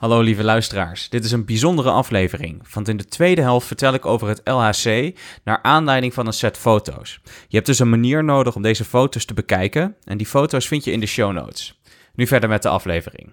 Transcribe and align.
Hallo 0.00 0.20
lieve 0.20 0.44
luisteraars, 0.44 1.08
dit 1.08 1.24
is 1.24 1.32
een 1.32 1.44
bijzondere 1.44 1.90
aflevering, 1.90 2.72
want 2.72 2.88
in 2.88 2.96
de 2.96 3.04
tweede 3.04 3.40
helft 3.40 3.66
vertel 3.66 3.94
ik 3.94 4.06
over 4.06 4.28
het 4.28 4.40
LHC 4.44 5.18
naar 5.44 5.62
aanleiding 5.62 6.14
van 6.14 6.26
een 6.26 6.32
set 6.32 6.58
foto's. 6.58 7.20
Je 7.48 7.56
hebt 7.56 7.66
dus 7.66 7.78
een 7.78 7.90
manier 7.90 8.24
nodig 8.24 8.54
om 8.54 8.62
deze 8.62 8.84
foto's 8.84 9.24
te 9.24 9.34
bekijken 9.34 9.96
en 10.04 10.16
die 10.16 10.26
foto's 10.26 10.68
vind 10.68 10.84
je 10.84 10.92
in 10.92 11.00
de 11.00 11.06
show 11.06 11.32
notes. 11.32 11.80
Nu 12.14 12.26
verder 12.26 12.48
met 12.48 12.62
de 12.62 12.68
aflevering. 12.68 13.32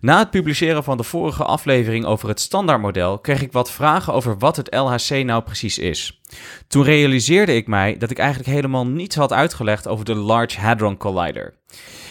Na 0.00 0.18
het 0.18 0.30
publiceren 0.30 0.84
van 0.84 0.96
de 0.96 1.02
vorige 1.02 1.44
aflevering 1.44 2.04
over 2.04 2.28
het 2.28 2.40
standaardmodel 2.40 3.18
kreeg 3.18 3.42
ik 3.42 3.52
wat 3.52 3.70
vragen 3.70 4.12
over 4.12 4.38
wat 4.38 4.56
het 4.56 4.74
LHC 4.74 5.24
nou 5.24 5.42
precies 5.42 5.78
is. 5.78 6.20
Toen 6.68 6.84
realiseerde 6.84 7.54
ik 7.54 7.66
mij 7.66 7.96
dat 7.96 8.10
ik 8.10 8.18
eigenlijk 8.18 8.50
helemaal 8.50 8.86
niets 8.86 9.16
had 9.16 9.32
uitgelegd 9.32 9.88
over 9.88 10.04
de 10.04 10.14
Large 10.14 10.60
Hadron 10.60 10.96
Collider. 10.96 11.54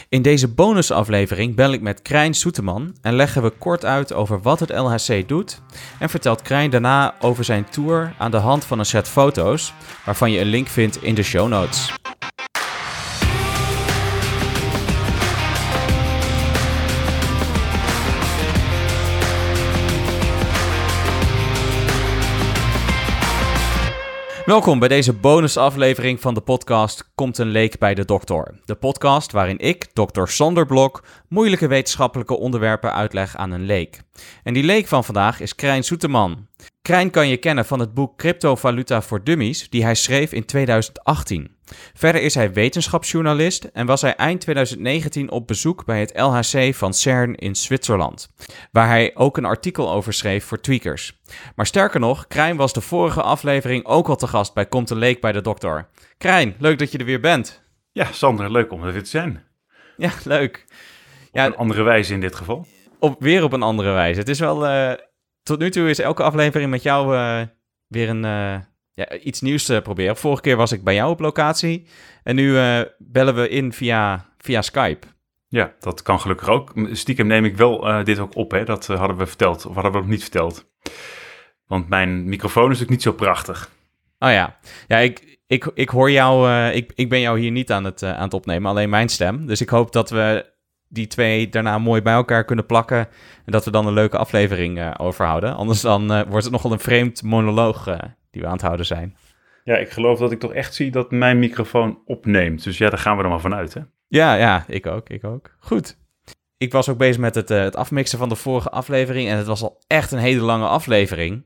In 0.08 0.22
deze 0.22 0.48
bonusaflevering 0.48 1.54
bel 1.54 1.72
ik 1.72 1.80
met 1.80 2.02
Krijn 2.02 2.34
Soeteman 2.34 2.96
en 3.02 3.14
leggen 3.14 3.42
we 3.42 3.50
kort 3.50 3.84
uit 3.84 4.12
over 4.12 4.40
wat 4.40 4.60
het 4.60 4.70
LHC 4.70 5.28
doet 5.28 5.60
en 5.98 6.10
vertelt 6.10 6.42
Krijn 6.42 6.70
daarna 6.70 7.14
over 7.20 7.44
zijn 7.44 7.68
tour 7.68 8.14
aan 8.18 8.30
de 8.30 8.36
hand 8.36 8.64
van 8.64 8.78
een 8.78 8.86
set 8.86 9.08
foto's 9.08 9.72
waarvan 10.04 10.30
je 10.30 10.40
een 10.40 10.46
link 10.46 10.68
vindt 10.68 11.02
in 11.02 11.14
de 11.14 11.22
show 11.22 11.48
notes. 11.48 11.92
Welkom 24.44 24.78
bij 24.78 24.88
deze 24.88 25.12
bonusaflevering 25.12 26.20
van 26.20 26.34
de 26.34 26.40
podcast 26.40 27.10
Komt 27.14 27.38
een 27.38 27.48
leek 27.48 27.78
bij 27.78 27.94
de 27.94 28.04
dokter. 28.04 28.60
De 28.64 28.74
podcast 28.74 29.32
waarin 29.32 29.58
ik, 29.58 29.94
dokter 29.94 30.28
Sander 30.28 30.66
Blok, 30.66 31.04
moeilijke 31.28 31.66
wetenschappelijke 31.66 32.38
onderwerpen 32.38 32.92
uitleg 32.92 33.36
aan 33.36 33.50
een 33.50 33.64
leek. 33.64 34.00
En 34.42 34.54
die 34.54 34.62
leek 34.62 34.86
van 34.86 35.04
vandaag 35.04 35.40
is 35.40 35.54
Krijn 35.54 35.84
Soeteman. 35.84 36.46
Krijn 36.82 37.10
kan 37.10 37.28
je 37.28 37.36
kennen 37.36 37.64
van 37.64 37.78
het 37.78 37.94
boek 37.94 38.18
Cryptovaluta 38.18 39.02
voor 39.02 39.24
Dummies, 39.24 39.70
die 39.70 39.84
hij 39.84 39.94
schreef 39.94 40.32
in 40.32 40.44
2018. 40.44 41.53
Verder 41.94 42.22
is 42.22 42.34
hij 42.34 42.52
wetenschapsjournalist 42.52 43.64
en 43.64 43.86
was 43.86 44.00
hij 44.00 44.16
eind 44.16 44.40
2019 44.40 45.30
op 45.30 45.46
bezoek 45.46 45.84
bij 45.84 46.00
het 46.00 46.12
LHC 46.18 46.74
van 46.74 46.94
CERN 46.94 47.34
in 47.34 47.56
Zwitserland, 47.56 48.28
waar 48.72 48.88
hij 48.88 49.10
ook 49.14 49.36
een 49.36 49.44
artikel 49.44 49.92
over 49.92 50.12
schreef 50.12 50.44
voor 50.44 50.60
Tweakers. 50.60 51.20
Maar 51.56 51.66
sterker 51.66 52.00
nog, 52.00 52.26
Krijn 52.26 52.56
was 52.56 52.72
de 52.72 52.80
vorige 52.80 53.22
aflevering 53.22 53.84
ook 53.84 54.08
al 54.08 54.16
te 54.16 54.26
gast 54.26 54.54
bij 54.54 54.66
Komt 54.66 54.90
een 54.90 54.98
Leek 54.98 55.20
bij 55.20 55.32
de 55.32 55.40
dokter. 55.40 55.88
Krijn, 56.18 56.54
leuk 56.58 56.78
dat 56.78 56.92
je 56.92 56.98
er 56.98 57.04
weer 57.04 57.20
bent. 57.20 57.62
Ja, 57.92 58.12
Sander, 58.12 58.50
leuk 58.50 58.72
om 58.72 58.84
er 58.84 58.92
weer 58.92 59.02
te 59.02 59.10
zijn. 59.10 59.42
Ja, 59.96 60.10
leuk. 60.24 60.64
Op 60.68 61.28
ja, 61.32 61.46
een 61.46 61.56
andere 61.56 61.82
wijze 61.82 62.14
in 62.14 62.20
dit 62.20 62.34
geval. 62.34 62.66
Op, 62.98 63.16
weer 63.20 63.42
op 63.42 63.52
een 63.52 63.62
andere 63.62 63.92
wijze. 63.92 64.18
Het 64.18 64.28
is 64.28 64.38
wel... 64.38 64.66
Uh, 64.66 64.92
tot 65.42 65.58
nu 65.58 65.70
toe 65.70 65.88
is 65.88 65.98
elke 65.98 66.22
aflevering 66.22 66.70
met 66.70 66.82
jou 66.82 67.14
uh, 67.14 67.40
weer 67.86 68.08
een... 68.08 68.24
Uh, 68.24 68.56
ja, 68.94 69.18
iets 69.18 69.40
nieuws 69.40 69.64
te 69.64 69.80
proberen. 69.82 70.16
Vorige 70.16 70.42
keer 70.42 70.56
was 70.56 70.72
ik 70.72 70.84
bij 70.84 70.94
jou 70.94 71.10
op 71.10 71.20
locatie. 71.20 71.86
En 72.22 72.34
nu 72.34 72.50
uh, 72.50 72.80
bellen 72.98 73.34
we 73.34 73.48
in 73.48 73.72
via, 73.72 74.26
via 74.38 74.62
Skype. 74.62 75.06
Ja, 75.48 75.72
dat 75.80 76.02
kan 76.02 76.20
gelukkig 76.20 76.48
ook. 76.48 76.72
Stiekem 76.92 77.26
neem 77.26 77.44
ik 77.44 77.56
wel 77.56 77.88
uh, 77.88 78.04
dit 78.04 78.18
ook 78.18 78.36
op, 78.36 78.50
hè. 78.50 78.64
Dat 78.64 78.88
uh, 78.88 78.98
hadden 78.98 79.16
we 79.16 79.26
verteld, 79.26 79.66
of 79.66 79.74
hadden 79.74 79.92
we 79.92 79.98
nog 79.98 80.06
niet 80.06 80.22
verteld. 80.22 80.70
Want 81.66 81.88
mijn 81.88 82.28
microfoon 82.28 82.70
is 82.70 82.78
natuurlijk 82.78 82.90
niet 82.90 83.02
zo 83.02 83.12
prachtig. 83.12 83.70
Oh 84.18 84.30
ja, 84.30 84.58
ja 84.88 84.98
ik, 84.98 85.38
ik, 85.46 85.70
ik 85.74 85.88
hoor 85.88 86.10
jou, 86.10 86.50
ik, 86.70 86.92
ik 86.94 87.08
ben 87.08 87.20
jou 87.20 87.38
hier 87.38 87.50
niet 87.50 87.72
aan 87.72 87.84
het, 87.84 88.02
aan 88.02 88.22
het 88.22 88.34
opnemen, 88.34 88.70
alleen 88.70 88.90
mijn 88.90 89.08
stem. 89.08 89.46
Dus 89.46 89.60
ik 89.60 89.68
hoop 89.68 89.92
dat 89.92 90.10
we 90.10 90.52
die 90.88 91.06
twee 91.06 91.48
daarna 91.48 91.78
mooi 91.78 92.02
bij 92.02 92.14
elkaar 92.14 92.44
kunnen 92.44 92.66
plakken. 92.66 92.98
En 93.44 93.52
dat 93.52 93.64
we 93.64 93.70
dan 93.70 93.86
een 93.86 93.92
leuke 93.92 94.18
aflevering 94.18 94.98
overhouden. 94.98 95.54
Anders 95.54 95.80
dan 95.80 96.06
wordt 96.06 96.44
het 96.44 96.52
nogal 96.52 96.72
een 96.72 96.78
vreemd 96.78 97.22
monoloog 97.22 97.96
die 98.34 98.42
we 98.42 98.48
aan 98.48 98.54
het 98.54 98.62
houden 98.62 98.86
zijn. 98.86 99.16
Ja, 99.64 99.76
ik 99.76 99.90
geloof 99.90 100.18
dat 100.18 100.32
ik 100.32 100.40
toch 100.40 100.52
echt 100.52 100.74
zie 100.74 100.90
dat 100.90 101.10
mijn 101.10 101.38
microfoon 101.38 102.02
opneemt. 102.04 102.64
Dus 102.64 102.78
ja, 102.78 102.90
daar 102.90 102.98
gaan 102.98 103.16
we 103.16 103.22
er 103.22 103.28
maar 103.28 103.40
vanuit, 103.40 103.74
hè? 103.74 103.80
Ja, 104.08 104.34
ja, 104.34 104.64
ik 104.68 104.86
ook, 104.86 105.08
ik 105.08 105.24
ook. 105.24 105.56
Goed. 105.58 105.98
Ik 106.56 106.72
was 106.72 106.88
ook 106.88 106.98
bezig 106.98 107.20
met 107.20 107.34
het, 107.34 107.50
uh, 107.50 107.60
het 107.60 107.76
afmixen 107.76 108.18
van 108.18 108.28
de 108.28 108.36
vorige 108.36 108.70
aflevering 108.70 109.28
en 109.28 109.36
het 109.36 109.46
was 109.46 109.62
al 109.62 109.82
echt 109.86 110.12
een 110.12 110.18
hele 110.18 110.40
lange 110.40 110.66
aflevering. 110.66 111.44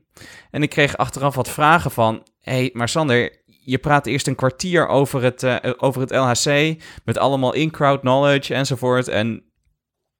En 0.51 0.63
ik 0.63 0.69
kreeg 0.69 0.97
achteraf 0.97 1.35
wat 1.35 1.49
vragen 1.49 1.91
van, 1.91 2.27
hé, 2.41 2.53
hey, 2.53 2.69
maar 2.73 2.89
Sander, 2.89 3.43
je 3.45 3.77
praat 3.77 4.05
eerst 4.05 4.27
een 4.27 4.35
kwartier 4.35 4.87
over 4.87 5.23
het, 5.23 5.43
uh, 5.43 5.55
over 5.77 6.01
het 6.01 6.11
LHC 6.11 6.75
met 7.03 7.17
allemaal 7.17 7.53
in-crowd 7.53 7.99
knowledge 7.99 8.53
enzovoort. 8.53 9.07
En 9.07 9.43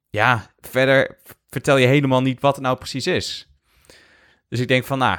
ja, 0.09 0.52
verder 0.59 1.18
vertel 1.50 1.78
je 1.78 1.88
helemaal 1.88 2.22
niet 2.22 2.41
wat 2.41 2.56
het 2.56 2.63
nou 2.63 2.78
precies 2.78 3.08
is. 3.08 3.50
Dus 4.47 4.59
ik 4.59 4.68
denk 4.68 4.85
van, 4.85 4.97
nou, 4.97 5.18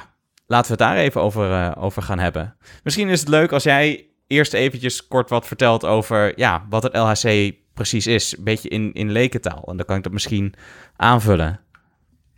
laten 0.51 0.77
we 0.77 0.83
het 0.83 0.91
daar 0.91 1.03
even 1.03 1.21
over, 1.21 1.51
uh, 1.51 1.71
over 1.77 2.01
gaan 2.01 2.19
hebben. 2.19 2.55
Misschien 2.83 3.09
is 3.09 3.19
het 3.19 3.29
leuk 3.29 3.51
als 3.51 3.63
jij 3.63 4.07
eerst 4.27 4.53
eventjes 4.53 5.07
kort 5.07 5.29
wat 5.29 5.47
vertelt 5.47 5.85
over 5.85 6.39
ja, 6.39 6.65
wat 6.69 6.83
het 6.83 6.95
LHC 6.95 7.53
precies 7.73 8.07
is. 8.07 8.37
Een 8.37 8.43
beetje 8.43 8.69
in, 8.69 8.93
in 8.93 9.11
lekentaal. 9.11 9.63
En 9.67 9.77
dan 9.77 9.85
kan 9.85 9.97
ik 9.97 10.03
dat 10.03 10.11
misschien 10.11 10.53
aanvullen. 10.95 11.59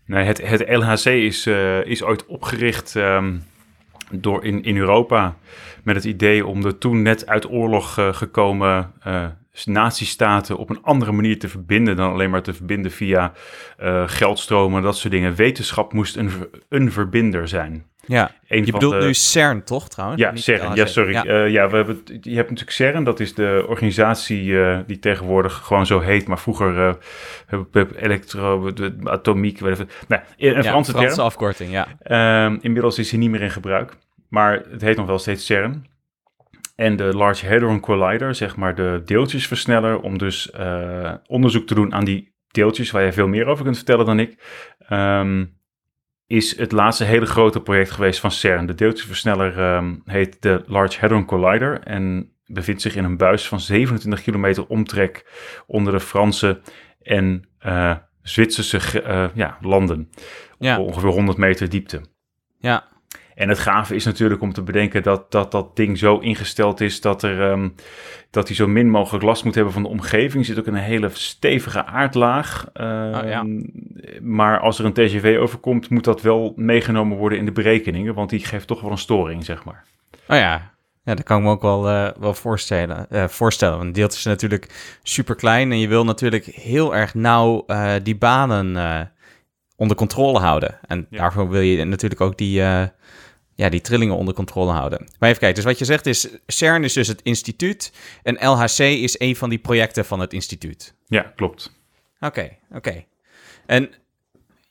Nee, 0.05 0.25
het, 0.25 0.47
het 0.47 0.69
LHC 0.69 1.05
is, 1.05 1.47
uh, 1.47 1.85
is 1.85 2.03
ooit 2.03 2.25
opgericht 2.25 2.95
um, 2.95 3.43
door 4.11 4.43
in, 4.43 4.63
in 4.63 4.77
Europa 4.77 5.35
met 5.83 5.95
het 5.95 6.05
idee 6.05 6.45
om 6.45 6.61
de 6.61 6.77
toen 6.77 7.01
net 7.01 7.27
uit 7.27 7.49
oorlog 7.49 7.99
uh, 7.99 8.13
gekomen 8.13 8.91
uh, 9.07 9.25
nazistaten 9.65 10.57
op 10.57 10.69
een 10.69 10.83
andere 10.83 11.11
manier 11.11 11.39
te 11.39 11.49
verbinden 11.49 11.95
dan 11.95 12.11
alleen 12.11 12.29
maar 12.29 12.43
te 12.43 12.53
verbinden 12.53 12.91
via 12.91 13.33
geldstromen, 14.05 14.81
dat 14.81 14.97
soort 14.97 15.13
dingen. 15.13 15.35
Wetenschap 15.35 15.93
moest 15.93 16.15
een, 16.15 16.31
een 16.69 16.91
verbinder 16.91 17.47
zijn. 17.47 17.85
Ja, 18.05 18.31
je 18.47 18.71
bedoelt 18.71 18.99
nu 18.99 19.13
CERN 19.13 19.63
toch 19.63 19.89
trouwens? 19.89 20.21
Ja, 20.21 20.35
CERN, 20.35 20.75
ja 20.75 20.85
sorry. 20.85 21.13
Ja. 21.13 21.25
Uh, 21.25 21.49
ja, 21.49 21.69
we 21.69 21.75
hebben, 21.75 22.01
je 22.05 22.35
hebt 22.35 22.49
natuurlijk 22.49 22.71
CERN, 22.71 23.03
dat 23.03 23.19
is 23.19 23.33
de 23.33 23.65
organisatie 23.67 24.43
uh, 24.43 24.79
die 24.87 24.99
tegenwoordig 24.99 25.53
gewoon 25.53 25.85
zo 25.85 25.99
heet, 25.99 26.27
maar 26.27 26.39
vroeger 26.39 26.97
uh, 27.73 27.83
elektro, 27.95 28.71
atomiek. 29.03 29.61
Nee, 29.61 29.75
een 30.37 30.53
ja, 30.53 30.63
Franse, 30.63 30.91
Franse 30.91 31.21
afkorting, 31.21 31.71
ja. 31.71 31.87
Uh, 32.51 32.57
inmiddels 32.61 32.99
is 32.99 33.09
hij 33.09 33.19
niet 33.19 33.29
meer 33.29 33.41
in 33.41 33.51
gebruik, 33.51 33.97
maar 34.29 34.63
het 34.69 34.81
heet 34.81 34.97
nog 34.97 35.07
wel 35.07 35.19
steeds 35.19 35.45
CERN. 35.45 35.85
En 36.75 36.95
de 36.95 37.15
Large 37.15 37.47
Hadron 37.47 37.79
Collider, 37.79 38.35
zeg 38.35 38.55
maar 38.55 38.75
de 38.75 39.01
deeltjesversneller, 39.05 39.99
om 39.99 40.17
dus 40.17 40.51
onderzoek 41.27 41.67
te 41.67 41.75
doen 41.75 41.93
aan 41.93 42.05
die 42.05 42.33
deeltjes, 42.47 42.91
waar 42.91 43.03
je 43.03 43.13
veel 43.13 43.27
meer 43.27 43.45
over 43.45 43.63
kunt 43.63 43.75
vertellen 43.75 44.05
dan 44.05 44.19
ik. 44.19 44.37
Um, 44.89 45.61
is 46.27 46.57
het 46.57 46.71
laatste 46.71 47.03
hele 47.03 47.25
grote 47.25 47.61
project 47.61 47.91
geweest 47.91 48.19
van 48.19 48.31
CERN. 48.31 48.65
De 48.65 48.75
deeltjesversneller 48.75 49.75
um, 49.75 50.01
heet 50.05 50.41
de 50.41 50.63
Large 50.65 50.99
Hadron 50.99 51.25
Collider 51.25 51.79
en 51.79 52.31
bevindt 52.45 52.81
zich 52.81 52.95
in 52.95 53.03
een 53.03 53.17
buis 53.17 53.47
van 53.47 53.59
27 53.59 54.21
kilometer 54.21 54.67
omtrek 54.67 55.25
onder 55.67 55.93
de 55.93 55.99
Franse 55.99 56.61
en 57.01 57.47
uh, 57.65 57.95
Zwitserse 58.21 59.03
uh, 59.03 59.25
ja, 59.33 59.57
landen. 59.61 60.09
Ja. 60.59 60.79
Ongeveer 60.79 61.09
100 61.09 61.37
meter 61.37 61.69
diepte. 61.69 62.01
Ja, 62.57 62.87
en 63.35 63.49
het 63.49 63.59
gave 63.59 63.95
is 63.95 64.05
natuurlijk 64.05 64.41
om 64.41 64.53
te 64.53 64.61
bedenken 64.61 65.03
dat 65.03 65.31
dat, 65.31 65.51
dat 65.51 65.75
ding 65.75 65.97
zo 65.97 66.17
ingesteld 66.17 66.81
is 66.81 67.01
dat, 67.01 67.23
er, 67.23 67.41
um, 67.41 67.75
dat 68.29 68.47
hij 68.47 68.55
zo 68.55 68.67
min 68.67 68.89
mogelijk 68.89 69.23
last 69.23 69.43
moet 69.43 69.55
hebben 69.55 69.73
van 69.73 69.83
de 69.83 69.89
omgeving. 69.89 70.33
Er 70.33 70.45
zit 70.45 70.59
ook 70.59 70.67
een 70.67 70.73
hele 70.73 71.09
stevige 71.13 71.85
aardlaag. 71.85 72.65
Um, 72.73 73.13
oh, 73.13 73.21
ja. 73.25 73.45
Maar 74.21 74.59
als 74.59 74.79
er 74.79 74.85
een 74.85 74.93
TGV 74.93 75.37
overkomt, 75.39 75.89
moet 75.89 76.03
dat 76.03 76.21
wel 76.21 76.53
meegenomen 76.55 77.17
worden 77.17 77.37
in 77.37 77.45
de 77.45 77.51
berekeningen, 77.51 78.13
want 78.13 78.29
die 78.29 78.45
geeft 78.45 78.67
toch 78.67 78.81
wel 78.81 78.91
een 78.91 78.97
storing, 78.97 79.45
zeg 79.45 79.63
maar. 79.63 79.83
Oh 80.27 80.37
ja, 80.37 80.71
ja, 81.03 81.15
dat 81.15 81.23
kan 81.23 81.37
ik 81.37 81.43
me 81.43 81.49
ook 81.49 81.61
wel, 81.61 81.89
uh, 81.89 82.09
wel 82.19 82.33
voorstellen. 82.33 83.05
Uh, 83.09 83.27
voorstellen. 83.27 83.77
Want 83.77 83.95
deeltjes 83.95 84.19
is 84.19 84.25
natuurlijk 84.25 84.97
super 85.03 85.35
klein 85.35 85.71
en 85.71 85.79
je 85.79 85.87
wil 85.87 86.05
natuurlijk 86.05 86.45
heel 86.45 86.95
erg 86.95 87.13
nauw 87.13 87.63
uh, 87.67 87.93
die 88.03 88.17
banen 88.17 88.75
onder 89.75 89.97
controle 89.97 90.39
houden. 90.39 90.79
En 90.87 91.07
ja. 91.09 91.17
daarvoor 91.17 91.49
wil 91.49 91.61
je 91.61 91.83
natuurlijk 91.83 92.21
ook 92.21 92.37
die, 92.37 92.61
ja, 93.55 93.69
die 93.69 93.81
trillingen 93.81 94.15
onder 94.15 94.33
controle 94.33 94.71
houden. 94.71 94.99
Maar 95.19 95.29
even 95.29 95.41
kijken, 95.41 95.55
dus 95.55 95.71
wat 95.71 95.79
je 95.79 95.85
zegt 95.85 96.05
is, 96.05 96.27
CERN 96.47 96.83
is 96.83 96.93
dus 96.93 97.07
het 97.07 97.21
instituut 97.21 97.93
en 98.23 98.47
LHC 98.49 98.79
is 98.79 99.19
een 99.19 99.35
van 99.35 99.49
die 99.49 99.59
projecten 99.59 100.05
van 100.05 100.19
het 100.19 100.33
instituut. 100.33 100.95
Ja, 101.07 101.21
klopt. 101.35 101.71
Oké, 102.19 102.25
okay, 102.25 102.59
oké. 102.67 102.77
Okay. 102.77 103.07
En 103.65 103.89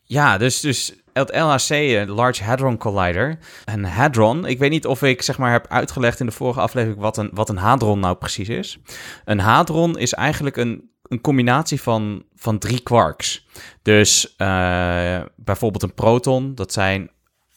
ja, 0.03 0.39
dus, 0.39 0.61
dus 0.61 0.95
het 1.13 1.35
LHC, 1.37 2.09
Large 2.09 2.45
Hadron 2.45 2.77
Collider. 2.77 3.39
Een 3.65 3.85
hadron, 3.85 4.47
ik 4.47 4.59
weet 4.59 4.71
niet 4.71 4.87
of 4.87 5.03
ik 5.03 5.23
zeg 5.23 5.39
maar 5.39 5.53
heb 5.53 5.67
uitgelegd 5.69 6.21
in 6.21 6.27
de 6.27 6.33
vorige 6.33 6.61
aflevering 6.61 7.01
wat 7.01 7.17
een, 7.17 7.31
wat 7.33 7.49
een 7.49 7.57
hadron 7.57 8.01
nou 8.01 8.17
precies 8.17 8.49
is. 8.49 8.79
Een 9.25 9.39
hadron 9.39 9.99
is 9.99 10.13
eigenlijk 10.13 10.57
een, 10.57 10.91
een 11.13 11.21
combinatie 11.21 11.81
van, 11.81 12.25
van 12.35 12.59
drie 12.59 12.81
quarks. 12.81 13.47
Dus 13.83 14.35
uh, 14.39 15.21
bijvoorbeeld 15.37 15.83
een 15.83 15.95
proton, 15.95 16.55
dat 16.55 16.73
zijn 16.73 17.11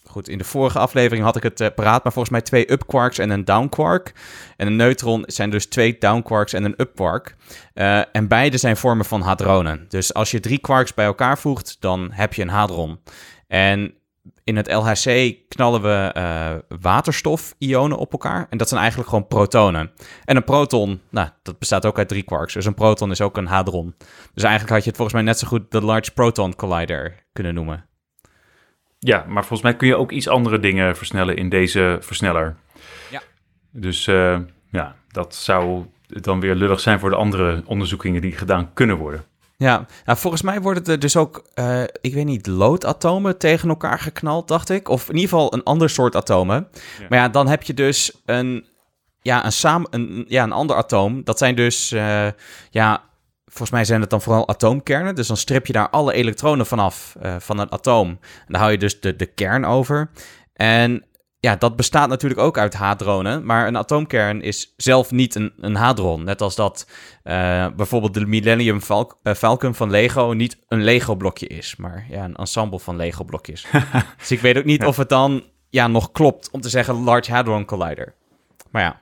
goed, 0.03 0.29
in 0.29 0.37
de 0.37 0.43
vorige 0.43 0.79
aflevering 0.79 1.25
had 1.25 1.35
ik 1.35 1.43
het 1.43 1.61
uh, 1.61 1.67
paraat, 1.75 2.03
maar 2.03 2.13
volgens 2.13 2.33
mij 2.33 2.41
twee 2.41 2.71
up 2.71 2.87
quarks 2.87 3.17
en 3.17 3.29
een 3.29 3.45
down 3.45 3.69
quark. 3.69 4.13
En 4.57 4.67
een 4.67 4.75
neutron 4.75 5.23
zijn 5.25 5.49
dus 5.49 5.65
twee 5.65 5.97
down 5.99 6.21
quarks 6.21 6.53
en 6.53 6.63
een 6.63 6.73
up 6.77 6.95
quark. 6.95 7.35
Uh, 7.73 8.15
en 8.15 8.27
beide 8.27 8.57
zijn 8.57 8.77
vormen 8.77 9.05
van 9.05 9.21
hadronen. 9.21 9.85
Dus 9.89 10.13
als 10.13 10.31
je 10.31 10.39
drie 10.39 10.59
quarks 10.59 10.93
bij 10.93 11.05
elkaar 11.05 11.37
voegt, 11.37 11.77
dan 11.79 12.09
heb 12.11 12.33
je 12.33 12.41
een 12.41 12.49
hadron. 12.49 12.99
En 13.47 13.93
in 14.45 14.55
het 14.55 14.71
LHC 14.71 15.35
knallen 15.47 15.81
we 15.81 16.13
uh, 16.17 16.79
waterstof-ionen 16.81 17.97
op 17.97 18.11
elkaar. 18.11 18.47
En 18.49 18.57
dat 18.57 18.67
zijn 18.67 18.79
eigenlijk 18.79 19.09
gewoon 19.09 19.27
protonen. 19.27 19.91
En 20.25 20.35
een 20.35 20.43
proton, 20.43 21.01
nou, 21.09 21.29
dat 21.43 21.59
bestaat 21.59 21.85
ook 21.85 21.97
uit 21.97 22.07
drie 22.07 22.23
quarks. 22.23 22.53
Dus 22.53 22.65
een 22.65 22.73
proton 22.73 23.11
is 23.11 23.21
ook 23.21 23.37
een 23.37 23.47
hadron. 23.47 23.95
Dus 24.33 24.43
eigenlijk 24.43 24.73
had 24.73 24.83
je 24.83 24.87
het 24.87 24.95
volgens 24.95 25.17
mij 25.17 25.25
net 25.25 25.39
zo 25.39 25.47
goed 25.47 25.71
de 25.71 25.81
Large 25.81 26.11
Proton 26.11 26.55
Collider 26.55 27.23
kunnen 27.33 27.53
noemen. 27.53 27.85
Ja, 28.99 29.25
maar 29.27 29.45
volgens 29.45 29.61
mij 29.61 29.75
kun 29.75 29.87
je 29.87 29.95
ook 29.95 30.11
iets 30.11 30.27
andere 30.27 30.59
dingen 30.59 30.95
versnellen 30.95 31.35
in 31.35 31.49
deze 31.49 31.97
versneller. 32.01 32.55
Ja. 33.11 33.21
Dus 33.71 34.07
uh, 34.07 34.39
ja, 34.71 34.95
dat 35.07 35.35
zou 35.35 35.85
dan 36.07 36.39
weer 36.39 36.55
lullig 36.55 36.79
zijn 36.79 36.99
voor 36.99 37.09
de 37.09 37.15
andere 37.15 37.63
onderzoekingen 37.65 38.21
die 38.21 38.31
gedaan 38.31 38.73
kunnen 38.73 38.97
worden. 38.97 39.23
Ja, 39.57 39.85
nou, 40.05 40.17
volgens 40.17 40.41
mij 40.41 40.61
worden 40.61 40.83
er 40.85 40.99
dus 40.99 41.17
ook, 41.17 41.45
uh, 41.55 41.83
ik 42.01 42.13
weet 42.13 42.25
niet, 42.25 42.47
loodatomen 42.47 43.37
tegen 43.37 43.69
elkaar 43.69 43.99
geknald, 43.99 44.47
dacht 44.47 44.69
ik. 44.69 44.89
Of 44.89 45.09
in 45.09 45.15
ieder 45.15 45.29
geval 45.29 45.53
een 45.53 45.63
ander 45.63 45.89
soort 45.89 46.15
atomen. 46.15 46.67
Ja. 46.99 47.05
Maar 47.09 47.19
ja, 47.19 47.29
dan 47.29 47.47
heb 47.47 47.63
je 47.63 47.73
dus 47.73 48.21
een, 48.25 48.67
ja, 49.21 49.45
een, 49.45 49.51
samen, 49.51 49.87
een, 49.91 50.25
ja, 50.27 50.43
een 50.43 50.51
ander 50.51 50.75
atoom. 50.75 51.23
Dat 51.23 51.37
zijn 51.37 51.55
dus, 51.55 51.91
uh, 51.91 52.27
ja, 52.69 53.03
volgens 53.45 53.69
mij 53.69 53.85
zijn 53.85 54.01
het 54.01 54.09
dan 54.09 54.21
vooral 54.21 54.47
atoomkernen. 54.47 55.15
Dus 55.15 55.27
dan 55.27 55.37
strip 55.37 55.65
je 55.65 55.73
daar 55.73 55.89
alle 55.89 56.13
elektronen 56.13 56.65
vanaf 56.65 57.15
uh, 57.23 57.35
van 57.39 57.59
een 57.59 57.71
atoom. 57.71 58.09
En 58.09 58.45
dan 58.47 58.59
hou 58.59 58.71
je 58.71 58.77
dus 58.77 58.99
de, 58.99 59.15
de 59.15 59.25
kern 59.25 59.65
over. 59.65 60.09
En 60.53 61.05
ja, 61.45 61.55
dat 61.55 61.75
bestaat 61.75 62.09
natuurlijk 62.09 62.41
ook 62.41 62.57
uit 62.57 62.73
hadronen. 62.73 63.45
Maar 63.45 63.67
een 63.67 63.77
atoomkern 63.77 64.41
is 64.41 64.73
zelf 64.77 65.11
niet 65.11 65.35
een, 65.35 65.53
een 65.59 65.75
hadron. 65.75 66.23
Net 66.23 66.41
als 66.41 66.55
dat 66.55 66.89
uh, 67.23 67.67
bijvoorbeeld 67.75 68.13
de 68.13 68.25
Millennium 68.25 68.79
uh, 68.89 69.33
Falcon 69.33 69.75
van 69.75 69.89
Lego 69.89 70.31
niet 70.31 70.57
een 70.67 70.83
Lego-blokje 70.83 71.47
is. 71.47 71.75
Maar 71.75 72.05
ja, 72.09 72.23
een 72.23 72.35
ensemble 72.35 72.79
van 72.79 72.95
Lego-blokjes. 72.95 73.65
dus 74.19 74.31
ik 74.31 74.39
weet 74.39 74.57
ook 74.57 74.63
niet 74.65 74.85
of 74.85 74.97
het 74.97 75.09
dan 75.09 75.43
ja, 75.69 75.87
nog 75.87 76.11
klopt 76.11 76.49
om 76.51 76.61
te 76.61 76.69
zeggen 76.69 77.03
Large 77.03 77.31
Hadron 77.31 77.65
Collider. 77.65 78.13
Maar 78.71 78.81
ja. 78.81 78.99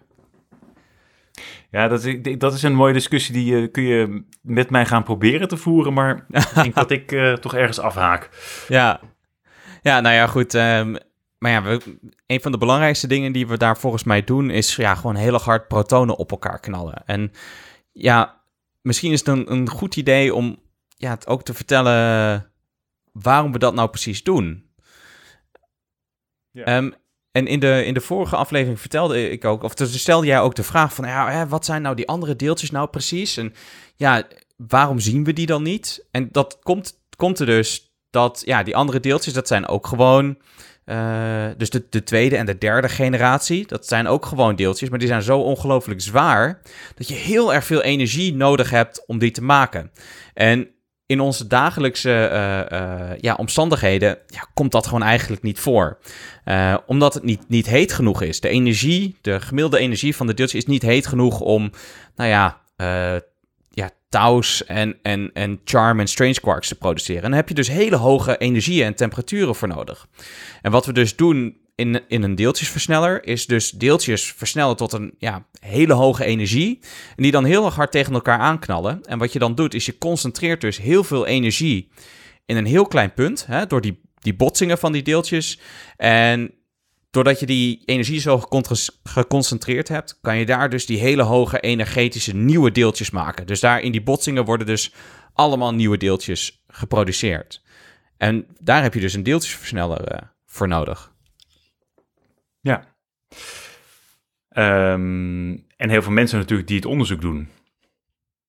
Ja, 1.71 1.87
dat 1.87 2.03
is, 2.03 2.37
dat 2.37 2.53
is 2.53 2.63
een 2.63 2.75
mooie 2.75 2.93
discussie 2.93 3.33
die 3.33 3.53
uh, 3.53 3.71
kun 3.71 3.83
je 3.83 4.23
met 4.41 4.69
mij 4.69 4.85
gaan 4.85 5.03
proberen 5.03 5.47
te 5.47 5.57
voeren. 5.57 5.93
Maar 5.93 6.25
ik 6.29 6.53
denk 6.53 6.75
dat 6.75 6.91
ik 6.91 7.37
toch 7.41 7.55
ergens 7.55 7.79
afhaak. 7.79 8.29
Ja. 8.67 8.99
Ja, 9.81 9.99
nou 9.99 10.15
ja, 10.15 10.27
goed. 10.27 10.53
Um, 10.53 10.97
maar 11.43 11.51
ja, 11.51 11.63
we, 11.63 11.97
een 12.27 12.41
van 12.41 12.51
de 12.51 12.57
belangrijkste 12.57 13.07
dingen 13.07 13.31
die 13.31 13.47
we 13.47 13.57
daar 13.57 13.77
volgens 13.77 14.03
mij 14.03 14.23
doen, 14.23 14.49
is 14.49 14.75
ja, 14.75 14.95
gewoon 14.95 15.15
heel 15.15 15.33
erg 15.33 15.43
hard 15.43 15.67
protonen 15.67 16.17
op 16.17 16.31
elkaar 16.31 16.59
knallen. 16.59 17.03
En 17.05 17.31
ja, 17.91 18.43
misschien 18.81 19.11
is 19.11 19.19
het 19.19 19.27
een, 19.27 19.51
een 19.51 19.69
goed 19.69 19.95
idee 19.95 20.33
om 20.33 20.59
ja, 20.87 21.09
het 21.09 21.27
ook 21.27 21.43
te 21.43 21.53
vertellen 21.53 22.51
waarom 23.11 23.51
we 23.51 23.59
dat 23.59 23.73
nou 23.73 23.89
precies 23.89 24.23
doen. 24.23 24.71
Ja. 26.51 26.77
Um, 26.77 26.93
en 27.31 27.47
in 27.47 27.59
de, 27.59 27.85
in 27.85 27.93
de 27.93 28.01
vorige 28.01 28.35
aflevering 28.35 28.79
vertelde 28.79 29.29
ik 29.29 29.45
ook, 29.45 29.63
of 29.63 29.73
stelde 29.75 30.25
jij 30.25 30.39
ook 30.39 30.55
de 30.55 30.63
vraag 30.63 30.93
van, 30.93 31.05
ja, 31.05 31.31
hè, 31.31 31.47
wat 31.47 31.65
zijn 31.65 31.81
nou 31.81 31.95
die 31.95 32.07
andere 32.07 32.35
deeltjes 32.35 32.71
nou 32.71 32.87
precies? 32.87 33.37
En 33.37 33.53
ja, 33.95 34.23
waarom 34.55 34.99
zien 34.99 35.23
we 35.23 35.33
die 35.33 35.45
dan 35.45 35.63
niet? 35.63 36.07
En 36.11 36.29
dat 36.31 36.59
komt, 36.59 37.03
komt 37.15 37.39
er 37.39 37.45
dus 37.45 37.95
dat, 38.09 38.41
ja, 38.45 38.63
die 38.63 38.75
andere 38.75 38.99
deeltjes, 38.99 39.33
dat 39.33 39.47
zijn 39.47 39.67
ook 39.67 39.87
gewoon 39.87 40.37
uh, 40.85 41.45
dus 41.57 41.69
de, 41.69 41.85
de 41.89 42.03
tweede 42.03 42.37
en 42.37 42.45
de 42.45 42.57
derde 42.57 42.89
generatie, 42.89 43.67
dat 43.67 43.87
zijn 43.87 44.07
ook 44.07 44.25
gewoon 44.25 44.55
deeltjes, 44.55 44.89
maar 44.89 44.99
die 44.99 45.07
zijn 45.07 45.21
zo 45.21 45.39
ongelooflijk 45.39 46.01
zwaar 46.01 46.61
dat 46.95 47.07
je 47.07 47.13
heel 47.13 47.53
erg 47.53 47.65
veel 47.65 47.81
energie 47.81 48.35
nodig 48.35 48.69
hebt 48.69 49.03
om 49.05 49.17
die 49.17 49.31
te 49.31 49.43
maken. 49.43 49.91
En 50.33 50.67
in 51.05 51.19
onze 51.19 51.47
dagelijkse 51.47 52.29
uh, 52.71 52.79
uh, 52.79 53.17
ja, 53.17 53.33
omstandigheden 53.35 54.17
ja, 54.27 54.47
komt 54.53 54.71
dat 54.71 54.85
gewoon 54.85 55.03
eigenlijk 55.03 55.41
niet 55.41 55.59
voor. 55.59 55.99
omdat 56.85 57.13
het 57.13 57.23
niet, 57.23 57.49
niet 57.49 57.67
heet 57.67 57.93
genoeg 57.93 58.21
is. 58.21 58.39
De 58.39 58.49
energie, 58.49 59.17
de 59.21 59.39
gemiddelde 59.41 59.79
energie 59.79 60.15
van 60.15 60.27
de 60.27 60.33
deeltjes 60.33 60.61
is 60.61 60.69
niet 60.69 60.81
heet 60.81 61.07
genoeg 61.07 61.39
om, 61.39 61.71
nou 62.15 62.29
ja, 62.29 62.61
Taus 64.13 64.65
en, 64.65 64.97
en, 65.01 65.29
en 65.33 65.61
Charm 65.63 65.99
en 65.99 66.07
Strange 66.07 66.39
Quarks 66.41 66.67
te 66.67 66.75
produceren. 66.75 67.23
En 67.23 67.29
daar 67.29 67.39
heb 67.39 67.49
je 67.49 67.55
dus 67.55 67.67
hele 67.67 67.95
hoge 67.95 68.37
energieën 68.37 68.85
en 68.85 68.95
temperaturen 68.95 69.55
voor 69.55 69.67
nodig. 69.67 70.07
En 70.61 70.71
wat 70.71 70.85
we 70.85 70.93
dus 70.93 71.15
doen 71.15 71.57
in, 71.75 72.01
in 72.07 72.23
een 72.23 72.35
deeltjesversneller 72.35 73.25
is 73.25 73.45
dus 73.45 73.71
deeltjes 73.71 74.33
versnellen 74.33 74.75
tot 74.75 74.93
een 74.93 75.13
ja, 75.17 75.45
hele 75.59 75.93
hoge 75.93 76.25
energie. 76.25 76.79
En 77.15 77.23
die 77.23 77.31
dan 77.31 77.45
heel 77.45 77.65
erg 77.65 77.75
hard 77.75 77.91
tegen 77.91 78.13
elkaar 78.13 78.39
aanknallen. 78.39 79.03
En 79.03 79.17
wat 79.17 79.33
je 79.33 79.39
dan 79.39 79.55
doet 79.55 79.73
is 79.73 79.85
je 79.85 79.97
concentreert 79.97 80.61
dus 80.61 80.77
heel 80.77 81.03
veel 81.03 81.25
energie 81.25 81.89
in 82.45 82.57
een 82.57 82.65
heel 82.65 82.85
klein 82.85 83.13
punt. 83.13 83.45
Hè, 83.45 83.65
door 83.67 83.81
die, 83.81 84.01
die 84.19 84.35
botsingen 84.35 84.77
van 84.77 84.91
die 84.91 85.03
deeltjes. 85.03 85.59
En 85.97 86.53
doordat 87.13 87.39
je 87.39 87.45
die 87.45 87.81
energie 87.85 88.19
zo 88.19 88.43
geconcentreerd 89.03 89.87
hebt, 89.87 90.19
kan 90.21 90.37
je 90.37 90.45
daar 90.45 90.69
dus 90.69 90.85
die 90.85 90.99
hele 90.99 91.23
hoge 91.23 91.59
energetische 91.59 92.35
nieuwe 92.35 92.71
deeltjes 92.71 93.09
maken. 93.09 93.47
Dus 93.47 93.59
daar 93.59 93.81
in 93.81 93.91
die 93.91 94.03
botsingen 94.03 94.45
worden 94.45 94.67
dus 94.67 94.93
allemaal 95.33 95.73
nieuwe 95.73 95.97
deeltjes 95.97 96.63
geproduceerd. 96.67 97.63
En 98.17 98.45
daar 98.59 98.81
heb 98.81 98.93
je 98.93 98.99
dus 98.99 99.13
een 99.13 99.23
deeltjesversneller 99.23 100.13
uh, 100.13 100.19
voor 100.45 100.67
nodig. 100.67 101.11
Ja. 102.59 102.95
Um, 104.49 105.67
en 105.77 105.89
heel 105.89 106.01
veel 106.01 106.11
mensen 106.11 106.39
natuurlijk 106.39 106.67
die 106.67 106.77
het 106.77 106.85
onderzoek 106.85 107.21
doen. 107.21 107.49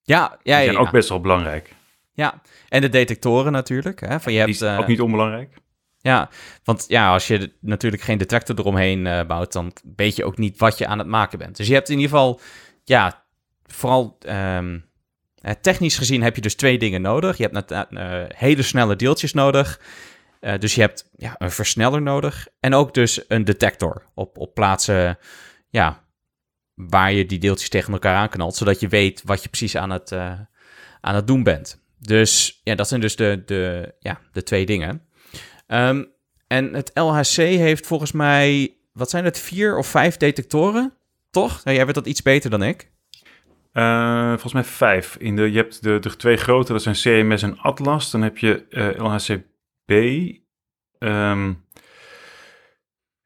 Ja, 0.03 0.39
ja, 0.43 0.57
die 0.57 0.65
zijn 0.65 0.73
ja, 0.73 0.79
ook 0.79 0.91
best 0.91 1.09
wel 1.09 1.21
belangrijk. 1.21 1.75
Ja, 2.13 2.43
en 2.69 2.81
de 2.81 2.89
detectoren 2.89 3.53
natuurlijk. 3.53 4.01
Hè? 4.01 4.21
Van 4.21 4.33
je 4.33 4.45
die 4.45 4.55
hebt, 4.55 4.73
is 4.73 4.79
ook 4.79 4.87
niet 4.87 5.01
onbelangrijk. 5.01 5.63
Ja, 6.05 6.31
want 6.65 6.85
ja, 6.89 7.13
als 7.13 7.27
je 7.27 7.53
natuurlijk 7.61 8.03
geen 8.03 8.19
detector 8.19 8.59
eromheen 8.59 9.07
uh, 9.07 9.23
bouwt, 9.27 9.53
dan 9.53 9.73
weet 9.97 10.17
je 10.17 10.25
ook 10.25 10.39
niet 10.39 10.59
wat 10.59 10.79
je 10.79 10.87
aan 10.87 10.99
het 10.99 11.07
maken 11.07 11.39
bent. 11.39 11.57
Dus 11.57 11.67
je 11.67 11.75
hebt 11.75 11.89
in 11.89 11.99
ieder 11.99 12.11
geval, 12.11 12.41
ja, 12.85 13.25
vooral 13.67 14.19
um, 14.29 14.85
technisch 15.61 15.97
gezien 15.97 16.23
heb 16.23 16.35
je 16.35 16.41
dus 16.41 16.55
twee 16.55 16.79
dingen 16.79 17.03
nodig. 17.03 17.37
Je 17.37 17.49
hebt 17.53 17.71
uh, 17.71 18.25
hele 18.29 18.63
snelle 18.63 18.97
deeltjes 18.97 19.33
nodig. 19.33 19.81
Dus 20.59 20.75
je 20.75 20.81
hebt 20.81 21.11
ja, 21.17 21.35
een 21.39 21.51
versneller 21.51 22.03
nodig. 22.03 22.49
En 22.61 22.75
ook 22.75 22.95
dus 22.95 23.25
een 23.29 23.45
detector 23.45 24.07
op, 24.15 24.39
op 24.39 24.55
plaatsen 24.55 25.19
ja, 25.69 26.05
waar 26.75 27.13
je 27.13 27.27
die 27.27 27.39
deeltjes 27.39 27.69
tegen 27.69 27.93
elkaar 27.93 28.17
aanknalt. 28.17 28.57
Zodat 28.57 28.81
je 28.81 28.89
weet 28.89 29.23
wat 29.25 29.43
je 29.43 29.49
precies 29.49 29.77
aan 29.77 29.91
het, 29.91 30.13
aan 31.01 31.15
het 31.15 31.27
doen 31.27 31.43
bent. 31.43 31.83
Dus 31.99 32.61
ja, 32.65 32.75
dat 32.75 32.89
zijn 32.89 33.01
dus 33.01 33.17
de, 33.17 33.43
de, 33.47 33.95
ja, 34.01 34.21
de 34.33 34.43
twee 34.43 34.67
dingen. 34.67 35.03
Um, 35.67 36.13
en 36.47 36.75
het 36.75 36.91
LHC 36.95 37.37
heeft 37.37 37.87
volgens 37.87 38.13
mij, 38.13 38.77
wat 38.93 39.11
zijn 39.11 39.25
het, 39.25 39.39
vier 39.39 39.79
of 39.79 39.87
vijf 39.87 40.17
detectoren? 40.17 40.93
Toch? 41.31 41.61
Jij 41.65 41.85
weet 41.85 41.95
dat 41.95 42.07
iets 42.07 42.23
beter 42.23 42.51
dan 42.51 42.63
ik. 42.63 42.93
Uh, 43.73 44.29
volgens 44.29 44.53
mij 44.53 44.65
vijf. 44.65 45.17
In 45.17 45.37
de, 45.37 45.51
je 45.51 45.57
hebt 45.57 45.83
de, 45.83 46.17
twee 46.17 46.37
grote, 46.37 46.73
dat 46.73 46.83
zijn 46.83 46.95
CMS 46.95 47.43
en 47.43 47.59
Atlas. 47.59 48.11
Dan 48.11 48.23
heb 48.23 48.39
je 48.39 48.67
uh, 48.71 49.05
LHCb. 49.05 49.93
Um, 50.99 51.64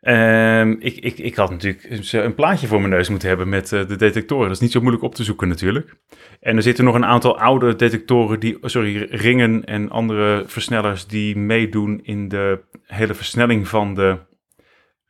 Um, 0.01 0.81
ik, 0.81 0.97
ik, 0.97 1.19
ik 1.19 1.35
had 1.35 1.51
natuurlijk 1.51 2.13
een 2.13 2.35
plaatje 2.35 2.67
voor 2.67 2.79
mijn 2.79 2.93
neus 2.93 3.09
moeten 3.09 3.29
hebben 3.29 3.49
met 3.49 3.73
uh, 3.73 3.89
de 3.89 3.97
detectoren. 3.97 4.47
Dat 4.47 4.57
is 4.57 4.63
niet 4.63 4.73
zo 4.73 4.81
moeilijk 4.81 5.05
op 5.05 5.15
te 5.15 5.25
zoeken 5.25 5.49
natuurlijk. 5.49 5.97
En 6.41 6.57
er 6.57 6.63
zitten 6.63 6.85
nog 6.85 6.95
een 6.95 7.05
aantal 7.05 7.39
oude 7.39 7.77
detectoren, 7.77 8.41
die, 8.41 8.59
sorry, 8.63 9.09
ringen 9.11 9.65
en 9.65 9.91
andere 9.91 10.45
versnellers 10.47 11.07
die 11.07 11.37
meedoen 11.37 12.01
in 12.03 12.29
de 12.29 12.61
hele 12.83 13.15
versnelling 13.15 13.69
van 13.69 13.95
de... 13.95 14.19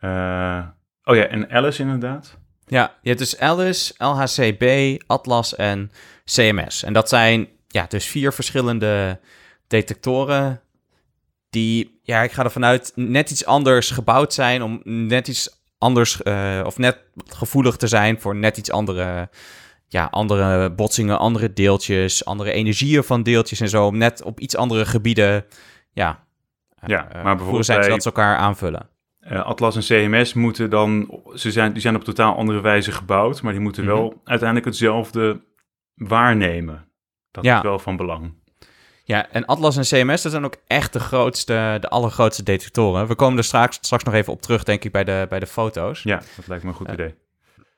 Uh, 0.01 0.67
oh 1.05 1.17
ja, 1.17 1.27
en 1.27 1.51
Alice 1.51 1.83
inderdaad. 1.83 2.39
Ja, 2.67 2.99
je 3.03 3.09
hebt 3.09 3.21
dus 3.21 3.39
Alice, 3.39 3.95
LHCb, 3.97 4.97
Atlas 5.07 5.57
en 5.57 5.91
CMS. 6.25 6.83
En 6.83 6.93
dat 6.93 7.09
zijn 7.09 7.49
ja, 7.69 7.87
dus 7.89 8.07
vier 8.07 8.33
verschillende 8.33 9.21
detectoren 9.67 10.61
die, 11.51 11.98
ja, 12.09 12.23
ik 12.23 12.33
ga 12.33 12.45
ervan 12.45 12.65
uit, 12.65 12.93
net 12.95 13.31
iets 13.31 13.45
anders 13.45 13.91
gebouwd 13.91 14.35
zijn 14.35 14.63
om 14.63 14.81
net 14.85 15.29
iets 15.29 15.63
anders 15.79 16.21
uh, 16.25 16.63
of 16.65 16.79
net 16.79 16.99
gevoelig 17.27 17.77
te 17.77 17.87
zijn 17.87 18.21
voor 18.21 18.37
net 18.37 18.57
iets 18.57 18.71
andere, 18.71 19.29
ja, 19.87 20.05
andere 20.05 20.71
botsingen, 20.71 21.19
andere 21.19 21.53
deeltjes, 21.53 22.25
andere 22.25 22.53
energieën 22.53 23.03
van 23.03 23.23
deeltjes 23.23 23.61
en 23.61 23.69
zo, 23.69 23.87
om 23.87 23.99
net 23.99 24.23
op 24.23 24.41
iets 24.41 24.57
andere 24.57 24.87
gebieden, 24.87 25.45
ja, 25.93 26.25
ja 26.87 27.17
uh, 27.17 27.23
maar 27.23 27.35
bijvoorbeeld 27.35 27.67
zijn 27.67 27.81
bij, 27.81 27.89
dat 27.89 28.03
ze 28.03 28.09
elkaar 28.09 28.37
aanvullen. 28.37 28.89
Uh, 29.21 29.45
Atlas 29.45 29.77
en 29.77 29.83
CMS 30.11 30.35
moeten 30.35 30.71
dan, 30.71 31.21
ze 31.35 31.53
zijn, 31.53 31.73
die 31.73 31.83
zijn 31.83 31.97
op 31.97 32.05
totaal 32.05 32.37
andere 32.37 32.61
wijze 32.61 32.93
gebouwd, 32.93 33.43
maar 33.43 33.53
die 33.53 33.63
moeten 33.63 33.83
mm 33.83 33.89
-hmm. 33.89 33.99
wel 33.99 34.21
uiteindelijk 34.25 34.69
hetzelfde 34.69 35.41
waarnemen. 35.95 36.89
Dat 37.31 37.45
ja. 37.45 37.57
is 37.57 37.63
wel 37.63 37.79
van 37.79 37.97
belang. 37.97 38.38
Ja, 39.09 39.31
en 39.31 39.47
Atlas 39.47 39.77
en 39.77 39.83
CMS, 39.83 40.23
dat 40.23 40.33
zijn 40.33 40.45
ook 40.45 40.57
echt 40.67 40.93
de 40.93 41.01
grootste, 41.01 41.77
de 41.81 41.89
allergrootste 41.89 42.43
detectoren. 42.43 43.07
We 43.07 43.15
komen 43.15 43.39
er 43.39 43.45
straks, 43.45 43.77
straks 43.81 44.05
nog 44.05 44.15
even 44.15 44.33
op 44.33 44.43
terug, 44.43 44.63
denk 44.65 44.85
ik, 44.85 44.93
bij 44.93 45.05
de, 45.05 45.27
bij 45.29 45.39
de 45.39 45.47
foto's. 45.47 46.03
Ja, 46.03 46.23
dat 46.37 46.47
lijkt 46.47 46.65
me 46.65 46.71
een 46.71 46.77
goed 46.77 46.87
Eh, 46.87 46.93
idee. 46.93 47.15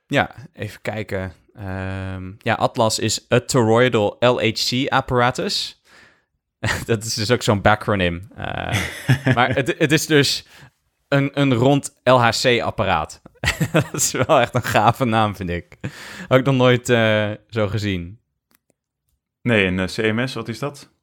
Ja, 0.06 0.30
even 0.52 0.80
kijken. 0.82 1.32
Ehm, 1.54 2.32
ja, 2.38 2.54
Atlas 2.54 2.98
is 2.98 3.26
a 3.32 3.40
toroidal 3.40 4.16
LHC 4.20 4.88
apparatus. 4.88 5.82
dat 6.86 7.04
is 7.04 7.14
dus 7.14 7.30
ook 7.30 7.42
zo'n 7.42 7.60
backronym. 7.60 8.28
Eh, 8.36 8.82
maar 9.34 9.54
het, 9.54 9.74
het 9.78 9.92
is 9.92 10.06
dus 10.06 10.46
een, 11.08 11.30
een 11.40 11.54
rond 11.54 11.94
LHC-apparaat. 12.04 13.22
dat 13.72 13.92
is 13.92 14.12
wel 14.12 14.40
echt 14.40 14.54
een 14.54 14.62
gave 14.62 15.04
naam, 15.04 15.36
vind 15.36 15.50
ik. 15.50 15.76
Ik 16.28 16.44
nog 16.44 16.54
nooit 16.54 16.88
eh, 16.88 17.30
zo 17.48 17.68
gezien. 17.68 18.20
Nee, 19.42 19.66
en 19.66 19.86
CMS, 19.86 20.34
wat 20.34 20.48
is 20.48 20.58
dat? 20.58 20.98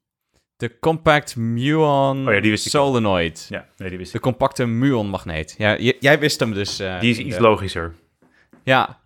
De 0.58 0.80
Compact 0.80 1.36
Muon 1.36 2.28
Oh 2.28 2.34
ja, 2.34 2.40
die 2.42 2.52
wist 2.52 2.66
ik 2.68 2.74
al. 2.74 2.86
Solenoid. 2.88 3.46
Ja, 3.50 3.66
nee, 3.78 3.90
die 3.90 3.98
wist 3.98 4.12
De 4.12 4.20
compacte 4.20 4.66
muonmagneet. 4.66 5.56
Ja, 5.58 5.78
j- 5.78 5.98
jij 6.00 6.20
wist 6.20 6.40
hem 6.40 6.54
dus. 6.54 6.80
eh, 6.80 7.00
Die 7.00 7.10
is 7.12 7.18
iets 7.18 7.36
de- 7.36 7.42
logischer. 7.42 7.94
Ja. 8.64 9.00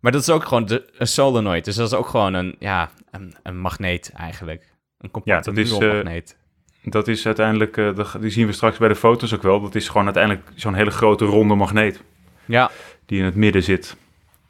Maar 0.00 0.12
dat 0.12 0.20
is 0.20 0.30
ook 0.30 0.44
gewoon 0.44 0.66
de, 0.66 0.88
een 0.98 1.06
solenoid. 1.06 1.64
Dus 1.64 1.74
dat 1.76 1.86
is 1.86 1.94
ook 1.98 2.06
gewoon 2.08 2.34
een, 2.34 2.56
ja, 2.58 2.90
een, 3.10 3.34
een 3.42 3.58
magneet 3.58 4.12
eigenlijk. 4.16 4.72
Een 4.98 5.10
compacte 5.10 5.50
dat 5.50 5.64
is, 5.64 5.72
eh, 5.72 5.78
muonmagneet. 5.78 6.36
Dat 6.82 7.08
is 7.08 7.26
uiteindelijk, 7.26 7.74
de- 7.74 8.06
die 8.20 8.30
zien 8.30 8.46
we 8.46 8.52
straks 8.52 8.78
bij 8.78 8.88
de 8.88 8.94
foto's 8.96 9.34
ook 9.34 9.42
wel. 9.42 9.60
Dat 9.60 9.74
is 9.74 9.88
gewoon 9.88 10.04
uiteindelijk 10.04 10.48
zo'n 10.54 10.74
hele 10.74 10.90
grote 10.90 11.24
ronde 11.24 11.54
magneet 11.54 12.02
Ja, 12.44 12.70
die 13.06 13.18
in 13.18 13.24
het 13.24 13.34
midden 13.34 13.62
zit. 13.62 13.96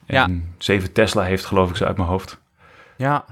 Ja. 0.07 0.25
En 0.25 0.55
7 0.59 0.93
Tesla 0.93 1.23
heeft, 1.23 1.45
geloof 1.45 1.71
ik, 1.71 1.77
ze 1.77 1.87
uit 1.87 1.97
mijn 1.97 2.09
hoofd. 2.09 2.41
ja. 2.97 3.25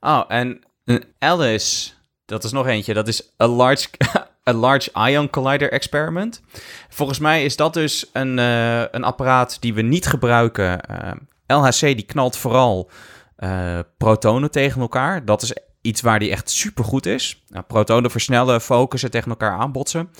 Oh, 0.00 0.24
en 0.28 0.60
een 0.84 1.04
Alice, 1.18 1.90
dat 2.24 2.44
is 2.44 2.52
nog 2.52 2.66
eentje. 2.66 2.94
Dat 2.94 3.08
is 3.08 3.32
a 3.42 3.46
large, 3.46 3.88
a 4.48 4.52
large 4.52 4.90
ion 5.08 5.30
collider 5.30 5.72
experiment. 5.72 6.42
Volgens 6.88 7.18
mij 7.18 7.44
is 7.44 7.56
dat 7.56 7.74
dus 7.74 8.10
een, 8.12 8.38
eh, 8.38 8.80
een 8.80 9.04
apparaat 9.04 9.60
die 9.60 9.74
we 9.74 9.82
niet 9.82 10.06
gebruiken. 10.06 10.80
Eh, 10.80 11.12
LHC 11.46 11.80
die 11.80 12.02
knalt 12.02 12.36
vooral 12.36 12.90
eh, 13.36 13.78
protonen 13.98 14.50
tegen 14.50 14.80
elkaar. 14.80 15.24
Dat 15.24 15.42
is 15.42 15.54
iets 15.80 16.00
waar 16.00 16.18
die 16.18 16.30
echt 16.30 16.50
super 16.50 16.84
goed 16.84 17.06
is. 17.06 17.44
Nou, 17.48 17.64
protonen 17.64 18.10
versnellen, 18.10 18.60
focussen, 18.60 19.10
tegen 19.10 19.30
elkaar 19.30 19.58
aanbotsen. 19.58 20.10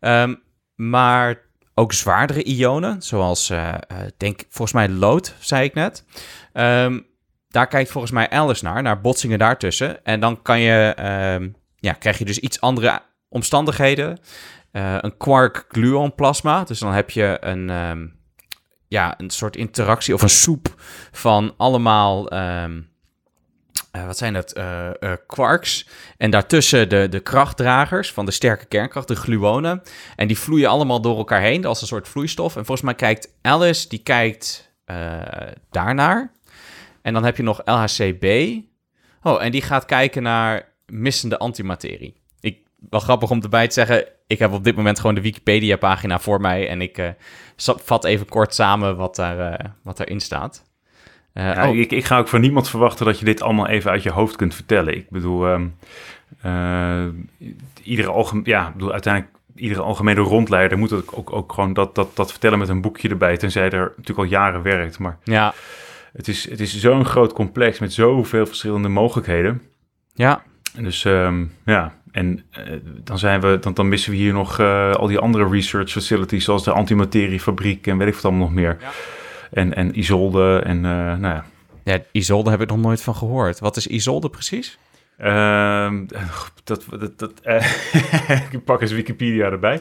Ehm, 0.00 0.34
maar 0.74 1.42
ook 1.74 1.92
zwaardere 1.92 2.44
ionen, 2.44 3.02
zoals, 3.02 3.50
eh, 3.50 3.74
denk 4.16 4.44
volgens 4.48 4.72
mij 4.72 4.88
lood, 4.88 5.34
zei 5.38 5.64
ik 5.64 5.74
net. 5.74 6.04
Ehm, 6.52 7.00
daar 7.54 7.66
kijkt 7.66 7.90
volgens 7.90 8.12
mij 8.12 8.30
Alice 8.30 8.64
naar, 8.64 8.82
naar 8.82 9.00
botsingen 9.00 9.38
daartussen. 9.38 10.04
En 10.04 10.20
dan 10.20 10.42
kan 10.42 10.60
je, 10.60 10.92
ehm, 10.96 11.48
ja, 11.76 11.92
krijg 11.92 12.18
je 12.18 12.24
dus 12.24 12.38
iets 12.38 12.60
andere 12.60 13.00
omstandigheden. 13.28 14.18
Eh, 14.72 14.96
een 15.00 15.16
quark-gluon 15.16 16.14
plasma. 16.14 16.64
Dus 16.64 16.78
dan 16.78 16.92
heb 16.92 17.10
je 17.10 17.36
een, 17.40 17.70
ehm, 17.70 18.06
ja, 18.88 19.14
een 19.20 19.30
soort 19.30 19.56
interactie 19.56 20.14
of 20.14 20.22
een 20.22 20.28
soep 20.28 20.74
van 21.12 21.54
allemaal, 21.56 22.28
ehm, 22.28 22.80
eh, 23.90 24.06
wat 24.06 24.18
zijn 24.18 24.32
dat, 24.32 24.52
Eh, 24.52 25.12
quarks. 25.26 25.88
En 26.16 26.30
daartussen 26.30 26.88
de, 26.88 27.06
de 27.10 27.20
krachtdragers 27.20 28.12
van 28.12 28.26
de 28.26 28.32
sterke 28.32 28.64
kernkracht, 28.64 29.08
de 29.08 29.16
gluonen. 29.16 29.82
En 30.16 30.26
die 30.26 30.38
vloeien 30.38 30.68
allemaal 30.68 31.00
door 31.00 31.16
elkaar 31.16 31.40
heen 31.40 31.64
als 31.64 31.80
een 31.80 31.86
soort 31.86 32.08
vloeistof. 32.08 32.56
En 32.56 32.64
volgens 32.64 32.86
mij 32.86 32.94
kijkt 32.94 33.34
Alice, 33.42 33.88
die 33.88 34.02
kijkt 34.02 34.72
daarnaar. 35.70 36.32
En 37.04 37.12
dan 37.12 37.24
heb 37.24 37.36
je 37.36 37.42
nog 37.42 37.60
LHCb. 37.64 38.54
Oh, 39.22 39.44
en 39.44 39.50
die 39.50 39.62
gaat 39.62 39.84
kijken 39.84 40.22
naar 40.22 40.68
missende 40.86 41.38
antimaterie. 41.38 42.14
Ik, 42.40 42.58
wel 42.90 43.00
grappig 43.00 43.30
om 43.30 43.42
erbij 43.42 43.66
te 43.66 43.72
zeggen, 43.72 44.04
ik 44.26 44.38
heb 44.38 44.52
op 44.52 44.64
dit 44.64 44.76
moment 44.76 45.00
gewoon 45.00 45.14
de 45.14 45.20
Wikipedia-pagina 45.20 46.18
voor 46.18 46.40
mij. 46.40 46.68
En 46.68 46.80
ik 46.80 46.98
eh, 46.98 47.08
vat 47.56 48.04
even 48.04 48.28
kort 48.28 48.54
samen 48.54 48.96
wat, 48.96 49.16
daar, 49.16 49.52
eh, 49.52 49.64
wat 49.82 49.96
daarin 49.96 50.20
staat. 50.20 50.64
Eh, 51.32 51.54
Ja, 51.54 51.68
oh, 51.68 51.76
ik, 51.76 51.92
ik 51.92 52.04
ga 52.04 52.18
ook 52.18 52.28
van 52.28 52.40
niemand 52.40 52.68
verwachten 52.68 53.06
dat 53.06 53.18
je 53.18 53.24
dit 53.24 53.42
allemaal 53.42 53.68
even 53.68 53.90
uit 53.90 54.02
je 54.02 54.10
hoofd 54.10 54.36
kunt 54.36 54.54
vertellen. 54.54 54.96
Ik 54.96 55.10
bedoel, 55.10 55.46
ehm, 55.46 55.66
eh, 56.42 57.06
iedere, 57.82 58.10
algem 58.10 58.40
ja, 58.44 58.66
ik 58.66 58.72
bedoel 58.72 58.92
uiteindelijk 58.92 59.34
iedere 59.54 59.80
algemene 59.80 60.20
rondleider 60.20 60.78
moet 60.78 60.92
ook, 60.92 61.18
ook, 61.18 61.32
ook 61.32 61.52
gewoon 61.52 61.72
dat, 61.72 61.94
dat, 61.94 62.16
dat 62.16 62.30
vertellen 62.30 62.58
met 62.58 62.68
een 62.68 62.80
boekje 62.80 63.08
erbij. 63.08 63.36
Tenzij 63.36 63.70
er 63.70 63.92
natuurlijk 63.96 64.18
al 64.18 64.24
jaren 64.24 64.62
werkt. 64.62 64.98
Maar 64.98 65.18
ja, 65.24 65.54
het 66.16 66.28
is, 66.28 66.50
het 66.50 66.60
is 66.60 66.80
zo'n 66.80 67.04
groot 67.04 67.32
complex 67.32 67.78
met 67.78 67.92
zoveel 67.92 68.46
verschillende 68.46 68.88
mogelijkheden. 68.88 69.62
ja, 70.14 70.42
Dus 70.76 71.04
ehm, 71.04 71.44
ja, 71.64 71.94
en 72.14 72.44
eh, 72.50 72.62
dan, 73.04 73.18
zijn 73.18 73.40
we, 73.40 73.58
dan, 73.60 73.74
dan 73.74 73.88
missen 73.88 74.10
we 74.10 74.16
hier 74.16 74.32
nog 74.32 74.58
eh, 74.58 74.92
al 74.92 75.06
die 75.06 75.18
andere 75.18 75.48
research 75.48 75.90
facilities, 75.90 76.44
zoals 76.44 76.64
de 76.64 76.72
antimateriefabriek 76.72 77.86
en 77.86 77.98
weet 77.98 78.08
ik 78.08 78.14
wat 78.14 78.24
allemaal 78.24 78.42
nog 78.42 78.54
meer. 78.54 78.76
Ja. 78.80 78.90
En, 79.50 79.74
en 79.74 79.98
Isolde 79.98 80.60
en 80.64 80.76
eh, 80.76 80.90
nou 80.92 81.34
ja. 81.34 81.44
ja, 81.84 81.98
Isolde 82.12 82.50
heb 82.50 82.60
ik 82.60 82.68
nog 82.68 82.78
nooit 82.78 83.02
van 83.02 83.14
gehoord. 83.14 83.58
Wat 83.58 83.76
is 83.76 83.86
Isolde 83.86 84.30
precies? 84.30 84.78
Ehm, 85.18 86.04
dat, 86.64 86.84
dat, 86.88 87.18
dat, 87.18 87.32
ik 88.52 88.64
pak 88.64 88.80
eens 88.80 88.92
Wikipedia 88.92 89.50
erbij. 89.50 89.80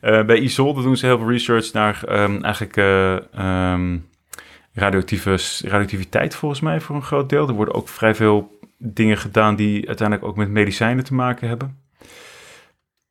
Bij 0.00 0.38
Isolde 0.38 0.82
doen 0.82 0.96
ze 0.96 1.06
heel 1.06 1.18
veel 1.18 1.30
research 1.30 1.72
naar 1.72 2.04
ehm, 2.04 2.42
eigenlijk 2.42 2.76
radioactieve, 4.74 5.30
radioactiviteit 5.62 6.34
volgens 6.34 6.60
mij 6.60 6.80
voor 6.80 6.96
een 6.96 7.02
groot 7.02 7.28
deel. 7.28 7.48
Er 7.48 7.54
worden 7.54 7.74
ook 7.74 7.88
vrij 7.88 8.14
veel 8.14 8.58
dingen 8.78 9.18
gedaan 9.18 9.56
die 9.56 9.86
uiteindelijk 9.86 10.28
ook 10.28 10.36
met 10.36 10.48
medicijnen 10.48 11.04
te 11.04 11.14
maken 11.14 11.48
hebben. 11.48 11.78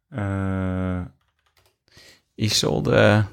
Eh, 0.10 1.02
Isolde. 2.36 3.26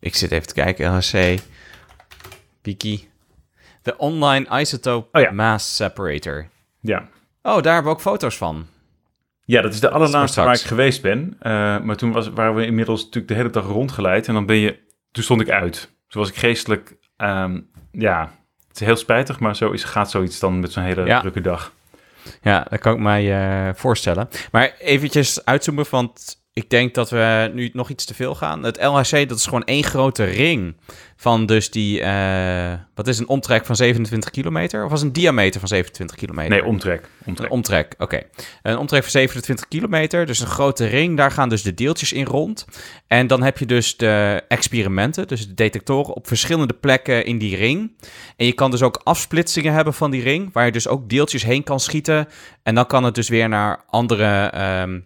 Ik 0.00 0.14
zit 0.14 0.30
even 0.30 0.46
te 0.46 0.54
kijken. 0.54 0.94
LHC. 0.94 1.40
Wiki. 2.62 3.08
De 3.82 3.96
Online 3.96 4.60
Isotope 4.60 5.18
Oh 5.18 5.22
ja. 5.24 5.30
Mass 5.30 5.76
Separator. 5.76 6.46
ja. 6.80 7.08
Oh, 7.44 7.62
daar 7.62 7.74
hebben 7.74 7.92
we 7.92 7.98
ook 7.98 8.00
foto's 8.04 8.36
van. 8.36 8.66
ja, 9.44 9.60
dat 9.62 9.72
is 9.72 9.80
de 9.80 9.90
allerlaatste 9.90 10.42
waar 10.42 10.54
ik 10.54 10.60
geweest 10.60 11.02
ben. 11.02 11.36
Eh, 11.40 11.52
maar 11.80 11.96
toen 11.96 12.12
was, 12.12 12.28
waren 12.28 12.54
we 12.54 12.66
inmiddels 12.66 13.00
natuurlijk 13.00 13.28
de 13.28 13.34
hele 13.34 13.50
dag 13.50 13.66
rondgeleid. 13.66 14.28
En 14.28 14.34
dan 14.34 14.46
ben 14.46 14.56
je, 14.56 14.78
toen 15.12 15.22
stond 15.24 15.40
ik 15.40 15.50
uit. 15.50 15.91
Toen 16.12 16.20
was 16.22 16.30
ik 16.30 16.36
geestelijk, 16.36 16.96
ehm, 17.16 17.60
ja, 17.92 18.30
het 18.68 18.80
is 18.80 18.86
heel 18.86 18.96
spijtig, 18.96 19.40
maar 19.40 19.56
zo 19.56 19.70
is, 19.70 19.84
gaat 19.84 20.10
zoiets 20.10 20.38
dan 20.38 20.60
met 20.60 20.72
zo'n 20.72 20.82
hele 20.82 21.04
Ja. 21.06 21.20
drukke 21.20 21.40
dag. 21.40 21.72
Ja, 22.42 22.66
dat 22.70 22.78
kan 22.80 22.94
ik 22.94 23.00
mij 23.00 23.32
eh, 23.68 23.74
voorstellen. 23.74 24.28
Maar 24.50 24.74
eventjes 24.78 25.44
uitzoomen, 25.44 25.84
want 25.90 26.41
ik 26.54 26.70
denk 26.70 26.94
dat 26.94 27.10
we 27.10 27.50
nu 27.54 27.70
nog 27.72 27.90
iets 27.90 28.04
te 28.04 28.14
veel 28.14 28.34
gaan. 28.34 28.62
Het 28.62 28.82
LHC, 28.82 29.28
dat 29.28 29.38
is 29.38 29.44
gewoon 29.44 29.64
één 29.64 29.84
grote 29.84 30.24
ring 30.24 30.76
van 31.16 31.46
dus 31.46 31.70
die, 31.70 32.00
eh, 32.00 32.72
wat 32.94 33.08
is 33.08 33.18
een 33.18 33.28
omtrek 33.28 33.66
van 33.66 33.76
27 33.76 34.30
kilometer? 34.30 34.84
Of 34.84 34.90
was 34.90 35.02
een 35.02 35.12
diameter 35.12 35.60
van 35.60 35.68
27 35.68 36.16
kilometer? 36.16 36.50
Nee, 36.50 36.64
omtrek. 36.64 37.02
Een 37.02 37.28
omtrek. 37.28 37.50
omtrek, 37.50 37.94
oké. 37.98 38.22
Een 38.62 38.78
omtrek 38.78 39.02
van 39.02 39.10
27 39.10 39.68
kilometer, 39.68 40.26
dus 40.26 40.40
een 40.40 40.46
grote 40.46 40.86
ring. 40.86 41.16
Daar 41.16 41.30
gaan 41.30 41.48
dus 41.48 41.62
de 41.62 41.74
deeltjes 41.74 42.12
in 42.12 42.24
rond. 42.24 42.64
En 43.06 43.26
dan 43.26 43.42
heb 43.42 43.58
je 43.58 43.66
dus 43.66 43.96
de 43.96 44.42
experimenten, 44.48 45.28
dus 45.28 45.46
de 45.46 45.54
detectoren 45.54 46.14
op 46.14 46.26
verschillende 46.26 46.74
plekken 46.74 47.24
in 47.24 47.38
die 47.38 47.56
ring. 47.56 47.96
En 48.36 48.46
je 48.46 48.52
kan 48.52 48.70
dus 48.70 48.82
ook 48.82 49.00
afsplitsingen 49.04 49.72
hebben 49.72 49.94
van 49.94 50.10
die 50.10 50.22
ring, 50.22 50.52
waar 50.52 50.64
je 50.66 50.72
dus 50.72 50.88
ook 50.88 51.08
deeltjes 51.08 51.42
heen 51.42 51.62
kan 51.62 51.80
schieten. 51.80 52.28
En 52.62 52.74
dan 52.74 52.86
kan 52.86 53.04
het 53.04 53.14
dus 53.14 53.28
weer 53.28 53.48
naar 53.48 53.84
andere, 53.86 54.46
ehm, 54.46 54.98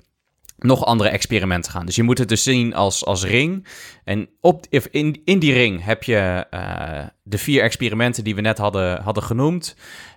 nog 0.66 0.84
andere 0.84 1.08
experimenten 1.08 1.72
gaan. 1.72 1.86
Dus 1.86 1.96
je 1.96 2.02
moet 2.02 2.18
het 2.18 2.28
dus 2.28 2.42
zien 2.42 2.74
als, 2.74 3.04
als 3.04 3.24
ring. 3.24 3.66
En 4.04 4.28
op, 4.40 4.66
in, 4.90 5.20
in 5.24 5.38
die 5.38 5.52
ring 5.52 5.84
heb 5.84 6.02
je 6.02 6.46
eh, 6.50 7.06
de 7.22 7.38
vier 7.38 7.62
experimenten 7.62 8.24
die 8.24 8.34
we 8.34 8.40
net 8.40 8.58
hadden, 8.58 9.02
hadden 9.02 9.22
genoemd. 9.22 9.76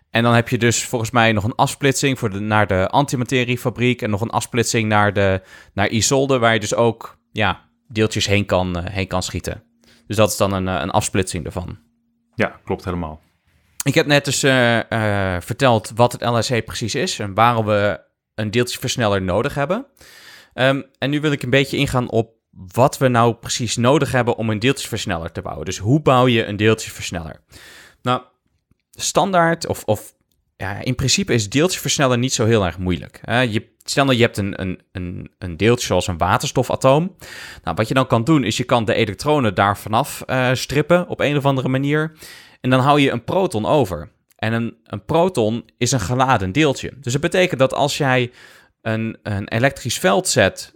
En 0.10 0.24
dan 0.24 0.34
heb 0.34 0.50
je 0.50 0.58
dus 0.58 0.84
volgens 0.84 1.12
mij 1.12 1.32
nog 1.32 1.44
een 1.44 1.56
afsplitsing 1.56 2.20
voor 2.20 2.30
de, 2.30 2.40
naar 2.40 2.68
de 2.68 2.88
antimateriefabriek. 2.88 4.02
En 4.02 4.10
nog 4.10 4.22
een 4.22 4.30
afsplitsing 4.30 4.88
naar, 4.88 5.14
de, 5.14 5.42
naar 5.74 5.88
Isolde, 5.88 6.40
waar 6.40 6.54
je 6.54 6.60
dus 6.60 6.76
ook 6.76 7.20
ja, 7.32 7.70
deeltjes 7.88 8.28
heen 8.28 8.46
kan, 8.46 8.78
eh, 8.78 8.94
heen 8.94 9.08
kan 9.08 9.24
schieten. 9.24 9.64
Dus 10.08 10.16
dat 10.16 10.30
is 10.30 10.38
dan 10.38 10.54
een, 10.54 10.68
eh, 10.68 10.82
een 10.82 10.92
afsplitsing 10.92 11.46
ervan. 11.46 11.78
Ja, 12.36 12.60
klopt 12.64 12.86
helemaal. 12.86 13.22
Ik 13.84 13.94
heb 13.94 14.06
net 14.06 14.26
dus 14.26 14.40
verteld 15.46 15.92
wat 15.96 16.12
het 16.12 16.22
LHC 16.22 16.66
precies 16.66 16.96
is 16.96 17.20
en 17.20 17.34
waarom 17.34 17.66
we 17.66 18.08
een 18.36 18.52
deeltjesversneller 18.52 19.22
nodig 19.22 19.56
hebben. 19.56 19.86
Ehm, 20.54 20.82
en 20.98 21.10
nu 21.10 21.22
wil 21.22 21.32
ik 21.32 21.44
een 21.44 21.50
beetje 21.50 21.78
ingaan 21.78 22.10
op 22.10 22.38
wat 22.52 22.98
we 22.98 23.08
nou 23.08 23.34
precies 23.34 23.76
nodig 23.76 24.12
hebben 24.12 24.36
om 24.36 24.50
een 24.50 24.60
deeltjesversneller 24.60 25.32
te 25.32 25.42
bouwen. 25.42 25.66
Dus 25.66 25.78
hoe 25.78 26.02
bouw 26.02 26.28
je 26.28 26.46
een 26.46 26.58
deeltjesversneller? 26.58 27.42
Nou, 28.02 28.22
standaard 28.92 29.68
of, 29.68 29.84
of 29.84 30.14
ja, 30.58 30.82
in 30.84 30.96
principe 30.96 31.34
is 31.34 31.50
deeltjesversneller 31.50 32.18
niet 32.18 32.34
zo 32.34 32.46
heel 32.46 32.66
erg 32.66 32.78
moeilijk. 32.78 33.22
je, 33.26 33.70
stel 33.84 34.06
dat 34.06 34.16
je 34.16 34.22
hebt 34.22 34.38
een, 34.38 34.62
een, 34.62 34.82
een, 34.92 35.32
een 35.38 35.58
deeltje 35.58 35.86
zoals 35.86 36.08
een 36.08 36.18
waterstofatoom. 36.18 37.16
Nou, 37.64 37.76
wat 37.76 37.88
je 37.88 37.94
dan 37.94 38.08
kan 38.08 38.24
doen 38.24 38.44
is 38.44 38.58
je 38.58 38.64
kan 38.64 38.86
de 38.86 38.94
elektronen 38.94 39.56
daar 39.56 39.78
vanaf 39.78 40.22
eh, 40.22 40.50
strippen 40.54 41.08
op 41.08 41.20
een 41.20 41.38
of 41.38 41.46
andere 41.46 41.70
manier. 41.70 42.18
En 42.62 42.70
dan 42.70 42.80
hou 42.80 43.00
je 43.00 43.12
een 43.12 43.24
proton 43.24 43.66
over. 43.66 44.12
En 44.36 44.54
een, 44.54 44.78
een 44.84 45.06
proton 45.06 45.66
is 45.78 45.92
een 45.92 46.00
geladen 46.00 46.52
deeltje. 46.52 46.94
Dus 47.02 47.14
dat 47.14 47.22
betekent 47.22 47.60
dat 47.60 47.74
als 47.74 47.98
jij 47.98 48.32
een, 48.82 49.18
een 49.24 49.48
elektrisch 49.48 50.00
veld 50.00 50.28
zet 50.28 50.74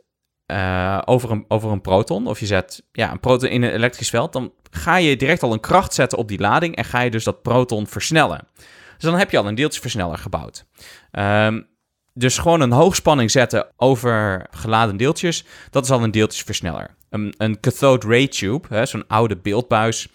uh, 0.48 1.02
over, 1.06 1.32
een, 1.32 1.46
over 1.48 1.72
een 1.72 1.82
proton, 1.82 2.28
of 2.28 2.40
je 2.40 2.46
zet 2.46 2.84
ja, 2.92 3.12
een 3.12 3.20
proton 3.20 3.50
in 3.50 3.64
een 3.64 3.74
elektrisch 3.74 4.10
veld, 4.10 4.34
dan 4.34 4.54
ga 4.72 4.98
je 4.98 5.18
direct 5.18 5.44
al 5.44 5.54
een 5.54 5.60
kracht 5.60 5.94
zetten 5.94 6.18
op 6.18 6.28
die 6.28 6.40
lading 6.40 6.76
en 6.76 6.86
ga 6.86 7.02
je 7.02 7.12
dus 7.12 7.24
dat 7.24 7.42
proton 7.42 7.88
versnellen. 7.88 8.48
Dus 8.94 9.12
dan 9.12 9.18
heb 9.18 9.32
je 9.32 9.38
al 9.38 9.48
een 9.48 9.56
deeltjesversneller 9.56 10.18
gebouwd. 10.18 10.66
Um, 11.12 11.72
dus 12.14 12.38
gewoon 12.38 12.62
een 12.62 12.72
hoogspanning 12.72 13.32
zetten 13.32 13.68
over 13.76 14.48
geladen 14.52 14.98
deeltjes, 14.98 15.46
dat 15.70 15.84
is 15.84 15.92
al 15.92 16.04
een 16.04 16.12
deeltjesversneller. 16.12 16.96
Een, 17.10 17.34
een 17.38 17.60
cathode 17.60 18.08
ray 18.08 18.28
tube, 18.28 18.86
zo'n 18.86 19.08
oude 19.08 19.38
beeldbuis, 19.38 20.08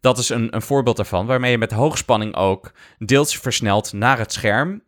dat 0.00 0.18
is 0.18 0.28
een, 0.28 0.54
een 0.54 0.62
voorbeeld 0.62 0.96
daarvan, 0.96 1.26
waarmee 1.26 1.50
je 1.50 1.58
met 1.58 1.72
hoogspanning 1.72 2.34
ook 2.34 2.72
deeltjes 2.98 3.40
versnelt 3.40 3.92
naar 3.92 4.18
het 4.18 4.32
scherm. 4.32 4.82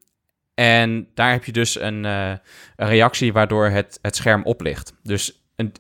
En 0.63 1.09
daar 1.15 1.31
heb 1.31 1.45
je 1.45 1.53
dus 1.53 1.81
een, 1.81 2.05
uh, 2.05 2.29
een 2.77 2.89
reactie 2.89 3.33
waardoor 3.33 3.67
het, 3.67 3.99
het 4.03 4.17
scherm 4.17 4.43
oplicht. 4.43 4.93
Dus 5.03 5.43
een, 5.57 5.73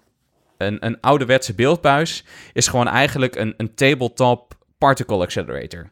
een, 0.56 0.86
een 0.86 1.00
ouderwetse 1.00 1.54
beeldbuis 1.54 2.24
is 2.52 2.68
gewoon 2.68 2.88
eigenlijk 2.88 3.36
een, 3.36 3.54
een 3.56 3.74
tabletop 3.74 4.54
particle 4.78 5.22
accelerator. 5.22 5.90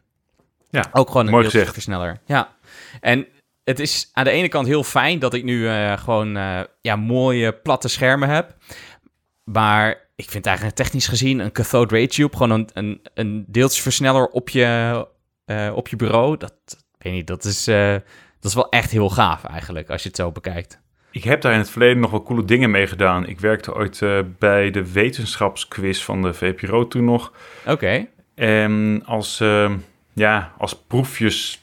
Ja, 0.69 0.89
ook 0.91 1.07
gewoon 1.07 1.27
een 1.27 1.41
deeltjesversneller. 1.41 2.17
Ja, 2.25 2.55
en 3.01 3.27
het 3.63 3.79
is 3.79 4.09
aan 4.13 4.23
de 4.23 4.29
ene 4.29 4.47
kant 4.47 4.67
heel 4.67 4.83
fijn 4.83 5.19
dat 5.19 5.33
ik 5.33 5.43
nu 5.43 5.59
uh, 5.59 5.97
gewoon 5.97 6.37
uh, 6.37 6.59
ja, 6.81 6.95
mooie 6.95 7.53
platte 7.53 7.87
schermen 7.87 8.29
heb. 8.29 8.55
Maar 9.43 10.09
ik 10.15 10.29
vind 10.29 10.45
eigenlijk 10.45 10.75
technisch 10.75 11.07
gezien 11.07 11.39
een 11.39 11.51
cathode 11.51 11.95
ray 11.95 12.07
tube, 12.07 12.37
gewoon 12.37 12.51
een, 12.51 12.69
een, 12.73 13.01
een 13.13 13.45
deeltjesversneller 13.47 14.27
op 14.27 14.49
je, 14.49 15.07
uh, 15.45 15.71
op 15.75 15.87
je 15.87 15.95
bureau. 15.95 16.37
Dat, 16.37 16.53
weet 16.97 17.13
niet, 17.13 17.27
dat 17.27 17.43
is, 17.43 17.67
dat 18.41 18.51
is 18.51 18.53
wel 18.53 18.69
echt 18.69 18.91
heel 18.91 19.09
gaaf 19.09 19.43
eigenlijk, 19.43 19.89
als 19.89 20.01
je 20.01 20.07
het 20.07 20.17
zo 20.17 20.31
bekijkt. 20.31 20.79
Ik 21.11 21.23
heb 21.23 21.41
daar 21.41 21.53
in 21.53 21.59
het 21.59 21.69
verleden 21.69 21.99
nog 21.99 22.11
wel 22.11 22.23
coole 22.23 22.45
dingen 22.45 22.71
mee 22.71 22.87
gedaan. 22.87 23.27
Ik 23.27 23.39
werkte 23.39 23.75
ooit 23.75 24.01
bij 24.39 24.71
de 24.71 24.91
wetenschapsquiz 24.91 26.01
van 26.01 26.21
de 26.21 26.33
VPRO 26.33 26.87
toen 26.87 27.05
nog. 27.05 27.31
Oké. 27.65 28.07
En 28.35 29.03
als, 29.05 29.37
ja, 30.13 30.51
als 30.57 30.75
proefjes 30.87 31.61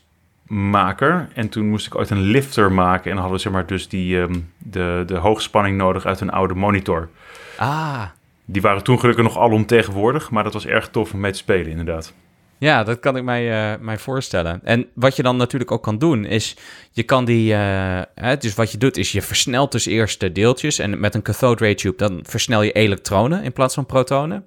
maker. 0.48 1.28
En 1.34 1.48
toen 1.48 1.68
moest 1.68 1.86
ik 1.86 1.94
ooit 1.94 2.10
een 2.10 2.22
lifter 2.22 2.72
maken. 2.72 3.10
En 3.10 3.16
hadden 3.16 3.36
we 3.36 3.42
zeg 3.42 3.52
maar 3.52 3.66
dus 3.66 3.88
die, 3.88 4.16
um, 4.16 4.52
de, 4.58 5.02
de 5.06 5.16
hoogspanning 5.16 5.76
nodig 5.76 6.06
uit 6.06 6.20
een 6.20 6.30
oude 6.30 6.54
monitor. 6.54 7.08
Ah. 7.56 8.02
Die 8.44 8.62
waren 8.62 8.82
toen 8.82 9.00
gelukkig 9.00 9.24
nog 9.24 9.38
alomtegenwoordig, 9.38 10.30
maar 10.30 10.44
dat 10.44 10.52
was 10.52 10.66
erg 10.66 10.88
tof 10.88 11.12
om 11.12 11.20
mee 11.20 11.32
te 11.32 11.38
spelen 11.38 11.70
inderdaad. 11.70 12.14
Ja, 12.58 12.84
dat 12.84 13.00
kan 13.00 13.16
ik 13.16 13.22
mij, 13.22 13.72
uh, 13.72 13.80
mij 13.80 13.98
voorstellen. 13.98 14.60
En 14.64 14.86
wat 14.94 15.16
je 15.16 15.22
dan 15.22 15.36
natuurlijk 15.36 15.70
ook 15.70 15.82
kan 15.82 15.98
doen, 15.98 16.24
is 16.24 16.56
je 16.90 17.02
kan 17.02 17.24
die. 17.24 17.52
Uh, 17.52 18.00
hè, 18.14 18.36
dus 18.36 18.54
wat 18.54 18.72
je 18.72 18.78
doet, 18.78 18.96
is 18.96 19.12
je 19.12 19.22
versnelt 19.22 19.72
dus 19.72 19.86
eerst 19.86 20.20
de 20.20 20.32
deeltjes. 20.32 20.78
En 20.78 21.00
met 21.00 21.14
een 21.14 21.22
cathode 21.22 21.64
ray 21.64 21.74
tube, 21.74 21.96
dan 21.96 22.20
versnel 22.22 22.62
je 22.62 22.72
elektronen 22.72 23.42
in 23.42 23.52
plaats 23.52 23.74
van 23.74 23.86
protonen. 23.86 24.46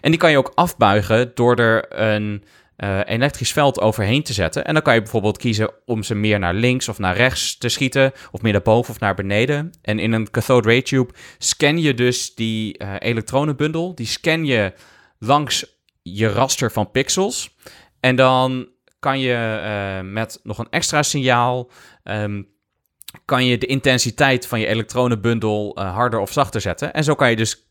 En 0.00 0.10
die 0.10 0.20
kan 0.20 0.30
je 0.30 0.38
ook 0.38 0.52
afbuigen 0.54 1.30
door 1.34 1.56
er 1.56 2.00
een 2.00 2.44
uh, 2.78 3.00
elektrisch 3.04 3.52
veld 3.52 3.80
overheen 3.80 4.22
te 4.22 4.32
zetten. 4.32 4.64
En 4.64 4.74
dan 4.74 4.82
kan 4.82 4.94
je 4.94 5.00
bijvoorbeeld 5.02 5.38
kiezen 5.38 5.70
om 5.84 6.02
ze 6.02 6.14
meer 6.14 6.38
naar 6.38 6.54
links 6.54 6.88
of 6.88 6.98
naar 6.98 7.16
rechts 7.16 7.58
te 7.58 7.68
schieten, 7.68 8.12
of 8.30 8.42
meer 8.42 8.52
naar 8.52 8.62
boven 8.62 8.94
of 8.94 9.00
naar 9.00 9.14
beneden. 9.14 9.70
En 9.82 9.98
in 9.98 10.12
een 10.12 10.30
cathode 10.30 10.68
ray 10.68 10.82
tube 10.82 11.12
scan 11.38 11.80
je 11.80 11.94
dus 11.94 12.34
die 12.34 12.84
elektronenbundel, 12.98 13.94
die 13.94 14.06
scan 14.06 14.44
je 14.44 14.72
langs 15.18 15.80
je 16.02 16.28
raster 16.28 16.72
van 16.72 16.90
pixels. 16.90 17.56
En 18.00 18.16
dan 18.16 18.68
kan 18.98 19.20
je 19.20 19.60
uh, 19.64 20.10
met 20.10 20.40
nog 20.42 20.58
een 20.58 20.70
extra 20.70 21.02
signaal, 21.02 21.70
um, 22.04 22.48
kan 23.24 23.46
je 23.46 23.58
de 23.58 23.66
intensiteit 23.66 24.46
van 24.46 24.60
je 24.60 24.66
elektronenbundel 24.66 25.78
harder 25.80 26.20
of 26.20 26.32
zachter 26.32 26.60
zetten. 26.60 26.92
En 26.92 27.04
zo 27.04 27.14
kan 27.14 27.30
je 27.30 27.36
dus 27.36 27.66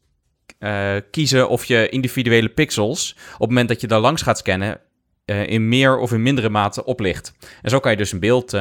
kiezen 1.12 1.50
of 1.50 1.66
je 1.66 1.90
individuele 1.90 2.50
pixels, 2.50 3.16
op 3.34 3.40
het 3.40 3.50
moment 3.50 3.68
dat 3.68 3.82
je 3.82 3.88
daar 3.88 4.00
langs 4.00 4.22
gaat 4.22 4.38
scannen, 4.38 4.80
in 5.26 5.70
meer 5.70 5.98
of 5.98 6.12
in 6.12 6.22
mindere 6.22 6.50
mate 6.50 6.86
oplicht. 6.86 7.34
En 7.62 7.70
zo 7.70 7.80
kan 7.80 7.92
je 7.92 7.98
dus 7.98 8.12
een 8.12 8.20
beeld 8.20 8.52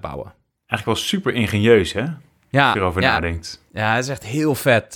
bouwen. 0.00 0.34
Eigenlijk 0.66 0.84
wel 0.84 0.94
super 0.94 1.34
ingenieus, 1.34 1.92
hè? 1.92 2.04
Ja. 2.50 2.64
Als 2.64 2.74
je 2.74 2.80
erover 2.80 3.02
ja, 3.02 3.12
nadenkt. 3.12 3.64
Ja, 3.72 3.94
het 3.94 4.04
is 4.04 4.10
echt 4.10 4.24
heel 4.24 4.54
vet. 4.54 4.94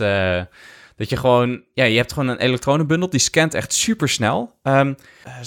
Dat 0.96 1.08
je 1.08 1.16
gewoon, 1.16 1.62
ja, 1.72 1.84
je 1.84 1.96
hebt 1.96 2.12
gewoon 2.12 2.28
een 2.28 2.38
elektronenbundel 2.38 3.10
die 3.10 3.20
scant 3.20 3.54
echt 3.54 3.72
super 3.72 4.08
snel. 4.08 4.54
Um, 4.62 4.96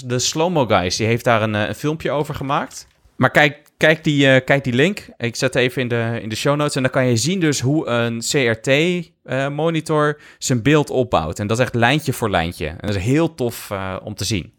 de 0.04 0.18
Slow-Mo 0.18 0.66
Guys, 0.66 0.96
die 0.96 1.06
heeft 1.06 1.24
daar 1.24 1.42
een, 1.42 1.54
een, 1.54 1.74
filmpje 1.74 2.10
over 2.10 2.34
gemaakt. 2.34 2.86
Maar 3.16 3.30
kijk, 3.30 3.62
kijk, 3.76 4.04
die, 4.04 4.40
kijk 4.40 4.64
die 4.64 4.72
link. 4.72 5.08
Ik 5.16 5.36
zet 5.36 5.54
even 5.54 5.82
in 5.82 5.88
de, 5.88 6.18
in 6.22 6.28
de 6.28 6.36
show 6.36 6.56
notes. 6.56 6.76
En 6.76 6.82
dan 6.82 6.90
kan 6.90 7.06
je 7.06 7.16
zien 7.16 7.40
dus 7.40 7.60
hoe 7.60 7.86
een 7.86 8.20
CRT-monitor 8.20 10.20
zijn 10.38 10.62
beeld 10.62 10.90
opbouwt. 10.90 11.38
En 11.38 11.46
dat 11.46 11.58
is 11.58 11.64
echt 11.64 11.74
lijntje 11.74 12.12
voor 12.12 12.30
lijntje. 12.30 12.66
En 12.66 12.86
dat 12.86 12.94
is 12.94 13.02
heel 13.02 13.34
tof 13.34 13.72
om 14.02 14.14
te 14.14 14.24
zien. 14.24 14.52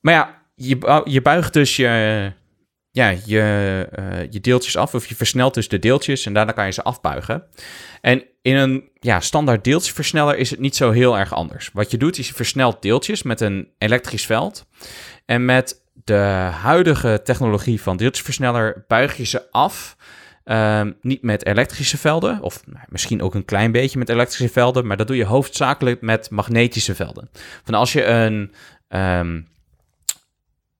Maar 0.00 0.14
ja, 0.14 0.42
je, 0.54 1.02
je 1.04 1.22
buigt 1.22 1.52
dus 1.52 1.76
je, 1.76 2.32
ja, 2.90 3.14
je, 3.24 3.88
je 4.30 4.40
deeltjes 4.40 4.76
af, 4.76 4.94
of 4.94 5.06
je 5.06 5.14
versnelt 5.14 5.54
dus 5.54 5.68
de 5.68 5.78
deeltjes 5.78 6.26
en 6.26 6.32
daarna 6.32 6.52
kan 6.52 6.66
je 6.66 6.72
ze 6.72 6.82
afbuigen. 6.82 7.44
En 8.00 8.24
in 8.42 8.56
een 8.56 8.88
ja, 8.94 9.20
standaard 9.20 9.64
deeltjesversneller 9.64 10.36
is 10.36 10.50
het 10.50 10.60
niet 10.60 10.76
zo 10.76 10.90
heel 10.90 11.18
erg 11.18 11.34
anders. 11.34 11.70
Wat 11.72 11.90
je 11.90 11.96
doet 11.96 12.18
is 12.18 12.28
je 12.28 12.34
versnelt 12.34 12.82
deeltjes 12.82 13.22
met 13.22 13.40
een 13.40 13.68
elektrisch 13.78 14.26
veld. 14.26 14.66
En 15.24 15.44
met 15.44 15.82
de 16.04 16.50
huidige 16.62 17.20
technologie 17.24 17.82
van 17.82 17.96
deeltjesversneller 17.96 18.84
buig 18.88 19.16
je 19.16 19.24
ze 19.24 19.50
af. 19.50 19.96
Um, 20.44 20.96
niet 21.00 21.22
met 21.22 21.46
elektrische 21.46 21.98
velden, 21.98 22.42
of 22.42 22.62
misschien 22.88 23.22
ook 23.22 23.34
een 23.34 23.44
klein 23.44 23.72
beetje 23.72 23.98
met 23.98 24.08
elektrische 24.08 24.52
velden, 24.52 24.86
maar 24.86 24.96
dat 24.96 25.06
doe 25.06 25.16
je 25.16 25.24
hoofdzakelijk 25.24 26.00
met 26.00 26.30
magnetische 26.30 26.94
velden. 26.94 27.30
Van 27.64 27.74
als 27.74 27.92
je 27.92 28.04
een 28.04 28.54
um, 28.88 29.48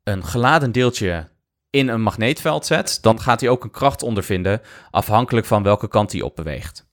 een 0.04 0.24
geladen 0.24 0.72
deeltje 0.72 1.28
in 1.70 1.88
een 1.88 2.02
magneetveld 2.02 2.66
zet, 2.66 2.98
dan 3.00 3.20
gaat 3.20 3.40
hij 3.40 3.50
ook 3.50 3.64
een 3.64 3.70
kracht 3.70 4.02
ondervinden 4.02 4.60
afhankelijk 4.90 5.46
van 5.46 5.62
welke 5.62 5.88
kant 5.88 6.12
hij 6.12 6.20
op 6.20 6.36
beweegt. 6.36 6.88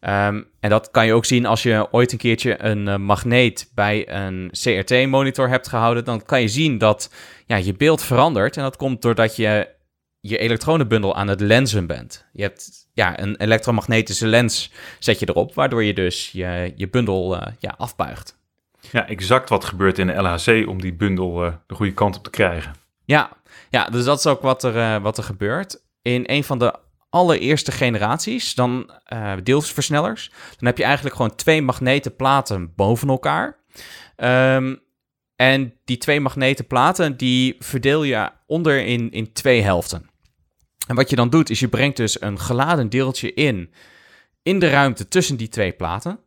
Um, 0.00 0.46
en 0.60 0.70
dat 0.70 0.90
kan 0.90 1.06
je 1.06 1.14
ook 1.14 1.24
zien 1.24 1.46
als 1.46 1.62
je 1.62 1.88
ooit 1.90 2.12
een 2.12 2.18
keertje 2.18 2.62
een 2.62 2.86
uh, 2.86 2.96
magneet 2.96 3.70
bij 3.74 4.08
een 4.08 4.50
CRT-monitor 4.50 5.48
hebt 5.48 5.68
gehouden. 5.68 6.04
Dan 6.04 6.24
kan 6.24 6.40
je 6.40 6.48
zien 6.48 6.78
dat 6.78 7.14
ja, 7.46 7.56
je 7.56 7.74
beeld 7.74 8.02
verandert. 8.02 8.56
En 8.56 8.62
dat 8.62 8.76
komt 8.76 9.02
doordat 9.02 9.36
je 9.36 9.68
je 10.20 10.38
elektronenbundel 10.38 11.16
aan 11.16 11.28
het 11.28 11.40
lenzen 11.40 11.86
bent. 11.86 12.26
Je 12.32 12.42
hebt 12.42 12.88
ja, 12.92 13.20
een 13.20 13.36
elektromagnetische 13.36 14.26
lens 14.26 14.72
zet 14.98 15.18
je 15.18 15.28
erop, 15.28 15.54
waardoor 15.54 15.84
je 15.84 15.94
dus 15.94 16.32
je, 16.32 16.72
je 16.76 16.88
bundel 16.88 17.34
uh, 17.36 17.46
ja, 17.58 17.74
afbuigt. 17.76 18.36
Ja, 18.90 19.08
exact 19.08 19.48
wat 19.48 19.64
gebeurt 19.64 19.98
in 19.98 20.06
de 20.06 20.12
LHC 20.12 20.68
om 20.68 20.80
die 20.80 20.94
bundel 20.94 21.44
uh, 21.44 21.52
de 21.66 21.74
goede 21.74 21.92
kant 21.92 22.16
op 22.16 22.24
te 22.24 22.30
krijgen. 22.30 22.72
Ja, 23.04 23.30
ja 23.70 23.84
dus 23.84 24.04
dat 24.04 24.18
is 24.18 24.26
ook 24.26 24.42
wat 24.42 24.64
er, 24.64 25.00
wat 25.00 25.18
er 25.18 25.24
gebeurt. 25.24 25.82
In 26.02 26.22
een 26.26 26.44
van 26.44 26.58
de 26.58 26.74
allereerste 27.18 27.72
generaties, 27.72 28.54
dan 28.54 28.90
uh, 29.12 29.32
deelversnellers, 29.42 30.30
dan 30.30 30.66
heb 30.66 30.78
je 30.78 30.84
eigenlijk 30.84 31.16
gewoon 31.16 31.34
twee 31.34 31.62
magneten 31.62 32.16
boven 32.74 33.08
elkaar. 33.08 33.56
Um, 34.16 34.80
en 35.36 35.74
die 35.84 35.98
twee 35.98 36.20
magneten 36.20 36.66
die 37.16 37.56
verdeel 37.58 38.02
je 38.02 38.30
onder 38.46 38.84
in, 38.84 39.10
in 39.10 39.32
twee 39.32 39.62
helften. 39.62 40.10
En 40.86 40.94
wat 40.94 41.10
je 41.10 41.16
dan 41.16 41.30
doet, 41.30 41.50
is 41.50 41.60
je 41.60 41.68
brengt 41.68 41.96
dus 41.96 42.20
een 42.20 42.38
geladen 42.38 42.88
deeltje 42.88 43.34
in, 43.34 43.72
in 44.42 44.58
de 44.58 44.70
ruimte 44.70 45.08
tussen 45.08 45.36
die 45.36 45.48
twee 45.48 45.72
platen. 45.72 46.20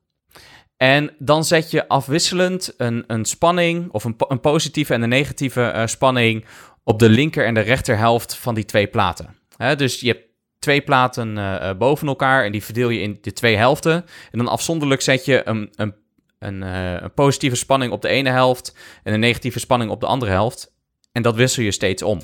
En 0.77 1.15
dan 1.19 1.45
zet 1.45 1.71
je 1.71 1.88
afwisselend 1.88 2.73
een, 2.77 3.04
een 3.08 3.25
spanning, 3.25 3.91
of 3.91 4.04
een, 4.04 4.15
een 4.17 4.39
positieve 4.39 4.93
en 4.93 5.01
een 5.01 5.10
negatieve 5.10 5.73
uh, 5.75 5.86
spanning, 5.86 6.45
op 6.84 6.99
de 6.99 7.10
linker 7.10 7.45
en 7.45 7.54
de 7.54 7.60
rechterhelft 7.60 8.36
van 8.36 8.56
die 8.56 8.65
twee 8.65 8.88
platen. 8.88 9.36
dus 9.77 9.99
je 9.99 10.08
hebt 10.08 10.30
twee 10.62 10.82
platen 10.82 11.38
uh, 11.38 11.71
boven 11.78 12.08
elkaar 12.08 12.45
en 12.45 12.52
die 12.52 12.63
verdeel 12.63 12.89
je 12.89 13.00
in 13.00 13.17
de 13.21 13.34
twee 13.34 13.56
helften. 13.56 13.93
En 14.32 14.38
dan 14.38 14.47
afzonderlijk 14.47 15.02
zet 15.02 15.26
je 15.26 15.47
een, 15.47 15.69
een, 15.76 15.95
een, 16.39 16.62
uh, 16.62 16.93
een 16.93 17.13
positieve 17.13 17.56
spanning 17.56 17.91
op 17.91 18.02
de 18.02 18.08
ene 18.08 18.30
helft 18.30 18.76
en 19.04 19.13
een 19.13 19.19
negatieve 19.19 19.60
spanning 19.60 19.91
op 19.91 20.00
de 20.00 20.06
andere 20.06 20.32
helft. 20.32 20.74
En 21.12 21.21
dat 21.21 21.36
wissel 21.36 21.63
je 21.63 21.71
steeds 21.71 22.04
om. 22.04 22.19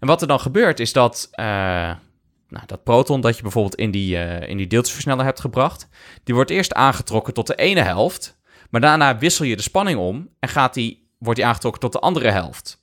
En 0.00 0.08
wat 0.08 0.20
er 0.20 0.28
dan 0.28 0.40
gebeurt 0.40 0.80
is 0.80 0.92
dat 0.92 1.28
nou, 1.36 2.66
dat 2.66 2.84
proton 2.84 3.20
dat 3.20 3.36
je 3.36 3.42
bijvoorbeeld 3.42 3.74
in 3.74 3.90
die, 3.90 4.16
in 4.46 4.56
die 4.56 4.66
deeltjesversneller 4.66 5.24
hebt 5.24 5.40
gebracht, 5.40 5.88
die 6.24 6.34
wordt 6.34 6.50
eerst 6.50 6.74
aangetrokken 6.74 7.34
tot 7.34 7.46
de 7.46 7.54
ene 7.54 7.82
helft, 7.82 8.38
maar 8.70 8.80
daarna 8.80 9.18
wissel 9.18 9.44
je 9.44 9.56
de 9.56 9.62
spanning 9.62 9.98
om 9.98 10.28
en 10.38 10.48
gaat 10.48 10.74
die, 10.74 11.10
wordt 11.18 11.38
die 11.38 11.48
aangetrokken 11.48 11.80
tot 11.80 11.92
de 11.92 11.98
andere 11.98 12.30
helft. 12.30 12.79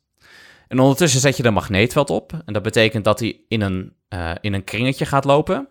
En 0.67 0.79
ondertussen 0.79 1.19
zet 1.19 1.37
je 1.37 1.45
een 1.45 1.53
magneetveld 1.53 2.09
op 2.09 2.33
en 2.45 2.53
dat 2.53 2.63
betekent 2.63 3.03
dat 3.03 3.19
hij 3.19 3.39
in 3.47 3.61
een, 3.61 3.93
uh, 4.09 4.31
in 4.41 4.53
een 4.53 4.63
kringetje 4.63 5.05
gaat 5.05 5.25
lopen. 5.25 5.67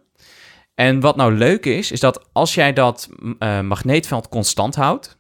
En 0.75 1.01
wat 1.01 1.17
nou 1.17 1.35
leuk 1.35 1.67
is, 1.67 1.93
is 1.93 2.01
dat 2.01 2.29
als 2.33 2.55
jij 2.55 2.73
dat 2.73 3.09
uh, 3.39 3.61
magneetveld 3.61 4.29
constant 4.29 4.75
houdt, 4.75 5.19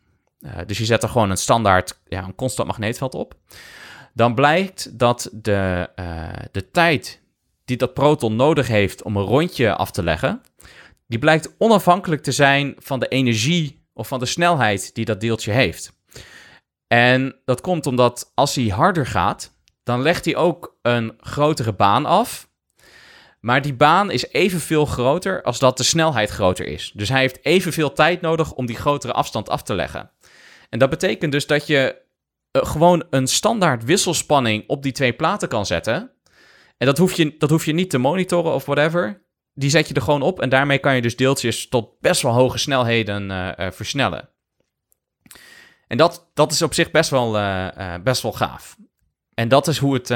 dus 0.66 0.78
je 0.78 0.84
zet 0.84 1.02
er 1.02 1.08
gewoon 1.08 1.30
een 1.30 1.36
standaard, 1.36 2.00
ja, 2.08 2.24
een 2.24 2.34
constant 2.34 2.68
magneetveld 2.68 3.14
op, 3.14 3.34
dan 4.14 4.34
blijkt 4.34 4.98
dat 4.98 5.30
de, 5.32 5.88
de 6.52 6.70
tijd 6.70 7.20
die 7.64 7.76
dat 7.76 7.94
proton 7.94 8.36
nodig 8.36 8.68
heeft 8.68 9.02
om 9.02 9.16
een 9.16 9.24
rondje 9.24 9.74
af 9.74 9.90
te 9.90 10.02
leggen, 10.02 10.42
die 11.06 11.18
blijkt 11.18 11.54
onafhankelijk 11.58 12.22
te 12.22 12.32
zijn 12.32 12.74
van 12.78 13.00
de 13.00 13.08
energie 13.08 13.84
of 13.92 14.08
van 14.08 14.18
de 14.18 14.26
snelheid 14.26 14.94
die 14.94 15.04
dat 15.04 15.20
deeltje 15.20 15.52
heeft. 15.52 15.92
En 16.86 17.36
dat 17.44 17.60
komt 17.60 17.86
omdat 17.86 18.30
als 18.34 18.54
hij 18.54 18.66
harder 18.66 19.06
gaat, 19.06 19.54
dan 19.87 20.03
legt 20.03 20.25
hij 20.25 20.37
ook 20.37 20.79
een 20.83 21.14
grotere 21.20 21.72
baan 21.72 22.07
af. 22.07 22.49
Maar 23.40 23.62
die 23.62 23.75
baan 23.75 24.11
is 24.11 24.29
evenveel 24.29 24.87
groter 24.87 25.42
als 25.42 25.59
dat 25.59 25.77
de 25.77 25.83
snelheid 25.83 26.31
groter 26.31 26.66
is. 26.66 26.92
Dus 26.94 27.09
hij 27.09 27.20
heeft 27.20 27.44
evenveel 27.44 27.92
tijd 27.92 28.20
nodig 28.20 28.53
om 28.53 28.66
die 28.66 28.77
grotere 28.77 29.12
afstand 29.12 29.49
af 29.49 29.62
te 29.62 29.75
leggen. 29.75 30.11
En 30.70 30.79
dat 30.79 30.90
betekent 30.90 31.33
dus 31.33 31.46
dat 31.46 31.66
je 31.66 32.03
eh, 32.51 32.64
gewoon 32.64 33.05
een 33.11 33.27
standaard 33.27 33.85
wisselspanning 33.85 34.64
op 34.66 34.83
die 34.83 34.92
twee 34.92 35.12
platen 35.12 35.49
kan 35.49 35.66
zetten. 35.66 36.11
En 36.77 36.87
dat 36.87 36.99
hoef 36.99 37.12
je, 37.12 37.35
dat 37.38 37.51
hoef 37.51 37.64
je 37.64 37.72
niet 37.72 37.90
te 37.90 37.99
monitoren 37.99 38.53
of 38.53 38.64
whatever. 38.64 39.22
Die 39.55 39.70
zet 39.70 39.88
je 39.88 39.94
er 39.94 40.03
gewoon 40.03 40.22
op 40.22 40.40
en 40.40 40.49
daarmee 40.49 40.79
kan 40.79 40.94
je 40.94 41.03
dus 41.03 41.16
deeltjes 41.16 41.68
tot 41.68 42.01
best 42.01 42.22
wel 42.22 42.33
hoge 42.33 42.59
snelheden 42.59 43.31
uh, 43.31 43.70
versnellen. 43.70 44.29
En 45.87 45.96
dat, 45.96 46.31
dat 46.35 46.53
is 46.53 46.62
op 46.62 46.75
zich 46.75 46.90
best 46.90 47.11
wel, 47.11 47.33
best 48.03 48.22
wel 48.22 48.33
gaaf. 48.33 48.77
En 49.37 49.49
dat 49.49 49.68
is 49.68 49.79
hoe 49.79 49.94
het, 49.94 50.09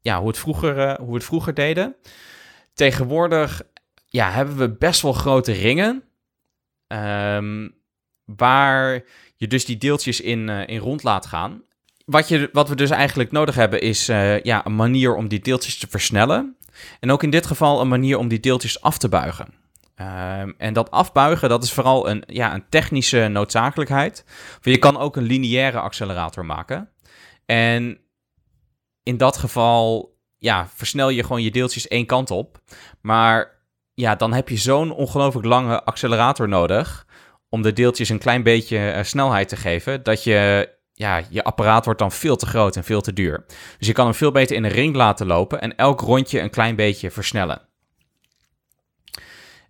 ja, 0.00 0.18
hoe 0.18 0.28
het, 0.28 0.38
vroeger, 0.38 1.00
hoe 1.00 1.14
het 1.14 1.24
vroeger 1.24 1.54
deden. 1.54 1.96
Tegenwoordig 2.74 3.62
ja, 4.06 4.30
hebben 4.30 4.56
we 4.56 4.76
best 4.76 5.02
wel 5.02 5.12
grote 5.12 5.52
ringen. 5.52 6.02
Um, 6.86 7.74
waar 8.24 9.02
je 9.36 9.46
dus 9.46 9.64
die 9.64 9.78
deeltjes 9.78 10.20
in, 10.20 10.48
in 10.48 10.78
rond 10.78 11.02
laat 11.02 11.26
gaan 11.26 11.62
wat, 12.04 12.28
je, 12.28 12.48
wat 12.52 12.68
we 12.68 12.74
dus 12.74 12.90
eigenlijk 12.90 13.32
nodig 13.32 13.54
hebben 13.54 13.80
is 13.80 14.06
ja, 14.42 14.66
een 14.66 14.76
manier 14.76 15.14
om 15.14 15.28
die 15.28 15.40
deeltjes 15.40 15.78
te 15.78 15.86
versnellen. 15.90 16.56
En 17.00 17.10
ook 17.10 17.22
in 17.22 17.30
dit 17.30 17.46
geval 17.46 17.80
een 17.80 17.88
manier 17.88 18.18
om 18.18 18.28
die 18.28 18.40
deeltjes 18.40 18.80
af 18.80 18.98
te 18.98 19.08
buigen. 19.08 19.54
Uh, 20.00 20.40
en 20.58 20.72
dat 20.72 20.90
afbuigen, 20.90 21.48
dat 21.48 21.62
is 21.62 21.72
vooral 21.72 22.08
een, 22.08 22.24
ja, 22.26 22.54
een 22.54 22.64
technische 22.68 23.28
noodzakelijkheid. 23.28 24.24
Je 24.62 24.78
kan 24.78 24.98
ook 24.98 25.16
een 25.16 25.22
lineaire 25.22 25.80
accelerator 25.80 26.44
maken. 26.44 26.88
En 27.46 27.98
in 29.02 29.16
dat 29.16 29.36
geval 29.36 30.16
ja, 30.38 30.68
versnel 30.74 31.08
je 31.08 31.22
gewoon 31.22 31.42
je 31.42 31.50
deeltjes 31.50 31.88
één 31.88 32.06
kant 32.06 32.30
op. 32.30 32.60
Maar 33.00 33.60
ja, 33.94 34.14
dan 34.14 34.32
heb 34.32 34.48
je 34.48 34.56
zo'n 34.56 34.92
ongelooflijk 34.92 35.46
lange 35.46 35.84
accelerator 35.84 36.48
nodig 36.48 37.06
om 37.48 37.62
de 37.62 37.72
deeltjes 37.72 38.08
een 38.08 38.18
klein 38.18 38.42
beetje 38.42 38.94
uh, 38.96 39.02
snelheid 39.02 39.48
te 39.48 39.56
geven, 39.56 40.02
dat 40.02 40.24
je 40.24 40.68
ja, 40.92 41.22
je 41.28 41.44
apparaat 41.44 41.84
wordt 41.84 42.00
dan 42.00 42.12
veel 42.12 42.36
te 42.36 42.46
groot 42.46 42.76
en 42.76 42.84
veel 42.84 43.00
te 43.00 43.12
duur. 43.12 43.44
Dus 43.78 43.86
je 43.86 43.92
kan 43.92 44.04
hem 44.04 44.14
veel 44.14 44.32
beter 44.32 44.56
in 44.56 44.64
een 44.64 44.70
ring 44.70 44.94
laten 44.94 45.26
lopen 45.26 45.60
en 45.60 45.76
elk 45.76 46.00
rondje 46.00 46.40
een 46.40 46.50
klein 46.50 46.76
beetje 46.76 47.10
versnellen. 47.10 47.60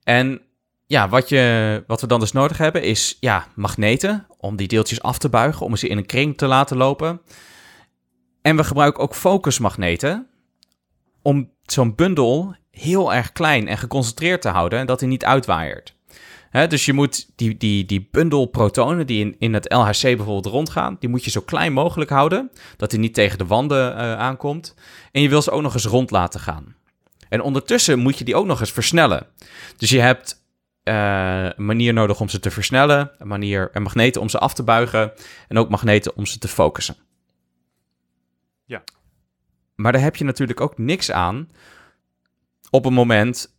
En 0.05 0.41
ja, 0.87 1.09
wat, 1.09 1.29
je, 1.29 1.85
wat 1.87 2.01
we 2.01 2.07
dan 2.07 2.21
dus 2.21 2.33
nodig 2.33 2.59
hebben 2.59 2.83
is 2.83 3.17
ja, 3.21 3.47
magneten 3.55 4.27
om 4.39 4.57
die 4.57 4.69
deeltjes 4.69 5.03
af 5.03 5.19
te 5.19 5.29
buigen, 5.29 5.67
om 5.67 5.77
ze 5.77 5.89
in 5.89 5.97
een 5.97 6.07
kring 6.07 6.37
te 6.37 6.47
laten 6.47 6.77
lopen. 6.77 7.21
En 8.43 8.57
we 8.57 8.65
gebruiken 8.65 9.03
ook 9.03 9.15
focusmagneten 9.15 10.27
om 11.23 11.51
zo'n 11.63 11.95
bundel 11.95 12.55
heel 12.71 13.15
erg 13.15 13.33
klein 13.33 13.69
en 13.69 13.79
geconcentreerd 13.79 14.43
te 14.43 14.49
houden 14.49 14.79
en 14.79 14.87
dat 14.87 15.01
hij 15.01 15.09
niet 15.09 15.25
uitwaaiert 15.25 15.95
dus 16.53 16.85
je 16.85 16.93
moet 16.93 17.31
die, 17.37 17.57
die, 17.57 17.85
die 17.85 18.09
bundel 18.11 18.47
protonen 18.47 19.07
die 19.07 19.21
in, 19.21 19.37
in 19.39 19.55
het 19.55 19.73
LHC 19.73 20.03
bijvoorbeeld 20.03 20.47
rondgaan, 20.47 20.97
die 21.01 21.09
moet 21.09 21.25
je 21.25 21.31
zo 21.31 21.41
klein 21.41 21.73
mogelijk 21.73 22.11
houden, 22.11 22.51
dat 22.77 22.91
hij 22.91 23.01
niet 23.01 23.15
tegen 23.15 23.39
de 23.39 23.47
wanden 23.47 23.93
uh, 23.93 24.15
aankomt. 24.19 24.75
En 25.13 25.23
je 25.23 25.29
wil 25.29 25.43
ze 25.43 25.51
ook 25.51 25.63
nog 25.63 25.75
eens 25.75 25.85
rond 25.85 26.11
laten 26.11 26.41
gaan. 26.41 26.75
En 27.29 27.43
ondertussen 27.43 27.99
moet 27.99 28.19
je 28.19 28.25
die 28.25 28.37
ook 28.37 28.47
nog 28.47 28.61
eens 28.61 28.73
versnellen. 28.73 29.27
Dus 29.77 29.91
je 29.91 30.01
hebt 30.01 30.45
uh, 30.85 31.45
een 31.45 31.65
manier 31.65 31.93
nodig 31.93 32.21
om 32.21 32.29
ze 32.29 32.41
te 32.41 32.51
versnellen, 32.51 33.11
een 33.19 33.29
manier, 33.29 33.71
een 33.73 33.83
magneten 33.83 34.21
om 34.21 34.29
ze 34.29 34.39
af 34.39 34.55
te 34.55 34.63
buigen 34.63 35.13
en 35.49 35.59
ook 35.59 35.69
magneten 35.69 36.17
om 36.17 36.27
ze 36.27 36.39
te 36.39 36.49
focussen. 36.49 36.97
Ja. 38.73 38.85
Maar 39.75 39.93
daar 39.93 40.03
heb 40.03 40.17
je 40.17 40.25
natuurlijk 40.25 40.61
ook 40.61 40.79
niks 40.79 41.11
aan 41.11 41.49
op 42.71 42.85
een 42.85 42.93
moment 42.93 43.55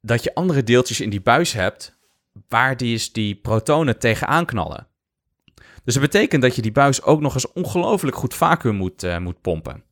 dat 0.00 0.24
je 0.24 0.34
andere 0.34 0.62
deeltjes 0.62 1.00
in 1.00 1.10
die 1.10 1.20
buis 1.20 1.52
hebt 1.52 1.98
waar 2.48 2.76
die, 2.76 2.94
is 2.94 3.12
die 3.12 3.34
protonen 3.34 3.98
tegenaan 3.98 4.46
knallen. 4.46 4.86
Dus 5.84 5.94
dat 5.94 6.02
betekent 6.02 6.42
dat 6.42 6.56
je 6.56 6.62
die 6.62 6.72
buis 6.72 7.02
ook 7.02 7.20
nog 7.20 7.34
eens 7.34 7.52
ongelooflijk 7.52 8.16
goed 8.16 8.34
vacuüm 8.34 8.74
moet, 8.74 9.04
uh, 9.04 9.18
moet 9.18 9.40
pompen. 9.40 9.84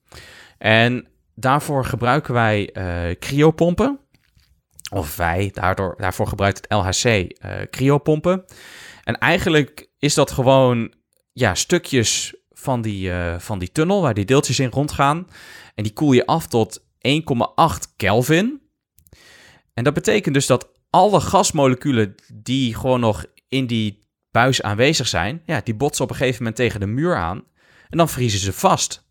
En 0.59 1.09
daarvoor 1.35 1.85
gebruiken 1.85 2.35
wij 2.35 2.71
uh, 2.73 3.15
cryopompen. 3.19 4.01
Of 4.93 5.17
wij, 5.17 5.51
daardoor, 5.55 5.95
daarvoor 5.99 6.27
gebruikt 6.27 6.57
het 6.57 6.73
LHC 6.73 7.05
uh, 7.05 7.29
eh, 7.39 7.71
cryopompen. 7.71 8.45
En 9.05 9.19
eigenlijk 9.19 9.89
is 9.99 10.15
dat 10.15 10.31
gewoon 10.31 10.95
ja, 11.33 11.55
stukjes 11.55 12.38
van 12.69 12.83
die, 12.83 13.13
van 13.39 13.59
die 13.59 13.73
tunnel 13.73 14.03
waar 14.03 14.15
die 14.15 14.25
deeltjes 14.25 14.59
in 14.59 14.71
rondgaan. 14.71 15.27
En 15.75 15.83
die 15.83 15.93
koel 15.93 16.13
je 16.13 16.27
af 16.27 16.47
tot 16.47 16.81
1,8 16.81 16.85
Kelvin. 17.97 18.61
En 19.75 19.85
dat 19.85 19.95
betekent 19.95 20.35
dus 20.35 20.47
dat 20.47 20.69
alle 20.91 21.21
gasmoleculen 21.21 22.15
die 22.33 22.75
gewoon 22.75 23.01
nog 23.01 23.25
in 23.49 23.67
die 23.67 23.99
buis 24.31 24.63
aanwezig 24.63 25.09
zijn, 25.09 25.43
ja, 25.45 25.61
die 25.61 25.75
botsen 25.75 26.05
op 26.05 26.11
een 26.11 26.17
gegeven 26.17 26.39
moment 26.39 26.57
tegen 26.57 26.81
de 26.81 26.87
muur 26.87 27.17
aan. 27.17 27.45
En 27.89 27.99
dan 27.99 28.09
vriezen 28.09 28.41
ze 28.41 28.53
vast. 28.53 29.07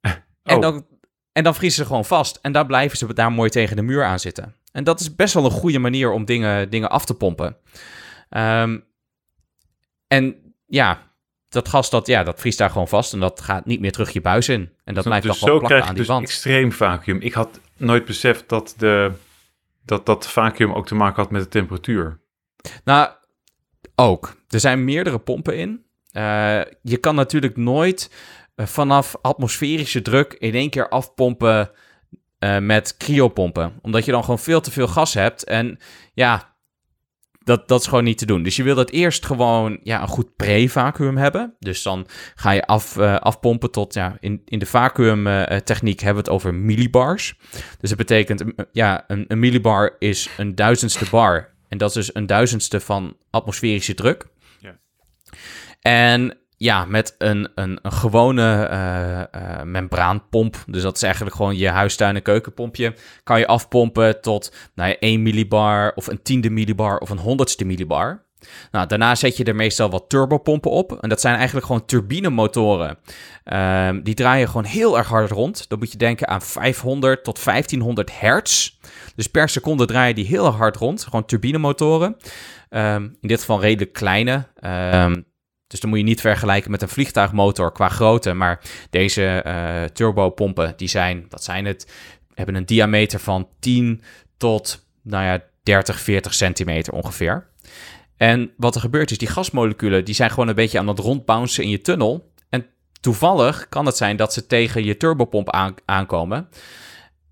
En, 0.42 0.56
oh. 0.56 0.62
dan, 0.62 0.86
en 1.32 1.44
dan 1.44 1.54
vriezen 1.54 1.82
ze 1.82 1.86
gewoon 1.86 2.04
vast. 2.04 2.38
En 2.42 2.52
dan 2.52 2.66
blijven 2.66 2.98
ze 2.98 3.14
daar 3.14 3.32
mooi 3.32 3.50
tegen 3.50 3.76
de 3.76 3.82
muur 3.82 4.04
aan 4.04 4.18
zitten. 4.18 4.54
En 4.72 4.84
dat 4.84 5.00
is 5.00 5.14
best 5.14 5.34
wel 5.34 5.44
een 5.44 5.50
goede 5.50 5.78
manier 5.78 6.12
om 6.12 6.24
dingen, 6.24 6.70
dingen 6.70 6.90
af 6.90 7.04
te 7.04 7.14
pompen. 7.14 7.56
Ehm, 8.28 8.78
en 10.06 10.54
ja, 10.66 11.11
dat 11.52 11.68
gas 11.68 11.90
dat, 11.90 12.06
ja, 12.06 12.22
dat 12.22 12.40
vriest 12.40 12.58
daar 12.58 12.70
gewoon 12.70 12.88
vast 12.88 13.12
en 13.12 13.20
dat 13.20 13.40
gaat 13.40 13.66
niet 13.66 13.80
meer 13.80 13.92
terug 13.92 14.10
je 14.10 14.20
buis 14.20 14.48
in. 14.48 14.72
En 14.84 14.94
dat 14.94 15.04
blijft 15.04 15.26
dus 15.26 15.38
toch 15.38 15.48
wel 15.48 15.58
plakken 15.58 15.82
aan 15.82 15.88
die 15.88 15.96
dus 15.96 16.06
wand. 16.06 16.22
extreem 16.22 16.72
vacuüm. 16.72 17.20
Ik 17.20 17.32
had 17.32 17.60
nooit 17.76 18.04
beseft 18.04 18.48
dat, 18.48 18.74
de, 18.78 19.12
dat 19.84 20.06
dat 20.06 20.26
vacuüm 20.26 20.72
ook 20.72 20.86
te 20.86 20.94
maken 20.94 21.22
had 21.22 21.30
met 21.30 21.42
de 21.42 21.48
temperatuur. 21.48 22.20
Nou, 22.84 23.10
ook. 23.94 24.36
Er 24.48 24.60
zijn 24.60 24.84
meerdere 24.84 25.18
pompen 25.18 25.56
in. 25.56 25.84
Uh, 26.12 26.60
je 26.82 26.96
kan 27.00 27.14
natuurlijk 27.14 27.56
nooit 27.56 28.10
uh, 28.56 28.66
vanaf 28.66 29.16
atmosferische 29.22 30.02
druk 30.02 30.32
in 30.32 30.54
één 30.54 30.70
keer 30.70 30.88
afpompen 30.88 31.70
uh, 32.38 32.58
met 32.58 32.96
cryopompen. 32.96 33.78
Omdat 33.82 34.04
je 34.04 34.10
dan 34.10 34.22
gewoon 34.22 34.38
veel 34.38 34.60
te 34.60 34.70
veel 34.70 34.88
gas 34.88 35.14
hebt. 35.14 35.44
En 35.44 35.78
ja, 36.14 36.51
dat, 37.44 37.68
dat 37.68 37.80
is 37.80 37.86
gewoon 37.86 38.04
niet 38.04 38.18
te 38.18 38.26
doen. 38.26 38.42
Dus 38.42 38.56
je 38.56 38.62
wil 38.62 38.74
dat 38.74 38.90
eerst 38.90 39.26
gewoon 39.26 39.80
ja, 39.82 40.02
een 40.02 40.08
goed 40.08 40.36
pre-vacuüm 40.36 41.16
hebben. 41.16 41.54
Dus 41.58 41.82
dan 41.82 42.06
ga 42.34 42.50
je 42.50 42.66
af, 42.66 42.96
uh, 42.96 43.16
afpompen 43.16 43.70
tot, 43.70 43.94
ja, 43.94 44.16
in, 44.20 44.42
in 44.44 44.58
de 44.58 44.66
vacuümtechniek 44.66 45.98
uh, 45.98 46.04
hebben 46.04 46.24
we 46.24 46.30
het 46.30 46.38
over 46.38 46.54
millibars. 46.54 47.38
Dus 47.80 47.88
dat 47.88 47.98
betekent, 47.98 48.44
ja, 48.72 49.04
een, 49.06 49.24
een 49.28 49.38
millibar 49.38 49.96
is 49.98 50.28
een 50.36 50.54
duizendste 50.54 51.06
bar. 51.10 51.50
En 51.68 51.78
dat 51.78 51.88
is 51.88 51.94
dus 51.94 52.14
een 52.14 52.26
duizendste 52.26 52.80
van 52.80 53.16
atmosferische 53.30 53.94
druk. 53.94 54.26
Ja. 54.58 54.78
En 55.80 56.36
ja, 56.62 56.84
met 56.84 57.14
een, 57.18 57.48
een, 57.54 57.78
een 57.82 57.92
gewone 57.92 58.68
uh, 58.70 59.42
uh, 59.42 59.62
membraanpomp. 59.62 60.64
Dus 60.66 60.82
dat 60.82 60.96
is 60.96 61.02
eigenlijk 61.02 61.34
gewoon 61.36 61.56
je 61.56 61.68
huistuin- 61.68 62.16
en 62.16 62.22
keukenpompje. 62.22 62.94
Kan 63.24 63.38
je 63.38 63.46
afpompen 63.46 64.20
tot 64.20 64.54
nou 64.74 64.88
ja, 64.88 64.96
1 64.98 65.22
millibar 65.22 65.92
of 65.94 66.06
een 66.06 66.22
tiende 66.22 66.50
millibar 66.50 66.98
of 66.98 67.10
een 67.10 67.18
honderdste 67.18 67.64
millibar. 67.64 68.24
Nou, 68.70 68.86
daarna 68.86 69.14
zet 69.14 69.36
je 69.36 69.44
er 69.44 69.54
meestal 69.54 69.90
wat 69.90 70.08
turbopompen 70.08 70.70
op. 70.70 71.02
En 71.02 71.08
dat 71.08 71.20
zijn 71.20 71.34
eigenlijk 71.34 71.66
gewoon 71.66 71.84
turbinemotoren. 71.84 72.98
Um, 73.52 74.02
die 74.02 74.14
draaien 74.14 74.46
gewoon 74.46 74.64
heel 74.64 74.98
erg 74.98 75.08
hard 75.08 75.30
rond. 75.30 75.68
Dan 75.68 75.78
moet 75.78 75.92
je 75.92 75.98
denken 75.98 76.28
aan 76.28 76.42
500 76.42 77.24
tot 77.24 77.44
1500 77.44 78.20
hertz. 78.20 78.70
Dus 79.14 79.26
per 79.26 79.48
seconde 79.48 79.86
draaien 79.86 80.14
die 80.14 80.26
heel 80.26 80.46
hard 80.46 80.76
rond. 80.76 81.04
Gewoon 81.04 81.24
turbinemotoren. 81.24 82.16
Um, 82.70 83.16
in 83.20 83.28
dit 83.28 83.40
geval 83.40 83.60
redelijk 83.60 83.92
kleine. 83.92 84.46
Um, 85.04 85.30
dus 85.72 85.80
dan 85.80 85.90
moet 85.90 85.98
je 85.98 86.04
niet 86.04 86.20
vergelijken 86.20 86.70
met 86.70 86.82
een 86.82 86.88
vliegtuigmotor 86.88 87.72
qua 87.72 87.88
grootte. 87.88 88.32
Maar 88.32 88.60
deze 88.90 89.44
uh, 89.46 89.84
turbopompen, 89.84 90.74
die 90.76 90.88
zijn, 90.88 91.26
wat 91.28 91.44
zijn 91.44 91.64
het? 91.64 91.92
Hebben 92.34 92.54
een 92.54 92.66
diameter 92.66 93.20
van 93.20 93.48
10 93.60 94.02
tot, 94.36 94.86
nou 95.02 95.24
ja, 95.24 95.42
30, 95.62 96.00
40 96.00 96.34
centimeter 96.34 96.92
ongeveer. 96.92 97.46
En 98.16 98.52
wat 98.56 98.74
er 98.74 98.80
gebeurt 98.80 99.10
is, 99.10 99.18
die 99.18 99.28
gasmoleculen, 99.28 100.04
die 100.04 100.14
zijn 100.14 100.30
gewoon 100.30 100.48
een 100.48 100.54
beetje 100.54 100.78
aan 100.78 100.88
het 100.88 100.98
rondbouncen 100.98 101.64
in 101.64 101.70
je 101.70 101.80
tunnel. 101.80 102.32
En 102.48 102.66
toevallig 103.00 103.68
kan 103.68 103.86
het 103.86 103.96
zijn 103.96 104.16
dat 104.16 104.32
ze 104.32 104.46
tegen 104.46 104.84
je 104.84 104.96
turbopomp 104.96 105.74
aankomen. 105.84 106.48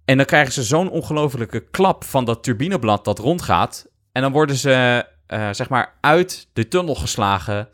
En 0.04 0.16
dan 0.16 0.26
krijgen 0.26 0.52
ze 0.52 0.62
zo'n 0.62 0.90
ongelofelijke 0.90 1.64
klap 1.70 2.04
van 2.04 2.24
dat 2.24 2.42
turbineblad 2.42 3.04
dat 3.04 3.18
rondgaat. 3.18 3.88
En 4.12 4.22
dan 4.22 4.32
worden 4.32 4.56
ze, 4.56 5.04
uh, 5.28 5.48
zeg 5.50 5.68
maar, 5.68 5.94
uit 6.00 6.48
de 6.52 6.68
tunnel 6.68 6.94
geslagen 6.94 7.68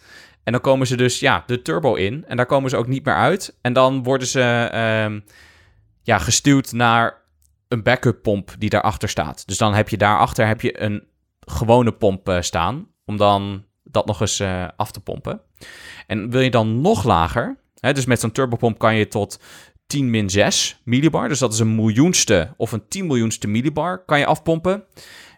En 0.47 0.53
dan 0.53 0.61
komen 0.61 0.87
ze 0.87 0.97
dus 0.97 1.21
ja, 1.21 1.43
de 1.47 1.63
turbo 1.63 1.95
in. 1.95 2.25
En 2.27 2.37
daar 2.37 2.47
komen 2.47 2.71
ze 2.71 2.77
ook 2.77 2.87
niet 2.87 3.05
meer 3.05 3.15
uit. 3.15 3.59
En 3.61 3.73
dan 3.73 4.03
worden 4.03 4.27
ze 4.27 4.69
ehm, 4.73 5.21
ja, 6.03 6.19
gestuurd 6.19 6.73
naar 6.73 7.23
een 7.69 7.83
backup 7.83 8.23
pomp 8.23 8.55
die 8.59 8.71
daarachter 8.71 9.09
staat. 9.09 9.47
Dus 9.47 9.59
dan 9.59 9.75
heb 9.75 9.89
je 9.89 9.97
daarachter 9.97 10.47
heb 10.47 10.61
je 10.61 10.81
een 10.81 11.05
gewone 11.41 11.93
pomp 11.93 12.29
uh, 12.29 12.41
staan. 12.41 12.89
Om 13.05 13.17
dan 13.17 13.65
dat 13.83 14.07
nog 14.07 14.21
eens 14.21 14.41
uh, 14.41 14.69
af 14.77 14.91
te 14.91 15.01
pompen. 15.01 15.41
En 16.07 16.31
wil 16.31 16.41
je 16.41 16.51
dan 16.51 16.81
nog 16.81 17.05
lager, 17.05 17.59
hè, 17.81 17.93
dus 17.93 18.07
met 18.07 18.21
zo'n 18.21 18.33
turbopomp 18.33 18.79
kan 18.79 18.97
je 18.97 19.09
tot 19.09 19.41
10 19.87 20.11
min 20.11 20.31
6 20.31 20.81
millibar, 20.85 21.29
dus 21.29 21.39
dat 21.39 21.53
is 21.53 21.59
een 21.59 21.75
miljoenste 21.75 22.55
of 22.57 22.73
een 22.73 22.89
10 22.89 23.07
miljoenste 23.07 23.49
millibar, 23.49 24.05
kan 24.05 24.19
je 24.19 24.27
afpompen. 24.27 24.85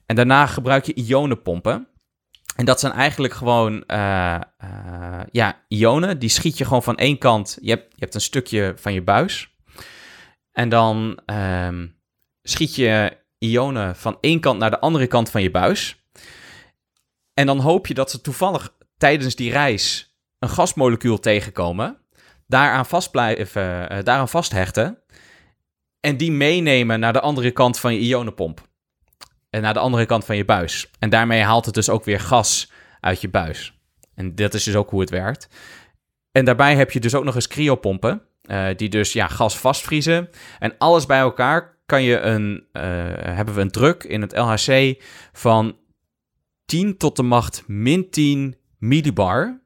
En 0.06 0.16
daarna 0.16 0.46
gebruik 0.46 0.84
je 0.84 0.94
ionenpompen. 0.94 1.88
En 2.58 2.64
dat 2.64 2.80
zijn 2.80 2.92
eigenlijk 2.92 3.34
gewoon 3.34 3.84
uh, 3.86 4.40
uh, 4.64 5.20
ja, 5.30 5.64
ionen. 5.68 6.18
Die 6.18 6.28
schiet 6.28 6.58
je 6.58 6.64
gewoon 6.64 6.82
van 6.82 6.96
één 6.96 7.18
kant. 7.18 7.58
Je 7.60 7.70
hebt, 7.70 7.86
je 7.90 8.00
hebt 8.00 8.14
een 8.14 8.20
stukje 8.20 8.72
van 8.76 8.92
je 8.92 9.02
buis. 9.02 9.54
En 10.52 10.68
dan 10.68 11.20
um, 11.26 11.96
schiet 12.42 12.74
je 12.74 13.16
ionen 13.38 13.96
van 13.96 14.18
één 14.20 14.40
kant 14.40 14.58
naar 14.58 14.70
de 14.70 14.78
andere 14.78 15.06
kant 15.06 15.30
van 15.30 15.42
je 15.42 15.50
buis. 15.50 16.04
En 17.34 17.46
dan 17.46 17.58
hoop 17.58 17.86
je 17.86 17.94
dat 17.94 18.10
ze 18.10 18.20
toevallig 18.20 18.74
tijdens 18.96 19.34
die 19.34 19.50
reis 19.50 20.16
een 20.38 20.48
gasmolecuul 20.48 21.20
tegenkomen. 21.20 21.98
Daaraan 22.46 22.86
uh, 22.92 23.52
daaraan 24.02 24.28
vasthechten. 24.28 25.02
En 26.00 26.16
die 26.16 26.32
meenemen 26.32 27.00
naar 27.00 27.12
de 27.12 27.20
andere 27.20 27.50
kant 27.50 27.78
van 27.78 27.94
je 27.94 28.00
ionenpomp. 28.00 28.67
En 29.50 29.62
naar 29.62 29.74
de 29.74 29.80
andere 29.80 30.06
kant 30.06 30.24
van 30.24 30.36
je 30.36 30.44
buis. 30.44 30.90
En 30.98 31.10
daarmee 31.10 31.42
haalt 31.42 31.64
het 31.64 31.74
dus 31.74 31.88
ook 31.88 32.04
weer 32.04 32.20
gas 32.20 32.72
uit 33.00 33.20
je 33.20 33.28
buis. 33.28 33.78
En 34.14 34.34
dat 34.34 34.54
is 34.54 34.64
dus 34.64 34.76
ook 34.76 34.90
hoe 34.90 35.00
het 35.00 35.10
werkt. 35.10 35.48
En 36.32 36.44
daarbij 36.44 36.76
heb 36.76 36.90
je 36.90 37.00
dus 37.00 37.14
ook 37.14 37.24
nog 37.24 37.34
eens 37.34 37.48
cryopompen. 37.48 38.22
Uh, 38.50 38.68
die 38.76 38.88
dus 38.88 39.12
ja, 39.12 39.26
gas 39.26 39.58
vastvriezen. 39.58 40.28
En 40.58 40.74
alles 40.78 41.06
bij 41.06 41.18
elkaar 41.18 41.78
kan 41.86 42.02
je 42.02 42.18
een, 42.18 42.66
uh, 42.72 42.82
hebben 43.14 43.54
we 43.54 43.60
een 43.60 43.70
druk 43.70 44.04
in 44.04 44.20
het 44.20 44.36
LHC 44.36 45.02
van 45.32 45.76
10 46.64 46.96
tot 46.96 47.16
de 47.16 47.22
macht 47.22 47.62
min 47.66 48.10
10 48.10 48.56
millibar. 48.78 49.62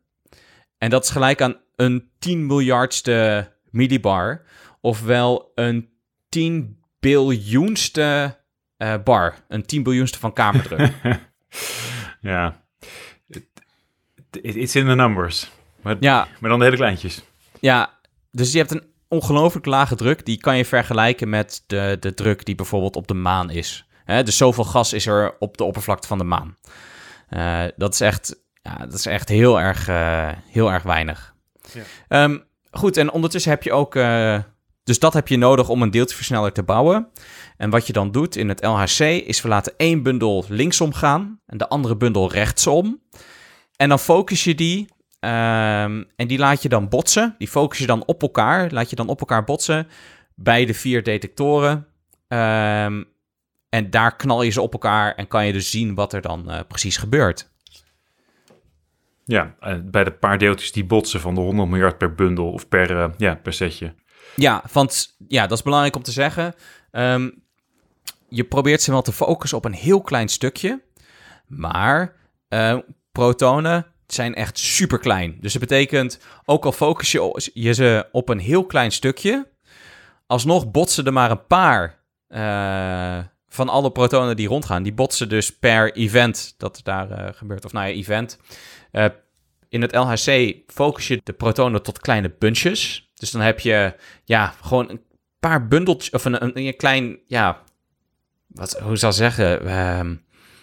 En 0.78 0.90
dat 0.90 1.04
is 1.04 1.10
gelijk 1.10 1.40
aan 1.40 1.56
een 1.76 2.10
10 2.18 2.46
miljardste 2.46 3.48
millibar. 3.70 4.44
Ofwel 4.80 5.52
een 5.54 5.90
10 6.28 6.82
biljoenste 7.00 8.38
uh, 8.82 8.94
bar. 9.04 9.34
Een 9.48 9.66
10 9.66 9.82
biljoenste 9.82 10.18
van 10.18 10.32
kamerdruk. 10.32 10.92
ja. 12.20 12.60
It's 14.30 14.74
in 14.74 14.86
the 14.86 14.94
numbers. 14.94 15.50
Maar, 15.82 15.96
ja. 16.00 16.28
maar 16.38 16.50
dan 16.50 16.58
de 16.58 16.64
hele 16.64 16.76
kleintjes. 16.76 17.22
Ja, 17.60 17.98
dus 18.30 18.52
je 18.52 18.58
hebt 18.58 18.70
een 18.70 18.84
ongelooflijk 19.08 19.66
lage 19.66 19.94
druk. 19.94 20.24
Die 20.24 20.40
kan 20.40 20.56
je 20.56 20.64
vergelijken 20.64 21.28
met 21.28 21.64
de, 21.66 21.96
de 22.00 22.14
druk 22.14 22.44
die 22.44 22.54
bijvoorbeeld 22.54 22.96
op 22.96 23.08
de 23.08 23.14
maan 23.14 23.50
is. 23.50 23.86
Hè, 24.04 24.22
dus 24.22 24.36
zoveel 24.36 24.64
gas 24.64 24.92
is 24.92 25.06
er 25.06 25.36
op 25.38 25.56
de 25.56 25.64
oppervlakte 25.64 26.06
van 26.06 26.18
de 26.18 26.24
maan. 26.24 26.56
Uh, 27.30 27.64
dat 27.76 27.94
is 27.94 28.00
echt, 28.00 28.36
ja, 28.62 28.76
dat 28.76 28.92
is 28.92 29.06
echt 29.06 29.28
heel, 29.28 29.60
erg, 29.60 29.88
uh, 29.88 30.28
heel 30.46 30.72
erg 30.72 30.82
weinig. 30.82 31.34
Ja. 32.08 32.24
Um, 32.24 32.44
goed, 32.70 32.96
en 32.96 33.10
ondertussen 33.10 33.50
heb 33.50 33.62
je 33.62 33.72
ook... 33.72 33.94
Uh, 33.94 34.38
dus 34.84 34.98
dat 34.98 35.12
heb 35.12 35.28
je 35.28 35.36
nodig 35.36 35.68
om 35.68 35.82
een 35.82 35.90
deeltjesversneller 35.90 36.52
te 36.52 36.62
bouwen. 36.62 37.08
En 37.56 37.70
wat 37.70 37.86
je 37.86 37.92
dan 37.92 38.10
doet 38.10 38.36
in 38.36 38.48
het 38.48 38.64
LHC 38.64 39.00
is 39.00 39.42
we 39.42 39.48
laten 39.48 39.74
één 39.76 40.02
bundel 40.02 40.44
linksom 40.48 40.92
gaan 40.92 41.40
en 41.46 41.58
de 41.58 41.68
andere 41.68 41.96
bundel 41.96 42.32
rechtsom. 42.32 43.02
En 43.76 43.88
dan 43.88 43.98
focus 43.98 44.44
je 44.44 44.54
die 44.54 44.88
um, 45.20 46.10
en 46.16 46.26
die 46.26 46.38
laat 46.38 46.62
je 46.62 46.68
dan 46.68 46.88
botsen. 46.88 47.34
Die 47.38 47.48
focus 47.48 47.78
je 47.78 47.86
dan 47.86 48.04
op 48.06 48.22
elkaar, 48.22 48.70
laat 48.70 48.90
je 48.90 48.96
dan 48.96 49.08
op 49.08 49.20
elkaar 49.20 49.44
botsen 49.44 49.88
bij 50.34 50.64
de 50.64 50.74
vier 50.74 51.02
detectoren. 51.02 51.86
Um, 52.28 53.10
en 53.68 53.90
daar 53.90 54.16
knal 54.16 54.42
je 54.42 54.50
ze 54.50 54.60
op 54.60 54.72
elkaar 54.72 55.14
en 55.14 55.28
kan 55.28 55.46
je 55.46 55.52
dus 55.52 55.70
zien 55.70 55.94
wat 55.94 56.12
er 56.12 56.20
dan 56.20 56.44
uh, 56.48 56.60
precies 56.68 56.96
gebeurt. 56.96 57.50
Ja, 59.24 59.54
bij 59.84 60.04
de 60.04 60.12
paar 60.12 60.38
deeltjes 60.38 60.72
die 60.72 60.84
botsen 60.84 61.20
van 61.20 61.34
de 61.34 61.40
100 61.40 61.68
miljard 61.68 61.98
per 61.98 62.14
bundel 62.14 62.52
of 62.52 62.68
per, 62.68 62.90
uh, 62.90 63.08
ja, 63.16 63.34
per 63.34 63.52
setje. 63.52 63.94
Ja, 64.36 64.64
want 64.72 65.16
ja, 65.28 65.46
dat 65.46 65.58
is 65.58 65.64
belangrijk 65.64 65.96
om 65.96 66.02
te 66.02 66.12
zeggen. 66.12 66.54
Um, 66.92 67.42
je 68.28 68.44
probeert 68.44 68.82
ze 68.82 68.90
wel 68.90 69.02
te 69.02 69.12
focussen 69.12 69.58
op 69.58 69.64
een 69.64 69.72
heel 69.72 70.00
klein 70.00 70.28
stukje. 70.28 70.82
Maar 71.46 72.14
uh, 72.48 72.78
protonen 73.12 73.86
zijn 74.06 74.34
echt 74.34 74.58
super 74.58 74.98
klein. 74.98 75.36
Dus 75.40 75.52
dat 75.52 75.62
betekent, 75.62 76.18
ook 76.44 76.64
al 76.64 76.72
focus 76.72 77.12
je, 77.12 77.50
je 77.54 77.72
ze 77.72 78.08
op 78.12 78.28
een 78.28 78.38
heel 78.38 78.66
klein 78.66 78.92
stukje, 78.92 79.48
alsnog 80.26 80.70
botsen 80.70 81.04
er 81.04 81.12
maar 81.12 81.30
een 81.30 81.46
paar 81.46 82.00
uh, 82.28 83.24
van 83.48 83.68
alle 83.68 83.92
protonen 83.92 84.36
die 84.36 84.48
rondgaan. 84.48 84.82
Die 84.82 84.92
botsen 84.92 85.28
dus 85.28 85.58
per 85.58 85.92
event 85.92 86.54
dat 86.56 86.80
daar 86.82 87.10
uh, 87.10 87.28
gebeurt. 87.32 87.64
Of 87.64 87.72
nou 87.72 87.86
ja, 87.86 87.92
event. 87.92 88.38
In 89.68 89.82
het 89.82 89.94
LHC 89.94 90.54
focus 90.66 91.08
je 91.08 91.20
de 91.24 91.32
protonen 91.32 91.82
tot 91.82 92.00
kleine 92.00 92.34
bunches. 92.38 93.11
Dus 93.22 93.30
dan 93.30 93.40
heb 93.40 93.60
je 93.60 93.94
ja, 94.24 94.54
gewoon 94.62 94.90
een 94.90 95.00
paar 95.40 95.68
bundeltjes, 95.68 96.10
of 96.10 96.24
een, 96.24 96.42
een, 96.42 96.58
een 96.58 96.76
klein, 96.76 97.18
ja, 97.26 97.62
wat, 98.46 98.78
hoe 98.78 98.96
zal 98.96 99.10
ik 99.10 99.16
zeggen? 99.16 99.78
Um, 99.98 100.22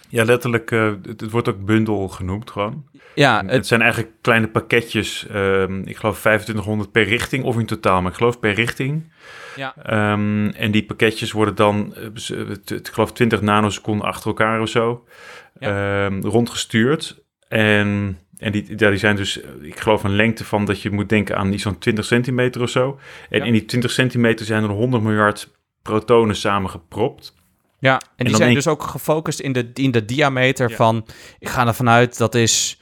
ja, 0.09 0.23
letterlijk, 0.23 0.71
uh, 0.71 0.93
het, 1.03 1.21
het, 1.21 1.31
wordt 1.31 1.47
ook 1.47 1.65
bundel 1.65 2.07
genoemd 2.07 2.51
gewoon. 2.51 2.85
Ja, 3.15 3.41
het, 3.41 3.51
het 3.51 3.67
zijn 3.67 3.81
eigenlijk 3.81 4.13
kleine 4.21 4.47
pakketjes, 4.47 5.27
um, 5.33 5.81
ik 5.85 5.97
geloof 5.97 6.19
2500 6.19 6.91
per 6.91 7.03
richting 7.03 7.43
of 7.43 7.57
in 7.57 7.65
totaal, 7.65 8.01
maar 8.01 8.11
ik 8.11 8.17
geloof 8.17 8.39
per 8.39 8.53
richting. 8.53 9.11
Ja. 9.55 9.75
Um, 10.11 10.49
en 10.49 10.71
die 10.71 10.85
pakketjes 10.85 11.31
worden 11.31 11.55
dan, 11.55 11.95
ik 12.65 12.87
geloof 12.87 13.13
20 13.13 13.41
nanoseconden 13.41 14.07
achter 14.07 14.27
elkaar 14.27 14.61
of 14.61 14.69
zo, 14.69 15.07
ja. 15.59 16.07
rondgestuurd. 16.07 17.23
En, 17.47 18.19
en 18.39 18.51
die, 18.51 18.65
ja, 18.77 18.89
die 18.89 18.99
zijn 18.99 19.15
dus, 19.15 19.39
ik 19.61 19.79
geloof 19.79 20.03
een 20.03 20.15
lengte 20.15 20.45
van 20.45 20.65
dat 20.65 20.81
je 20.81 20.91
moet 20.91 21.09
denken 21.09 21.37
aan 21.37 21.53
iets 21.53 21.63
van 21.63 21.77
20 21.77 22.05
centimeter 22.05 22.61
of 22.61 22.69
zo. 22.69 22.99
En 23.29 23.39
ja. 23.39 23.45
in 23.45 23.51
die 23.51 23.65
20 23.65 23.91
centimeter 23.91 24.45
zijn 24.45 24.63
er 24.63 24.69
100 24.69 25.03
miljard 25.03 25.49
protonen 25.81 26.35
samengepropt. 26.35 27.33
Ja, 27.79 27.93
en, 27.93 28.01
en 28.15 28.25
die 28.25 28.35
zijn 28.35 28.53
dus 28.53 28.67
ook 28.67 28.83
gefocust 28.83 29.39
in 29.39 29.53
de, 29.53 29.69
in 29.73 29.91
de 29.91 30.05
diameter 30.05 30.69
ja. 30.69 30.75
van, 30.75 31.05
ik 31.39 31.49
ga 31.49 31.67
ervan 31.67 31.89
uit, 31.89 32.17
dat 32.17 32.35
is 32.35 32.81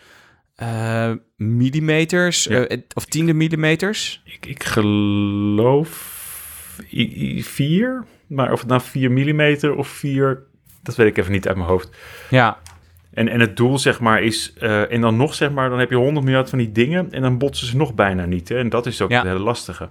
uh, 0.61 1.11
millimeters, 1.35 2.43
ja. 2.43 2.71
uh, 2.71 2.77
of 2.93 3.05
tiende 3.05 3.33
millimeters. 3.33 4.21
Ik, 4.25 4.45
ik 4.45 4.63
geloof 4.63 6.15
I, 6.89 7.37
I, 7.37 7.43
vier, 7.43 8.05
maar 8.27 8.51
of 8.51 8.59
het 8.59 8.69
nou 8.69 8.81
4 8.81 9.11
millimeter 9.11 9.75
of 9.75 9.87
4, 9.87 10.43
dat 10.83 10.95
weet 10.95 11.07
ik 11.07 11.17
even 11.17 11.31
niet 11.31 11.47
uit 11.47 11.57
mijn 11.57 11.69
hoofd. 11.69 11.89
Ja. 12.29 12.57
En, 13.17 13.27
en 13.27 13.39
het 13.39 13.57
doel, 13.57 13.77
zeg 13.77 13.99
maar, 13.99 14.23
is, 14.23 14.53
uh, 14.61 14.91
en 14.91 15.01
dan 15.01 15.15
nog, 15.15 15.33
zeg 15.33 15.51
maar, 15.51 15.69
dan 15.69 15.79
heb 15.79 15.89
je 15.89 15.95
100 15.95 16.25
miljard 16.25 16.49
van 16.49 16.57
die 16.57 16.71
dingen 16.71 17.11
en 17.11 17.21
dan 17.21 17.37
botsen 17.37 17.67
ze 17.67 17.77
nog 17.77 17.93
bijna 17.93 18.25
niet. 18.25 18.49
Hè? 18.49 18.57
En 18.57 18.69
dat 18.69 18.85
is 18.85 19.01
ook 19.01 19.09
ja. 19.09 19.17
het 19.17 19.27
hele 19.27 19.39
lastige. 19.39 19.89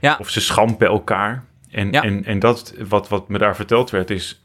Ja. 0.00 0.16
Of 0.20 0.28
ze 0.28 0.40
schampen 0.40 0.86
elkaar. 0.86 1.44
En, 1.70 1.92
ja. 1.92 2.02
en, 2.02 2.24
en 2.24 2.38
dat, 2.38 2.74
wat, 2.88 3.08
wat 3.08 3.28
me 3.28 3.38
daar 3.38 3.56
verteld 3.56 3.90
werd, 3.90 4.10
is 4.10 4.42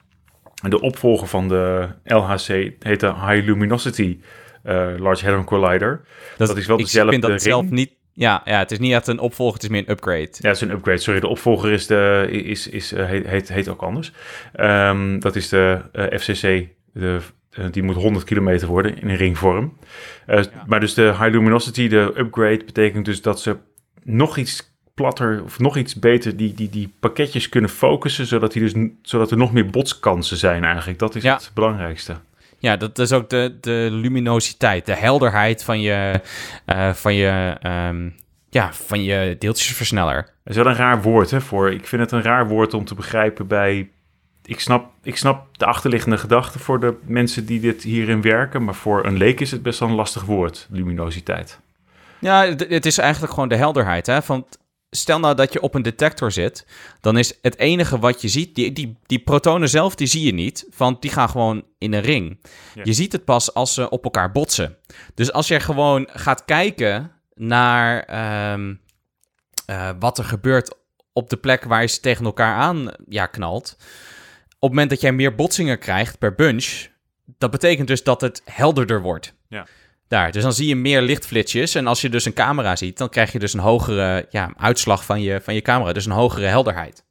de 0.69 0.81
opvolger 0.81 1.27
van 1.27 1.47
de 1.47 1.87
LHC 2.03 2.71
heet 2.79 2.99
de 2.99 3.13
High 3.13 3.45
Luminosity 3.45 4.19
uh, 4.63 4.87
Large 4.97 5.25
Hadron 5.25 5.43
Collider. 5.43 6.01
Dat, 6.37 6.47
dat 6.47 6.57
is 6.57 6.65
wel 6.65 6.79
ik 6.79 6.85
dezelfde 6.85 7.11
vind 7.11 7.21
dat 7.21 7.31
ring. 7.31 7.41
zelf 7.41 7.69
niet. 7.69 7.91
Ja, 8.13 8.41
ja, 8.45 8.57
het 8.57 8.71
is 8.71 8.79
niet 8.79 8.93
echt 8.93 9.07
een 9.07 9.19
opvolger, 9.19 9.53
het 9.53 9.63
is 9.63 9.69
meer 9.69 9.83
een 9.85 9.91
upgrade. 9.91 10.29
Ja, 10.31 10.47
het 10.47 10.55
is 10.55 10.61
een 10.61 10.71
upgrade. 10.71 10.99
Sorry, 10.99 11.19
de 11.19 11.27
opvolger 11.27 11.71
is 11.71 11.87
de, 11.87 12.27
is, 12.31 12.67
is, 12.67 12.93
uh, 12.93 13.05
heet, 13.05 13.49
heet 13.49 13.67
ook 13.67 13.81
anders. 13.81 14.11
Um, 14.59 15.19
dat 15.19 15.35
is 15.35 15.49
de 15.49 15.81
uh, 15.93 16.19
FCC, 16.19 16.67
de, 16.93 17.19
die 17.71 17.83
moet 17.83 17.95
100 17.95 18.25
kilometer 18.25 18.67
worden 18.67 19.01
in 19.01 19.09
een 19.09 19.15
ringvorm. 19.15 19.77
Ja. 20.27 20.43
Maar 20.67 20.79
dus 20.79 20.93
de 20.93 21.03
High 21.03 21.29
Luminosity, 21.29 21.87
de 21.87 22.13
upgrade, 22.17 22.63
betekent 22.65 23.05
dus 23.05 23.21
dat 23.21 23.41
ze 23.41 23.57
nog 24.03 24.37
iets 24.37 24.69
platter 24.93 25.43
of 25.43 25.59
nog 25.59 25.77
iets 25.77 25.95
beter 25.95 26.37
die, 26.37 26.53
die, 26.53 26.69
die 26.69 26.93
pakketjes 26.99 27.49
kunnen 27.49 27.69
focussen, 27.69 28.25
zodat, 28.25 28.53
die 28.53 28.61
dus, 28.61 28.89
zodat 29.01 29.31
er 29.31 29.37
nog 29.37 29.53
meer 29.53 29.69
botskansen 29.69 30.37
zijn 30.37 30.63
eigenlijk. 30.63 30.99
Dat 30.99 31.15
is 31.15 31.23
ja. 31.23 31.35
het 31.35 31.51
belangrijkste. 31.53 32.15
Ja, 32.57 32.77
dat 32.77 32.99
is 32.99 33.11
ook 33.11 33.29
de, 33.29 33.57
de 33.61 33.87
luminositeit, 33.91 34.85
de 34.85 34.95
helderheid 34.95 35.63
van 35.63 35.81
je, 35.81 36.21
uh, 36.65 36.93
van 36.93 37.13
je, 37.13 37.57
um, 37.63 38.15
ja, 38.49 38.73
van 38.73 39.03
je 39.03 39.35
deeltjesversneller. 39.39 40.15
Dat 40.15 40.31
is 40.43 40.55
wel 40.55 40.65
een 40.65 40.75
raar 40.75 41.01
woord 41.01 41.31
hè, 41.31 41.41
voor. 41.41 41.71
Ik 41.71 41.87
vind 41.87 42.01
het 42.01 42.11
een 42.11 42.21
raar 42.21 42.47
woord 42.47 42.73
om 42.73 42.85
te 42.85 42.95
begrijpen 42.95 43.47
bij. 43.47 43.89
Ik 44.49 44.59
snap, 44.59 44.91
ik 45.03 45.17
snap 45.17 45.57
de 45.57 45.65
achterliggende 45.65 46.17
gedachte 46.17 46.59
voor 46.59 46.79
de 46.79 46.97
mensen 47.01 47.45
die 47.45 47.59
dit 47.59 47.83
hierin 47.83 48.21
werken, 48.21 48.63
maar 48.63 48.75
voor 48.75 49.05
een 49.05 49.17
leek 49.17 49.39
is 49.39 49.51
het 49.51 49.61
best 49.61 49.79
wel 49.79 49.89
een 49.89 49.95
lastig 49.95 50.23
woord, 50.23 50.67
luminositeit. 50.69 51.59
Ja, 52.19 52.45
het 52.45 52.85
is 52.85 52.97
eigenlijk 52.97 53.33
gewoon 53.33 53.49
de 53.49 53.55
helderheid. 53.55 54.05
Hè? 54.05 54.21
Van 54.21 54.47
stel 54.89 55.19
nou 55.19 55.35
dat 55.35 55.53
je 55.53 55.61
op 55.61 55.75
een 55.75 55.81
detector 55.81 56.31
zit, 56.31 56.65
dan 57.01 57.17
is 57.17 57.37
het 57.41 57.57
enige 57.57 57.99
wat 57.99 58.21
je 58.21 58.27
ziet, 58.27 58.55
die, 58.55 58.73
die, 58.73 58.97
die 59.05 59.19
protonen 59.19 59.69
zelf, 59.69 59.95
die 59.95 60.07
zie 60.07 60.25
je 60.25 60.33
niet, 60.33 60.67
want 60.77 61.01
die 61.01 61.11
gaan 61.11 61.29
gewoon 61.29 61.63
in 61.77 61.93
een 61.93 62.01
ring. 62.01 62.39
Ja. 62.73 62.81
Je 62.83 62.93
ziet 62.93 63.11
het 63.11 63.25
pas 63.25 63.53
als 63.53 63.73
ze 63.73 63.89
op 63.89 64.03
elkaar 64.03 64.31
botsen. 64.31 64.77
Dus 65.13 65.31
als 65.31 65.47
je 65.47 65.59
gewoon 65.59 66.07
gaat 66.11 66.45
kijken 66.45 67.11
naar 67.33 68.03
ehm, 68.03 68.75
eh, 69.65 69.89
wat 69.99 70.17
er 70.17 70.25
gebeurt 70.25 70.75
op 71.13 71.29
de 71.29 71.37
plek 71.37 71.63
waar 71.63 71.81
je 71.81 71.87
ze 71.87 71.99
tegen 71.99 72.25
elkaar 72.25 72.55
aan 72.55 72.91
ja, 73.07 73.25
knalt, 73.25 73.77
het 74.59 74.69
moment 74.69 74.89
dat 74.89 75.01
jij 75.01 75.11
meer 75.11 75.35
botsingen 75.35 75.79
krijgt 75.79 76.17
per 76.17 76.35
bunch, 76.35 76.87
dat 77.37 77.51
betekent 77.51 77.87
dus 77.87 78.03
dat 78.03 78.21
het 78.21 78.41
helderder 78.45 79.01
wordt. 79.01 79.33
Ja. 79.47 79.65
Daar, 80.07 80.31
dus 80.31 80.43
dan 80.43 80.53
zie 80.53 80.67
je 80.67 80.75
meer 80.75 81.01
lichtflitsjes. 81.01 81.75
En 81.75 81.87
als 81.87 82.01
je 82.01 82.09
dus 82.09 82.25
een 82.25 82.33
camera 82.33 82.75
ziet, 82.75 82.97
dan 82.97 83.09
krijg 83.09 83.31
je 83.31 83.39
dus 83.39 83.53
een 83.53 83.59
hogere 83.59 84.25
ja, 84.29 84.53
uitslag 84.57 85.05
van 85.05 85.21
je, 85.21 85.41
van 85.41 85.53
je 85.53 85.61
camera. 85.61 85.93
Dus 85.93 86.05
een 86.05 86.11
hogere 86.11 86.45
helderheid. 86.45 87.03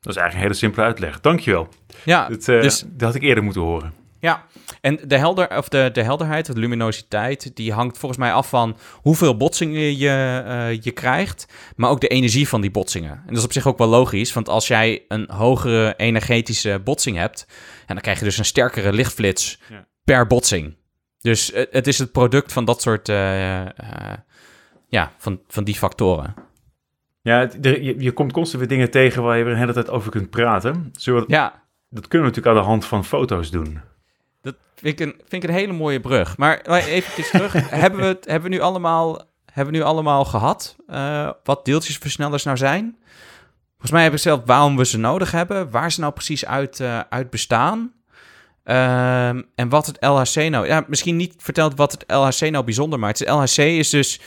Dat 0.00 0.12
is 0.12 0.20
eigenlijk 0.20 0.34
een 0.34 0.40
hele 0.40 0.54
simpele 0.54 0.86
uitleg. 0.86 1.20
Dankjewel. 1.20 1.68
Ja, 2.04 2.28
Dat, 2.28 2.48
eh, 2.48 2.60
dus 2.60 2.84
dat 2.86 3.00
had 3.00 3.14
ik 3.14 3.22
eerder 3.22 3.44
moeten 3.44 3.62
horen. 3.62 3.92
Ja. 4.20 4.44
En 4.80 4.98
de, 5.06 5.16
helder, 5.18 5.56
of 5.56 5.68
de, 5.68 5.90
de 5.92 6.02
helderheid, 6.02 6.46
de 6.46 6.58
luminositeit, 6.58 7.56
die 7.56 7.72
hangt 7.72 7.98
volgens 7.98 8.20
mij 8.20 8.32
af 8.32 8.48
van 8.48 8.76
hoeveel 8.92 9.36
botsingen 9.36 9.96
je, 9.98 10.42
eh, 10.46 10.80
je 10.82 10.90
krijgt, 10.90 11.46
maar 11.76 11.90
ook 11.90 12.00
de 12.00 12.08
energie 12.08 12.48
van 12.48 12.60
die 12.60 12.70
botsingen. 12.70 13.10
En 13.10 13.22
dat 13.26 13.36
is 13.36 13.44
op 13.44 13.52
zich 13.52 13.66
ook 13.66 13.78
wel 13.78 13.88
logisch, 13.88 14.32
want 14.32 14.48
als 14.48 14.66
jij 14.66 15.04
een 15.08 15.30
hogere 15.30 15.94
energetische 15.96 16.80
botsing 16.84 17.16
hebt, 17.16 17.46
en 17.86 17.94
dan 17.94 18.00
krijg 18.00 18.18
je 18.18 18.24
dus 18.24 18.38
een 18.38 18.44
sterkere 18.44 18.92
lichtflits 18.92 19.60
Ja. 19.68 19.86
per 20.04 20.26
botsing. 20.26 20.76
Dus 21.20 21.50
het, 21.54 21.68
het 21.70 21.86
is 21.86 21.98
het 21.98 22.12
product 22.12 22.52
van 22.52 22.64
dat 22.64 22.82
soort, 22.82 23.08
eh, 23.08 23.60
eh, 23.60 23.68
ja, 24.88 25.12
van, 25.18 25.40
van 25.48 25.64
die 25.64 25.74
factoren. 25.74 26.34
Ja, 27.22 27.38
het- 27.38 27.66
er- 27.66 27.82
je, 27.82 27.94
je 27.98 28.12
komt 28.12 28.32
constant 28.32 28.58
weer 28.62 28.68
dingen 28.70 28.90
tegen 28.90 29.22
waar 29.22 29.38
je 29.38 29.44
weer 29.44 29.52
een 29.52 29.58
hele 29.58 29.72
tijd 29.72 29.90
over 29.90 30.10
kunt 30.10 30.30
praten. 30.30 30.90
Zullen 30.92 31.20
we, 31.26 31.32
Ja, 31.32 31.62
Dat 31.92 32.08
kunnen 32.08 32.28
we 32.28 32.34
natuurlijk 32.34 32.56
aan 32.56 32.62
de 32.62 32.68
hand 32.70 32.84
van 32.84 33.04
foto's 33.04 33.50
doen. 33.50 33.80
Vind 34.80 35.00
ik 35.00 35.06
een, 35.06 35.14
vind 35.28 35.42
ik 35.42 35.48
een 35.48 35.54
hele 35.54 35.72
mooie 35.72 36.00
brug. 36.00 36.36
Maar 36.36 36.60
even 36.66 37.24
terug. 37.24 37.52
hebben, 37.70 38.00
we 38.00 38.06
het, 38.06 38.24
hebben, 38.24 38.50
we 38.50 38.56
nu 38.56 38.62
allemaal, 38.62 39.22
hebben 39.52 39.72
we 39.72 39.78
nu 39.78 39.84
allemaal 39.84 40.24
gehad 40.24 40.76
eh, 40.86 41.30
wat 41.44 41.64
deeltjesversnellers 41.64 42.44
nou 42.44 42.56
zijn? 42.56 42.96
Volgens 43.70 43.90
mij 43.90 44.02
hebben 44.02 44.20
we 44.20 44.28
zelf 44.28 44.40
waarom 44.44 44.76
we 44.76 44.84
ze 44.84 44.98
nodig 44.98 45.30
hebben. 45.30 45.70
Waar 45.70 45.92
ze 45.92 46.00
nou 46.00 46.12
precies 46.12 46.46
uit, 46.46 46.80
eh, 46.80 47.00
uit 47.08 47.30
bestaan. 47.30 47.92
Ehm, 48.64 49.42
en 49.54 49.68
wat 49.68 49.86
het 49.86 49.96
LHC 50.00 50.50
nou... 50.50 50.66
Ja, 50.66 50.84
misschien 50.86 51.16
niet 51.16 51.34
verteld 51.38 51.76
wat 51.76 51.92
het 51.92 52.04
LHC 52.06 52.50
nou 52.50 52.64
bijzonder 52.64 52.98
maakt. 52.98 53.18
Het 53.18 53.28
LHC 53.28 53.56
is 53.56 53.90
dus 53.90 54.20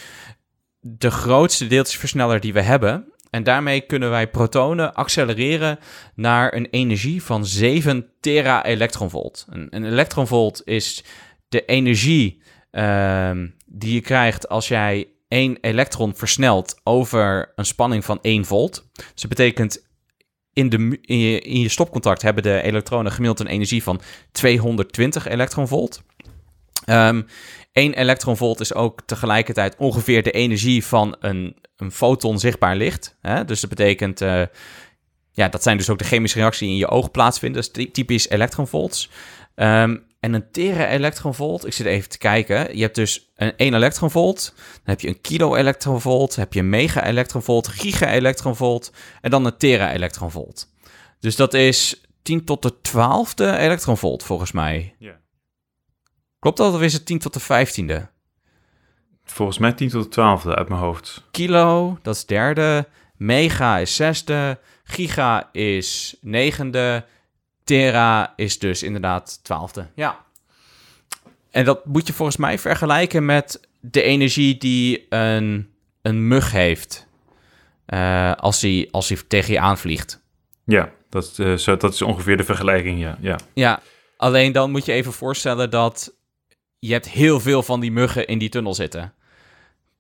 de 0.80 1.12
grootste 1.12 1.68
deeltjesversneller 1.68 2.40
die 2.40 2.54
we 2.54 2.62
hebben. 2.62 3.13
En 3.34 3.44
daarmee 3.44 3.82
kunnen 3.82 4.10
wij 4.10 4.28
protonen 4.30 4.94
accelereren 4.94 5.80
naar 6.16 6.54
een 6.54 6.68
energie 6.70 7.24
van 7.24 7.46
7 7.46 8.10
tera-elektronvolt. 8.20 9.46
Een, 9.50 9.68
een 9.70 9.86
elektronvolt 9.86 10.62
is 10.66 11.04
de 11.50 11.66
energie 11.66 12.42
ehm, 12.72 13.48
die 13.66 13.94
je 13.94 14.02
krijgt 14.02 14.50
als 14.50 14.68
jij 14.68 15.08
één 15.28 15.58
elektron 15.62 16.16
versnelt 16.16 16.80
over 16.84 17.52
een 17.56 17.66
spanning 17.66 18.06
van 18.06 18.20
1 18.22 18.46
volt. 18.46 18.90
Dus 18.94 19.22
dat 19.22 19.30
betekent 19.30 19.88
in, 20.54 20.70
de, 20.70 21.00
in, 21.02 21.18
je, 21.18 21.40
in 21.40 21.60
je 21.60 21.70
stopcontact 21.70 22.22
hebben 22.22 22.44
de 22.44 22.62
elektronen 22.62 23.12
gemiddeld 23.12 23.40
een 23.40 23.54
energie 23.54 23.84
van 23.84 24.02
220 24.32 25.28
elektronvolt. 25.28 26.04
Ehm 26.86 27.22
1 27.74 27.94
elektronvolt 27.94 28.60
is 28.60 28.74
ook 28.74 29.02
tegelijkertijd 29.06 29.76
ongeveer 29.78 30.24
de 30.24 30.32
energie 30.32 30.86
van 30.86 31.16
een, 31.20 31.56
een 31.78 31.92
foton 31.92 32.40
zichtbaar 32.40 32.76
licht. 32.76 33.18
Hè? 33.22 33.46
Dus 33.46 33.62
dat 33.62 33.70
betekent, 33.70 34.22
eh, 34.22 34.42
ja, 35.32 35.48
dat 35.50 35.64
zijn 35.64 35.78
dus 35.78 35.90
ook 35.90 35.98
de 35.98 36.04
chemische 36.04 36.40
reacties 36.40 36.60
die 36.60 36.70
in 36.70 36.78
je 36.78 36.88
oog 36.90 37.12
plaatsvinden. 37.12 37.62
Dat 37.62 37.78
is 37.78 37.84
ty- 37.84 37.92
typisch 37.92 38.30
elektronvolts. 38.30 39.10
Ehm, 39.56 39.98
en 40.20 40.34
een 40.34 40.52
tere 40.52 40.86
elektronvolt, 40.86 41.66
ik 41.66 41.74
zit 41.74 41.86
even 41.86 42.10
te 42.10 42.18
kijken. 42.18 42.76
Je 42.78 42.82
hebt 42.82 42.96
dus 42.96 43.32
een 43.36 43.54
1 43.58 43.74
elektronvolt, 43.74 44.54
dan 44.56 44.82
heb 44.84 45.02
je 45.02 45.08
een 45.08 45.22
kilo 45.22 45.56
elektronvolt, 45.56 46.36
heb 46.36 46.54
je 46.54 46.60
een 46.60 46.70
mega 46.70 47.06
elektronvolt, 47.06 47.68
giga 47.68 48.12
elektronvolt 48.12 48.92
en 49.22 49.30
dan 49.30 49.46
een 49.46 49.58
tera 49.58 49.94
elektronvolt. 49.94 50.68
Dus 51.20 51.36
dat 51.36 51.54
is 51.54 52.02
10 52.22 52.46
tot 52.46 52.62
de 52.62 52.74
12e 52.82 53.58
elektronvolt 53.58 54.24
volgens 54.24 54.52
mij. 54.52 54.96
Ja. 55.00 55.22
Klopt 56.44 56.58
dat 56.58 56.74
of 56.74 56.82
is 56.82 56.94
het 56.94 57.06
10 57.06 57.20
tot 57.20 57.34
de 57.34 57.42
15e? 57.42 58.08
Volgens 59.24 59.58
mij 59.58 59.72
10 59.74 59.90
tot 59.90 60.14
de 60.14 60.22
12e 60.22 60.48
uit 60.48 60.70
mijn 60.70 60.82
hoofd. 60.82 61.24
Kilo, 61.32 61.98
dat 62.02 62.16
is 62.16 62.26
derde. 62.26 62.88
Mega 63.18 63.78
is 63.78 63.96
zesde. 63.96 64.60
Giga 64.84 65.50
is 65.52 66.16
negende. 66.22 67.06
Tera 67.64 68.34
is 68.36 68.60
dus 68.60 68.84
inderdaad 68.84 69.40
twaalfde. 69.44 69.88
Ja. 69.96 70.26
En 71.52 71.66
dat 71.66 71.86
moet 71.86 72.08
je 72.08 72.14
volgens 72.14 72.38
mij 72.38 72.60
vergelijken 72.60 73.26
met 73.26 73.68
de 73.80 74.02
energie 74.02 74.58
die 74.58 75.06
een, 75.10 75.74
een 76.02 76.28
mug 76.28 76.52
heeft. 76.52 77.08
eh, 77.86 78.34
als, 78.34 78.62
hij, 78.62 78.88
als 78.92 79.10
hij 79.10 79.18
tegen 79.28 79.54
je 79.54 79.60
aanvliegt. 79.60 80.22
Ja, 80.66 80.92
dat, 81.10 81.34
eh, 81.38 81.54
zo, 81.54 81.78
dat 81.78 81.94
is 81.94 82.02
ongeveer 82.02 82.38
de 82.38 82.44
vergelijking, 82.44 83.00
ja. 83.00 83.18
ja. 83.22 83.40
Ja, 83.54 83.82
alleen 84.18 84.52
dan 84.52 84.72
moet 84.72 84.86
je 84.86 84.92
even 84.92 85.14
voorstellen 85.14 85.70
dat 85.70 86.14
je 86.88 86.92
hebt 86.94 87.10
heel 87.10 87.40
veel 87.40 87.64
van 87.64 87.80
die 87.80 87.92
muggen 87.92 88.28
in 88.28 88.38
die 88.38 88.50
tunnel 88.50 88.74
zitten. 88.74 89.14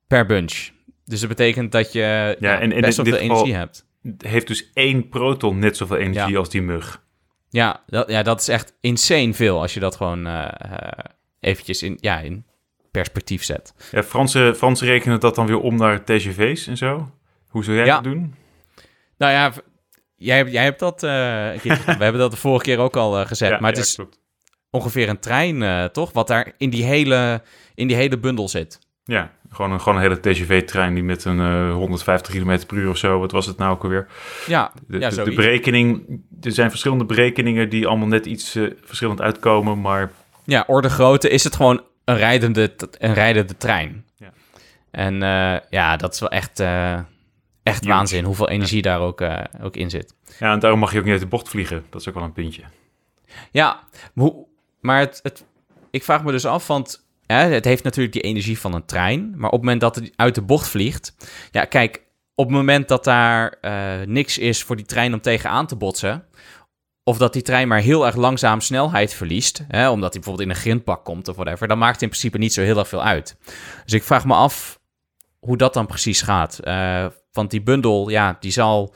Per 0.07 0.25
bunch. 0.25 0.69
Dus 1.05 1.19
dat 1.19 1.29
betekent 1.29 1.71
dat 1.71 1.91
je 1.91 2.37
ja, 2.39 2.59
en 2.59 2.71
in 2.71 2.81
best 2.81 2.97
wel 2.97 3.05
veel 3.05 3.15
geval- 3.17 3.29
energie 3.35 3.53
hebt. 3.55 3.85
Heeft 4.17 4.47
dus 4.47 4.71
één 4.73 5.09
proton 5.09 5.59
net 5.59 5.77
zoveel 5.77 5.97
energie 5.97 6.31
Ja. 6.33 6.37
als 6.37 6.49
die 6.49 6.61
mug. 6.61 7.01
Ja 7.49 7.83
dat, 7.87 8.09
ja, 8.09 8.23
dat 8.23 8.39
is 8.41 8.47
echt 8.47 8.73
insane 8.81 9.33
veel 9.33 9.61
als 9.61 9.73
je 9.73 9.79
dat 9.79 9.95
gewoon 9.95 10.27
eh, 10.27 10.47
eventjes 11.39 11.83
in, 11.83 11.97
ja, 12.01 12.19
in 12.19 12.45
perspectief 12.91 13.43
zet. 13.43 13.73
Ja, 13.91 14.03
Fransen, 14.03 14.55
Fransen 14.55 14.87
rekenen 14.87 15.19
dat 15.19 15.35
dan 15.35 15.45
weer 15.47 15.59
om 15.59 15.75
naar 15.75 16.03
TGV's 16.03 16.67
en 16.67 16.77
zo. 16.77 17.11
Hoe 17.47 17.63
zou 17.63 17.77
jij 17.77 17.85
Ja. 17.85 17.93
dat 17.95 18.03
doen? 18.03 18.35
Nou 19.17 19.31
ja, 19.31 19.53
jij, 20.15 20.37
hebt- 20.37 20.51
jij 20.51 20.63
hebt 20.63 20.79
dat, 20.79 21.03
eh, 21.03 21.09
we 21.63 22.03
hebben 22.03 22.17
dat 22.17 22.31
de 22.31 22.37
vorige 22.37 22.63
keer 22.65 22.77
ook 22.77 22.95
al 22.95 23.19
eh, 23.19 23.27
gezet, 23.27 23.49
Ja, 23.49 23.59
maar 23.59 23.71
het 23.71 23.79
is 23.79 23.95
klopt. 23.95 24.19
Ongeveer 24.73 25.09
een 25.09 25.19
trein, 25.19 25.63
eh, 25.63 25.85
toch? 25.85 26.11
Wat 26.11 26.27
daar 26.27 26.51
in 26.57 26.69
die 26.69 26.83
hele, 26.83 27.41
in 27.75 27.87
die 27.87 27.95
hele 27.95 28.17
bundel 28.19 28.49
zit. 28.49 28.79
Ja, 29.03 29.31
gewoon 29.49 29.71
een, 29.71 29.81
gewoon 29.81 29.95
een 29.95 30.03
hele 30.03 30.19
TGV-trein 30.19 30.93
die 30.93 31.03
met 31.03 31.25
een 31.25 31.39
eh, 31.39 31.73
150 31.73 32.33
km 32.33 32.65
per 32.67 32.77
uur 32.77 32.89
of 32.89 32.97
zo, 32.97 33.19
wat 33.19 33.31
was 33.31 33.45
het 33.45 33.57
nou 33.57 33.71
ook 33.71 33.83
alweer? 33.83 34.07
Ja, 34.47 34.71
De, 34.87 34.99
ja 34.99 35.09
de, 35.09 35.33
berekening, 35.33 36.21
er 36.41 36.51
zijn 36.51 36.69
verschillende 36.69 37.05
berekeningen 37.05 37.69
die 37.69 37.87
allemaal 37.87 38.07
net 38.07 38.25
iets 38.25 38.55
eh, 38.55 38.63
verschillend 38.83 39.21
uitkomen, 39.21 39.81
maar 39.81 40.11
Ja, 40.45 40.63
orde 40.67 40.89
grootte 40.89 41.29
is 41.29 41.43
het 41.43 41.55
gewoon 41.55 41.81
een 42.05 42.17
rijdende, 42.17 42.73
een 42.97 43.13
rijdende 43.13 43.57
trein. 43.57 44.05
Ja. 44.15 44.33
En 44.91 45.23
eh, 45.23 45.55
ja, 45.69 45.97
dat 45.97 46.13
is 46.13 46.19
wel 46.19 46.29
echt, 46.29 46.59
eh, 46.59 46.99
echt 47.63 47.85
waanzin 47.85 48.25
hoeveel 48.25 48.49
energie 48.49 48.81
daar 48.81 48.99
ook, 48.99 49.21
eh, 49.21 49.43
ook 49.61 49.75
in 49.75 49.89
zit. 49.89 50.13
ja, 50.39 50.53
en 50.53 50.59
daarom 50.59 50.79
mag 50.79 50.91
je 50.91 50.97
ook 50.97 51.03
niet 51.03 51.13
uit 51.13 51.21
de 51.21 51.27
bocht 51.27 51.49
vliegen. 51.49 51.85
Dat 51.89 52.01
is 52.01 52.07
ook 52.07 52.13
wel 52.13 52.23
een 52.23 52.33
puntje. 52.33 52.63
Ja, 53.51 53.83
hoe, 54.13 54.45
maar 54.83 54.99
het, 54.99 55.19
het, 55.23 55.45
ik 55.91 56.03
vraag 56.03 56.23
me 56.23 56.31
dus 56.31 56.45
af, 56.45 56.67
want 56.67 57.05
hè, 57.25 57.35
het 57.35 57.65
heeft 57.65 57.83
natuurlijk 57.83 58.13
die 58.13 58.21
energie 58.21 58.59
van 58.59 58.73
een 58.73 58.85
trein, 58.85 59.33
maar 59.35 59.49
op 59.49 59.51
het 59.51 59.61
moment 59.61 59.81
dat 59.81 59.95
het 59.95 60.11
uit 60.15 60.35
de 60.35 60.41
bocht 60.41 60.67
vliegt, 60.67 61.15
ja, 61.51 61.65
kijk, 61.65 62.03
op 62.35 62.45
het 62.45 62.55
moment 62.55 62.87
dat 62.87 63.03
daar 63.03 63.57
eh, 63.61 64.07
niks 64.07 64.37
is 64.37 64.63
voor 64.63 64.75
die 64.75 64.85
trein 64.85 65.13
om 65.13 65.21
tegenaan 65.21 65.67
te 65.67 65.75
botsen, 65.75 66.25
of 67.03 67.17
dat 67.17 67.33
die 67.33 67.41
trein 67.41 67.67
maar 67.67 67.79
heel 67.79 68.05
erg 68.05 68.15
langzaam 68.15 68.61
snelheid 68.61 69.13
verliest, 69.13 69.63
hè, 69.67 69.89
omdat 69.89 70.13
hij 70.13 70.21
bijvoorbeeld 70.21 70.49
in 70.49 70.55
een 70.55 70.61
grindpak 70.61 71.05
komt 71.05 71.27
of 71.27 71.35
whatever, 71.35 71.67
dan 71.67 71.77
maakt 71.77 71.93
het 71.93 72.01
in 72.01 72.09
principe 72.09 72.37
niet 72.37 72.53
zo 72.53 72.61
heel 72.61 72.77
erg 72.77 72.87
veel 72.87 73.03
uit. 73.03 73.37
Dus 73.83 73.93
ik 73.93 74.03
vraag 74.03 74.25
me 74.25 74.33
af 74.33 74.79
hoe 75.39 75.57
dat 75.57 75.73
dan 75.73 75.85
precies 75.85 76.21
gaat. 76.21 76.59
Eh, 76.59 77.05
want 77.31 77.51
die 77.51 77.61
bundel, 77.61 78.09
ja, 78.09 78.37
die 78.39 78.51
zal 78.51 78.93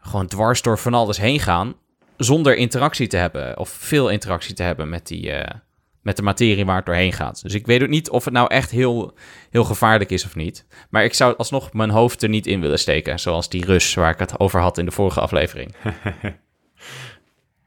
gewoon 0.00 0.26
dwars 0.26 0.62
door 0.62 0.78
van 0.78 0.94
alles 0.94 1.18
heen 1.18 1.40
gaan 1.40 1.74
zonder 2.16 2.56
interactie 2.56 3.06
te 3.06 3.16
hebben 3.16 3.58
of 3.58 3.68
veel 3.68 4.08
interactie 4.08 4.54
te 4.54 4.62
hebben 4.62 4.88
met, 4.88 5.06
die, 5.06 5.32
eh, 5.32 5.58
met 6.02 6.16
de 6.16 6.22
materie 6.22 6.64
waar 6.64 6.76
het 6.76 6.86
doorheen 6.86 7.12
gaat. 7.12 7.42
Dus 7.42 7.54
ik 7.54 7.66
weet 7.66 7.82
ook 7.82 7.88
niet 7.88 8.10
of 8.10 8.24
het 8.24 8.34
nou 8.34 8.48
echt 8.50 8.70
heel, 8.70 9.14
heel 9.50 9.64
gevaarlijk 9.64 10.10
is 10.10 10.24
of 10.24 10.34
niet. 10.34 10.66
Maar 10.90 11.04
ik 11.04 11.14
zou 11.14 11.36
alsnog 11.36 11.72
mijn 11.72 11.90
hoofd 11.90 12.22
er 12.22 12.28
niet 12.28 12.46
in 12.46 12.60
willen 12.60 12.78
steken, 12.78 13.18
zoals 13.18 13.48
die 13.48 13.64
Rus 13.64 13.94
waar 13.94 14.12
ik 14.12 14.18
het 14.18 14.40
over 14.40 14.60
had 14.60 14.78
in 14.78 14.84
de 14.84 14.90
vorige 14.90 15.20
aflevering. 15.20 15.74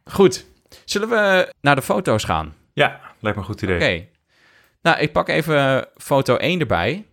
Goed, 0.03 0.45
zullen 0.85 1.09
we 1.09 1.53
naar 1.62 1.75
de 1.75 1.81
foto's 1.81 2.23
gaan? 2.23 2.53
Ja, 2.73 2.99
lijkt 3.19 3.38
me 3.38 3.43
een 3.43 3.49
goed 3.49 3.62
idee. 3.62 3.75
Oké. 3.75 4.07
Nou, 4.81 4.99
ik 4.99 5.12
pak 5.12 5.27
even 5.27 5.88
foto 5.97 6.35
1 6.35 6.59
erbij. 6.59 7.05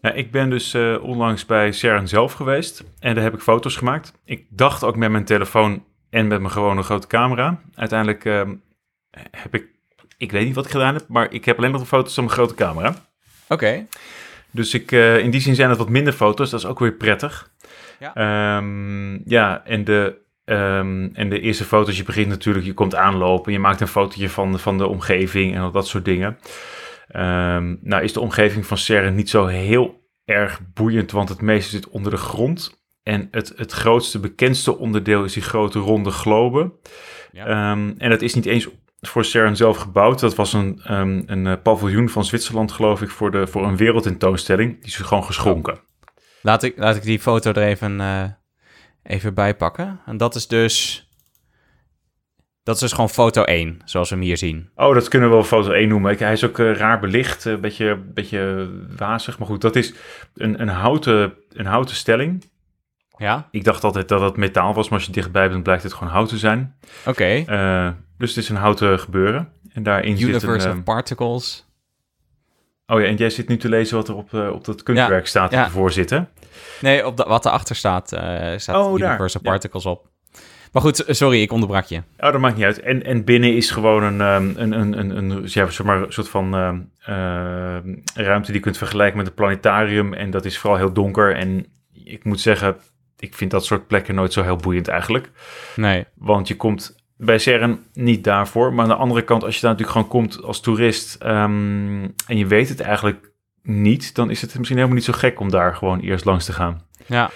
Ja, 0.00 0.12
ik 0.12 0.30
ben 0.30 0.50
dus 0.50 0.74
eh, 0.74 0.96
onlangs 1.02 1.46
bij 1.46 1.72
CERN 1.72 2.08
zelf 2.08 2.32
geweest 2.32 2.84
en 2.98 3.14
daar 3.14 3.24
heb 3.24 3.34
ik 3.34 3.40
foto's 3.40 3.76
gemaakt. 3.76 4.12
Ik 4.24 4.46
dacht 4.48 4.84
ook 4.84 4.96
met 4.96 5.10
mijn 5.10 5.24
telefoon 5.24 5.84
en 6.14 6.26
met 6.26 6.40
mijn 6.40 6.52
gewone 6.52 6.82
grote 6.82 7.06
camera. 7.06 7.60
Uiteindelijk 7.74 8.24
ehm, 8.24 8.54
heb 9.30 9.54
ik, 9.54 9.66
ik 10.16 10.32
weet 10.32 10.46
niet 10.46 10.54
wat 10.54 10.64
ik 10.64 10.70
gedaan 10.70 10.94
heb, 10.94 11.04
maar 11.08 11.32
ik 11.32 11.44
heb 11.44 11.58
alleen 11.58 11.70
nog 11.70 11.80
de 11.80 11.86
foto's 11.86 12.14
van 12.14 12.24
mijn 12.24 12.36
grote 12.36 12.54
camera. 12.54 12.94
Oké. 13.48 13.86
Dus 14.50 14.74
ik, 14.74 14.92
eh, 14.92 15.18
in 15.18 15.30
die 15.30 15.40
zin 15.40 15.54
zijn 15.54 15.68
het 15.68 15.78
wat 15.78 15.88
minder 15.88 16.12
foto's. 16.12 16.50
Dat 16.50 16.60
is 16.60 16.66
ook 16.66 16.78
weer 16.78 16.92
prettig. 16.92 17.50
Ja. 17.98 18.14
Ehm, 18.14 19.30
ja, 19.30 19.64
en 19.64 19.84
de, 19.84 20.16
ehm, 20.44 21.08
en 21.12 21.28
de 21.28 21.40
eerste 21.40 21.64
foto's, 21.64 21.96
je 21.96 22.04
begint 22.04 22.28
natuurlijk, 22.28 22.64
je 22.64 22.74
komt 22.74 22.94
aanlopen. 22.94 23.52
Je 23.52 23.58
maakt 23.58 23.80
een 23.80 23.88
fotootje 23.88 24.28
van, 24.28 24.58
van 24.58 24.78
de 24.78 24.86
omgeving 24.86 25.54
en 25.54 25.60
al 25.60 25.70
dat 25.70 25.86
soort 25.86 26.04
dingen. 26.04 26.38
Nou 27.80 28.02
is 28.02 28.12
de 28.12 28.20
omgeving 28.20 28.66
van 28.66 28.78
CERN 28.78 29.14
niet 29.14 29.30
zo 29.30 29.46
heel 29.46 30.08
erg 30.24 30.60
boeiend, 30.74 31.10
want 31.10 31.28
het 31.28 31.40
meeste 31.40 31.70
zit 31.70 31.88
onder 31.88 32.10
de 32.10 32.16
grond. 32.16 32.83
En 33.04 33.28
het, 33.30 33.52
het 33.56 33.72
grootste, 33.72 34.18
bekendste 34.18 34.78
onderdeel 34.78 35.24
is 35.24 35.32
die 35.32 35.42
grote 35.42 35.78
ronde 35.78 36.10
globe. 36.10 36.72
Ja. 37.32 37.46
Ehm, 37.46 37.92
en 37.98 38.10
dat 38.10 38.22
is 38.22 38.34
niet 38.34 38.46
eens 38.46 38.68
voor 39.00 39.24
CERN 39.24 39.56
zelf 39.56 39.76
gebouwd. 39.76 40.20
Dat 40.20 40.34
was 40.34 40.52
een, 40.52 40.80
ehm, 40.84 41.22
een 41.26 41.46
eh, 41.46 41.52
paviljoen 41.62 42.08
van 42.08 42.24
Zwitserland, 42.24 42.72
geloof 42.72 43.02
ik, 43.02 43.10
voor, 43.10 43.30
de, 43.30 43.46
voor 43.46 43.66
een 43.66 43.76
wereldtentoonstelling. 43.76 44.74
Die 44.76 44.84
is 44.86 44.96
gewoon 44.96 45.24
geschonken. 45.24 45.78
Laat 46.42 46.62
ik, 46.62 46.78
laat 46.78 46.96
ik 46.96 47.02
die 47.02 47.20
foto 47.20 47.50
er 47.52 47.62
even, 47.62 48.00
eh, 48.00 48.24
even 49.02 49.34
bij 49.34 49.54
pakken. 49.56 50.00
En 50.06 50.16
dat 50.16 50.34
is 50.34 50.46
dus... 50.46 51.02
Dat 52.62 52.74
is 52.74 52.80
dus 52.80 52.92
gewoon 52.92 53.10
foto 53.10 53.42
1, 53.42 53.80
zoals 53.84 54.08
we 54.10 54.14
hem 54.16 54.24
hier 54.24 54.36
zien. 54.36 54.70
Oh, 54.74 54.94
dat 54.94 55.08
kunnen 55.08 55.28
we 55.28 55.34
wel 55.34 55.44
foto 55.44 55.70
1 55.72 55.88
noemen. 55.88 56.12
Ik- 56.12 56.18
Hij 56.18 56.32
is 56.32 56.44
ook 56.44 56.58
eh, 56.58 56.72
raar 56.72 57.00
belicht, 57.00 57.44
een 57.44 57.60
beetje, 57.60 57.96
beetje 57.96 58.70
wazig. 58.96 59.38
Maar 59.38 59.46
goed, 59.48 59.60
dat 59.60 59.76
is 59.76 59.94
een, 60.34 60.60
een, 60.60 60.68
houten, 60.68 61.34
een 61.52 61.66
houten 61.66 61.96
stelling. 61.96 62.52
Ja? 63.16 63.48
Ik 63.50 63.64
dacht 63.64 63.84
altijd 63.84 64.08
dat 64.08 64.20
het 64.20 64.36
metaal 64.36 64.74
was, 64.74 64.88
maar 64.88 64.98
als 64.98 65.06
je 65.06 65.12
dichtbij 65.12 65.48
bent, 65.50 65.62
blijkt 65.62 65.82
het 65.82 65.92
gewoon 65.92 66.12
hout 66.12 66.28
te 66.28 66.38
zijn. 66.38 66.74
Oké. 67.06 67.44
Eh, 67.46 67.88
dus 68.18 68.28
het 68.34 68.44
is 68.44 68.48
een 68.48 68.56
houten 68.56 69.00
gebeuren. 69.00 69.48
En 69.72 69.82
daarin 69.82 70.16
zit 70.16 70.26
een... 70.26 70.34
Universe 70.34 70.70
of 70.70 70.82
Particles. 70.82 71.66
oh 72.86 73.00
ja, 73.00 73.06
en 73.06 73.16
jij 73.16 73.30
zit 73.30 73.48
nu 73.48 73.56
te 73.56 73.68
lezen 73.68 73.96
wat 73.96 74.08
er 74.08 74.14
op, 74.14 74.34
eh, 74.34 74.48
op 74.52 74.64
dat 74.64 74.82
kunstwerk 74.82 75.26
staat 75.26 75.50
ja. 75.50 75.64
ervoor 75.64 75.92
zitten. 75.92 76.28
Nee, 76.80 77.06
op 77.06 77.16
de, 77.16 77.24
wat 77.24 77.46
erachter 77.46 77.76
staat, 77.76 78.12
eh 78.12 78.52
staat 78.56 78.76
Oh, 78.76 78.98
daar. 78.98 79.08
Universe 79.08 79.38
of 79.38 79.44
Ja. 79.44 79.50
Particles 79.50 79.86
op. 79.86 80.12
Maar 80.72 80.82
goed, 80.82 81.04
sorry, 81.06 81.42
ik 81.42 81.52
onderbrak 81.52 81.84
je. 81.84 81.96
Oh, 81.96 82.32
dat 82.32 82.40
maakt 82.40 82.56
niet 82.56 82.64
uit. 82.64 82.80
En, 82.80 83.04
en 83.04 83.24
binnen 83.24 83.56
is 83.56 83.70
gewoon 83.70 84.02
een, 84.02 84.20
ehm, 84.20 84.52
een, 84.56 84.72
een, 84.72 84.98
een, 84.98 85.16
een, 85.16 85.42
ja, 85.44 85.70
zeg 85.70 85.82
maar, 85.82 86.02
een 86.02 86.12
soort 86.12 86.28
van 86.28 86.54
ehm, 86.54 86.80
ehm, 86.98 87.94
ruimte 88.14 88.46
die 88.46 88.54
je 88.54 88.60
kunt 88.60 88.78
vergelijken 88.78 89.16
met 89.16 89.26
een 89.26 89.34
planetarium. 89.34 90.14
En 90.14 90.30
dat 90.30 90.44
is 90.44 90.58
vooral 90.58 90.78
heel 90.78 90.92
donker. 90.92 91.36
En 91.36 91.66
ik 92.04 92.24
moet 92.24 92.40
zeggen, 92.40 92.76
ik 93.24 93.34
vind 93.34 93.50
dat 93.50 93.64
soort 93.64 93.86
plekken 93.86 94.14
nooit 94.14 94.32
zo 94.32 94.42
heel 94.42 94.56
boeiend 94.56 94.88
eigenlijk. 94.88 95.30
Nee. 95.76 96.04
Want 96.14 96.48
je 96.48 96.56
komt 96.56 96.96
bij 97.16 97.38
CERN 97.38 97.84
niet 97.92 98.24
daarvoor. 98.24 98.72
Maar 98.72 98.82
aan 98.82 98.90
de 98.90 98.96
andere 98.96 99.22
kant, 99.22 99.44
als 99.44 99.54
je 99.54 99.60
daar 99.60 99.70
natuurlijk 99.70 99.98
gewoon 99.98 100.22
komt 100.22 100.42
als 100.42 100.60
toerist 100.60 101.14
ehm, 101.14 102.02
en 102.26 102.36
je 102.36 102.46
weet 102.46 102.68
het 102.68 102.80
eigenlijk 102.80 103.32
niet, 103.62 104.14
dan 104.14 104.30
is 104.30 104.40
het 104.40 104.54
misschien 104.54 104.76
helemaal 104.76 104.98
niet 104.98 105.06
zo 105.06 105.12
gek 105.12 105.40
om 105.40 105.50
daar 105.50 105.76
gewoon 105.76 106.00
eerst 106.00 106.24
langs 106.24 106.44
te 106.44 106.52
gaan. 106.52 106.82
Ja. 107.06 107.30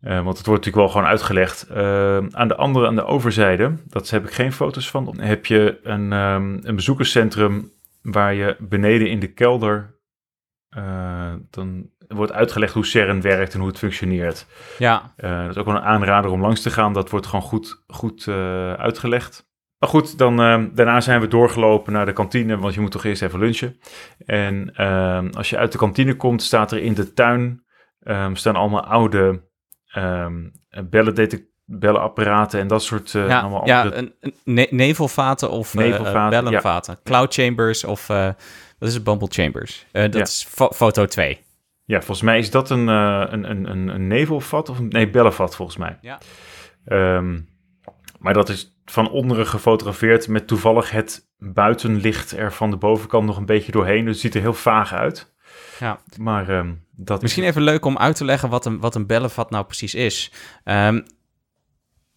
Eh, 0.00 0.22
want 0.22 0.38
het 0.38 0.46
wordt 0.46 0.64
natuurlijk 0.64 0.76
wel 0.76 0.88
gewoon 0.88 1.06
uitgelegd. 1.06 1.62
Eh, 1.62 2.26
aan 2.30 2.48
de 2.48 2.56
andere, 2.56 2.86
aan 2.86 2.94
de 2.94 3.04
overzijde, 3.04 3.72
dat 3.86 4.10
heb 4.10 4.24
ik 4.24 4.32
geen 4.32 4.52
foto's 4.52 4.90
van, 4.90 5.20
heb 5.20 5.46
je 5.46 5.80
een, 5.82 6.12
ehm, 6.12 6.58
een 6.62 6.74
bezoekerscentrum 6.74 7.72
waar 8.02 8.34
je 8.34 8.56
beneden 8.58 9.10
in 9.10 9.20
de 9.20 9.32
kelder, 9.32 9.94
eh, 10.68 11.32
dan 11.50 11.90
wordt 12.08 12.32
uitgelegd 12.32 12.74
hoe 12.74 12.86
CERN 12.86 13.20
werkt 13.20 13.52
en 13.54 13.58
hoe 13.58 13.68
het 13.68 13.78
functioneert. 13.78 14.46
Ja. 14.78 15.12
Eh, 15.16 15.40
dat 15.40 15.50
is 15.50 15.56
ook 15.56 15.66
wel 15.66 15.74
een 15.74 15.82
aanrader 15.82 16.30
om 16.30 16.40
langs 16.40 16.62
te 16.62 16.70
gaan. 16.70 16.92
Dat 16.92 17.10
wordt 17.10 17.26
gewoon 17.26 17.44
goed, 17.44 17.82
goed 17.86 18.26
eh, 18.26 18.72
uitgelegd. 18.72 19.52
Maar 19.78 19.88
goed, 19.88 20.18
dan, 20.18 20.40
eh, 20.40 20.62
daarna 20.74 21.00
zijn 21.00 21.20
we 21.20 21.28
doorgelopen 21.28 21.92
naar 21.92 22.06
de 22.06 22.12
kantine, 22.12 22.58
want 22.58 22.74
je 22.74 22.80
moet 22.80 22.90
toch 22.90 23.04
eerst 23.04 23.22
even 23.22 23.38
lunchen. 23.38 23.78
En 24.26 24.74
als 25.34 25.50
je 25.50 25.56
uit 25.58 25.72
de 25.72 25.78
kantine 25.78 26.16
komt, 26.16 26.42
staat 26.42 26.72
er 26.72 26.78
in 26.78 26.94
de 26.94 27.12
tuin 27.12 27.64
eh, 27.98 28.30
staan 28.32 28.56
allemaal 28.56 28.84
oude 28.84 29.42
ehm 29.86 30.48
bellendetec- 30.90 31.46
bellenapparaten 31.64 32.60
en 32.60 32.66
dat 32.66 32.82
soort 32.82 33.10
ja, 33.10 33.40
allemaal 33.40 33.66
ja 33.66 33.82
andere... 33.82 33.96
een, 34.00 34.14
een 34.20 34.34
ne- 34.44 34.66
nevelvaten 34.70 35.50
of 35.50 35.74
Nevelvaten, 35.74 36.42
bellenvaten. 36.42 36.98
Cloud 37.04 37.34
chambers 37.34 37.84
of... 37.84 38.06
dat 38.06 38.88
is 38.88 38.94
het 38.94 39.04
Bumble 39.04 39.28
chambers. 39.30 39.86
Dat 39.92 40.14
Ja. 40.14 40.20
is 40.20 40.46
fo- 40.48 40.72
foto 40.72 41.06
2. 41.06 41.43
Ja, 41.84 41.98
volgens 41.98 42.22
mij 42.22 42.38
is 42.38 42.50
dat 42.50 42.70
een, 42.70 42.88
eh, 42.88 43.24
een, 43.28 43.50
een, 43.50 43.70
een, 43.70 43.88
een 43.88 44.06
nevelvat 44.06 44.68
of 44.68 44.78
een, 44.78 44.88
nee, 44.88 45.10
bellenvat 45.10 45.56
volgens 45.56 45.76
mij. 45.76 45.98
Ja. 46.00 46.18
Ehm, 46.84 47.40
maar 48.18 48.34
dat 48.34 48.48
is 48.48 48.78
van 48.84 49.10
onderen 49.10 49.46
gefotografeerd 49.46 50.28
met 50.28 50.46
toevallig 50.46 50.90
het 50.90 51.28
buitenlicht 51.38 52.36
er 52.36 52.52
van 52.52 52.70
de 52.70 52.76
bovenkant 52.76 53.26
nog 53.26 53.36
een 53.36 53.46
beetje 53.46 53.72
doorheen. 53.72 54.04
Dus 54.04 54.12
het 54.12 54.20
ziet 54.20 54.34
er 54.34 54.40
heel 54.40 54.54
vaag 54.54 54.92
uit. 54.92 55.34
Ja. 55.80 55.98
Maar 56.18 56.48
ehm, 56.48 56.72
dat 56.90 57.22
Misschien 57.22 57.42
is... 57.42 57.48
even 57.48 57.62
leuk 57.62 57.84
om 57.84 57.98
uit 57.98 58.16
te 58.16 58.24
leggen 58.24 58.48
wat 58.48 58.66
een, 58.66 58.80
wat 58.80 58.94
een 58.94 59.06
bellenvat 59.06 59.50
nou 59.50 59.64
precies 59.64 59.94
is. 59.94 60.32
Ehm, 60.64 61.00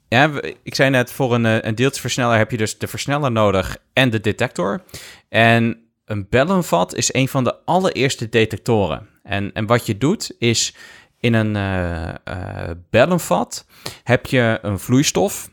ja, 0.08 0.32
ik 0.64 0.76
zei 0.76 0.90
net, 0.90 1.12
voor 1.12 1.34
een, 1.34 1.46
eh, 1.46 1.58
een 1.62 1.76
deeltjesversneller 1.76 2.38
heb 2.38 2.52
je 2.52 2.58
dus 2.58 2.78
de 2.78 2.88
versneller 2.88 3.32
nodig 3.32 3.78
en 3.94 4.10
de 4.10 4.20
detector. 4.20 4.84
En 5.30 5.90
een 6.06 6.28
bellenvat 6.30 6.96
is 6.96 7.14
een 7.14 7.28
van 7.28 7.44
de 7.44 7.56
allereerste 7.66 8.30
detectoren. 8.30 9.10
En, 9.28 9.54
en 9.54 9.66
wat 9.66 9.86
je 9.86 9.98
doet 9.98 10.36
is, 10.40 10.76
in 11.20 11.34
een 11.34 11.56
eh 11.56 12.68
eh, 12.68 12.76
bellenvat 12.90 13.66
heb 14.04 14.26
je 14.26 14.60
een 14.62 14.80
vloeistof. 14.80 15.50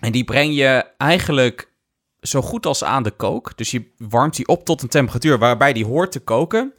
En 0.00 0.12
die 0.12 0.24
breng 0.24 0.54
je 0.54 0.84
eigenlijk 0.96 1.72
zo 2.20 2.42
goed 2.42 2.66
als 2.66 2.84
aan 2.84 3.02
de 3.02 3.10
kook. 3.10 3.56
Dus 3.56 3.70
je 3.70 3.92
warmt 3.98 4.36
die 4.36 4.48
op 4.48 4.64
tot 4.64 4.82
een 4.82 4.88
temperatuur 4.88 5.38
waarbij 5.38 5.72
die 5.72 5.84
hoort 5.84 6.12
te 6.12 6.20
koken. 6.20 6.72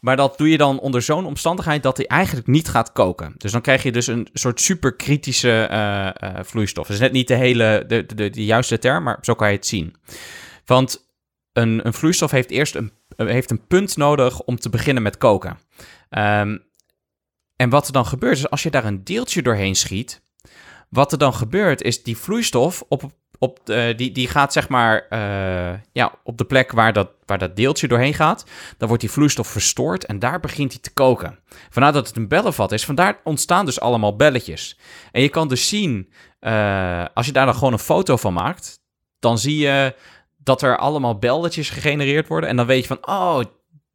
Maar 0.00 0.16
dat 0.16 0.38
doe 0.38 0.48
je 0.48 0.56
dan 0.56 0.78
onder 0.78 1.02
zo'n 1.02 1.26
omstandigheid 1.26 1.82
dat 1.82 1.96
hij 1.96 2.06
eigenlijk 2.06 2.46
niet 2.46 2.68
gaat 2.68 2.92
koken. 2.92 3.34
Dus 3.38 3.52
dan 3.52 3.60
krijg 3.60 3.82
je 3.82 3.92
dus 3.92 4.06
een 4.06 4.28
soort 4.32 4.60
superkritische 4.60 5.62
eh, 5.62 6.30
vloeistof. 6.42 6.86
Dat 6.86 6.96
is 6.96 7.02
net 7.02 7.12
niet 7.12 7.28
de 7.28 7.34
hele, 7.34 7.84
de, 7.86 8.06
de, 8.06 8.30
de 8.30 8.44
juiste 8.44 8.78
term, 8.78 9.02
maar 9.02 9.18
zo 9.20 9.34
kan 9.34 9.48
je 9.48 9.56
het 9.56 9.66
zien. 9.66 9.94
Want 10.64 11.05
een, 11.56 11.86
een 11.86 11.92
vloeistof 11.92 12.30
heeft 12.30 12.50
eerst 12.50 12.74
een, 12.74 12.92
eh, 13.16 13.26
heeft 13.26 13.50
een 13.50 13.66
punt 13.66 13.96
nodig 13.96 14.40
om 14.40 14.56
te 14.56 14.70
beginnen 14.70 15.02
met 15.02 15.18
koken. 15.18 15.58
Ehm, 16.08 16.58
en 17.56 17.70
wat 17.70 17.86
er 17.86 17.92
dan 17.92 18.06
gebeurt 18.06 18.36
is, 18.36 18.50
als 18.50 18.62
je 18.62 18.70
daar 18.70 18.84
een 18.84 19.04
deeltje 19.04 19.42
doorheen 19.42 19.74
schiet, 19.74 20.22
wat 20.88 21.12
er 21.12 21.18
dan 21.18 21.34
gebeurt 21.34 21.82
is 21.82 22.02
die 22.02 22.16
vloeistof 22.16 22.84
op, 22.88 23.10
op 23.38 23.60
de, 23.64 23.92
die, 23.96 24.12
die 24.12 24.28
gaat 24.28 24.52
zeg 24.52 24.68
maar 24.68 25.06
eh, 25.08 25.78
ja, 25.92 26.12
op 26.24 26.38
de 26.38 26.44
plek 26.44 26.72
waar 26.72 26.92
dat, 26.92 27.10
waar 27.24 27.38
dat 27.38 27.56
deeltje 27.56 27.88
doorheen 27.88 28.14
gaat. 28.14 28.44
Dan 28.78 28.88
wordt 28.88 29.02
die 29.02 29.12
vloeistof 29.12 29.48
verstoord 29.48 30.04
en 30.04 30.18
daar 30.18 30.40
begint 30.40 30.72
hij 30.72 30.80
te 30.80 30.92
koken. 30.92 31.38
Vandaar 31.70 31.92
dat 31.92 32.06
het 32.06 32.16
een 32.16 32.28
bellenvat 32.28 32.72
is. 32.72 32.84
Vandaar 32.84 33.20
ontstaan 33.24 33.64
dus 33.64 33.80
allemaal 33.80 34.16
belletjes. 34.16 34.78
En 35.12 35.22
je 35.22 35.28
kan 35.28 35.48
dus 35.48 35.68
zien, 35.68 36.12
eh, 36.38 37.04
als 37.14 37.26
je 37.26 37.32
daar 37.32 37.46
dan 37.46 37.54
gewoon 37.54 37.72
een 37.72 37.78
foto 37.78 38.16
van 38.16 38.32
maakt, 38.32 38.80
dan 39.18 39.38
zie 39.38 39.58
je 39.58 39.94
dat 40.46 40.62
er 40.62 40.76
allemaal 40.78 41.18
belletjes 41.18 41.70
gegenereerd 41.70 42.28
worden. 42.28 42.50
En 42.50 42.56
dan 42.56 42.66
weet 42.66 42.80
je 42.80 42.86
van, 42.86 43.06
oh, 43.06 43.40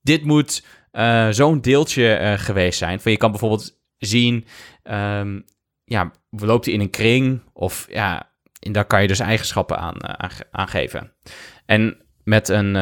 dit 0.02 0.24
moet 0.24 0.66
eh, 0.92 1.28
zo'n 1.30 1.62
deeltje 1.62 2.14
eh, 2.14 2.40
geweest 2.40 2.78
zijn. 2.78 3.00
Van 3.00 3.12
je 3.12 3.18
kan 3.18 3.32
bijvoorbeeld 3.32 3.82
zien, 3.98 4.46
ehm, 4.84 5.40
ja, 5.84 6.12
loopt 6.30 6.66
hij 6.66 6.74
in 6.74 6.80
een 6.80 6.90
kring 6.90 7.42
of 7.54 7.86
ja, 7.90 8.32
en 8.60 8.72
daar 8.72 8.86
kan 8.86 9.02
je 9.02 9.08
dus 9.08 9.20
eigenschappen 9.20 9.78
aan, 9.78 9.96
eh, 9.96 10.14
aange- 10.18 10.48
aangeven. 10.52 11.14
En 11.66 11.98
met 12.24 12.50
een, 12.50 12.74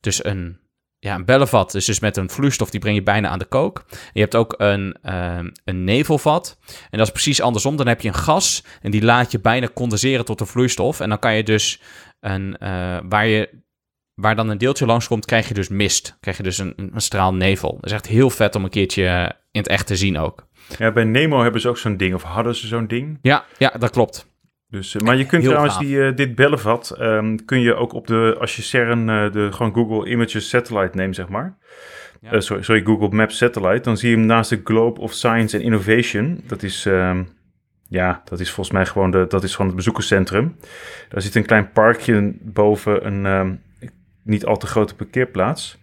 dus 0.00 0.24
een, 0.24 0.60
ja, 0.98 1.14
een 1.14 1.24
bellenvat, 1.24 1.72
dus, 1.72 1.84
dus 1.84 2.00
met 2.00 2.16
een 2.16 2.30
vloeistof, 2.30 2.70
die 2.70 2.80
breng 2.80 2.96
je 2.96 3.02
bijna 3.02 3.28
aan 3.28 3.38
de 3.38 3.44
kook. 3.44 3.84
Je 4.12 4.20
hebt 4.20 4.36
ook 4.36 4.54
een, 4.56 4.96
ehm, 5.02 5.50
een 5.64 5.84
nevelvat. 5.84 6.58
En 6.90 6.98
dat 6.98 7.06
is 7.06 7.12
precies 7.12 7.40
andersom. 7.40 7.76
Dan 7.76 7.86
heb 7.86 8.00
je 8.00 8.08
een 8.08 8.14
gas 8.14 8.64
en 8.82 8.90
die 8.90 9.02
laat 9.02 9.30
je 9.32 9.40
bijna 9.40 9.68
condenseren 9.74 10.24
tot 10.24 10.40
een 10.40 10.46
vloeistof. 10.46 11.00
En 11.00 11.08
dan 11.08 11.18
kan 11.18 11.34
je 11.34 11.42
dus 11.42 11.80
een, 12.20 12.56
eh, 12.56 12.98
waar 13.08 13.26
je 13.26 13.66
waar 14.14 14.36
dan 14.36 14.48
een 14.48 14.58
deeltje 14.58 14.86
langskomt, 14.86 15.24
krijg 15.24 15.48
je 15.48 15.54
dus 15.54 15.68
mist. 15.68 16.16
Krijg 16.20 16.36
je 16.36 16.42
dus 16.42 16.58
een, 16.58 16.72
een 16.76 17.00
straal 17.00 17.34
nevel. 17.34 17.72
Dat 17.74 17.84
is 17.84 17.92
echt 17.92 18.06
heel 18.06 18.30
vet 18.30 18.54
om 18.54 18.64
een 18.64 18.70
keertje 18.70 19.06
eh, 19.06 19.22
in 19.50 19.60
het 19.60 19.68
echt 19.68 19.86
te 19.86 19.96
zien 19.96 20.18
ook. 20.18 20.46
Ja, 20.78 20.92
bij 20.92 21.04
Nemo 21.04 21.42
hebben 21.42 21.60
ze 21.60 21.68
ook 21.68 21.78
zo'n 21.78 21.96
ding, 21.96 22.14
of 22.14 22.22
hadden 22.22 22.54
ze 22.54 22.66
zo'n 22.66 22.86
ding. 22.86 23.18
Ja, 23.22 23.44
ja 23.58 23.74
dat 23.78 23.90
klopt. 23.90 24.26
Dus, 24.68 24.94
eh, 24.94 25.02
maar 25.02 25.16
je 25.16 25.26
kunt 25.26 25.42
Heel 25.42 25.50
trouwens 25.50 25.76
gaaf. 25.76 25.84
die, 25.86 26.14
dit 26.14 26.34
bellenvat, 26.34 26.90
ehm, 26.90 27.36
kun 27.44 27.60
je 27.60 27.74
ook 27.74 27.92
op 27.92 28.06
de, 28.06 28.36
als 28.40 28.56
je 28.56 28.62
CERN, 28.62 29.06
de 29.06 29.48
gewoon 29.52 29.74
Google 29.74 30.10
Images 30.10 30.48
Satellite 30.48 30.96
neemt, 30.96 31.14
zeg 31.14 31.28
maar. 31.28 31.58
Ja. 32.20 32.40
Sorry, 32.40 32.62
sorry, 32.62 32.82
Google 32.82 33.08
Maps 33.08 33.36
Satellite. 33.36 33.80
Dan 33.82 33.96
zie 33.96 34.10
je 34.10 34.16
hem 34.16 34.26
naast 34.26 34.50
de 34.50 34.60
Globe 34.64 35.00
of 35.00 35.12
Science 35.12 35.56
and 35.56 35.64
Innovation. 35.64 36.40
Dat 36.46 36.62
is, 36.62 36.86
ehm, 36.86 37.22
ja, 37.88 38.22
dat 38.24 38.40
is 38.40 38.50
volgens 38.50 38.76
mij 38.76 38.86
gewoon, 38.86 39.10
de, 39.10 39.24
dat 39.28 39.44
is 39.44 39.52
gewoon 39.52 39.66
het 39.66 39.76
bezoekerscentrum. 39.76 40.56
Daar 41.08 41.22
zit 41.22 41.34
een 41.34 41.46
klein 41.46 41.72
parkje 41.72 42.34
boven 42.40 43.06
een 43.06 43.26
ehm, 43.26 43.54
niet 44.22 44.44
al 44.44 44.56
te 44.56 44.66
grote 44.66 44.94
parkeerplaats. 44.94 45.78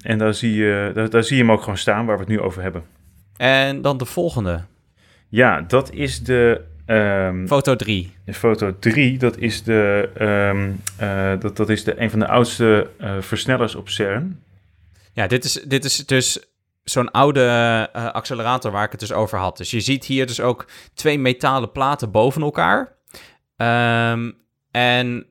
En 0.00 0.18
daar 0.18 0.34
zie, 0.34 0.54
je, 0.54 0.90
daar, 0.94 1.10
daar 1.10 1.24
zie 1.24 1.36
je 1.36 1.42
hem 1.42 1.52
ook 1.52 1.60
gewoon 1.60 1.78
staan, 1.78 2.06
waar 2.06 2.16
we 2.16 2.22
het 2.22 2.30
nu 2.30 2.40
over 2.40 2.62
hebben. 2.62 2.84
En 3.36 3.82
dan 3.82 3.98
de 3.98 4.04
volgende. 4.04 4.60
Ja, 5.28 5.60
dat 5.60 5.92
is 5.92 6.22
de... 6.22 6.60
ehm, 6.86 7.46
Foto 7.46 7.76
3. 7.76 8.12
de 8.24 8.34
foto 8.34 8.78
3, 8.78 9.18
dat 9.18 9.38
is, 9.38 9.62
de, 9.62 10.10
ehm, 10.14 10.70
eh, 10.96 11.40
dat, 11.40 11.56
dat 11.56 11.68
is 11.68 11.84
de, 11.84 12.00
een 12.00 12.10
van 12.10 12.18
de 12.18 12.26
oudste 12.28 12.90
eh, 12.98 13.16
versnellers 13.20 13.74
op 13.74 13.88
CERN. 13.88 14.40
Ja, 15.12 15.26
dit 15.26 15.44
is, 15.44 15.52
dit 15.52 15.84
is 15.84 16.06
dus 16.06 16.53
zo'n 16.84 17.10
oude 17.10 17.40
uh, 17.96 18.10
accelerator 18.10 18.70
waar 18.70 18.84
ik 18.84 18.90
het 18.90 19.00
dus 19.00 19.12
over 19.12 19.38
had. 19.38 19.56
Dus 19.56 19.70
je 19.70 19.80
ziet 19.80 20.04
hier 20.04 20.26
dus 20.26 20.40
ook 20.40 20.66
twee 20.94 21.18
metalen 21.18 21.72
platen 21.72 22.10
boven 22.10 22.42
elkaar. 22.42 22.96
Um, 23.56 24.36
en 24.70 25.26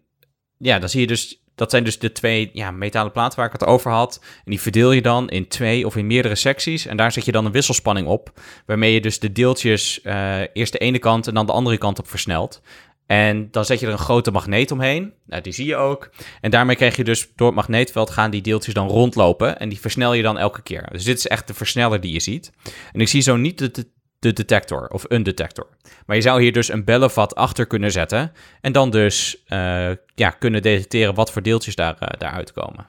ja, 0.57 0.79
dan 0.79 0.89
zie 0.89 1.01
je 1.01 1.07
dus 1.07 1.43
dat 1.55 1.71
zijn 1.71 1.83
dus 1.83 1.99
de 1.99 2.11
twee 2.11 2.49
ja, 2.53 2.71
metalen 2.71 3.11
platen 3.11 3.37
waar 3.37 3.47
ik 3.47 3.59
het 3.59 3.65
over 3.65 3.91
had. 3.91 4.19
En 4.23 4.51
die 4.51 4.61
verdeel 4.61 4.91
je 4.91 5.01
dan 5.01 5.29
in 5.29 5.47
twee 5.47 5.85
of 5.85 5.95
in 5.95 6.07
meerdere 6.07 6.35
secties. 6.35 6.85
En 6.85 6.97
daar 6.97 7.11
zet 7.11 7.25
je 7.25 7.31
dan 7.31 7.45
een 7.45 7.51
wisselspanning 7.51 8.07
op. 8.07 8.39
Waarmee 8.65 8.93
je 8.93 9.01
dus 9.01 9.19
de 9.19 9.31
deeltjes 9.31 9.99
uh, 10.03 10.39
eerst 10.53 10.71
de 10.71 10.77
ene 10.77 10.99
kant 10.99 11.27
en 11.27 11.33
dan 11.33 11.45
de 11.45 11.51
andere 11.51 11.77
kant 11.77 11.99
op 11.99 12.07
versnelt. 12.07 12.61
En 13.05 13.47
dan 13.51 13.65
zet 13.65 13.79
je 13.79 13.85
er 13.85 13.91
een 13.91 13.97
grote 13.97 14.31
magneet 14.31 14.71
omheen. 14.71 15.13
Nou, 15.25 15.41
die 15.41 15.53
zie 15.53 15.65
je 15.65 15.75
ook. 15.75 16.09
En 16.41 16.51
daarmee 16.51 16.75
krijg 16.75 16.95
je 16.95 17.03
dus 17.03 17.29
door 17.35 17.47
het 17.47 17.55
magneetveld 17.55 18.09
gaan 18.09 18.31
die 18.31 18.41
deeltjes 18.41 18.73
dan 18.73 18.87
rondlopen. 18.87 19.59
En 19.59 19.69
die 19.69 19.79
versnel 19.79 20.13
je 20.13 20.21
dan 20.21 20.37
elke 20.37 20.61
keer. 20.61 20.89
Dus 20.91 21.03
dit 21.03 21.17
is 21.17 21.27
echt 21.27 21.47
de 21.47 21.53
versneller 21.53 22.01
die 22.01 22.13
je 22.13 22.19
ziet. 22.19 22.51
En 22.91 23.01
ik 23.01 23.07
zie 23.07 23.21
zo 23.21 23.35
niet 23.35 23.57
de, 23.57 23.71
de, 23.71 23.87
de 24.19 24.33
detector 24.33 24.87
of 24.87 25.05
een 25.07 25.23
detector. 25.23 25.67
Maar 26.05 26.15
je 26.15 26.21
zou 26.21 26.41
hier 26.41 26.51
dus 26.51 26.69
een 26.69 26.83
bellenvat 26.83 27.35
achter 27.35 27.67
kunnen 27.67 27.91
zetten. 27.91 28.31
En 28.61 28.71
dan 28.71 28.89
dus 28.89 29.43
uh, 29.47 29.89
ja, 30.15 30.29
kunnen 30.29 30.61
detecteren 30.61 31.13
wat 31.13 31.31
voor 31.31 31.41
deeltjes 31.41 31.75
daar, 31.75 31.97
uh, 31.99 32.07
daaruit 32.17 32.51
komen. 32.51 32.87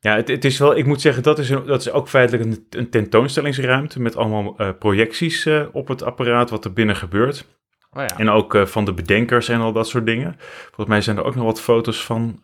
Ja, 0.00 0.16
het, 0.16 0.28
het, 0.28 0.44
is 0.44 0.58
wel, 0.58 0.76
ik 0.76 0.86
moet 0.86 1.00
zeggen, 1.00 1.22
dat 1.22 1.38
is, 1.38 1.48
dat 1.48 1.80
is 1.80 1.90
ook 1.90 2.08
feitelijk 2.08 2.66
een, 2.70 2.90
tentoonstellingsruimte 2.90 4.00
met 4.00 4.16
allemaal 4.16 4.54
uh, 4.58 4.68
projecties 4.78 5.48
op 5.72 5.88
het 5.88 6.02
apparaat, 6.02 6.50
wat 6.50 6.64
er 6.64 6.72
binnen 6.72 6.96
gebeurt. 6.96 7.46
Oh 7.94 8.02
ja. 8.02 8.18
En 8.18 8.30
ook 8.30 8.58
van 8.64 8.84
de 8.84 8.92
bedenkers 8.92 9.48
en 9.48 9.60
al 9.60 9.72
dat 9.72 9.88
soort 9.88 10.06
dingen. 10.06 10.36
Volgens 10.64 10.88
mij 10.88 11.00
zijn 11.00 11.16
er 11.16 11.24
ook 11.24 11.34
nog 11.34 11.44
wat 11.44 11.60
foto's 11.60 12.04
van, 12.04 12.40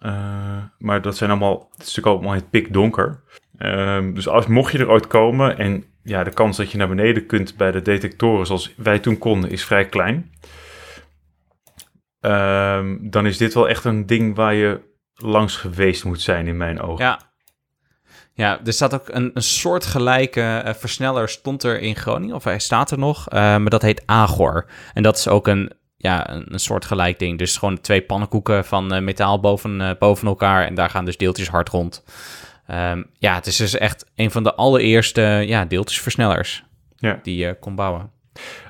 maar 0.78 1.02
dat 1.02 1.16
zijn 1.16 1.30
allemaal, 1.30 1.68
het 1.70 1.80
is 1.80 1.94
natuurlijk 1.94 2.06
allemaal 2.06 2.34
in 2.34 2.40
het 2.40 2.50
pikdonker. 2.50 3.22
Um, 3.58 4.14
dus 4.14 4.28
als, 4.28 4.46
mocht 4.46 4.72
je 4.72 4.78
er 4.78 4.90
ooit 4.90 5.06
komen 5.06 5.58
en 5.58 5.84
ja, 6.02 6.24
de 6.24 6.30
kans 6.30 6.56
dat 6.56 6.70
je 6.70 6.78
naar 6.78 6.88
beneden 6.88 7.26
kunt 7.26 7.56
bij 7.56 7.70
de 7.70 7.82
detectoren 7.82 8.46
zoals 8.46 8.74
wij 8.76 8.98
toen 8.98 9.18
konden 9.18 9.50
is 9.50 9.64
vrij 9.64 9.86
klein. 9.86 10.32
Um, 12.20 13.10
dan 13.10 13.26
is 13.26 13.36
dit 13.36 13.54
wel 13.54 13.68
echt 13.68 13.84
een 13.84 14.06
ding 14.06 14.34
waar 14.36 14.54
je 14.54 14.80
langs 15.14 15.56
geweest 15.56 16.04
moet 16.04 16.20
zijn 16.20 16.46
in 16.46 16.56
mijn 16.56 16.80
ogen. 16.80 17.04
Ja, 17.04 17.29
ja, 18.34 18.60
er 18.64 18.72
staat 18.72 18.94
ook 18.94 19.08
een, 19.08 19.30
een 19.34 19.42
soortgelijke 19.42 20.62
uh, 20.66 20.74
versneller 20.74 21.28
stond 21.28 21.62
er 21.62 21.80
in 21.80 21.96
Groningen, 21.96 22.34
of 22.34 22.44
hij 22.44 22.58
staat 22.58 22.90
er 22.90 22.98
nog, 22.98 23.32
uh, 23.32 23.38
maar 23.40 23.70
dat 23.70 23.82
heet 23.82 24.02
Agor. 24.06 24.66
En 24.94 25.02
dat 25.02 25.16
is 25.16 25.28
ook 25.28 25.46
een, 25.46 25.72
ja, 25.96 26.30
een, 26.30 26.52
een 26.52 26.60
soortgelijk 26.60 27.18
ding. 27.18 27.38
Dus 27.38 27.56
gewoon 27.56 27.80
twee 27.80 28.02
pannenkoeken 28.02 28.64
van 28.64 28.94
uh, 28.94 29.00
metaal 29.00 29.40
boven, 29.40 29.96
boven 29.98 30.28
elkaar 30.28 30.66
en 30.66 30.74
daar 30.74 30.90
gaan 30.90 31.04
dus 31.04 31.16
deeltjes 31.16 31.48
hard 31.48 31.68
rond. 31.68 32.04
Um, 32.70 33.06
ja, 33.18 33.34
het 33.34 33.46
is 33.46 33.56
dus 33.56 33.74
echt 33.74 34.06
een 34.14 34.30
van 34.30 34.42
de 34.42 34.54
allereerste 34.54 35.20
ja, 35.46 35.64
deeltjesversnellers 35.64 36.64
ja. 36.96 37.18
die 37.22 37.36
je 37.36 37.56
kon 37.60 37.74
bouwen. 37.74 38.10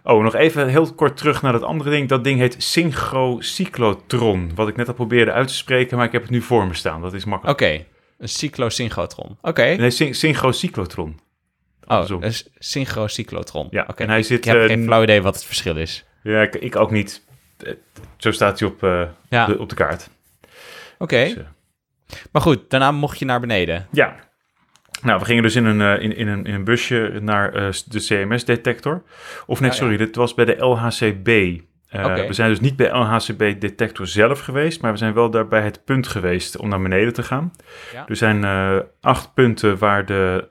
Oh, 0.02 0.22
nog 0.22 0.34
even 0.34 0.68
heel 0.68 0.94
kort 0.94 1.16
terug 1.16 1.42
naar 1.42 1.52
dat 1.52 1.62
andere 1.62 1.90
ding. 1.90 2.08
Dat 2.08 2.24
ding 2.24 2.38
heet 2.38 2.54
synchrocyclotron. 2.58 4.50
Wat 4.54 4.68
ik 4.68 4.76
net 4.76 4.88
al 4.88 4.94
probeerde 4.94 5.32
uit 5.32 5.48
te 5.48 5.54
spreken, 5.54 5.96
maar 5.96 6.06
ik 6.06 6.12
heb 6.12 6.22
het 6.22 6.30
nu 6.30 6.42
voor 6.42 6.66
me 6.66 6.74
staan. 6.74 7.02
Dat 7.02 7.14
is 7.14 7.24
makkelijk. 7.24 7.60
Oké, 7.60 7.84
een 8.20 8.28
cyclosynchrotron. 8.28 9.38
Oké. 9.40 9.62
Nee, 9.62 9.90
syn 9.90 10.14
synchrocyclotron. 10.14 11.20
Oh, 11.86 12.04
een 12.08 12.32
synchrocyclotron. 12.58 13.68
Ja, 13.70 13.86
okay. 13.88 14.06
en 14.06 14.12
hij 14.12 14.22
zit... 14.22 14.38
Ik 14.38 14.44
heb 14.44 14.66
geen 14.66 14.84
flauw 14.84 15.02
idee 15.02 15.22
wat 15.22 15.34
het 15.34 15.44
verschil 15.44 15.76
is. 15.76 16.04
Ja, 16.22 16.42
ik, 16.42 16.54
ik 16.54 16.76
ook 16.76 16.90
niet. 16.90 17.22
Zo 18.16 18.30
staat 18.30 18.60
hij 18.60 18.68
op, 18.68 18.82
uh, 18.82 19.02
ja. 19.28 19.46
de, 19.46 19.58
op 19.58 19.68
de 19.68 19.74
kaart. 19.74 20.08
Oké. 20.98 21.22
Dus, 21.22 21.34
uh, 21.34 21.42
maar 22.32 22.42
goed, 22.42 22.70
daarna 22.70 22.92
mocht 22.92 23.18
je 23.18 23.24
naar 23.24 23.40
beneden. 23.40 23.86
Ja. 23.92 24.14
Nou, 25.02 25.18
we 25.18 25.24
gingen 25.24 25.42
dus 25.42 25.56
in 25.56 25.64
een, 25.64 26.00
in, 26.00 26.16
in, 26.16 26.28
een, 26.28 26.44
in 26.44 26.54
een 26.54 26.64
busje 26.64 27.18
naar 27.22 27.52
de 27.86 27.98
CMS-detector. 27.98 29.02
Of 29.46 29.60
nee, 29.60 29.70
oh, 29.70 29.76
sorry, 29.76 29.92
ja. 29.92 29.98
dit 29.98 30.16
was 30.16 30.34
bij 30.34 30.44
de 30.44 30.56
LHCB. 30.56 31.60
Uh, 31.92 32.04
okay. 32.04 32.26
We 32.26 32.32
zijn 32.32 32.48
dus 32.48 32.60
niet 32.60 32.76
bij 32.76 32.90
LHCB-detector 32.90 34.06
zelf 34.06 34.40
geweest, 34.40 34.82
maar 34.82 34.92
we 34.92 34.98
zijn 34.98 35.14
wel 35.14 35.30
daar 35.30 35.48
bij 35.48 35.62
het 35.62 35.84
punt 35.84 36.08
geweest 36.08 36.56
om 36.56 36.68
naar 36.68 36.82
beneden 36.82 37.12
te 37.12 37.22
gaan. 37.22 37.52
Ja. 37.92 38.08
Er 38.08 38.16
zijn 38.16 38.44
acht 39.00 39.34
punten 39.34 39.78
waar, 39.78 40.06
de, 40.06 40.48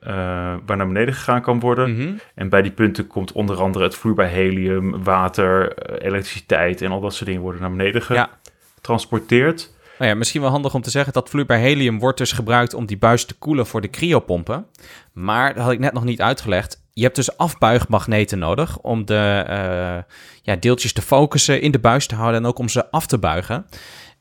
waar 0.65 0.77
naar 0.77 0.87
beneden 0.87 1.13
gegaan 1.13 1.41
kan 1.41 1.59
worden. 1.59 1.89
Mm 1.89 1.97
-hmm. 1.97 2.19
En 2.35 2.49
bij 2.49 2.61
die 2.61 2.71
punten 2.71 3.07
komt 3.07 3.31
onder 3.31 3.61
andere 3.61 3.83
het 3.83 3.95
vloeibaar 3.95 4.29
helium, 4.29 5.03
water, 5.03 5.77
elektriciteit 6.01 6.81
en 6.81 6.91
al 6.91 7.01
dat 7.01 7.13
soort 7.13 7.25
dingen 7.25 7.41
worden 7.41 7.61
naar 7.61 7.71
beneden 7.71 8.01
getransporteerd. 8.01 9.61
Ja. 9.61 9.77
Nou 9.99 10.11
ja, 10.11 10.17
misschien 10.17 10.41
wel 10.41 10.49
handig 10.49 10.73
om 10.73 10.81
te 10.81 10.89
zeggen 10.89 11.13
dat 11.13 11.29
vloeibaar 11.29 11.57
helium 11.57 11.99
wordt 11.99 12.17
dus 12.17 12.31
gebruikt 12.31 12.73
om 12.73 12.85
die 12.85 12.97
buis 12.97 13.25
te 13.25 13.37
koelen 13.37 13.67
voor 13.67 13.81
de 13.81 13.89
cryopompen. 13.89 14.65
Maar 15.13 15.53
dat 15.53 15.63
had 15.63 15.71
ik 15.71 15.79
net 15.79 15.93
nog 15.93 16.03
niet 16.03 16.21
uitgelegd. 16.21 16.78
Je 16.99 17.05
hebt 17.05 17.15
dus 17.15 17.37
afbuigmagneten 17.37 18.39
nodig 18.39 18.77
om 18.77 19.05
de 19.05 19.45
uh, 19.49 20.13
ja, 20.41 20.55
deeltjes 20.59 20.93
te 20.93 21.01
focussen, 21.01 21.61
in 21.61 21.71
de 21.71 21.79
buis 21.79 22.07
te 22.07 22.15
houden 22.15 22.41
en 22.41 22.47
ook 22.47 22.59
om 22.59 22.69
ze 22.69 22.91
af 22.91 23.05
te 23.05 23.17
buigen. 23.17 23.65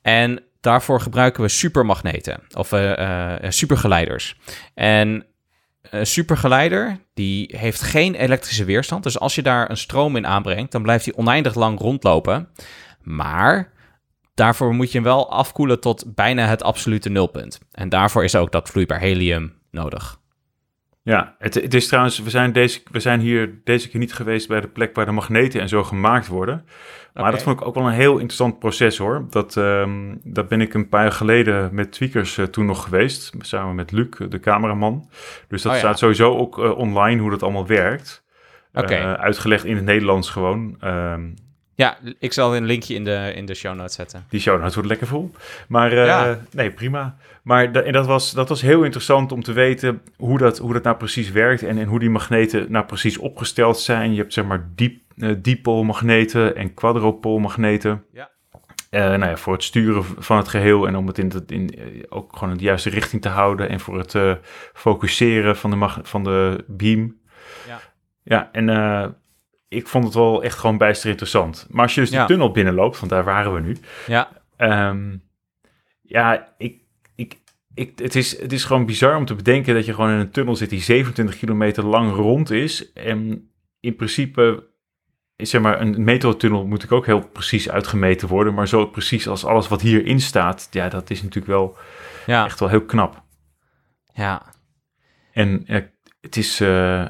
En 0.02 0.42
daarvoor 0.60 1.00
gebruiken 1.00 1.42
we 1.42 1.48
supermagneten 1.48 2.40
of 2.52 2.72
uh, 2.72 2.98
uh, 2.98 3.34
supergeleiders. 3.48 4.36
En 4.74 5.26
een 5.82 6.06
supergeleider 6.06 7.00
die 7.14 7.54
heeft 7.56 7.82
geen 7.82 8.14
elektrische 8.14 8.64
weerstand. 8.64 9.02
Dus 9.02 9.18
als 9.18 9.34
je 9.34 9.42
daar 9.42 9.70
een 9.70 9.76
stroom 9.76 10.16
in 10.16 10.26
aanbrengt, 10.26 10.72
dan 10.72 10.82
blijft 10.82 11.04
hij 11.04 11.14
oneindig 11.14 11.54
lang 11.54 11.80
rondlopen. 11.80 12.48
Maar 13.02 13.72
daarvoor 14.34 14.74
moet 14.74 14.92
je 14.92 14.98
hem 14.98 15.06
wel 15.06 15.30
afkoelen 15.30 15.80
tot 15.80 16.14
bijna 16.14 16.46
het 16.46 16.62
absolute 16.62 17.08
nulpunt. 17.08 17.58
En 17.72 17.88
daarvoor 17.88 18.24
is 18.24 18.36
ook 18.36 18.52
dat 18.52 18.68
vloeibaar 18.68 19.00
helium 19.00 19.52
nodig. 19.70 20.20
Ja, 21.08 21.34
het, 21.38 21.54
het, 21.54 21.74
is 21.74 21.86
trouwens, 21.86 22.18
we 22.18 22.30
zijn, 22.30 22.52
deze, 22.52 22.80
we 22.90 23.00
zijn 23.00 23.20
hier 23.20 23.60
deze 23.64 23.88
keer 23.88 24.00
niet 24.00 24.14
geweest 24.14 24.48
bij 24.48 24.60
de 24.60 24.68
plek 24.68 24.94
waar 24.94 25.06
de 25.06 25.12
magneten 25.12 25.60
en 25.60 25.68
zo 25.68 25.84
gemaakt 25.84 26.26
worden. 26.26 26.64
Maar 27.14 27.22
okay. 27.22 27.30
dat 27.30 27.42
vond 27.42 27.60
ik 27.60 27.66
ook 27.66 27.74
wel 27.74 27.86
een 27.86 27.92
heel 27.92 28.12
interessant 28.12 28.58
proces 28.58 28.98
hoor. 28.98 29.26
Dat, 29.30 29.56
um, 29.56 30.20
dat 30.24 30.48
ben 30.48 30.60
ik 30.60 30.74
een 30.74 30.88
paar 30.88 31.02
jaar 31.02 31.12
geleden 31.12 31.74
met 31.74 31.92
tweakers 31.92 32.36
uh, 32.36 32.44
toen 32.44 32.66
nog 32.66 32.82
geweest. 32.82 33.32
Samen 33.38 33.74
met 33.74 33.92
Luc, 33.92 34.08
de 34.28 34.40
cameraman. 34.40 35.08
Dus 35.48 35.62
dat 35.62 35.72
oh, 35.72 35.78
ja. 35.78 35.84
staat 35.84 35.98
sowieso 35.98 36.36
ook 36.36 36.58
uh, 36.58 36.78
online 36.78 37.20
hoe 37.20 37.30
dat 37.30 37.42
allemaal 37.42 37.66
werkt. 37.66 38.24
Okay. 38.72 39.00
Uh, 39.00 39.12
uitgelegd 39.12 39.64
in 39.64 39.76
het 39.76 39.84
Nederlands 39.84 40.30
gewoon. 40.30 40.76
Um, 40.84 41.34
ja, 41.78 41.98
ik 42.18 42.32
zal 42.32 42.56
een 42.56 42.64
linkje 42.64 42.94
in 42.94 43.04
de, 43.04 43.32
in 43.34 43.46
de 43.46 43.54
show 43.54 43.74
notes 43.74 43.94
zetten. 43.94 44.24
Die 44.28 44.40
show 44.40 44.58
notes 44.58 44.74
wordt 44.74 44.88
lekker 44.88 45.06
vol. 45.06 45.30
Maar 45.68 45.92
uh, 45.92 46.06
ja. 46.06 46.38
nee, 46.50 46.70
prima. 46.70 47.16
Maar 47.42 47.72
en 47.72 47.92
dat, 47.92 48.06
was, 48.06 48.32
dat 48.32 48.48
was 48.48 48.60
heel 48.60 48.82
interessant 48.82 49.32
om 49.32 49.42
te 49.42 49.52
weten 49.52 50.02
hoe 50.16 50.38
dat, 50.38 50.58
hoe 50.58 50.72
dat 50.72 50.82
nou 50.82 50.96
precies 50.96 51.30
werkt 51.30 51.62
en, 51.62 51.78
en 51.78 51.86
hoe 51.86 51.98
die 51.98 52.10
magneten 52.10 52.66
nou 52.72 52.84
precies 52.84 53.18
opgesteld 53.18 53.78
zijn. 53.78 54.12
Je 54.12 54.20
hebt 54.20 54.32
zeg 54.32 54.44
maar 54.44 54.68
diep, 54.74 55.00
uh, 55.16 55.34
dipolmagneten 55.38 56.56
en 56.56 56.74
quadrupolmagneten. 56.74 58.04
Ja. 58.12 58.30
Uh, 58.90 59.00
nou 59.00 59.26
ja, 59.26 59.36
voor 59.36 59.52
het 59.52 59.64
sturen 59.64 60.04
van 60.04 60.36
het 60.36 60.48
geheel 60.48 60.86
en 60.86 60.96
om 60.96 61.06
het 61.06 61.18
in, 61.18 61.28
de, 61.28 61.42
in 61.46 61.78
ook 62.08 62.32
gewoon 62.32 62.50
in 62.50 62.58
de 62.58 62.64
juiste 62.64 62.90
richting 62.90 63.22
te 63.22 63.28
houden 63.28 63.68
en 63.68 63.80
voor 63.80 63.98
het 63.98 64.38
focuseren 64.72 65.56
van 65.56 65.70
de, 65.70 65.88
van 66.02 66.24
de 66.24 66.64
beam. 66.66 67.16
Ja, 67.66 67.80
ja 68.22 68.48
en 68.52 68.68
ik 69.68 69.88
vond 69.88 70.04
het 70.04 70.14
wel 70.14 70.42
echt 70.42 70.58
gewoon 70.58 70.78
bijster 70.78 71.10
interessant. 71.10 71.66
Maar 71.70 71.82
als 71.82 71.94
je 71.94 72.00
dus 72.00 72.10
die 72.10 72.18
ja. 72.18 72.26
tunnel 72.26 72.50
binnenloopt, 72.50 72.98
want 72.98 73.10
daar 73.10 73.24
waren 73.24 73.54
we 73.54 73.60
nu. 73.60 73.76
Ja. 74.06 74.28
Um, 74.88 75.22
ja, 76.02 76.54
ik, 76.58 76.82
ik, 77.14 77.38
ik, 77.74 77.98
het, 77.98 78.14
is, 78.14 78.40
het 78.40 78.52
is 78.52 78.64
gewoon 78.64 78.86
bizar 78.86 79.16
om 79.16 79.24
te 79.24 79.34
bedenken 79.34 79.74
dat 79.74 79.86
je 79.86 79.94
gewoon 79.94 80.10
in 80.10 80.18
een 80.18 80.30
tunnel 80.30 80.56
zit 80.56 80.70
die 80.70 80.80
27 80.80 81.38
kilometer 81.38 81.84
lang 81.84 82.14
rond 82.14 82.50
is. 82.50 82.92
En 82.92 83.50
in 83.80 83.96
principe, 83.96 84.68
zeg 85.36 85.60
maar, 85.60 85.80
een 85.80 86.04
metrotunnel 86.04 86.66
moet 86.66 86.82
ik 86.82 86.92
ook 86.92 87.06
heel 87.06 87.28
precies 87.28 87.70
uitgemeten 87.70 88.28
worden. 88.28 88.54
Maar 88.54 88.68
zo 88.68 88.86
precies 88.86 89.28
als 89.28 89.44
alles 89.44 89.68
wat 89.68 89.80
hierin 89.80 90.20
staat, 90.20 90.68
ja, 90.70 90.88
dat 90.88 91.10
is 91.10 91.22
natuurlijk 91.22 91.52
wel 91.52 91.76
ja. 92.26 92.44
echt 92.44 92.60
wel 92.60 92.68
heel 92.68 92.84
knap. 92.84 93.22
Ja. 94.12 94.42
En 95.32 95.64
uh, 95.66 95.82
het 96.20 96.36
is, 96.36 96.60
uh, 96.60 97.06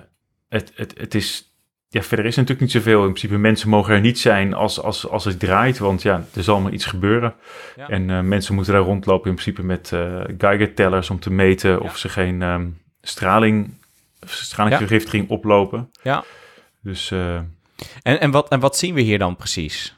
het, 0.49 0.73
het, 0.75 0.99
het 0.99 1.15
is 1.15 1.48
ja, 1.89 2.03
verder 2.03 2.27
is 2.27 2.37
natuurlijk 2.37 2.61
niet 2.61 2.71
zoveel. 2.71 2.99
In 2.99 3.13
principe, 3.13 3.39
mensen 3.39 3.69
mogen 3.69 3.95
er 3.95 4.01
niet 4.01 4.19
zijn 4.19 4.55
als, 4.55 4.81
als, 4.81 5.09
als 5.09 5.25
het 5.25 5.39
draait, 5.39 5.79
want 5.79 6.03
ja, 6.03 6.25
er 6.35 6.43
zal 6.43 6.61
maar 6.61 6.73
iets 6.73 6.85
gebeuren. 6.85 7.35
Ja. 7.77 7.89
En 7.89 8.09
uh, 8.09 8.21
mensen 8.21 8.55
moeten 8.55 8.73
daar 8.73 8.83
rondlopen 8.83 9.31
in 9.31 9.37
principe 9.37 9.63
met 9.63 9.91
uh, 9.95 10.21
Geiger-tellers 10.39 11.11
om 11.11 11.21
te 11.21 11.33
meten 11.33 11.71
ja. 11.71 11.77
of 11.77 11.99
ze 11.99 12.09
geen 12.09 12.43
um, 12.43 12.79
straling, 13.01 13.75
stralingsvergiftiging 14.27 15.29
oplopen. 15.29 15.91
Ja. 16.03 16.25
Dus... 16.83 17.11
Uh, 17.11 17.35
en, 18.03 18.21
en, 18.21 18.31
wat, 18.31 18.49
en 18.49 18.61
wat 18.61 18.77
zien 18.77 18.95
we 18.95 19.01
hier 19.01 19.19
dan 19.19 19.37
precies? 19.37 19.97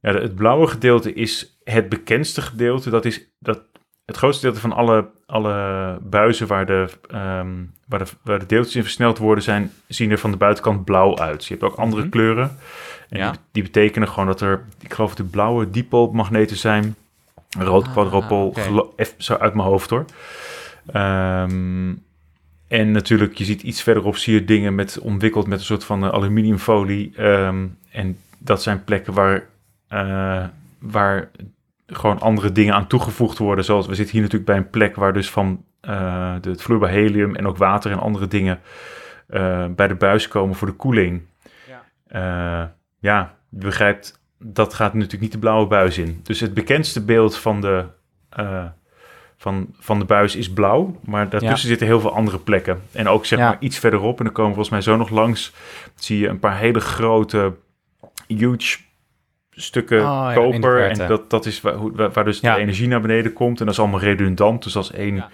Ja, 0.00 0.14
het 0.14 0.34
blauwe 0.34 0.66
gedeelte 0.66 1.12
is 1.12 1.56
het 1.64 1.88
bekendste 1.88 2.42
gedeelte. 2.42 2.90
Dat 2.90 3.04
is 3.04 3.26
dat 3.38 3.60
het 4.04 4.16
grootste 4.16 4.50
deel 4.50 4.60
van 4.60 4.72
alle, 4.72 5.10
alle 5.26 5.98
buizen 6.02 6.46
waar 6.46 6.66
de, 6.66 6.88
um, 7.14 7.72
waar, 7.86 7.98
de, 7.98 8.06
waar 8.22 8.38
de 8.38 8.46
deeltjes 8.46 8.76
in 8.76 8.82
versneld 8.82 9.18
worden, 9.18 9.44
zijn, 9.44 9.72
zien 9.86 10.10
er 10.10 10.18
van 10.18 10.30
de 10.30 10.36
buitenkant 10.36 10.84
blauw 10.84 11.18
uit. 11.18 11.44
je 11.44 11.52
hebt 11.54 11.64
ook 11.64 11.76
andere 11.76 12.02
mm 12.02 12.02
-hmm. 12.02 12.10
kleuren. 12.10 12.56
En 13.08 13.18
ja. 13.18 13.30
die, 13.30 13.40
die, 13.52 13.62
betekenen 13.62 14.08
gewoon 14.08 14.26
dat 14.26 14.40
er, 14.40 14.64
ik 14.80 14.94
geloof 14.94 15.14
de 15.14 15.24
blauwe 15.24 15.70
dipolmagneten 15.70 16.56
zijn. 16.56 16.96
Rood 17.58 17.86
ah, 17.86 17.92
quadrupol, 17.92 18.46
okay. 18.46 18.82
even 18.96 19.22
zo 19.22 19.34
uit 19.34 19.54
mijn 19.54 19.68
hoofd 19.68 19.90
hoor. 19.90 20.04
Um, 20.94 22.02
En 22.68 22.90
natuurlijk, 22.90 23.38
je 23.38 23.44
ziet 23.44 23.62
iets 23.62 23.82
verderop 23.82 24.16
zie 24.16 24.34
je 24.34 24.44
dingen 24.44 24.74
met, 24.74 24.98
omwikkeld 24.98 25.46
met 25.46 25.58
een 25.58 25.64
soort 25.64 25.84
van 25.84 26.04
eh, 26.04 26.10
aluminiumfolie. 26.10 27.12
Ehm, 27.16 27.66
en 27.90 28.18
dat 28.38 28.62
zijn 28.62 28.84
plekken 28.84 29.12
waar, 29.12 29.46
eh, 29.88 30.44
waar 30.78 31.30
gewoon 31.86 32.20
andere 32.20 32.52
dingen 32.52 32.74
aan 32.74 32.86
toegevoegd 32.86 33.38
worden. 33.38 33.64
Zoals 33.64 33.86
we 33.86 33.94
zitten 33.94 34.12
hier 34.14 34.22
natuurlijk 34.22 34.50
bij 34.50 34.56
een 34.56 34.70
plek 34.70 34.96
waar 34.96 35.12
dus 35.12 35.30
van 35.30 35.64
uh, 35.82 36.34
het 36.40 36.62
vloeibaar 36.62 36.90
helium 36.90 37.34
en 37.34 37.46
ook 37.46 37.56
water 37.56 37.90
en 37.90 37.98
andere 37.98 38.28
dingen 38.28 38.60
bij 39.76 39.88
de 39.88 39.94
buis 39.98 40.28
komen 40.28 40.56
voor 40.56 40.68
de 40.68 40.74
koeling. 40.74 41.22
Ja. 41.68 42.74
ja, 42.98 43.36
je 43.48 43.58
begrijpt, 43.58 44.20
dat 44.38 44.74
gaat 44.74 44.94
natuurlijk 44.94 45.22
niet 45.22 45.32
de 45.32 45.38
blauwe 45.38 45.66
buis 45.66 45.98
in. 45.98 46.20
Dus 46.22 46.40
het 46.40 46.54
bekendste 46.54 47.04
beeld 47.04 47.36
van 47.36 47.60
de 47.60 47.84
van, 49.44 49.74
van 49.78 49.98
de 49.98 50.04
buis 50.04 50.36
is 50.36 50.52
blauw, 50.52 51.00
maar 51.04 51.28
daartussen 51.28 51.68
zitten 51.68 51.86
heel 51.86 52.00
veel 52.00 52.14
andere 52.14 52.38
plekken. 52.38 52.82
En 52.92 53.08
ook 53.08 53.26
zeg 53.26 53.38
maar 53.38 53.56
iets 53.60 53.78
verderop, 53.78 54.18
en 54.18 54.24
dan 54.24 54.32
komen 54.32 54.50
we 54.50 54.56
volgens 54.56 54.74
mij 54.74 54.94
zo 54.94 54.96
nog 54.96 55.10
langs, 55.10 55.52
zie 55.94 56.18
je 56.18 56.28
een 56.28 56.38
paar 56.38 56.58
hele 56.58 56.80
grote, 56.80 57.54
huge 58.26 58.78
stukken 59.54 60.00
oh, 60.00 60.34
koper. 60.34 60.90
en 60.90 61.08
dat, 61.08 61.30
dat 61.30 61.46
is 61.46 61.60
waar, 61.60 62.12
waar 62.12 62.24
dus 62.24 62.40
de 62.40 62.56
energie 62.56 62.88
naar 62.88 63.00
beneden 63.00 63.32
komt. 63.32 63.58
En 63.58 63.64
dat 63.64 63.74
is 63.74 63.80
allemaal 63.80 64.00
redundant. 64.00 64.62
Dus 64.62 64.76
als 64.76 64.92
één, 64.92 65.24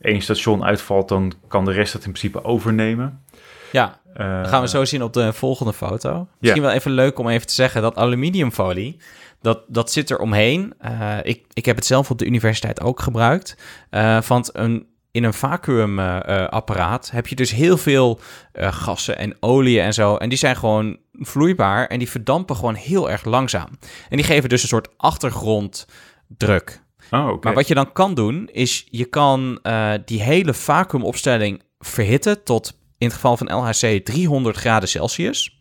één 0.00 0.20
station 0.20 0.64
uitvalt, 0.64 1.08
dan 1.08 1.32
kan 1.48 1.64
de 1.64 1.72
rest 1.72 1.92
dat 1.92 2.04
in 2.04 2.12
principe 2.12 2.44
overnemen. 2.44 3.24
Ja, 3.72 4.00
uh, 4.20 4.40
dat 4.40 4.48
gaan 4.48 4.60
we 4.60 4.68
zo 4.68 4.84
zien 4.84 5.02
op 5.02 5.12
de 5.12 5.32
volgende 5.32 5.72
foto. 5.72 6.28
Misschien 6.38 6.62
wel 6.62 6.72
even 6.72 6.90
leuk 6.90 7.18
om 7.18 7.28
even 7.28 7.46
te 7.46 7.54
zeggen 7.54 7.82
dat 7.82 7.96
aluminiumfolie 7.96 8.98
dat, 9.40 9.60
dat 9.68 9.92
zit 9.92 10.10
er 10.10 10.18
omheen. 10.18 10.74
Uh, 10.84 11.16
ik, 11.22 11.44
ik 11.52 11.64
heb 11.64 11.76
het 11.76 11.86
zelf 11.86 12.10
op 12.10 12.18
de 12.18 12.26
universiteit 12.26 12.80
ook 12.80 13.00
gebruikt. 13.00 13.56
Uh, 13.90 14.22
want 14.22 14.50
een, 14.52 14.86
in 15.10 15.24
een 15.24 15.34
vacuümapparaat 15.34 17.10
heb 17.10 17.26
je 17.26 17.34
dus 17.34 17.50
heel 17.50 17.76
veel 17.76 18.20
gassen 18.52 19.18
en 19.18 19.36
oliën 19.40 19.82
en 19.82 19.94
zo. 19.94 20.16
En 20.16 20.28
die 20.28 20.38
zijn 20.38 20.56
gewoon 20.56 20.98
vloeibaar 21.18 21.86
en 21.86 21.98
die 21.98 22.10
verdampen 22.10 22.56
gewoon 22.56 22.74
heel 22.74 23.10
erg 23.10 23.24
langzaam. 23.24 23.68
En 24.08 24.16
die 24.16 24.26
geven 24.26 24.48
dus 24.48 24.62
een 24.62 24.68
soort 24.68 24.88
achtergronddruk. 24.96 26.84
Oh, 27.10 27.26
okay. 27.26 27.38
Maar 27.42 27.54
wat 27.54 27.68
je 27.68 27.74
dan 27.74 27.92
kan 27.92 28.14
doen, 28.14 28.48
is 28.52 28.86
je 28.90 29.04
kan 29.04 29.60
die 30.04 30.22
hele 30.22 30.54
vacuümopstelling 30.54 31.62
verhitten 31.78 32.44
tot 32.44 32.72
in 32.98 33.06
het 33.06 33.14
geval 33.14 33.36
van 33.36 33.52
LHC 33.52 34.04
300 34.04 34.56
graden 34.56 34.88
Celsius. 34.88 35.58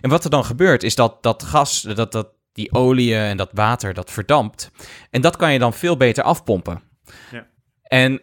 En 0.00 0.10
wat 0.10 0.24
er 0.24 0.30
dan 0.30 0.44
gebeurt, 0.44 0.82
is 0.82 0.94
dat 0.94 1.22
dat 1.22 1.42
gas, 1.42 1.80
dat, 1.80 2.12
dat, 2.12 2.28
die 2.52 2.74
olie 2.74 3.16
en 3.16 3.36
dat 3.36 3.50
water, 3.52 3.94
dat 3.94 4.10
verdampt. 4.10 4.70
En 5.10 5.20
dat 5.20 5.36
kan 5.36 5.52
je 5.52 5.58
dan 5.58 5.72
veel 5.72 5.96
beter 5.96 6.24
afpompen. 6.24 6.82
Ja. 7.30 7.46
En 7.82 8.20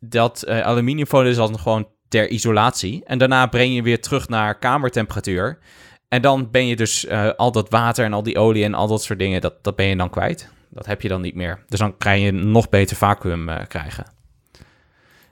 dat 0.00 0.44
uh, 0.48 0.60
aluminiumfolie 0.60 1.30
is 1.30 1.36
dan 1.36 1.58
gewoon 1.58 1.88
ter 2.12 2.28
isolatie. 2.28 3.02
En 3.04 3.18
daarna 3.18 3.46
breng 3.46 3.74
je 3.74 3.82
weer 3.82 4.00
terug 4.00 4.28
naar 4.28 4.58
kamertemperatuur. 4.58 5.58
En 6.08 6.22
dan 6.22 6.50
ben 6.50 6.66
je 6.66 6.76
dus 6.76 7.04
uh, 7.04 7.30
al 7.36 7.52
dat 7.52 7.70
water 7.70 8.04
en 8.04 8.12
al 8.12 8.22
die 8.22 8.38
olie 8.38 8.64
en 8.64 8.74
al 8.74 8.86
dat 8.88 9.02
soort 9.02 9.18
dingen, 9.18 9.40
dat, 9.40 9.64
dat 9.64 9.76
ben 9.76 9.86
je 9.86 9.96
dan 9.96 10.10
kwijt. 10.10 10.50
Dat 10.68 10.86
heb 10.86 11.02
je 11.02 11.08
dan 11.08 11.20
niet 11.20 11.34
meer. 11.34 11.64
Dus 11.68 11.78
dan 11.78 11.96
krijg 11.96 12.22
je 12.22 12.30
nog 12.30 12.68
beter 12.68 12.96
vacuüm 12.96 13.48
uh, 13.48 13.56
krijgen. 13.68 14.04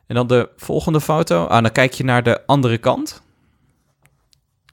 En 0.06 0.14
dan 0.14 0.26
de 0.26 0.48
volgende 0.56 1.00
foto. 1.00 1.44
Ah, 1.44 1.62
dan 1.62 1.72
kijk 1.72 1.92
je 1.92 2.04
naar 2.04 2.22
de 2.22 2.46
andere 2.46 2.78
kant. 2.78 3.22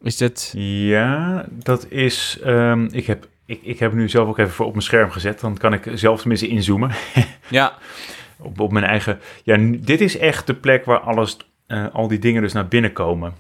Is 0.02 0.18
dit... 0.18 0.54
Ja, 0.58 1.46
dat 1.50 1.86
is... 1.90 2.40
Um, 2.46 2.88
ik, 2.92 3.06
heb, 3.06 3.28
ik, 3.46 3.62
ik 3.64 3.80
heb 3.80 3.94
nu 3.94 4.10
zelf 4.10 4.28
ook 4.28 4.38
even 4.38 4.54
voor 4.54 4.66
op 4.66 4.72
mijn 4.72 4.84
scherm 4.84 5.12
gezet. 5.12 5.40
Dan 5.40 5.58
kan 5.58 5.74
ik 5.74 5.92
zelf 5.94 6.20
tenminste 6.20 6.48
inzoomen. 6.48 6.92
ja. 7.50 7.78
Op, 8.40 8.60
op 8.60 8.72
mijn 8.72 8.86
eigen... 8.86 9.20
Ja, 9.44 9.58
dit 9.80 10.02
is 10.02 10.18
echt 10.18 10.48
de 10.48 10.56
plek 10.56 10.86
waar 10.86 11.00
alles... 11.00 11.38
Uh, 11.68 11.86
al 11.94 12.08
die 12.08 12.20
dingen 12.20 12.42
dus 12.42 12.54
naar 12.54 12.68
binnen 12.68 12.94
komen. 12.94 13.34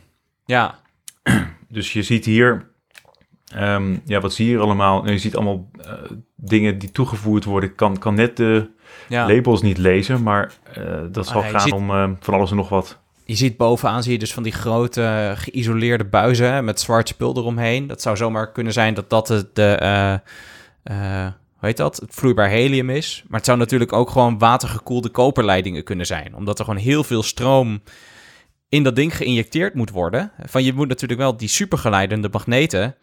Ja. 0.45 0.75
Dus 1.69 1.93
je 1.93 2.03
ziet 2.03 2.25
hier... 2.25 2.71
Um, 3.55 4.01
ja, 4.05 4.19
wat 4.19 4.33
zie 4.33 4.45
je 4.45 4.51
hier 4.51 4.61
allemaal? 4.61 5.09
Je 5.09 5.17
ziet 5.17 5.35
allemaal 5.35 5.69
uh, 5.79 5.93
dingen 6.35 6.77
die 6.77 6.91
toegevoegd 6.91 7.43
worden. 7.43 7.69
Ik 7.69 7.75
kan, 7.75 7.97
kan 7.97 8.15
net 8.15 8.37
de 8.37 8.69
ja. 9.09 9.27
labels 9.27 9.61
niet 9.61 9.77
lezen, 9.77 10.23
maar 10.23 10.53
uh, 10.77 10.99
dat 11.11 11.27
zal 11.27 11.43
ah, 11.43 11.49
gaan 11.49 11.61
ziet... 11.61 11.73
om 11.73 12.17
van 12.19 12.33
alles 12.33 12.49
en 12.49 12.55
nog 12.55 12.69
wat 12.69 12.99
je 13.27 13.35
ziet 13.35 13.57
bovenaan 13.57 14.03
zie 14.03 14.11
je 14.11 14.19
dus 14.19 14.33
van 14.33 14.43
die 14.43 14.51
grote 14.51 15.33
geïsoleerde 15.35 16.05
buizen 16.05 16.65
met 16.65 16.79
zwart 16.79 17.07
spul 17.07 17.37
eromheen. 17.37 17.87
Dat 17.87 18.01
zou 18.01 18.17
zomaar 18.17 18.51
kunnen 18.51 18.73
zijn 18.73 18.93
dat 18.93 19.09
dat 19.09 19.27
de, 19.27 19.49
de 19.53 19.79
uh, 19.81 20.13
uh, 20.97 21.25
hoe 21.57 21.67
heet 21.67 21.77
dat? 21.77 21.97
Het 21.97 22.13
vloeibaar 22.13 22.49
helium 22.49 22.89
is. 22.89 23.23
Maar 23.27 23.37
het 23.37 23.45
zou 23.45 23.57
natuurlijk 23.57 23.93
ook 23.93 24.09
gewoon 24.09 24.37
watergekoelde 24.37 25.09
koperleidingen 25.09 25.83
kunnen 25.83 26.05
zijn. 26.05 26.35
Omdat 26.35 26.59
er 26.59 26.65
gewoon 26.65 26.79
heel 26.79 27.03
veel 27.03 27.23
stroom 27.23 27.81
in 28.77 28.83
dat 28.83 28.95
ding 28.95 29.15
geïnjecteerd 29.15 29.73
moet 29.73 29.89
worden. 29.89 30.31
Van 30.45 30.63
je 30.63 30.73
moet 30.73 30.87
natuurlijk 30.87 31.19
wel 31.19 31.37
die 31.37 31.47
supergeleidende 31.47 32.29
magneten. 32.31 32.95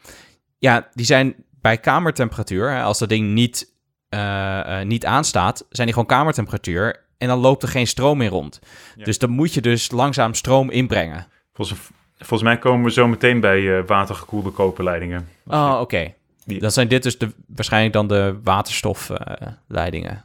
Ja, 0.58 0.88
die 0.92 1.06
zijn 1.06 1.34
bij 1.60 1.78
kamertemperatuur. 1.78 2.82
Als 2.82 2.98
dat 2.98 3.08
ding 3.08 3.32
niet, 3.32 3.72
uh, 4.10 4.80
niet 4.80 5.06
aanstaat, 5.06 5.66
zijn 5.68 5.86
die 5.86 5.96
gewoon 5.96 6.08
kamertemperatuur 6.08 7.04
en 7.18 7.28
dan 7.28 7.38
loopt 7.38 7.62
er 7.62 7.68
geen 7.68 7.86
stroom 7.86 8.18
meer 8.18 8.30
rond. 8.30 8.60
Dus 8.96 9.18
dan 9.18 9.30
moet 9.30 9.54
je 9.54 9.60
dus 9.60 9.90
langzaam 9.90 10.34
stroom 10.34 10.70
inbrengen. 10.70 11.26
Volgens, 11.52 11.78
volgens 12.18 12.42
mij 12.42 12.58
komen 12.58 12.84
we 12.84 12.90
zo 12.90 13.08
meteen 13.08 13.40
bij 13.40 13.60
uh, 13.60 13.86
watergekoelde 13.86 14.50
koperleidingen. 14.50 15.28
Oh, 15.46 15.78
oké. 15.80 16.14
Dan 16.44 16.70
zijn 16.70 16.88
dit 16.88 17.02
dus 17.02 17.18
de, 17.18 17.30
waarschijnlijk 17.46 17.92
dan 17.92 18.06
de 18.06 18.38
waterstofleidingen. 18.42 20.24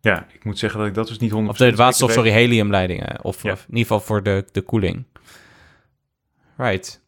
Ja, 0.00 0.26
ik 0.32 0.44
moet 0.44 0.58
zeggen 0.58 0.78
dat 0.78 0.88
ik 0.88 0.94
dat 0.94 1.08
dus 1.08 1.18
niet 1.18 1.32
100% 1.32 1.34
Of 1.34 1.56
de 1.56 1.74
waterstof, 1.74 2.12
sorry, 2.12 2.30
heliumleidingen. 2.30 3.24
Of, 3.24 3.44
of, 3.44 3.44
in 3.44 3.66
ieder 3.68 3.80
geval 3.80 4.00
voor 4.00 4.22
de, 4.22 4.44
de 4.52 4.60
koeling. 4.60 5.04
Right. 6.56 7.00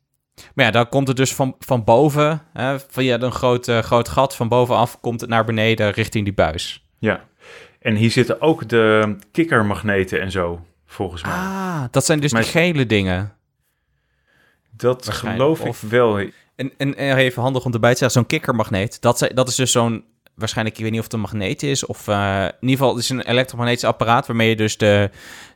Maar 0.54 0.64
ja, 0.64 0.70
dan 0.70 0.88
komt 0.88 1.08
het 1.08 1.16
dus 1.16 1.34
van, 1.34 1.54
van 1.58 1.84
boven, 1.84 2.42
hè, 2.52 2.80
via 2.80 3.20
een 3.20 3.32
groot, 3.32 3.68
uh, 3.68 3.78
groot 3.78 4.08
gat, 4.08 4.36
van 4.36 4.48
bovenaf 4.48 5.00
komt 5.00 5.20
het 5.20 5.30
naar 5.30 5.44
beneden 5.44 5.90
richting 5.90 6.24
die 6.24 6.34
buis. 6.34 6.84
Ja, 6.98 7.24
en 7.80 7.94
hier 7.94 8.10
zitten 8.10 8.40
ook 8.40 8.68
de 8.68 9.16
kikkermagneten 9.30 10.20
en 10.20 10.30
zo, 10.30 10.66
volgens 10.86 11.22
mij. 11.22 11.32
Ah, 11.32 11.84
dat 11.90 12.04
zijn 12.04 12.20
dus 12.20 12.32
die 12.32 12.42
gele 12.42 12.86
dingen. 12.86 13.32
Dat 14.70 15.08
geloof 15.08 15.64
ik 15.64 15.74
wel. 15.90 16.18
En, 16.56 16.72
en, 16.76 16.94
even 16.94 17.42
handig 17.42 17.64
om 17.64 17.72
erbij 17.72 17.92
te 17.92 17.98
zeggen, 17.98 18.18
zo'n 18.20 18.28
kikkermagneet, 18.28 19.00
dat, 19.00 19.30
dat 19.34 19.48
is 19.48 19.54
dus 19.54 19.72
zo'n, 19.72 20.04
waarschijnlijk, 20.40 20.76
ik 20.76 20.82
weet 20.82 20.92
niet 20.92 21.00
of 21.00 21.06
het 21.06 21.14
een 21.14 21.20
magneet 21.20 21.62
is, 21.62 21.86
of 21.86 22.08
uh, 22.08 22.44
in 22.44 22.68
ieder 22.68 22.76
geval, 22.76 22.94
het 22.94 23.02
is 23.02 23.10
een 23.10 23.20
elektromagnetisch 23.20 23.84
apparaat 23.84 24.26
waarmee 24.26 24.48
je 24.48 24.56
dus 24.56 24.76
de, 24.76 25.10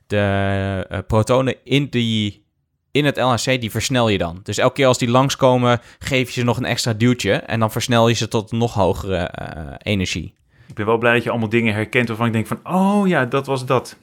de 0.07 0.87
uh, 0.91 0.99
protonen 1.07 1.57
in, 1.65 1.87
die, 1.89 2.47
in 2.91 3.05
het 3.05 3.17
LHC, 3.17 3.61
die 3.61 3.71
versnel 3.71 4.09
je 4.09 4.19
dan. 4.19 4.41
Dus 4.43 4.59
elke 4.59 4.75
keer 4.75 4.87
als 4.87 4.99
die 4.99 5.11
langskomen, 5.11 5.81
geef 5.99 6.31
je 6.31 6.41
ze 6.41 6.47
nog 6.47 6.57
een 6.57 6.65
extra 6.65 6.93
duwtje 6.93 7.33
en 7.33 7.61
dan 7.61 7.71
versnel 7.71 8.09
je 8.09 8.15
ze 8.15 8.29
tot 8.29 8.53
nog 8.53 8.75
hogere 8.75 9.31
uh, 9.41 9.75
energie 9.79 10.35
ik 10.67 10.75
ben 10.75 10.87
wel 10.87 10.99
blij 10.99 11.15
dat 11.15 11.23
je 11.23 11.31
allemaal 11.31 11.49
dingen 11.49 11.75
herkent 11.75 12.09
waarvan 12.09 12.27
ik 12.27 12.33
denk 12.33 12.47
van, 12.47 12.61
oh 12.63 13.09
ja, 13.09 13.25
dat 13.25 13.47
was 13.47 13.67
dat. 13.67 13.97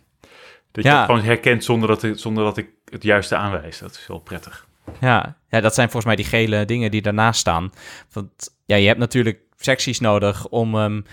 Dat 0.71 0.83
je 0.83 0.89
ja. 0.89 1.05
gewoon 1.05 1.21
herkent 1.21 1.63
zonder 1.63 1.87
dat, 1.87 2.03
ik, 2.03 2.17
zonder 2.17 2.43
dat 2.43 2.57
ik 2.57 2.69
het 2.85 3.03
juiste 3.03 3.35
aanwijs. 3.35 3.79
Dat 3.79 3.91
is 3.91 4.07
wel 4.07 4.19
prettig. 4.19 4.67
Ja. 4.99 5.37
ja, 5.49 5.61
dat 5.61 5.73
zijn 5.73 5.89
volgens 5.89 6.05
mij 6.05 6.15
die 6.15 6.25
gele 6.25 6.65
dingen 6.65 6.91
die 6.91 7.01
daarnaast 7.01 7.39
staan. 7.39 7.71
Want 8.11 8.55
ja, 8.65 8.75
je 8.75 8.87
hebt 8.87 8.99
natuurlijk 8.99 9.39
secties 9.63 9.99
nodig 9.99 10.47
om 10.47 10.75
um, 10.75 11.05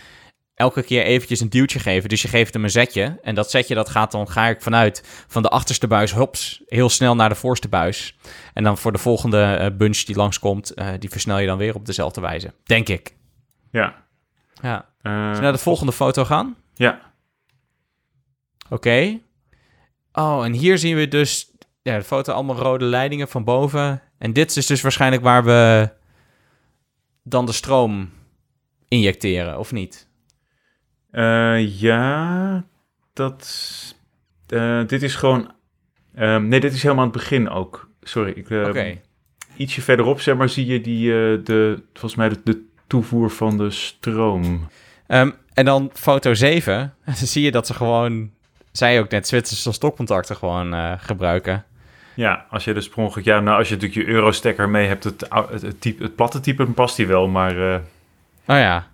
elke 0.54 0.82
keer 0.82 1.02
eventjes 1.02 1.40
een 1.40 1.48
duwtje 1.48 1.78
geven. 1.78 2.08
Dus 2.08 2.22
je 2.22 2.28
geeft 2.28 2.54
hem 2.54 2.64
een 2.64 2.70
zetje. 2.70 3.18
En 3.22 3.34
dat 3.34 3.50
zetje 3.50 3.74
dat 3.74 3.88
gaat 3.88 4.12
dan, 4.12 4.28
ga 4.28 4.46
ik 4.46 4.62
vanuit, 4.62 5.24
van 5.26 5.42
de 5.42 5.48
achterste 5.48 5.86
buis, 5.86 6.12
hops, 6.12 6.62
heel 6.66 6.88
snel 6.88 7.14
naar 7.14 7.28
de 7.28 7.34
voorste 7.34 7.68
buis. 7.68 8.16
En 8.54 8.64
dan 8.64 8.78
voor 8.78 8.92
de 8.92 8.98
volgende 8.98 9.58
uh, 9.60 9.76
bunch 9.76 9.98
die 9.98 10.16
langskomt, 10.16 10.72
uh, 10.74 10.88
die 10.98 11.10
versnel 11.10 11.38
je 11.38 11.46
dan 11.46 11.58
weer 11.58 11.74
op 11.74 11.86
dezelfde 11.86 12.20
wijze. 12.20 12.52
Denk 12.64 12.88
ik. 12.88 13.14
Ja. 13.70 14.04
Ja. 14.62 14.88
Uh, 15.02 15.34
we 15.34 15.40
naar 15.40 15.52
de 15.52 15.58
volgende 15.58 15.92
foto 15.92 16.24
gaan? 16.24 16.56
Ja. 16.74 17.00
Oké. 18.70 19.18
Oh, 20.12 20.44
en 20.44 20.52
hier 20.52 20.78
zien 20.78 20.96
we 20.96 21.08
dus 21.08 21.50
ja, 21.82 21.96
de 21.96 22.04
foto 22.04 22.32
allemaal 22.32 22.56
rode 22.56 22.84
leidingen 22.84 23.28
van 23.28 23.44
boven. 23.44 24.02
En 24.18 24.32
dit 24.32 24.56
is 24.56 24.66
dus 24.66 24.80
waarschijnlijk 24.80 25.22
waar 25.22 25.44
we 25.44 25.90
dan 27.22 27.46
de 27.46 27.52
stroom 27.52 28.10
injecteren, 28.88 29.58
of 29.58 29.72
niet? 29.72 30.08
Uh, 31.12 31.80
ja, 31.80 32.64
dat... 33.12 33.94
Uh, 34.48 34.86
dit 34.86 35.02
is 35.02 35.14
gewoon... 35.14 35.52
Um, 36.18 36.48
nee, 36.48 36.60
dit 36.60 36.72
is 36.72 36.82
helemaal 36.82 37.04
aan 37.04 37.10
het 37.10 37.18
begin 37.18 37.48
ook. 37.48 37.90
Sorry. 38.02 38.32
Ik, 38.32 38.50
uh, 38.50 38.68
okay. 38.68 39.00
Ietsje 39.56 39.82
verderop, 39.82 40.20
zeg 40.20 40.36
maar, 40.36 40.48
zie 40.48 40.66
je 40.66 40.80
die, 40.80 41.10
de, 41.42 41.82
volgens 41.92 42.14
mij 42.14 42.28
de, 42.28 42.40
de 42.44 42.66
toevoer 42.86 43.30
van 43.30 43.56
de 43.56 43.70
stroom. 43.70 44.68
Um, 45.08 45.34
en 45.54 45.64
dan 45.64 45.90
foto 45.94 46.34
7, 46.34 46.94
dan 47.04 47.14
zie 47.14 47.42
je 47.42 47.50
dat 47.50 47.66
ze 47.66 47.74
gewoon, 47.74 48.30
zij 48.72 49.00
ook 49.00 49.10
net, 49.10 49.28
Zwitserse 49.28 49.72
stokcontacten 49.72 50.36
gewoon 50.36 50.74
uh, 50.74 50.92
gebruiken. 50.98 51.64
Ja, 52.14 52.46
als 52.50 52.64
je 52.64 52.74
dus 52.74 52.88
per 52.88 53.20
ja, 53.22 53.40
nou 53.40 53.58
als 53.58 53.68
je 53.68 53.74
natuurlijk 53.74 54.06
je 54.06 54.12
Eurostekker 54.12 54.68
mee 54.68 54.86
hebt, 54.86 55.04
het, 55.04 55.26
het, 55.28 55.62
het, 55.62 55.80
type, 55.80 56.02
het 56.02 56.14
platte 56.14 56.40
type, 56.40 56.66
past 56.66 56.96
die 56.96 57.06
wel, 57.06 57.28
maar... 57.28 57.82
Oh 58.50 58.56
ja. 58.56 58.86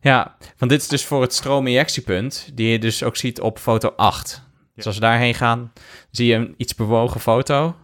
Ja, 0.00 0.36
want 0.58 0.70
dit 0.70 0.80
is 0.80 0.88
dus 0.88 1.04
voor 1.06 1.22
het 1.22 1.34
stroominjectiepunt, 1.34 2.50
die 2.54 2.68
je 2.68 2.78
dus 2.78 3.02
ook 3.02 3.16
ziet 3.16 3.40
op 3.40 3.58
foto 3.58 3.92
8. 3.96 4.42
Dus 4.74 4.86
als 4.86 4.94
we 4.94 5.00
daarheen 5.00 5.34
gaan, 5.34 5.72
zie 6.10 6.26
je 6.26 6.34
een 6.34 6.54
iets 6.56 6.74
bewogen 6.74 7.20
foto. 7.20 7.76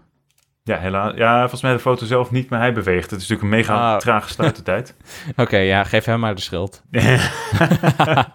Ja, 0.63 0.79
helaas. 0.79 1.13
Ja, 1.17 1.41
volgens 1.41 1.63
mij 1.63 1.73
de 1.73 1.79
foto 1.79 2.07
zelf 2.07 2.31
niet, 2.31 2.51
maar 2.51 2.61
hij 2.61 2.73
beweegt. 2.73 3.11
Het 3.11 3.21
is 3.21 3.29
natuurlijk 3.29 3.43
een 3.43 3.59
mega 3.59 3.75
Ah. 3.95 3.99
trage 4.01 4.29
sluitertijd. 4.29 4.95
Oké, 5.37 5.57
ja, 5.57 5.85
geef 5.85 6.05
hem 6.05 6.21
maar 6.21 6.35
de 6.35 6.41
schuld. 6.41 6.83
ja, 7.01 8.33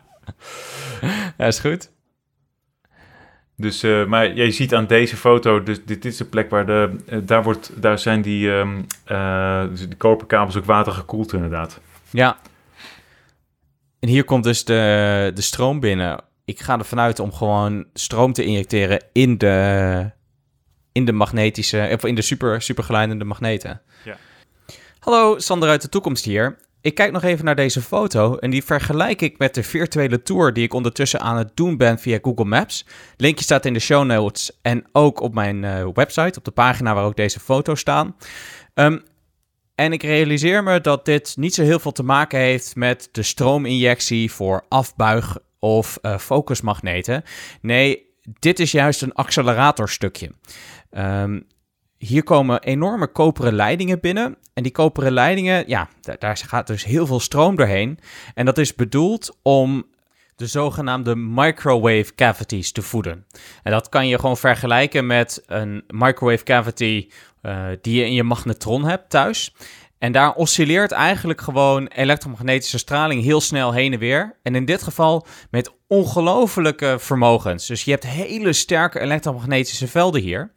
is 1.37 1.59
goed. 1.59 1.91
Dus, 3.61 3.83
eh, 3.83 4.05
maar 4.05 4.35
je 4.35 4.51
ziet 4.51 4.73
aan 4.73 4.85
deze 4.85 5.17
foto, 5.17 5.63
dus 5.63 5.85
dit 5.85 6.05
is 6.05 6.17
de 6.17 6.25
plek 6.25 6.49
waar 6.49 6.65
de, 6.65 6.95
eh, 7.05 7.17
daar, 7.23 7.43
wordt, 7.43 7.71
daar 7.75 7.99
zijn 7.99 8.21
die, 8.21 8.51
eh, 9.05 9.63
dus 9.69 9.79
die 9.79 9.95
koperkabels 9.97 10.57
ook 10.57 10.65
watergekoeld 10.65 11.33
inderdaad. 11.33 11.79
Ja. 12.09 12.37
En 13.99 14.09
hier 14.09 14.23
komt 14.23 14.43
dus 14.43 14.65
de, 14.65 15.31
de 15.33 15.41
stroom 15.41 15.79
binnen. 15.79 16.21
Ik 16.45 16.59
ga 16.59 16.77
ervan 16.77 16.99
uit 16.99 17.19
om 17.19 17.33
gewoon 17.33 17.85
stroom 17.93 18.33
te 18.33 18.43
injecteren 18.43 19.03
in 19.11 19.37
de, 19.37 20.11
in 20.91 21.05
de 21.05 21.11
magnetische, 21.11 21.89
of 21.93 22.05
in 22.05 22.15
de 22.15 22.21
super, 22.21 22.61
supergeleidende 22.61 23.25
magneten. 23.25 23.81
Ja. 24.03 24.17
Hallo, 24.99 25.39
Sander 25.39 25.69
uit 25.69 25.81
de 25.81 25.89
toekomst 25.89 26.25
hier. 26.25 26.57
Ik 26.81 26.95
kijk 26.95 27.11
nog 27.11 27.23
even 27.23 27.45
naar 27.45 27.55
deze 27.55 27.81
foto 27.81 28.35
en 28.35 28.49
die 28.49 28.63
vergelijk 28.63 29.21
ik 29.21 29.37
met 29.37 29.55
de 29.55 29.63
virtuele 29.63 30.21
tour 30.21 30.53
die 30.53 30.63
ik 30.63 30.73
ondertussen 30.73 31.19
aan 31.19 31.37
het 31.37 31.51
doen 31.53 31.77
ben 31.77 31.99
via 31.99 32.19
Google 32.21 32.45
Maps. 32.45 32.85
Linkje 33.17 33.43
staat 33.43 33.65
in 33.65 33.73
de 33.73 33.79
show 33.79 34.05
notes 34.05 34.59
en 34.61 34.85
ook 34.91 35.19
op 35.19 35.33
mijn 35.33 35.63
eh, 35.63 35.87
website, 35.93 36.37
op 36.37 36.45
de 36.45 36.51
pagina 36.51 36.93
waar 36.93 37.05
ook 37.05 37.15
deze 37.15 37.39
foto's 37.39 37.79
staan. 37.79 38.15
Ehm, 38.73 38.97
en 39.75 39.93
ik 39.93 40.03
realiseer 40.03 40.63
me 40.63 40.81
dat 40.81 41.05
dit 41.05 41.35
niet 41.37 41.53
zo 41.53 41.63
heel 41.63 41.79
veel 41.79 41.91
te 41.91 42.03
maken 42.03 42.39
heeft 42.39 42.75
met 42.75 43.09
de 43.11 43.23
stroominjectie 43.23 44.31
voor 44.31 44.65
afbuig- 44.69 45.37
of 45.59 45.97
eh, 46.01 46.17
focusmagneten. 46.17 47.23
Nee, 47.61 48.05
dit 48.39 48.59
is 48.59 48.71
juist 48.71 49.01
een 49.01 49.13
acceleratorstukje. 49.13 50.31
Ehm, 50.89 51.39
hier 52.01 52.23
komen 52.23 52.61
enorme 52.61 53.07
koperen 53.07 53.53
leidingen 53.53 53.99
binnen. 53.99 54.37
En 54.53 54.63
die 54.63 54.71
koperen 54.71 55.11
leidingen, 55.11 55.63
ja, 55.67 55.89
daar, 56.19 56.37
gaat 56.37 56.67
dus 56.67 56.83
heel 56.83 57.05
veel 57.05 57.19
stroom 57.19 57.55
doorheen. 57.55 57.99
En 58.33 58.45
dat 58.45 58.57
is 58.57 58.75
bedoeld 58.75 59.37
om 59.41 59.85
de 60.35 60.47
zogenaamde 60.47 61.15
microwave 61.15 62.15
cavities 62.15 62.71
te 62.71 62.81
voeden. 62.81 63.25
En 63.63 63.71
dat 63.71 63.89
kan 63.89 64.07
je 64.07 64.19
gewoon 64.19 64.37
vergelijken 64.37 65.05
met 65.05 65.43
een 65.45 65.83
microwave 65.87 66.43
cavity 66.43 67.09
eh, 67.41 67.65
die 67.81 67.95
je 67.95 68.05
in 68.05 68.13
je 68.13 68.23
magnetron 68.23 68.85
hebt 68.85 69.09
thuis. 69.09 69.53
En 69.97 70.11
daar 70.11 70.33
oscilleert 70.33 70.91
eigenlijk 70.91 71.41
gewoon 71.41 71.87
elektromagnetische 71.87 72.77
straling 72.77 73.23
heel 73.23 73.41
snel 73.41 73.73
heen 73.73 73.93
en 73.93 73.99
weer. 73.99 74.37
En 74.43 74.55
in 74.55 74.65
dit 74.65 74.83
geval 74.83 75.25
met 75.49 75.71
ongelofelijke 75.87 76.95
vermogens. 76.99 77.67
Dus 77.67 77.83
je 77.83 77.91
hebt 77.91 78.07
hele 78.07 78.53
sterke 78.53 78.99
elektromagnetische 78.99 79.87
velden 79.87 80.21
hier. 80.21 80.51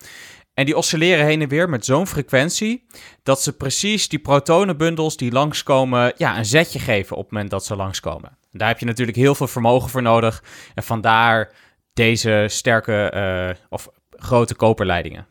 En 0.54 0.64
die 0.64 0.76
oscilleren 0.76 1.24
heen 1.24 1.42
en 1.42 1.48
weer 1.48 1.68
met 1.68 1.84
zo'n 1.84 2.06
frequentie 2.06 2.86
dat 3.22 3.42
ze 3.42 3.56
precies 3.56 4.08
die 4.08 4.18
protonenbundels 4.18 5.16
die 5.16 5.32
langskomen, 5.32 6.12
ja, 6.16 6.38
een 6.38 6.46
zetje 6.46 6.78
geven 6.78 7.16
op 7.16 7.22
het 7.22 7.32
moment 7.32 7.50
dat 7.50 7.64
ze 7.64 7.76
langskomen. 7.76 8.28
En 8.30 8.58
daar 8.58 8.68
heb 8.68 8.78
je 8.78 8.86
natuurlijk 8.86 9.16
heel 9.16 9.34
veel 9.34 9.46
vermogen 9.46 9.90
voor 9.90 10.02
nodig. 10.02 10.44
En 10.74 10.82
vandaar 10.82 11.52
deze 11.92 12.46
sterke 12.48 13.10
eh, 13.10 13.64
of 13.68 13.88
grote 14.10 14.54
koperleidingen. 14.54 15.26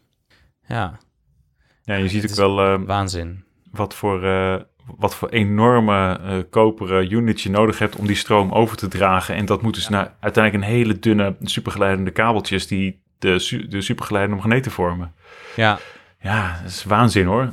Ja, 0.67 0.99
Ja, 1.83 1.95
je 1.95 2.07
ziet 2.07 2.29
ook 2.29 2.35
wel 2.35 2.59
eh, 2.59 2.81
waanzin. 2.85 3.43
wat, 3.71 3.95
voor, 3.95 4.23
eh, 4.23 4.55
wat 4.97 5.15
voor 5.15 5.29
enorme 5.29 6.19
eh, 6.19 6.37
koperen 6.49 7.11
units 7.11 7.43
je 7.43 7.49
nodig 7.49 7.79
hebt 7.79 7.95
om 7.95 8.07
die 8.07 8.15
stroom 8.15 8.51
over 8.51 8.77
te 8.77 8.87
dragen. 8.87 9.35
En 9.35 9.45
dat 9.45 9.61
moeten 9.61 9.81
dus 9.81 9.89
naar 9.89 10.15
uiteindelijk 10.19 10.63
een 10.63 10.71
hele 10.75 10.99
dunne 10.99 11.35
supergeleidende 11.41 12.11
kabeltjes 12.11 12.67
die 12.67 13.02
de, 13.23 13.65
de 13.69 13.81
supergeleidende 13.81 14.41
magneten 14.41 14.71
vormen. 14.71 15.13
Ja, 15.55 15.79
Ja, 16.21 16.59
dat 16.61 16.71
is 16.71 16.83
waanzin 16.83 17.25
hoor. 17.25 17.49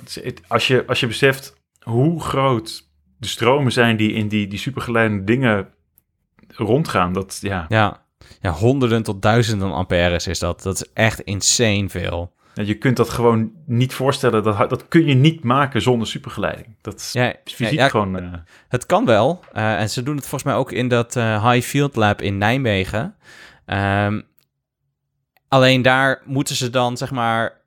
Als 0.49 0.67
je, 0.67 0.85
als 0.87 1.01
je 1.01 1.07
beseft 1.07 1.57
hoe 1.81 2.21
groot 2.23 2.89
de 3.19 3.27
stromen 3.27 3.73
zijn 3.73 3.97
die 3.97 4.13
in 4.13 4.29
die, 4.29 4.47
die 4.47 4.59
supergeleidende 4.59 5.25
dingen 5.25 5.69
rondgaan, 6.55 7.13
dat 7.13 7.39
ja, 7.43 7.67
ja. 7.69 8.03
Ja, 8.41 8.51
honderden 8.51 9.03
tot 9.03 9.23
duizenden 9.23 9.73
amperes 9.73 10.27
is 10.27 10.39
dat. 10.39 10.63
Dat 10.63 10.75
is 10.75 10.85
echt 10.95 11.21
insane 11.21 11.89
veel. 11.89 12.33
je 12.55 12.75
kunt 12.79 12.97
dat 12.97 13.09
gewoon 13.09 13.51
niet 13.67 13.95
voorstellen. 13.95 14.43
Dat, 14.43 14.71
dat 14.71 14.89
kun 14.89 15.07
je 15.07 15.15
niet 15.15 15.45
maken 15.45 15.83
zonder 15.83 16.07
supergeleiding. 16.09 16.67
Dat 16.81 16.95
is 17.01 17.13
Ja, 17.13 17.35
fysiek 17.45 17.79
ja, 17.79 17.89
gewoon... 17.89 18.19
eh, 18.19 18.33
Het 18.69 18.87
kan 18.87 19.05
wel. 19.05 19.45
eh, 19.53 19.81
en 19.81 19.91
ze 19.91 20.03
doen 20.03 20.15
het 20.17 20.27
volgens 20.27 20.43
mij 20.51 20.55
ook 20.61 20.73
in 20.73 20.89
dat 20.89 21.17
eh, 21.17 21.51
High 21.51 21.67
Field 21.67 21.97
Lab 21.97 22.23
in 22.23 22.39
Nijmegen. 22.39 23.15
Ehm, 23.67 24.21
alleen 25.51 25.83
daar 25.83 26.23
moeten 26.25 26.57
ze 26.57 26.71
dan, 26.71 26.97
zeg 26.97 27.11
maar, 27.11 27.61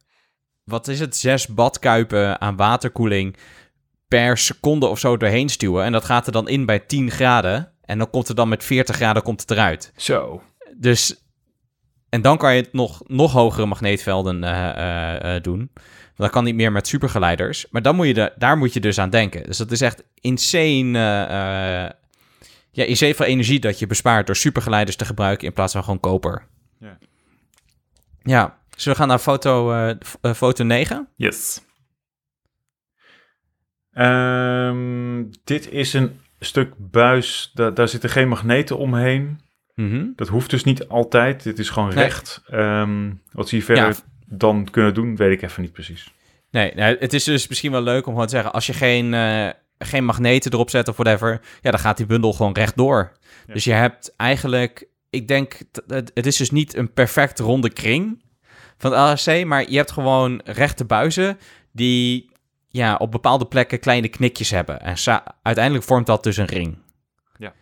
wat 0.63 0.87
is 0.87 0.99
het, 0.99 1.15
zes 1.15 1.47
badkuipen 1.47 2.41
aan 2.41 2.55
waterkoeling 2.55 3.35
per 4.07 4.37
seconde 4.37 4.87
of 4.87 4.99
zo 4.99 5.17
doorheen 5.17 5.49
stuwen. 5.49 5.83
En 5.83 5.91
dat 5.91 6.05
gaat 6.05 6.25
er 6.25 6.31
dan 6.31 6.47
in 6.47 6.65
bij 6.65 6.79
10 6.79 7.11
graden. 7.11 7.71
En 7.81 7.97
dan 7.97 8.09
komt 8.09 8.27
er 8.27 8.35
dan 8.35 8.49
met 8.49 8.63
40 8.63 8.95
graden 8.95 9.23
komt 9.23 9.41
het 9.41 9.51
eruit. 9.51 9.91
zo. 9.95 10.41
Dus, 10.77 11.23
en 12.09 12.21
dan 12.21 12.37
kan 12.37 12.55
je 12.55 12.61
het 12.61 12.73
nog, 12.73 13.01
nog 13.07 13.31
hogere 13.31 13.65
magneetvelden 13.65 14.43
eh, 14.43 14.69
eh, 14.69 15.35
eh, 15.35 15.43
doen. 15.43 15.71
Dat 16.15 16.29
kan 16.29 16.43
niet 16.43 16.55
meer 16.55 16.71
met 16.71 16.87
supergeleiders. 16.87 17.65
Maar 17.69 17.81
dan 17.81 17.95
moet 17.95 18.07
je 18.07 18.13
de, 18.13 18.33
daar 18.37 18.57
moet 18.57 18.73
je 18.73 18.79
dus 18.79 18.99
aan 18.99 19.09
denken. 19.09 19.43
Dus 19.43 19.57
dat 19.57 19.71
is 19.71 19.81
echt 19.81 20.03
insane, 20.13 20.99
ja, 22.71 22.83
insane 22.83 23.15
veel 23.15 23.25
energie 23.25 23.59
dat 23.59 23.79
je 23.79 23.87
bespaart 23.87 24.25
door 24.25 24.35
supergeleiders 24.35 24.95
te 24.95 25.05
gebruiken 25.05 25.47
in 25.47 25.53
plaats 25.53 25.73
van 25.73 25.83
gewoon 25.83 25.99
koper. 25.99 26.47
Ja. 26.79 26.97
Ja, 28.23 28.57
zullen 28.75 28.93
we 28.93 28.99
gaan 29.03 29.07
naar 29.07 29.19
foto, 29.19 29.71
eh, 29.71 29.89
eh, 30.21 30.33
foto 30.33 30.63
9? 30.63 31.07
Yes. 31.15 31.61
Ehm, 33.91 35.23
dit 35.43 35.69
is 35.71 35.93
een 35.93 36.19
stuk 36.39 36.73
buis. 36.77 37.51
Da 37.53 37.69
daar 37.69 37.87
zitten 37.87 38.09
geen 38.09 38.27
magneten 38.27 38.77
omheen. 38.77 39.39
Mhm. 39.75 40.05
Dat 40.15 40.27
hoeft 40.27 40.49
dus 40.49 40.63
niet 40.63 40.87
altijd. 40.87 41.43
Dit 41.43 41.59
is 41.59 41.69
gewoon 41.69 41.93
Nee. 41.93 42.03
recht. 42.03 42.43
Ehm, 42.47 43.11
wat 43.31 43.49
ze 43.49 43.55
hier 43.55 43.63
verder 43.65 43.87
Ja. 43.87 43.95
dan 44.25 44.67
kunnen 44.71 44.93
doen, 44.93 45.15
weet 45.15 45.31
ik 45.31 45.41
even 45.41 45.61
niet 45.61 45.73
precies. 45.73 46.13
Nee, 46.51 46.75
nou, 46.75 46.95
het 46.99 47.13
is 47.13 47.23
dus 47.23 47.47
misschien 47.47 47.71
wel 47.71 47.81
leuk 47.81 48.05
om 48.05 48.11
gewoon 48.11 48.27
te 48.27 48.33
zeggen... 48.33 48.53
als 48.53 48.65
je 48.65 48.73
geen, 48.73 49.13
eh, 49.13 49.49
geen 49.77 50.05
magneten 50.05 50.51
erop 50.51 50.69
zet 50.69 50.87
of 50.87 50.95
whatever... 50.97 51.41
ja, 51.61 51.71
dan 51.71 51.79
gaat 51.79 51.97
die 51.97 52.05
bundel 52.05 52.33
gewoon 52.33 52.53
rechtdoor. 52.53 53.11
Ja. 53.47 53.53
Dus 53.53 53.63
je 53.63 53.71
hebt 53.71 54.13
eigenlijk... 54.17 54.87
ik 55.13 55.27
denk, 55.27 55.59
het, 55.87 56.25
is 56.25 56.37
dus 56.37 56.51
niet 56.51 56.75
een 56.75 56.93
perfect 56.93 57.39
ronde 57.39 57.69
kring 57.69 58.23
van 58.77 58.93
het 58.93 59.25
LHC... 59.27 59.45
maar 59.45 59.69
je 59.69 59.77
hebt 59.77 59.91
gewoon 59.91 60.41
rechte 60.43 60.85
buizen... 60.85 61.37
die 61.71 62.31
ja, 62.67 62.95
op 62.95 63.11
bepaalde 63.11 63.45
plekken 63.45 63.79
kleine 63.79 64.07
knikjes 64.07 64.49
hebben. 64.49 64.81
En 64.81 64.95
uiteindelijk 65.41 65.85
vormt 65.85 66.05
dat 66.05 66.23
dus 66.23 66.37
een 66.37 66.45
ring. 66.45 66.77
Ja. 67.37 67.53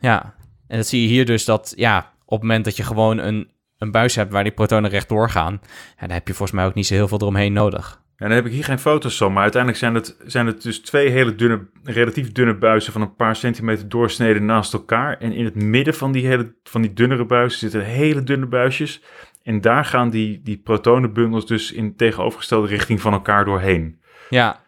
Ja, 0.00 0.34
en 0.66 0.76
dat 0.76 0.86
zie 0.86 1.02
je 1.02 1.08
hier 1.08 1.26
dus 1.26 1.44
dat... 1.44 1.72
ja, 1.76 2.12
op 2.24 2.38
het 2.38 2.48
moment 2.48 2.64
dat 2.64 2.76
je 2.76 2.82
gewoon 2.82 3.18
een, 3.18 3.50
een 3.78 3.90
buis 3.90 4.14
hebt... 4.14 4.32
waar 4.32 4.44
die 4.44 4.52
protonen 4.52 4.90
rechtdoor 4.90 5.30
gaan... 5.30 5.60
ja, 5.96 6.00
dan 6.06 6.10
heb 6.10 6.26
je 6.28 6.34
volgens 6.34 6.58
mij 6.58 6.66
ook 6.66 6.74
niet 6.74 6.86
zo 6.86 6.94
heel 6.94 7.08
veel 7.08 7.20
eromheen 7.20 7.52
nodig. 7.52 8.02
En 8.18 8.26
dan 8.28 8.36
heb 8.36 8.46
ik 8.46 8.52
hier 8.52 8.64
geen 8.64 8.78
foto's 8.78 9.16
van, 9.16 9.32
maar 9.32 9.42
uiteindelijk 9.42 9.82
zijn 9.82 9.94
het, 9.94 10.16
zijn 10.24 10.46
het 10.46 10.62
dus 10.62 10.80
twee 10.80 11.08
hele 11.10 11.34
dunne, 11.34 11.66
relatief 11.84 12.32
dunne 12.32 12.54
buizen 12.54 12.92
van 12.92 13.02
een 13.02 13.14
paar 13.14 13.36
centimeter 13.36 13.88
doorsneden 13.88 14.44
naast 14.44 14.72
elkaar. 14.72 15.18
En 15.18 15.32
in 15.32 15.44
het 15.44 15.54
midden 15.54 15.94
van 15.94 16.12
die, 16.12 16.26
hele, 16.26 16.54
van 16.64 16.82
die 16.82 16.92
dunnere 16.92 17.24
buizen 17.24 17.58
zitten 17.58 17.84
hele 17.84 18.22
dunne 18.22 18.46
buisjes. 18.46 19.02
En 19.42 19.60
daar 19.60 19.84
gaan 19.84 20.10
die, 20.10 20.40
die 20.42 20.56
protonenbundels 20.58 21.46
dus 21.46 21.72
in 21.72 21.96
tegenovergestelde 21.96 22.66
richting 22.66 23.00
van 23.00 23.12
elkaar 23.12 23.44
doorheen. 23.44 24.00
Ja, 24.30 24.60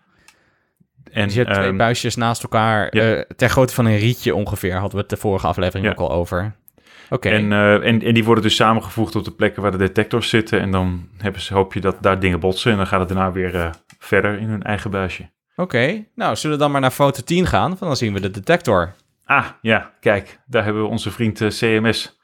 En 1.13 1.25
dus 1.25 1.35
je 1.35 1.41
hebt 1.41 1.55
twee 1.55 1.67
ehm, 1.69 1.77
buisjes 1.77 2.17
naast 2.17 2.43
elkaar, 2.43 2.97
ja. 2.97 3.15
eh, 3.15 3.23
ter 3.37 3.49
grootte 3.49 3.75
van 3.75 3.85
een 3.87 3.99
rietje 3.99 4.35
ongeveer, 4.35 4.73
hadden 4.73 4.91
we 4.95 4.99
het 5.01 5.09
de 5.11 5.17
vorige 5.17 5.47
aflevering 5.47 5.85
Ja. 5.87 5.93
ook 5.93 5.99
al 5.99 6.11
over. 6.13 6.53
En, 7.19 7.53
eh, 7.53 7.75
en, 7.75 8.03
en 8.03 8.15
die 8.15 8.25
worden 8.25 8.45
dus 8.45 8.55
samengevoegd 8.57 9.17
op 9.17 9.25
de 9.25 9.31
plekken 9.31 9.63
waar 9.63 9.71
de 9.71 9.77
detectors 9.79 10.29
zitten. 10.29 10.61
En 10.61 10.71
dan 10.71 11.09
hebben 11.19 11.41
ze, 11.41 11.55
hoop 11.55 11.75
je 11.75 11.81
dat 11.81 11.97
daar 12.01 12.21
dingen 12.21 12.41
botsen. 12.41 12.71
En 12.71 12.77
dan 12.77 12.87
gaat 12.87 13.01
het 13.01 13.09
daarna 13.09 13.33
weer 13.33 13.55
eh, 13.55 13.71
verder 13.99 14.39
in 14.39 14.49
hun 14.49 14.63
eigen 14.63 14.91
buisje. 14.91 15.31
oké. 15.57 16.05
Nou, 16.15 16.37
zullen 16.37 16.57
we 16.57 16.63
dan 16.63 16.73
maar 16.73 16.81
naar 16.81 16.91
foto 16.91 17.23
10 17.23 17.47
gaan? 17.47 17.69
Want 17.69 17.81
dan 17.81 17.97
zien 17.97 18.13
we 18.13 18.21
de 18.21 18.31
detector. 18.31 18.93
Ah, 19.25 19.47
ja, 19.61 19.93
kijk. 20.01 20.39
Daar 20.47 20.65
hebben 20.65 20.83
we 20.83 20.89
onze 20.89 21.11
vriend 21.11 21.41
eh, 21.41 21.49
CMS. 21.49 22.19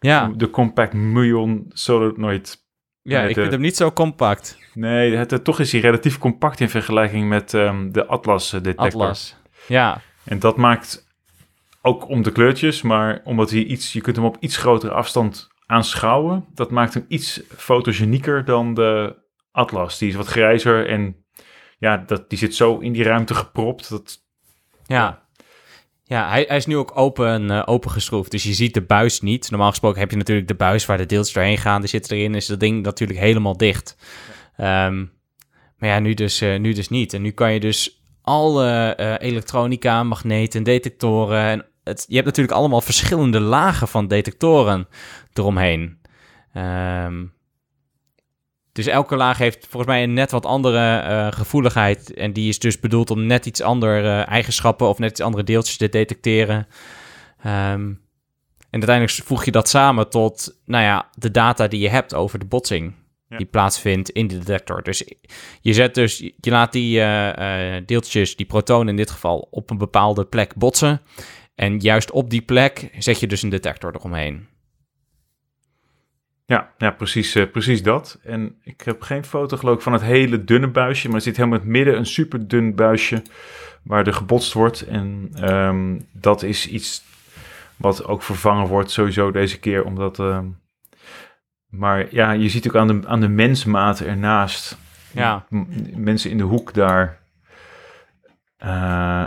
Ja, 0.00 0.32
De 0.36 0.50
Compact 0.50 0.92
Muon 0.92 1.64
Solenoid. 1.68 2.56
ja 3.02 3.22
ik 3.22 3.34
vind 3.34 3.50
hem 3.52 3.60
niet 3.60 3.76
zo 3.76 3.92
compact. 3.92 4.58
Nee, 4.74 5.16
het, 5.16 5.44
toch 5.44 5.60
is 5.60 5.72
hij 5.72 5.80
relatief 5.80 6.18
compact 6.18 6.60
in 6.60 6.68
vergelijking 6.68 7.28
met 7.28 7.54
ehm, 7.54 7.90
de 7.90 8.06
Atlas 8.06 8.50
detector. 8.50 8.84
Atlas. 8.84 9.36
Ja, 9.66 10.00
En 10.24 10.38
dat 10.38 10.56
maakt 10.56 11.07
ook 11.82 12.08
om 12.08 12.22
de 12.22 12.32
kleurtjes, 12.32 12.82
maar 12.82 13.20
omdat 13.24 13.50
hij 13.50 13.62
iets, 13.62 13.92
je 13.92 14.00
kunt 14.00 14.16
hem 14.16 14.24
op 14.24 14.36
iets 14.40 14.56
grotere 14.56 14.92
afstand 14.92 15.48
aanschouwen. 15.66 16.44
Dat 16.54 16.70
maakt 16.70 16.94
hem 16.94 17.04
iets 17.08 17.42
fotogenieker 17.56 18.44
dan 18.44 18.74
de 18.74 19.16
Atlas. 19.52 19.98
Die 19.98 20.08
is 20.08 20.14
wat 20.14 20.26
grijzer 20.26 20.88
en 20.88 21.24
ja, 21.78 21.96
dat, 21.96 22.30
die 22.30 22.38
zit 22.38 22.54
zo 22.54 22.78
in 22.78 22.92
die 22.92 23.02
ruimte 23.02 23.34
gepropt. 23.34 23.90
Dat, 23.90 24.18
ja. 24.86 25.26
Ja, 26.04 26.28
hij, 26.28 26.44
hij 26.48 26.56
is 26.56 26.66
nu 26.66 26.76
ook 26.76 26.96
open, 26.96 27.50
uh, 27.50 27.62
opengeschroefd, 27.64 28.30
dus 28.30 28.42
je 28.42 28.52
ziet 28.52 28.74
de 28.74 28.82
buis 28.82 29.20
niet. 29.20 29.50
Normaal 29.50 29.70
gesproken 29.70 30.00
heb 30.00 30.10
je 30.10 30.16
natuurlijk 30.16 30.48
de 30.48 30.54
buis 30.54 30.86
waar 30.86 30.96
de 30.96 31.06
deeltjes 31.06 31.34
doorheen 31.34 31.58
gaan. 31.58 31.80
Die 31.80 31.90
zit 31.90 32.10
erin, 32.10 32.34
is 32.34 32.46
dat 32.46 32.60
ding 32.60 32.82
natuurlijk 32.82 33.18
helemaal 33.18 33.56
dicht. 33.56 33.96
Ehm, 34.56 35.04
maar 35.76 35.88
ja, 35.88 35.98
nu 35.98 36.14
dus, 36.14 36.42
uh, 36.42 36.58
nu 36.58 36.72
dus 36.72 36.88
niet. 36.88 37.12
En 37.12 37.22
nu 37.22 37.30
kan 37.30 37.52
je 37.52 37.60
dus 37.60 37.97
alle 38.28 38.96
uh, 39.00 39.14
elektronica, 39.18 40.02
magneten, 40.02 40.62
detectoren... 40.62 41.42
En 41.42 41.66
het, 41.84 42.04
je 42.08 42.14
hebt 42.14 42.26
natuurlijk 42.26 42.56
allemaal 42.56 42.80
verschillende 42.80 43.40
lagen 43.40 43.88
van 43.88 44.06
detectoren 44.06 44.88
eromheen. 45.32 45.98
Um, 46.54 47.32
dus 48.72 48.86
elke 48.86 49.16
laag 49.16 49.38
heeft 49.38 49.66
volgens 49.66 49.92
mij 49.92 50.02
een 50.02 50.12
net 50.12 50.30
wat 50.30 50.46
andere 50.46 51.02
uh, 51.02 51.32
gevoeligheid. 51.32 52.14
En 52.14 52.32
die 52.32 52.48
is 52.48 52.58
dus 52.58 52.80
bedoeld 52.80 53.10
om 53.10 53.26
net 53.26 53.46
iets 53.46 53.62
andere 53.62 54.02
uh, 54.02 54.28
eigenschappen 54.28 54.88
of 54.88 54.98
net 54.98 55.10
iets 55.10 55.20
andere 55.20 55.44
deeltjes 55.44 55.76
te 55.76 55.88
detecteren. 55.88 56.66
Um, 57.46 58.00
en 58.70 58.80
uiteindelijk 58.80 59.26
voeg 59.26 59.44
je 59.44 59.50
dat 59.50 59.68
samen 59.68 60.10
tot, 60.10 60.58
nou 60.64 60.84
ja, 60.84 61.08
de 61.14 61.30
data 61.30 61.68
die 61.68 61.80
je 61.80 61.88
hebt 61.88 62.14
over 62.14 62.38
de 62.38 62.44
botsing 62.44 62.94
ja. 63.28 63.36
die 63.36 63.46
plaatsvindt 63.46 64.10
in 64.10 64.26
de 64.26 64.38
detector. 64.38 64.82
Dus 64.82 65.04
je 65.60 65.72
zet 65.72 65.94
dus, 65.94 66.18
je 66.18 66.50
laat 66.50 66.72
die 66.72 66.98
uh, 66.98 67.76
deeltjes, 67.86 68.36
die 68.36 68.46
protonen 68.46 68.88
in 68.88 68.96
dit 68.96 69.10
geval, 69.10 69.48
op 69.50 69.70
een 69.70 69.78
bepaalde 69.78 70.24
plek 70.24 70.54
botsen. 70.54 71.00
En 71.54 71.78
juist 71.78 72.10
op 72.10 72.30
die 72.30 72.42
plek 72.42 72.90
zet 72.98 73.20
je 73.20 73.26
dus 73.26 73.42
een 73.42 73.48
detector 73.48 73.94
eromheen. 73.94 74.46
Ja, 76.46 76.72
ja 76.78 76.90
precies, 76.90 77.36
uh, 77.36 77.50
precies 77.50 77.82
dat. 77.82 78.18
En 78.22 78.58
ik 78.62 78.80
heb 78.80 79.02
geen 79.02 79.24
foto 79.24 79.56
geloof 79.56 79.76
ik 79.76 79.82
van 79.82 79.92
het 79.92 80.02
hele 80.02 80.44
dunne 80.44 80.70
buisje, 80.70 81.06
maar 81.06 81.16
er 81.16 81.22
zit 81.22 81.36
helemaal 81.36 81.58
in 81.58 81.64
het 81.64 81.72
midden 81.72 81.96
een 81.96 82.06
super 82.06 82.48
dun 82.48 82.74
buisje 82.74 83.22
waar 83.82 84.06
er 84.06 84.12
gebotst 84.12 84.52
wordt. 84.52 84.82
En 84.82 85.30
um, 85.50 86.06
dat 86.12 86.42
is 86.42 86.68
iets 86.68 87.02
wat 87.76 88.04
ook 88.04 88.22
vervangen 88.22 88.66
wordt 88.66 88.90
sowieso 88.90 89.30
deze 89.30 89.58
keer, 89.58 89.84
omdat... 89.84 90.18
Uh, 90.18 90.38
maar 91.68 92.14
ja, 92.14 92.32
je 92.32 92.48
ziet 92.48 92.66
ook 92.68 92.76
aan 92.76 92.86
de, 92.86 93.00
aan 93.06 93.20
de 93.20 93.28
mensmaat 93.28 94.00
ernaast. 94.00 94.78
Ja. 95.12 95.46
mensen 95.96 96.30
in 96.30 96.38
de 96.38 96.44
hoek 96.44 96.74
daar. 96.74 97.20
Uh, 98.64 99.24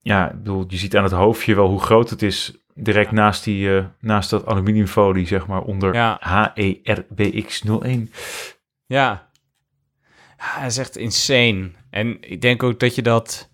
ja, 0.00 0.30
ik 0.30 0.36
bedoel, 0.36 0.64
je 0.68 0.76
ziet 0.76 0.96
aan 0.96 1.02
het 1.02 1.12
hoofdje 1.12 1.54
wel 1.54 1.68
hoe 1.68 1.80
groot 1.80 2.10
het 2.10 2.22
is 2.22 2.58
direct 2.74 3.10
naast, 3.10 3.44
die, 3.44 3.68
uh, 3.68 3.84
naast 4.00 4.30
dat 4.30 4.46
aluminiumfolie, 4.46 5.26
zeg 5.26 5.46
maar, 5.46 5.62
onder 5.62 5.94
ja. 5.94 6.20
HERBX01. 6.54 8.10
Ja. 8.86 9.28
ja, 10.38 10.60
dat 10.60 10.70
is 10.70 10.78
echt 10.78 10.96
insane. 10.96 11.70
En 11.90 12.16
ik 12.20 12.40
denk 12.40 12.62
ook 12.62 12.80
dat 12.80 12.94
je 12.94 13.02
dat 13.02 13.50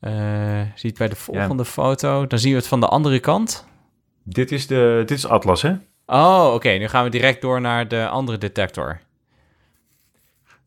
uh, 0.00 0.60
ziet 0.74 0.98
bij 0.98 1.08
de 1.08 1.16
volgende 1.16 1.64
foto. 1.64 2.26
Dan 2.26 2.38
zien 2.38 2.50
we 2.50 2.58
het 2.58 2.66
van 2.66 2.80
de 2.80 2.88
andere 2.88 3.20
kant. 3.20 3.66
Dit 4.22 4.52
is, 4.52 4.66
de, 4.66 5.02
dit 5.06 5.18
is 5.18 5.26
Atlas, 5.26 5.62
hè? 5.62 5.74
Oh, 6.06 6.44
oké. 6.44 6.54
Okay. 6.54 6.78
Nu 6.78 6.88
gaan 6.88 7.04
we 7.04 7.10
direct 7.10 7.40
door 7.40 7.60
naar 7.60 7.88
de 7.88 8.08
andere 8.08 8.38
detector. 8.38 9.00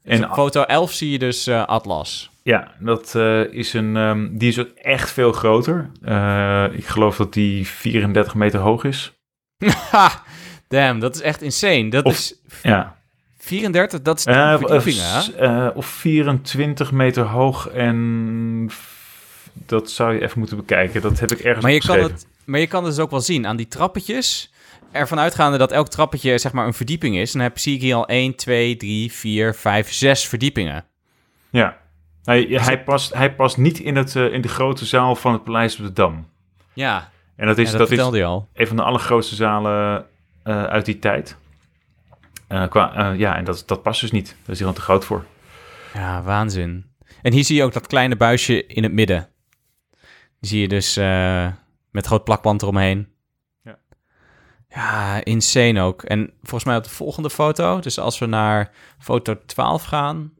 Dus 0.03 0.19
en 0.19 0.33
foto 0.33 0.61
11 0.61 0.91
zie 0.91 1.11
je 1.11 1.19
dus 1.19 1.47
uh, 1.47 1.65
Atlas. 1.65 2.29
Ja, 2.43 2.71
dat 2.79 3.13
uh, 3.15 3.53
is 3.53 3.73
een, 3.73 3.95
um, 3.95 4.37
die 4.37 4.49
is 4.49 4.59
ook 4.59 4.69
echt 4.69 5.11
veel 5.11 5.31
groter. 5.31 5.89
Uh, 6.03 6.65
ik 6.71 6.85
geloof 6.85 7.17
dat 7.17 7.33
die 7.33 7.67
34 7.67 8.35
meter 8.35 8.59
hoog 8.59 8.83
is. 8.83 9.13
Damn, 10.67 10.99
dat 10.99 11.15
is 11.15 11.21
echt 11.21 11.41
insane. 11.41 11.89
Dat 11.89 12.03
of, 12.03 12.13
is 12.13 12.35
ja. 12.63 12.95
34, 13.37 14.01
dat 14.01 14.17
is 14.19 14.25
uh, 14.25 14.57
of, 14.63 15.75
of 15.75 15.85
24 15.85 16.91
meter 16.91 17.23
hoog 17.23 17.67
en 17.67 18.69
dat 19.53 19.91
zou 19.91 20.13
je 20.13 20.21
even 20.21 20.39
moeten 20.39 20.57
bekijken. 20.57 21.01
Dat 21.01 21.19
heb 21.19 21.31
ik 21.31 21.39
ergens 21.39 21.63
maar 21.63 21.73
je 21.73 21.81
kan 21.81 21.99
het, 21.99 22.27
Maar 22.45 22.59
je 22.59 22.67
kan 22.67 22.83
het 22.83 22.95
dus 22.95 23.03
ook 23.03 23.11
wel 23.11 23.21
zien 23.21 23.47
aan 23.47 23.57
die 23.57 23.67
trappetjes 23.67 24.51
ervan 24.91 25.19
uitgaande 25.19 25.57
dat 25.57 25.71
elk 25.71 25.87
trappetje 25.87 26.37
zeg 26.37 26.51
maar 26.51 26.65
een 26.65 26.73
verdieping 26.73 27.17
is, 27.17 27.31
dan 27.31 27.41
heb, 27.41 27.57
zie 27.57 27.75
ik 27.75 27.81
hier 27.81 27.95
al 27.95 28.07
1, 28.07 28.35
2, 28.35 28.77
3, 28.77 29.11
4, 29.11 29.55
5, 29.55 29.91
6 29.91 30.27
verdiepingen. 30.27 30.85
Ja, 31.49 31.77
hij, 32.23 32.47
hij, 32.49 32.83
past, 32.83 33.13
hij 33.13 33.35
past 33.35 33.57
niet 33.57 33.79
in, 33.79 33.95
het, 33.95 34.15
uh, 34.15 34.33
in 34.33 34.41
de 34.41 34.47
grote 34.47 34.85
zaal 34.85 35.15
van 35.15 35.33
het 35.33 35.43
Paleis 35.43 35.79
op 35.79 35.85
de 35.85 35.93
Dam. 35.93 36.27
Ja, 36.73 37.09
en 37.35 37.47
dat 37.47 37.57
is, 37.57 37.71
ja, 37.71 37.77
dat, 37.77 37.89
dat 37.89 38.13
is 38.13 38.23
al. 38.23 38.47
een 38.53 38.67
van 38.67 38.75
de 38.75 38.83
allergrootste 38.83 39.35
zalen 39.35 40.05
uh, 40.43 40.63
uit 40.63 40.85
die 40.85 40.99
tijd. 40.99 41.37
Uh, 42.49 42.67
qua, 42.67 43.11
ja, 43.11 43.35
en 43.35 43.43
dat, 43.43 43.63
dat 43.65 43.83
past 43.83 44.01
dus 44.01 44.11
niet. 44.11 44.27
Daar 44.27 44.35
is 44.37 44.45
hij 44.45 44.55
gewoon 44.57 44.73
te 44.73 44.81
groot 44.81 45.05
voor. 45.05 45.25
Ja, 45.93 46.21
waanzin. 46.23 46.85
En 47.21 47.33
hier 47.33 47.43
zie 47.43 47.55
je 47.55 47.63
ook 47.63 47.73
dat 47.73 47.87
kleine 47.87 48.15
buisje 48.15 48.65
in 48.65 48.83
het 48.83 48.91
midden. 48.91 49.27
Die 50.39 50.49
zie 50.49 50.61
je 50.61 50.67
dus 50.67 50.95
met 51.91 52.05
groot 52.05 52.23
plakband 52.23 52.61
eromheen. 52.61 53.07
Ja, 54.77 55.23
insane 55.23 55.81
ook. 55.81 56.03
En 56.03 56.31
volgens 56.41 56.63
mij 56.63 56.75
op 56.77 56.83
de 56.83 56.89
volgende 56.89 57.29
foto, 57.29 57.79
dus 57.79 57.99
als 57.99 58.19
we 58.19 58.25
naar 58.25 58.71
foto 58.99 59.37
12 59.45 59.83
gaan, 59.83 60.33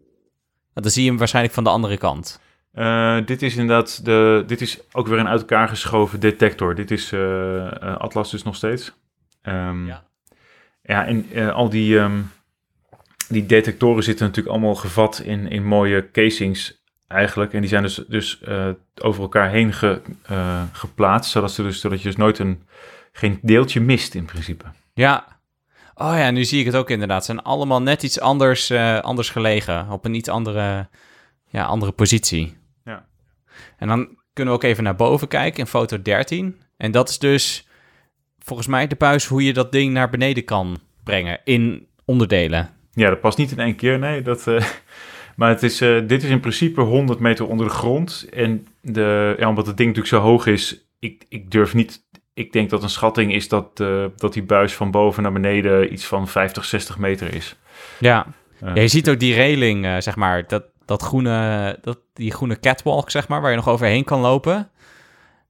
dan 0.73 0.91
zie 0.91 1.03
je 1.03 1.09
hem 1.09 1.17
waarschijnlijk 1.17 1.53
van 1.55 1.63
de 1.63 1.69
andere 1.69 1.97
kant. 1.97 2.39
Uh, 2.73 3.17
dit 3.25 3.41
is 3.41 3.55
inderdaad 3.55 4.05
de, 4.05 4.43
dit 4.47 4.61
is 4.61 4.79
ook 4.91 5.07
weer 5.07 5.19
een 5.19 5.27
uit 5.27 5.39
elkaar 5.39 5.67
geschoven 5.67 6.19
detector. 6.19 6.75
Dit 6.75 6.91
is 6.91 7.11
uh, 7.11 7.67
Atlas 7.97 8.31
dus 8.31 8.43
nog 8.43 8.55
steeds. 8.55 8.93
Um, 9.43 9.87
ja. 9.87 10.03
Ja, 10.81 11.05
en 11.05 11.25
uh, 11.33 11.53
al 11.53 11.69
die, 11.69 11.97
um, 11.97 12.31
die 13.29 13.45
detectoren 13.45 14.03
zitten 14.03 14.25
natuurlijk 14.25 14.55
allemaal 14.55 14.75
gevat 14.75 15.19
in, 15.19 15.49
in 15.49 15.65
mooie 15.65 16.11
casings 16.11 16.83
eigenlijk. 17.07 17.53
En 17.53 17.59
die 17.59 17.69
zijn 17.69 17.83
dus, 17.83 18.03
dus 18.07 18.41
over 19.01 19.21
elkaar 19.21 19.49
heen 19.49 19.73
ge, 19.73 20.01
geplaatst, 20.71 21.31
zodat, 21.31 21.51
ze 21.51 21.63
dus, 21.63 21.79
zodat 21.79 22.01
je 22.01 22.07
dus 22.07 22.17
nooit 22.17 22.39
een 22.39 22.61
geen 23.17 23.39
deeltje 23.41 23.79
mist 23.79 24.15
in 24.15 24.25
principe. 24.25 24.65
Ja. 24.93 25.25
Oh 25.95 26.13
ja, 26.17 26.31
nu 26.31 26.43
zie 26.43 26.59
ik 26.59 26.65
het 26.65 26.75
ook 26.75 26.89
inderdaad. 26.89 27.25
Ze 27.25 27.31
zijn 27.31 27.45
allemaal 27.45 27.81
net 27.81 28.03
iets 28.03 28.19
anders, 28.19 28.71
uh, 28.71 28.99
anders 28.99 29.29
gelegen. 29.29 29.89
Op 29.89 30.05
een 30.05 30.13
iets 30.13 30.29
andere, 30.29 30.87
ja, 31.49 31.63
andere 31.63 31.91
positie. 31.91 32.57
Ja. 32.83 33.05
En 33.77 33.87
dan 33.87 34.17
kunnen 34.33 34.53
we 34.53 34.59
ook 34.59 34.65
even 34.65 34.83
naar 34.83 34.95
boven 34.95 35.27
kijken 35.27 35.59
in 35.59 35.67
foto 35.67 36.01
13. 36.01 36.61
En 36.77 36.91
dat 36.91 37.09
is 37.09 37.19
dus 37.19 37.67
volgens 38.39 38.67
mij 38.67 38.87
de 38.87 38.95
buis 38.95 39.25
hoe 39.25 39.43
je 39.43 39.53
dat 39.53 39.71
ding 39.71 39.93
naar 39.93 40.09
beneden 40.09 40.43
kan 40.43 40.79
brengen 41.03 41.39
in 41.43 41.87
onderdelen. 42.05 42.69
Ja, 42.91 43.09
dat 43.09 43.21
past 43.21 43.37
niet 43.37 43.51
in 43.51 43.59
één 43.59 43.75
keer, 43.75 43.99
nee. 43.99 44.21
Dat, 44.21 44.47
uh, 44.47 44.63
maar 45.35 45.49
het 45.49 45.63
is, 45.63 45.81
uh, 45.81 46.07
dit 46.07 46.23
is 46.23 46.29
in 46.29 46.39
principe 46.39 46.81
100 46.81 47.19
meter 47.19 47.47
onder 47.47 47.65
de 47.65 47.73
grond. 47.73 48.27
En 48.33 48.67
de, 48.81 49.35
ja, 49.39 49.49
omdat 49.49 49.67
het 49.67 49.77
ding 49.77 49.89
natuurlijk 49.89 50.23
zo 50.23 50.29
hoog 50.29 50.45
is, 50.45 50.87
ik, 50.99 51.25
ik 51.29 51.51
durf 51.51 51.73
niet 51.73 52.06
ik 52.37 52.53
denk 52.53 52.69
dat 52.69 52.83
een 52.83 52.89
schatting 52.89 53.33
is 53.33 53.47
dat, 53.47 53.79
uh, 53.79 54.05
dat 54.15 54.33
die 54.33 54.43
buis 54.43 54.73
van 54.73 54.91
boven 54.91 55.23
naar 55.23 55.31
beneden 55.31 55.93
iets 55.93 56.05
van 56.05 56.27
50, 56.27 56.65
60 56.65 56.97
meter 56.97 57.33
is. 57.33 57.55
Ja, 57.99 58.25
uh, 58.63 58.75
ja 58.75 58.81
je 58.81 58.87
ziet 58.87 59.09
ook 59.09 59.19
die 59.19 59.33
reling, 59.33 59.85
uh, 59.85 59.95
zeg 59.99 60.15
maar, 60.15 60.47
dat, 60.47 60.63
dat 60.85 61.01
groene, 61.01 61.77
dat, 61.81 61.99
die 62.13 62.31
groene 62.31 62.59
catwalk, 62.59 63.11
zeg 63.11 63.27
maar, 63.27 63.41
waar 63.41 63.49
je 63.49 63.55
nog 63.55 63.67
overheen 63.67 64.03
kan 64.03 64.19
lopen. 64.19 64.69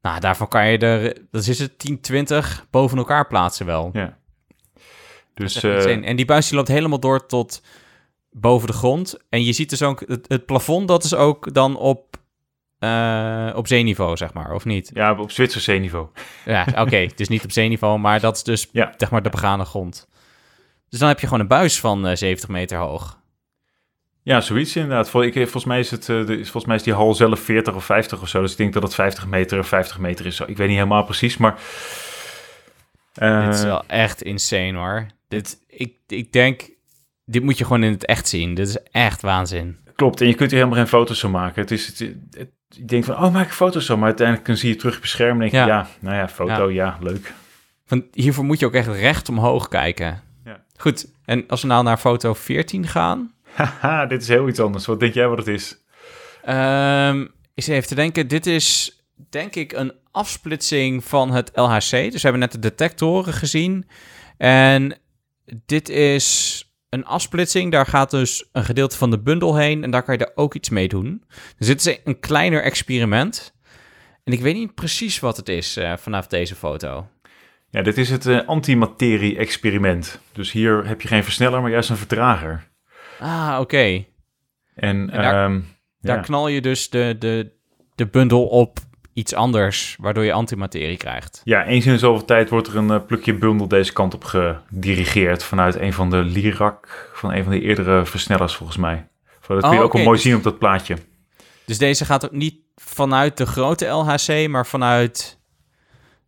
Nou, 0.01 0.19
daarvan 0.19 0.47
kan 0.47 0.67
je 0.67 0.77
er, 0.77 1.17
dat 1.31 1.47
is 1.47 1.59
het 1.59 1.79
10, 1.79 2.01
20 2.01 2.65
boven 2.69 2.97
elkaar 2.97 3.27
plaatsen 3.27 3.65
wel. 3.65 3.89
Ja. 3.93 4.17
Dus, 5.33 5.63
en 5.63 6.15
die 6.15 6.25
buis 6.25 6.47
die 6.47 6.55
loopt 6.55 6.67
helemaal 6.67 6.99
door 6.99 7.25
tot 7.25 7.61
boven 8.31 8.67
de 8.67 8.73
grond. 8.73 9.17
En 9.29 9.43
je 9.43 9.53
ziet 9.53 9.69
dus 9.69 9.81
ook, 9.81 10.03
het, 10.07 10.25
het 10.27 10.45
plafond, 10.45 10.87
dat 10.87 11.03
is 11.03 11.13
ook 11.13 11.53
dan 11.53 11.77
op 11.77 12.16
uh, 12.79 13.51
op 13.55 13.67
zeeniveau, 13.67 14.17
zeg 14.17 14.33
maar, 14.33 14.53
of 14.53 14.65
niet? 14.65 14.91
Ja, 14.93 15.15
op 15.19 15.31
Zwitser 15.31 15.61
zeeniveau. 15.61 16.07
Ja, 16.45 16.65
oké. 16.69 16.81
Okay, 16.81 17.11
dus 17.15 17.27
niet 17.27 17.43
op 17.43 17.51
zeeniveau, 17.51 17.99
maar 17.99 18.19
dat 18.19 18.35
is 18.35 18.43
dus, 18.43 18.67
ja. 18.71 18.93
zeg 18.97 19.11
maar, 19.11 19.21
de 19.21 19.29
begane 19.29 19.65
grond. 19.65 20.07
Dus 20.89 20.99
dan 20.99 21.07
heb 21.07 21.19
je 21.19 21.27
gewoon 21.27 21.41
een 21.41 21.47
buis 21.47 21.79
van 21.79 22.07
uh, 22.07 22.15
70 22.15 22.49
meter 22.49 22.77
hoog. 22.77 23.19
Ja, 24.23 24.41
zoiets 24.41 24.75
inderdaad. 24.75 25.09
Vol, 25.09 25.23
ik, 25.23 25.33
volgens, 25.33 25.65
mij 25.65 25.79
is 25.79 25.91
het, 25.91 26.07
uh, 26.07 26.25
de, 26.25 26.35
volgens 26.35 26.65
mij 26.65 26.75
is 26.75 26.83
die 26.83 26.93
hal 26.93 27.13
zelf 27.13 27.39
40 27.39 27.75
of 27.75 27.85
50 27.85 28.21
of 28.21 28.27
zo. 28.27 28.41
Dus 28.41 28.51
ik 28.51 28.57
denk 28.57 28.73
dat 28.73 28.83
het 28.83 28.95
50 28.95 29.27
meter 29.27 29.59
of 29.59 29.67
50 29.67 29.99
meter 29.99 30.25
is. 30.25 30.39
Ik 30.39 30.57
weet 30.57 30.67
niet 30.67 30.77
helemaal 30.77 31.03
precies, 31.03 31.37
maar... 31.37 31.59
Dit 33.13 33.53
is 33.53 33.63
wel 33.63 33.83
echt 33.87 34.21
insane, 34.21 34.77
hoor. 34.77 35.05
Dit, 35.27 35.57
ik, 35.67 35.93
ik 36.07 36.31
denk, 36.31 36.69
dit 37.25 37.43
moet 37.43 37.57
je 37.57 37.63
gewoon 37.63 37.83
in 37.83 37.91
het 37.91 38.05
echt 38.05 38.27
zien. 38.27 38.53
Dit 38.53 38.67
is 38.67 38.77
echt 38.91 39.21
waanzin. 39.21 39.77
Klopt, 39.95 40.21
en 40.21 40.27
je 40.27 40.33
kunt 40.33 40.51
hier 40.51 40.59
helemaal 40.59 40.79
geen 40.79 40.89
foto's 40.89 41.19
van 41.19 41.31
maken. 41.31 41.61
Het 41.61 41.71
is, 41.71 41.87
het, 41.87 41.99
het, 42.31 42.49
ik 42.75 42.87
denk 42.87 43.03
van, 43.03 43.15
oh, 43.15 43.33
maak 43.33 43.51
foto's 43.51 43.85
zo. 43.85 43.97
Maar 43.97 44.05
uiteindelijk 44.05 44.47
dan 44.47 44.57
zie 44.57 44.69
je 44.69 44.75
terug 44.75 44.97
op 44.97 45.01
je 45.01 45.07
scherm 45.07 45.31
en 45.31 45.39
denk 45.39 45.51
je, 45.51 45.57
ja, 45.57 45.65
ja 45.65 45.87
nou 45.99 46.15
ja, 46.15 46.29
foto, 46.29 46.69
ja, 46.69 46.85
ja 46.85 46.97
leuk. 47.01 47.33
Want 47.87 48.03
hiervoor 48.13 48.45
moet 48.45 48.59
je 48.59 48.65
ook 48.65 48.73
echt 48.73 48.87
recht 48.87 49.29
omhoog 49.29 49.67
kijken. 49.67 50.23
Ja. 50.45 50.63
Goed, 50.77 51.07
en 51.25 51.43
als 51.47 51.61
we 51.61 51.67
nou 51.67 51.83
naar 51.83 51.97
foto 51.97 52.33
14 52.33 52.87
gaan... 52.87 53.33
Haha, 53.53 54.05
dit 54.11 54.21
is 54.21 54.27
heel 54.27 54.47
iets 54.47 54.59
anders. 54.59 54.85
Wat 54.85 54.99
denk 54.99 55.13
jij 55.13 55.27
wat 55.27 55.37
het 55.37 55.47
is? 55.47 55.77
Um, 56.49 57.31
eens 57.53 57.67
even 57.67 57.87
te 57.87 57.95
denken. 57.95 58.27
Dit 58.27 58.45
is, 58.45 58.99
denk 59.29 59.55
ik, 59.55 59.71
een 59.71 59.93
afsplitsing 60.11 61.03
van 61.03 61.31
het 61.31 61.51
LHC. 61.53 61.89
Dus 61.89 62.11
we 62.11 62.19
hebben 62.21 62.39
net 62.39 62.51
de 62.51 62.59
detectoren 62.59 63.33
gezien. 63.33 63.87
En 64.37 64.97
dit 65.65 65.89
is 65.89 66.61
een 66.89 67.05
afsplitsing. 67.05 67.71
Daar 67.71 67.85
gaat 67.85 68.11
dus 68.11 68.49
een 68.51 68.65
gedeelte 68.65 68.97
van 68.97 69.09
de 69.09 69.19
bundel 69.19 69.55
heen 69.55 69.83
en 69.83 69.91
daar 69.91 70.03
kan 70.03 70.17
je 70.17 70.25
er 70.25 70.31
ook 70.35 70.53
iets 70.53 70.69
mee 70.69 70.87
doen. 70.87 71.23
Dus 71.57 71.67
dit 71.67 71.85
is 71.85 71.99
een 72.03 72.19
kleiner 72.19 72.63
experiment. 72.63 73.55
En 74.23 74.33
ik 74.33 74.39
weet 74.39 74.55
niet 74.55 74.75
precies 74.75 75.19
wat 75.19 75.37
het 75.37 75.49
is 75.49 75.77
uh, 75.77 75.97
vanaf 75.97 76.27
deze 76.27 76.55
foto. 76.55 77.07
Ja, 77.69 77.81
dit 77.81 77.97
is 77.97 78.09
het 78.09 78.25
uh, 78.25 78.47
antimaterie-experiment. 78.47 80.21
Dus 80.31 80.51
hier 80.51 80.87
heb 80.87 81.01
je 81.01 81.07
geen 81.07 81.23
versneller, 81.23 81.61
maar 81.61 81.71
juist 81.71 81.89
een 81.89 81.97
vertrager. 81.97 82.67
Ah, 83.19 83.57
oké. 83.59 84.05
En, 84.75 85.07
daar, 85.07 85.45
um, 85.45 85.67
daar 86.01 86.21
knal 86.21 86.47
je 86.47 86.61
dus 86.61 86.89
de, 86.89 87.15
de, 87.19 87.51
de 87.95 88.07
bundel 88.07 88.47
op 88.47 88.79
iets 89.17 89.33
anders, 89.33 89.95
waardoor 89.99 90.23
je 90.23 90.33
antimaterie 90.33 90.97
krijgt. 90.97 91.41
Ja, 91.43 91.65
eens 91.65 91.85
in 91.85 91.99
zoveel 91.99 92.25
tijd 92.25 92.49
wordt 92.49 92.67
er 92.67 92.75
een 92.75 92.89
uh, 92.89 93.05
plukje 93.07 93.33
bundel 93.33 93.67
deze 93.67 93.93
kant 93.93 94.13
op 94.13 94.23
gedirigeerd 94.23 95.43
vanuit 95.43 95.75
een 95.75 95.93
van 95.93 96.09
de 96.09 96.17
Lirac, 96.17 97.09
van 97.13 97.33
een 97.33 97.43
van 97.43 97.51
de 97.51 97.61
eerdere 97.61 98.05
versnellers 98.05 98.55
volgens 98.55 98.77
mij. 98.77 99.07
Dat 99.47 99.61
kun 99.61 99.71
je 99.71 99.77
oh, 99.77 99.83
ook 99.83 99.93
wel 99.93 100.03
mooi 100.03 100.15
dus, 100.15 100.25
zien 100.25 100.35
op 100.35 100.43
dat 100.43 100.57
plaatje. 100.57 100.97
Dus 101.65 101.77
deze 101.77 102.05
gaat 102.05 102.25
ook 102.25 102.31
niet 102.31 102.55
vanuit 102.75 103.37
de 103.37 103.45
grote 103.45 103.85
LHC, 103.85 104.47
maar 104.47 104.65
vanuit 104.65 105.39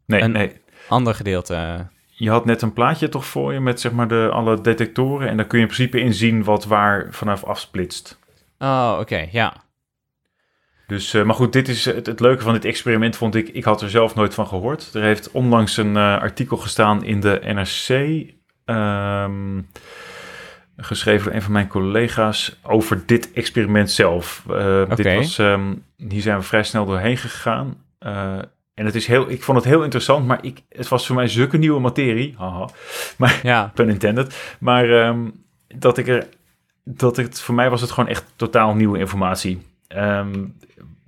nee, 0.05 0.21
een 0.21 0.31
nee. 0.31 0.61
ander 0.87 1.15
gedeelte. 1.15 1.87
Je 2.07 2.29
had 2.29 2.45
net 2.45 2.61
een 2.61 2.73
plaatje 2.73 3.09
toch 3.09 3.25
voor 3.25 3.53
je 3.53 3.59
met 3.59 3.79
zeg 3.79 3.91
maar 3.91 4.07
de, 4.07 4.29
alle 4.33 4.61
detectoren 4.61 5.29
en 5.29 5.37
daar 5.37 5.47
kun 5.47 5.59
je 5.59 5.65
in 5.65 5.71
principe 5.71 5.99
in 5.99 6.13
zien 6.13 6.43
wat 6.43 6.65
waar 6.65 7.07
vanaf 7.11 7.43
afsplitst. 7.43 8.19
Oh, 8.59 8.97
oké, 8.99 9.27
ja. 9.31 9.53
Dus, 10.89 11.13
uh, 11.13 11.23
maar 11.23 11.35
goed, 11.35 11.53
dit 11.53 11.67
is 11.67 11.85
het, 11.85 12.05
het, 12.05 12.19
leuke 12.19 12.43
van 12.43 12.53
dit 12.53 12.65
experiment 12.65 13.15
vond 13.15 13.35
ik. 13.35 13.49
Ik 13.49 13.63
had 13.63 13.81
er 13.81 13.89
zelf 13.89 14.15
nooit 14.15 14.33
van 14.33 14.47
gehoord. 14.47 14.89
Er 14.93 15.01
heeft 15.01 15.31
onlangs 15.31 15.77
een 15.77 15.95
uh, 15.95 16.17
artikel 16.17 16.57
gestaan 16.57 17.03
in 17.03 17.19
de 17.19 17.39
NRC. 17.43 18.23
Um, 18.65 19.67
geschreven 20.77 21.25
door 21.25 21.33
een 21.33 21.41
van 21.41 21.51
mijn 21.51 21.67
collega's 21.67 22.59
over 22.61 23.03
dit 23.05 23.31
experiment 23.31 23.91
zelf. 23.91 24.43
Uh, 24.49 24.95
dit 24.95 25.15
was, 25.15 25.37
um, 25.37 25.83
hier 25.95 26.21
zijn 26.21 26.37
we 26.37 26.43
vrij 26.43 26.63
snel 26.63 26.85
doorheen 26.85 27.17
gegaan. 27.17 27.83
Uh, 27.99 28.37
en 28.73 28.85
het 28.85 28.95
is 28.95 29.07
heel, 29.07 29.29
ik 29.29 29.43
vond 29.43 29.57
het 29.57 29.67
heel 29.67 29.83
interessant, 29.83 30.27
maar 30.27 30.39
ik, 30.41 30.61
het 30.69 30.87
was 30.87 31.07
voor 31.07 31.15
mij 31.15 31.27
zulke 31.27 31.57
nieuwe 31.57 31.79
materie. 31.79 32.35
Haha. 32.37 32.69
Maar, 33.17 33.39
ja. 33.43 33.71
pun 33.73 33.89
intended. 33.89 34.55
Maar 34.59 34.89
um, 34.89 35.43
dat 35.67 35.97
ik 35.97 36.07
er, 36.07 36.27
dat 36.83 37.17
het, 37.17 37.41
voor 37.41 37.55
mij 37.55 37.69
was 37.69 37.81
het 37.81 37.91
gewoon 37.91 38.09
echt 38.09 38.25
totaal 38.35 38.75
nieuwe 38.75 38.99
informatie. 38.99 39.61
Um, 39.95 40.57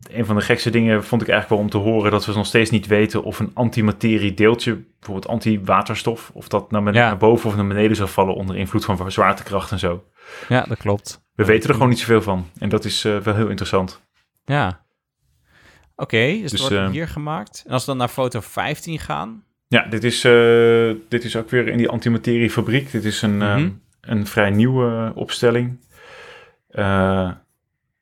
een 0.10 0.26
van 0.26 0.36
de 0.36 0.42
gekste 0.42 0.70
dingen 0.70 1.04
vond 1.04 1.22
ik 1.22 1.28
eigenlijk 1.28 1.62
wel 1.62 1.70
om 1.70 1.84
te 1.84 1.90
horen 1.90 2.12
dat 2.12 2.26
we 2.26 2.34
nog 2.34 2.46
steeds 2.46 2.70
niet 2.70 2.88
weten 2.88 3.24
of 3.24 3.40
een 3.40 3.52
antimaterie 3.54 4.34
deeltje, 4.34 4.84
bijvoorbeeld 5.00 5.28
anti-waterstof, 5.28 6.32
of 6.34 6.48
dat 6.48 6.72
naar, 6.72 6.82
naar, 6.82 7.18
boven 7.18 7.50
of 7.50 7.56
naar 7.56 7.68
beneden 7.68 7.96
zou 7.96 8.10
vallen 8.10 8.36
onder 8.36 8.58
invloed 8.58 8.86
van 8.86 9.12
zwaartekracht 9.12 9.72
en 9.72 9.80
zo. 9.80 10.04
Ja, 10.48 10.66
dat 10.68 10.78
klopt. 10.78 11.24
We 11.36 11.46
weten 11.46 11.68
er 11.70 11.74
gewoon 11.74 11.90
niet 11.90 12.00
zoveel 12.00 12.22
van. 12.22 12.50
En 12.58 12.70
dat 12.70 12.86
is 12.86 13.06
uh, 13.06 13.18
wel 13.18 13.36
heel 13.36 13.48
interessant. 13.48 14.02
Ja. 14.46 14.68
Oké, 14.68 16.16
okay, 16.16 16.42
dus, 16.42 16.52
dus 16.52 16.62
het 16.62 16.70
wordt 16.70 16.86
uh, 16.86 16.92
hier 16.92 17.08
gemaakt. 17.08 17.64
En 17.66 17.74
als 17.74 17.82
we 17.82 17.90
dan 17.90 17.98
naar 17.98 18.08
foto 18.08 18.40
15 18.40 19.00
gaan? 19.00 19.44
Ja, 19.68 19.86
dit 19.86 20.04
is, 20.04 20.26
uh, 20.26 20.96
dit 21.10 21.24
is 21.24 21.36
ook 21.36 21.50
weer 21.50 21.68
in 21.68 21.78
die 21.78 21.90
antimateriefabriek. 21.90 22.92
Dit 22.92 23.04
is 23.06 23.22
een, 23.22 23.36
mm 23.36 23.42
-hmm. 23.42 23.82
een 24.02 24.28
vrij 24.28 24.50
nieuwe 24.50 25.12
opstelling. 25.16 25.80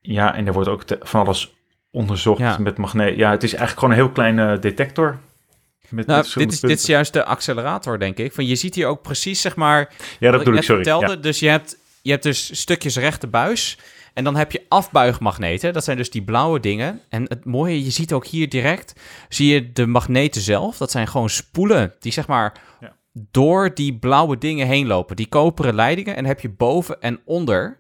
ja, 0.01 0.35
en 0.35 0.47
er 0.47 0.53
wordt 0.53 0.69
ook 0.69 0.83
van 0.99 1.25
alles 1.25 1.58
onderzocht 1.91 2.59
met 2.59 2.77
magneet. 2.77 3.17
Ja, 3.17 3.31
het 3.31 3.43
is 3.43 3.53
eigenlijk 3.53 3.79
gewoon 3.79 3.95
een 3.95 4.01
heel 4.01 4.13
kleine 4.13 4.59
detector. 4.59 5.19
Met 5.89 6.05
nou, 6.05 6.25
dit, 6.33 6.51
is, 6.51 6.59
dit 6.59 6.79
is 6.79 6.85
juist 6.85 7.13
de 7.13 7.25
accelerator, 7.25 7.99
denk 7.99 8.17
ik. 8.17 8.33
Van, 8.33 8.45
je 8.45 8.55
ziet 8.55 8.75
hier 8.75 8.87
ook 8.87 9.01
precies, 9.01 9.41
zeg 9.41 9.55
maar... 9.55 9.93
Ja, 10.19 10.31
dat 10.31 10.39
bedoel 10.39 10.55
ik, 10.55 10.63
sorry. 10.63 10.83
Vertelde. 10.83 11.07
Ja. 11.07 11.15
Dus 11.15 11.39
je 11.39 11.49
hebt, 11.49 11.77
je 12.01 12.11
hebt 12.11 12.23
dus 12.23 12.59
stukjes 12.59 12.97
rechte 12.97 13.27
buis... 13.27 13.77
En 14.13 14.25
dan 14.25 14.35
heb 14.35 14.51
je 14.51 14.65
afbuigmagneten. 14.67 15.73
Dat 15.73 15.83
zijn 15.83 15.97
dus 15.97 16.09
die 16.09 16.23
blauwe 16.23 16.59
dingen. 16.59 17.01
En 17.09 17.23
het 17.23 17.45
mooie, 17.45 17.83
je 17.83 17.89
ziet 17.89 18.13
ook 18.13 18.25
hier 18.25 18.49
direct, 18.49 18.93
zie 19.29 19.53
je 19.53 19.71
de 19.71 19.85
magneten 19.85 20.41
zelf. 20.41 20.77
Dat 20.77 20.91
zijn 20.91 21.07
gewoon 21.07 21.29
spoelen 21.29 21.93
die 21.99 22.11
zeg 22.11 22.27
maar 22.27 22.61
ja. 22.79 22.95
door 23.11 23.73
die 23.73 23.97
blauwe 23.97 24.37
dingen 24.37 24.67
heen 24.67 24.87
lopen. 24.87 25.15
Die 25.15 25.27
koperen 25.27 25.75
leidingen 25.75 26.15
en 26.15 26.25
heb 26.25 26.39
je 26.39 26.49
boven 26.49 27.01
en 27.01 27.19
onder. 27.25 27.79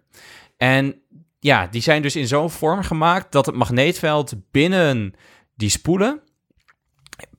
En 0.57 0.95
ja, 1.39 1.67
die 1.67 1.81
zijn 1.81 2.01
dus 2.01 2.15
in 2.15 2.27
zo'n 2.27 2.49
vorm 2.49 2.83
gemaakt 2.83 3.31
dat 3.31 3.45
het 3.45 3.55
magneetveld 3.55 4.33
binnen 4.51 5.13
die 5.55 5.69
spoelen 5.69 6.21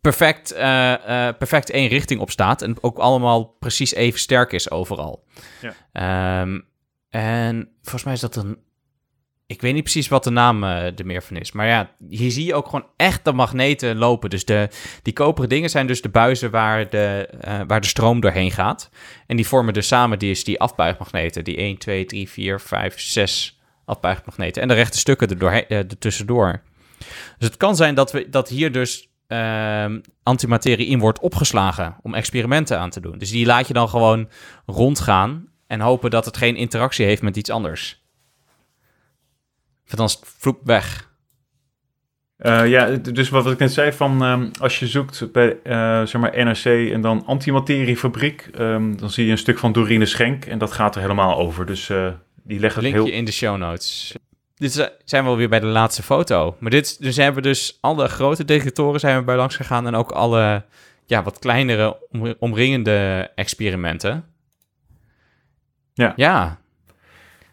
perfect, 0.00 0.52
uh, 0.52 0.60
uh, 0.60 1.28
perfect 1.38 1.70
één 1.70 1.88
richting 1.88 2.20
op 2.20 2.30
staat. 2.30 2.62
En 2.62 2.76
ook 2.80 2.98
allemaal 2.98 3.44
precies 3.44 3.94
even 3.94 4.20
sterk 4.20 4.52
is 4.52 4.70
overal. 4.70 5.24
Ja. 5.60 6.40
Um, 6.42 6.64
en 7.08 7.68
volgens 7.82 8.04
mij 8.04 8.12
is 8.12 8.20
dat 8.20 8.36
een. 8.36 8.58
Ik 9.46 9.60
weet 9.60 9.74
niet 9.74 9.82
precies 9.82 10.08
wat 10.08 10.24
de 10.24 10.30
naam 10.30 10.64
uh, 10.64 10.98
er 10.98 11.06
meer 11.06 11.22
van 11.22 11.36
is. 11.36 11.52
Maar 11.52 11.66
ja, 11.66 11.90
hier 12.08 12.30
zie 12.30 12.44
je 12.44 12.54
ook 12.54 12.64
gewoon 12.64 12.86
echt 12.96 13.24
de 13.24 13.32
magneten 13.32 13.96
lopen. 13.96 14.30
Dus 14.30 14.44
de, 14.44 14.68
die 15.02 15.12
koperen 15.12 15.48
dingen 15.48 15.70
zijn 15.70 15.86
dus 15.86 16.02
de 16.02 16.08
buizen 16.08 16.50
waar 16.50 16.90
de, 16.90 17.28
waar 17.66 17.80
de 17.80 17.86
stroom 17.86 18.20
doorheen 18.20 18.50
gaat. 18.50 18.90
En 19.26 19.36
die 19.36 19.46
vormen 19.46 19.74
dus 19.74 19.86
samen 19.86 20.18
die, 20.18 20.30
is 20.30 20.44
die 20.44 20.60
afbuigmagneten. 20.60 21.44
Die 21.44 21.56
1, 21.56 21.78
2, 21.78 22.04
3, 22.04 22.28
4, 22.28 22.60
5, 22.60 23.00
6 23.00 23.59
afbuigmagneten. 23.90 24.62
En 24.62 24.68
de 24.68 24.74
rechte 24.74 24.98
stukken 24.98 25.28
er, 25.28 25.70
uh, 25.70 25.78
er 25.78 25.98
tussendoor. 25.98 26.62
Dus 27.38 27.48
het 27.48 27.56
kan 27.56 27.76
zijn 27.76 27.94
dat, 27.94 28.12
we, 28.12 28.28
dat 28.28 28.48
hier 28.48 28.72
dus 28.72 29.08
uh, 29.28 29.84
antimaterie 30.22 30.86
in 30.86 30.98
wordt 30.98 31.20
opgeslagen 31.20 31.96
om 32.02 32.14
experimenten 32.14 32.78
aan 32.78 32.90
te 32.90 33.00
doen. 33.00 33.18
Dus 33.18 33.30
die 33.30 33.46
laat 33.46 33.68
je 33.68 33.74
dan 33.74 33.88
gewoon 33.88 34.28
rondgaan 34.66 35.48
en 35.66 35.80
hopen 35.80 36.10
dat 36.10 36.24
het 36.24 36.36
geen 36.36 36.56
interactie 36.56 37.06
heeft 37.06 37.22
met 37.22 37.36
iets 37.36 37.50
anders. 37.50 38.04
Want 39.86 40.10
dan 40.36 40.56
weg. 40.64 41.08
Uh, 42.38 42.68
ja, 42.68 42.86
dus 42.86 43.28
wat 43.28 43.50
ik 43.50 43.58
net 43.58 43.72
zei 43.72 43.92
van 43.92 44.22
um, 44.22 44.50
als 44.60 44.78
je 44.78 44.86
zoekt 44.86 45.32
bij 45.32 45.56
uh, 45.64 46.06
zeg 46.06 46.20
maar 46.20 46.44
NRC 46.44 46.64
en 46.92 47.00
dan 47.00 47.26
antimateriefabriek, 47.26 48.50
um, 48.58 48.96
dan 48.96 49.10
zie 49.10 49.24
je 49.24 49.30
een 49.30 49.38
stuk 49.38 49.58
van 49.58 49.72
Dorine 49.72 50.06
Schenk 50.06 50.44
en 50.44 50.58
dat 50.58 50.72
gaat 50.72 50.94
er 50.94 51.00
helemaal 51.00 51.38
over. 51.38 51.66
Dus 51.66 51.90
die 52.50 52.60
leggen 52.60 52.82
Linkje 52.82 53.02
heel... 53.02 53.12
in 53.12 53.24
de 53.24 53.32
show 53.32 53.56
notes. 53.56 54.14
Dit 54.54 54.92
zijn 55.04 55.24
we 55.24 55.34
weer 55.34 55.48
bij 55.48 55.60
de 55.60 55.66
laatste 55.66 56.02
foto. 56.02 56.56
Maar 56.58 56.70
dit, 56.70 57.02
dus 57.02 57.16
hebben 57.16 57.42
we 57.42 57.48
dus 57.48 57.78
alle 57.80 58.08
grote 58.08 58.44
detectoren 58.44 59.00
zijn 59.00 59.18
we 59.18 59.24
bij 59.24 59.36
langs 59.36 59.56
gegaan 59.56 59.86
en 59.86 59.94
ook 59.94 60.10
alle 60.10 60.64
ja, 61.06 61.22
wat 61.22 61.38
kleinere 61.38 61.96
omringende 62.38 63.30
experimenten. 63.34 64.24
Ja. 65.94 66.12
Ja. 66.16 66.58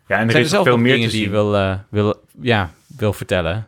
Ja, 0.08 0.18
en 0.18 0.30
er, 0.30 0.36
is 0.36 0.50
veel 0.50 0.78
meer 0.78 0.94
dingen 0.94 1.10
die 1.10 1.24
je 1.24 1.30
wil, 1.30 1.56
uh, 1.56 1.76
wil, 1.90 2.24
ja, 2.42 2.72
wil 2.98 3.14
vertellen. 3.14 3.68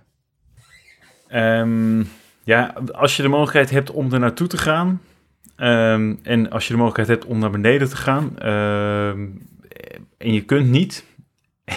Um, 1.34 2.10
ja, 2.44 2.74
als 2.92 3.16
je 3.16 3.22
de 3.22 3.28
mogelijkheid 3.28 3.70
hebt 3.70 3.92
om 3.92 4.14
er 4.14 4.20
naartoe 4.20 4.48
te 4.48 4.58
gaan. 4.58 5.02
Um, 5.58 6.20
en 6.24 6.50
als 6.50 6.68
je 6.68 6.74
de 6.74 6.80
mogelijkheid 6.80 7.20
hebt 7.20 7.32
om 7.32 7.40
naar 7.40 7.52
beneden 7.52 7.90
te 7.90 7.96
gaan. 7.96 8.48
Um, 8.50 9.48
en 10.18 10.34
je 10.34 10.42
kunt 10.42 10.70
niet, 10.70 11.06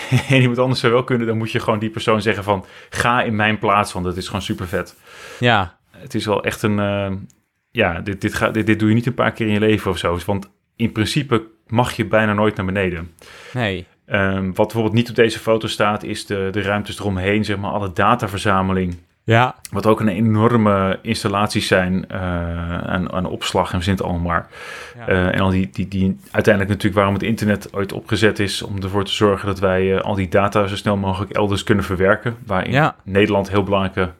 en 0.28 0.40
iemand 0.40 0.59
anders 0.59 0.80
zou 0.80 0.93
wel 0.93 1.05
kunnen, 1.05 1.26
dan 1.26 1.38
moet 1.38 1.53
je 1.53 1.61
gewoon 1.61 1.78
die 1.78 1.90
persoon 1.90 2.22
zeggen 2.22 2.45
van 2.45 2.64
ga 2.90 3.22
in 3.22 3.36
mijn 3.36 3.59
plaats, 3.59 3.93
want 3.93 4.05
dat 4.05 4.16
is 4.16 4.26
gewoon 4.26 4.43
super 4.43 4.68
vet. 4.68 4.97
Ja. 5.40 5.78
Het 5.90 6.14
is 6.14 6.26
wel 6.26 6.45
echt 6.45 6.62
een, 6.62 6.78
uh, 6.78 7.12
ja, 7.70 8.01
dit, 8.01 8.20
dit, 8.20 8.34
ga, 8.34 8.51
dit, 8.51 8.66
dit 8.66 8.78
doe 8.78 8.88
je 8.88 8.95
niet 8.95 9.07
een 9.07 9.14
paar 9.14 9.32
keer 9.32 9.47
in 9.47 9.53
je 9.53 9.61
leven 9.61 9.90
of 9.90 9.99
zo. 9.99 10.18
Want 10.26 10.51
in 10.76 10.93
principe 10.93 11.47
mag 11.66 11.93
je 11.93 12.05
bijna 12.05 12.32
nooit 12.32 12.57
naar 12.57 12.66
beneden. 12.66 13.11
Nee. 13.53 13.86
Um, 14.07 14.47
wat 14.47 14.66
bijvoorbeeld 14.66 14.95
niet 14.95 15.11
op 15.11 15.16
deze 15.16 15.38
foto 15.38 15.66
staat, 15.66 16.03
is 16.03 16.26
de, 16.26 16.49
de 16.51 16.62
ruimtes 16.62 16.99
eromheen, 16.99 17.45
zeg 17.45 17.57
maar, 17.57 17.70
alle 17.70 17.93
dataverzameling. 17.93 18.97
Ja. 19.24 19.54
Wat 19.70 19.86
ook 19.86 20.00
een 20.00 20.08
enorme 20.08 20.98
installaties 21.02 21.66
zijn 21.66 22.04
uh, 22.12 22.18
aan, 22.78 23.12
aan 23.12 23.26
opslag 23.26 23.66
en 23.66 23.76
verzint 23.76 24.02
allemaal 24.02 24.20
maar. 24.22 24.48
Ja. 24.96 25.08
Uh, 25.08 25.34
en 25.34 25.40
al 25.40 25.50
die, 25.50 25.70
die, 25.72 25.88
die 25.88 26.18
uiteindelijk 26.30 26.74
natuurlijk 26.74 26.94
waarom 26.94 27.14
het 27.14 27.22
internet 27.22 27.74
ooit 27.74 27.92
opgezet 27.92 28.38
is 28.38 28.62
om 28.62 28.82
ervoor 28.82 29.04
te 29.04 29.12
zorgen 29.12 29.46
dat 29.46 29.58
wij 29.58 29.94
uh, 29.94 30.00
al 30.00 30.14
die 30.14 30.28
data 30.28 30.66
zo 30.66 30.76
snel 30.76 30.96
mogelijk 30.96 31.32
elders 31.32 31.64
kunnen 31.64 31.84
verwerken. 31.84 32.36
Waarin 32.46 32.72
ja. 32.72 32.96
Nederland 33.04 33.50
heel 33.50 33.62
belangrijke 33.62 34.12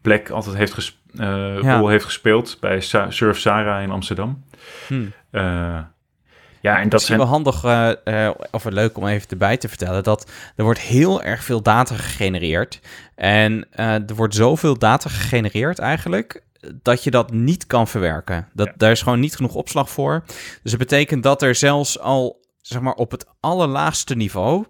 plek 0.00 0.30
altijd 0.30 0.56
heeft 0.56 0.72
ges 0.72 0.98
ja. 1.12 1.78
rol 1.78 1.88
heeft 1.88 2.04
gespeeld 2.04 2.56
bij 2.60 2.80
Surf 3.08 3.38
Sarah 3.38 3.82
in 3.82 3.90
Amsterdam. 3.90 4.44
Hmm. 4.86 5.12
Ja, 6.60 6.80
en 6.80 6.88
dat 6.88 7.00
is 7.00 7.08
wel 7.08 7.26
handig, 7.26 7.64
uh, 7.64 7.90
uh, 8.04 8.30
of 8.50 8.64
leuk 8.64 8.96
om 8.96 9.06
even 9.06 9.28
erbij 9.28 9.56
te 9.56 9.68
vertellen, 9.68 10.02
dat 10.02 10.30
er 10.56 10.64
wordt 10.64 10.80
heel 10.80 11.22
erg 11.22 11.44
veel 11.44 11.62
data 11.62 11.94
gegenereerd. 11.94 12.80
En 13.14 13.52
uh, 13.52 13.94
er 13.94 14.14
wordt 14.14 14.34
zoveel 14.34 14.78
data 14.78 15.10
gegenereerd 15.10 15.78
eigenlijk, 15.78 16.42
dat 16.82 17.04
je 17.04 17.10
dat 17.10 17.32
niet 17.32 17.66
kan 17.66 17.88
verwerken. 17.88 18.48
Dat, 18.52 18.66
ja. 18.66 18.72
Daar 18.76 18.90
is 18.90 19.02
gewoon 19.02 19.20
niet 19.20 19.36
genoeg 19.36 19.54
opslag 19.54 19.90
voor. 19.90 20.22
Dus 20.62 20.72
het 20.72 20.80
betekent 20.80 21.22
dat 21.22 21.42
er 21.42 21.54
zelfs 21.54 21.98
al, 21.98 22.44
zeg 22.60 22.80
maar, 22.80 22.94
op 22.94 23.10
het 23.10 23.26
allerlaagste 23.40 24.14
niveau 24.14 24.66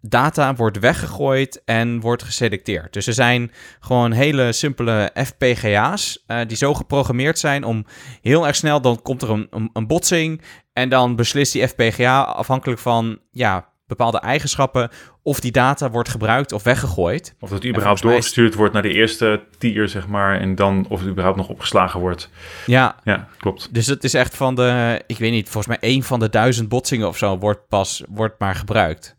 data 0.00 0.54
wordt 0.54 0.78
weggegooid 0.78 1.62
en 1.64 2.00
wordt 2.00 2.22
geselecteerd. 2.22 2.92
Dus 2.92 3.06
er 3.06 3.12
zijn 3.12 3.52
gewoon 3.80 4.12
hele 4.12 4.52
simpele 4.52 5.10
FPGA's 5.14 6.24
uh, 6.26 6.40
die 6.46 6.56
zo 6.56 6.74
geprogrammeerd 6.74 7.38
zijn 7.38 7.64
om 7.64 7.86
heel 8.20 8.46
erg 8.46 8.56
snel, 8.56 8.80
dan 8.80 9.02
komt 9.02 9.22
er 9.22 9.30
een, 9.30 9.46
een, 9.50 9.70
een, 9.72 9.86
botsing 9.86 10.42
en 10.72 10.88
dan 10.88 11.16
beslist 11.16 11.52
die 11.52 11.68
FPGA 11.68 12.22
afhankelijk 12.22 12.80
van 12.80 13.18
ja, 13.30 13.68
bepaalde 13.90 14.18
eigenschappen, 14.18 14.90
of 15.22 15.40
die 15.40 15.52
data 15.52 15.90
wordt 15.90 16.08
gebruikt 16.08 16.52
of 16.52 16.62
weggegooid. 16.62 17.34
Of 17.40 17.50
dat 17.50 17.64
überhaupt 17.64 18.02
mij 18.02 18.12
doorgestuurd 18.12 18.54
wordt 18.54 18.72
naar 18.72 18.82
de 18.82 18.92
eerste 18.92 19.42
tier, 19.58 19.88
zeg 19.88 20.08
maar. 20.08 20.40
En 20.40 20.54
dan 20.54 20.86
of 20.88 21.00
het 21.00 21.08
überhaupt 21.08 21.36
nog 21.36 21.48
opgeslagen 21.48 22.00
wordt. 22.00 22.30
Ja, 22.66 22.96
Ja, 23.04 23.28
klopt. 23.38 23.74
dus 23.74 23.86
het 23.86 24.04
is 24.04 24.14
echt 24.14 24.36
van 24.36 24.54
de, 24.54 25.02
ik 25.06 25.18
weet 25.18 25.32
niet, 25.32 25.48
volgens 25.48 25.66
mij 25.66 25.90
één 25.90 26.02
van 26.02 26.20
de 26.20 26.28
duizend 26.28 26.68
botsingen 26.68 27.08
of 27.08 27.16
zo 27.16 27.38
wordt 27.38 27.68
pas, 27.68 28.02
wordt 28.08 28.38
maar 28.38 28.54
gebruikt. 28.54 29.18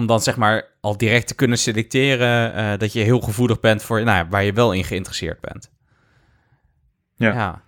Om 0.00 0.06
dan 0.06 0.20
zeg 0.20 0.36
maar 0.36 0.64
al 0.80 0.96
direct 0.96 1.26
te 1.26 1.34
kunnen 1.34 1.58
selecteren 1.58 2.54
eh, 2.54 2.78
dat 2.78 2.92
je 2.92 3.00
heel 3.00 3.20
gevoelig 3.20 3.60
bent 3.60 3.82
voor, 3.82 4.02
nou 4.04 4.16
ja, 4.18 4.28
waar 4.28 4.44
je 4.44 4.52
wel 4.52 4.72
in 4.72 4.84
geïnteresseerd 4.84 5.40
bent. 5.40 5.70
Ja. 7.16 7.32
Ja, 7.34 7.62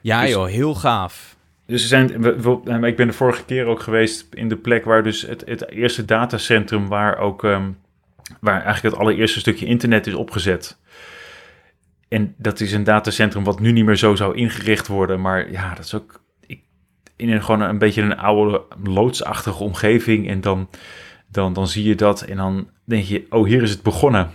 ja 0.00 0.20
Dus- 0.20 0.30
joh, 0.30 0.46
heel 0.46 0.74
gaaf. 0.74 1.36
Dus 1.66 1.82
er 1.82 1.88
zijn, 1.88 2.20
we- 2.22 2.40
we- 2.40 2.60
eh, 2.64 2.82
ik 2.82 2.96
ben 2.96 3.06
de 3.06 3.12
vorige 3.12 3.44
keer 3.44 3.66
ook 3.66 3.80
geweest 3.80 4.26
in 4.34 4.48
de 4.48 4.56
plek 4.56 4.84
waar 4.84 5.02
dus 5.02 5.22
het, 5.22 5.42
het 5.46 5.68
eerste 5.70 6.04
datacentrum, 6.04 6.88
waar 6.88 7.18
ook, 7.18 7.44
ehm, 7.44 7.70
waar 8.40 8.62
eigenlijk 8.62 8.94
het 8.94 9.04
allereerste 9.04 9.38
stukje 9.38 9.66
internet 9.66 10.06
is 10.06 10.14
opgezet. 10.14 10.78
En 12.08 12.34
dat 12.38 12.60
is 12.60 12.72
een 12.72 12.84
datacentrum 12.84 13.44
wat 13.44 13.60
nu 13.60 13.72
niet 13.72 13.84
meer 13.84 13.96
zo 13.96 14.14
zou 14.14 14.36
ingericht 14.36 14.86
worden, 14.86 15.20
maar 15.20 15.50
ja, 15.50 15.74
dat 15.74 15.84
is 15.84 15.94
ook 15.94 16.22
ik, 16.46 16.60
in 17.16 17.30
een, 17.30 17.42
gewoon 17.44 17.60
een 17.60 17.78
beetje 17.78 18.02
een 18.02 18.16
oude 18.18 18.62
loodsachtige 18.84 19.62
omgeving. 19.62 20.28
En 20.28 20.40
dan, 20.40 20.68
dan, 21.34 21.52
dan 21.52 21.68
zie 21.68 21.84
je 21.84 21.94
dat 21.94 22.22
en 22.22 22.36
dan 22.36 22.68
denk 22.84 23.04
je, 23.04 23.26
oh, 23.30 23.46
hier 23.46 23.62
is 23.62 23.70
het 23.70 23.82
begonnen. 23.82 24.30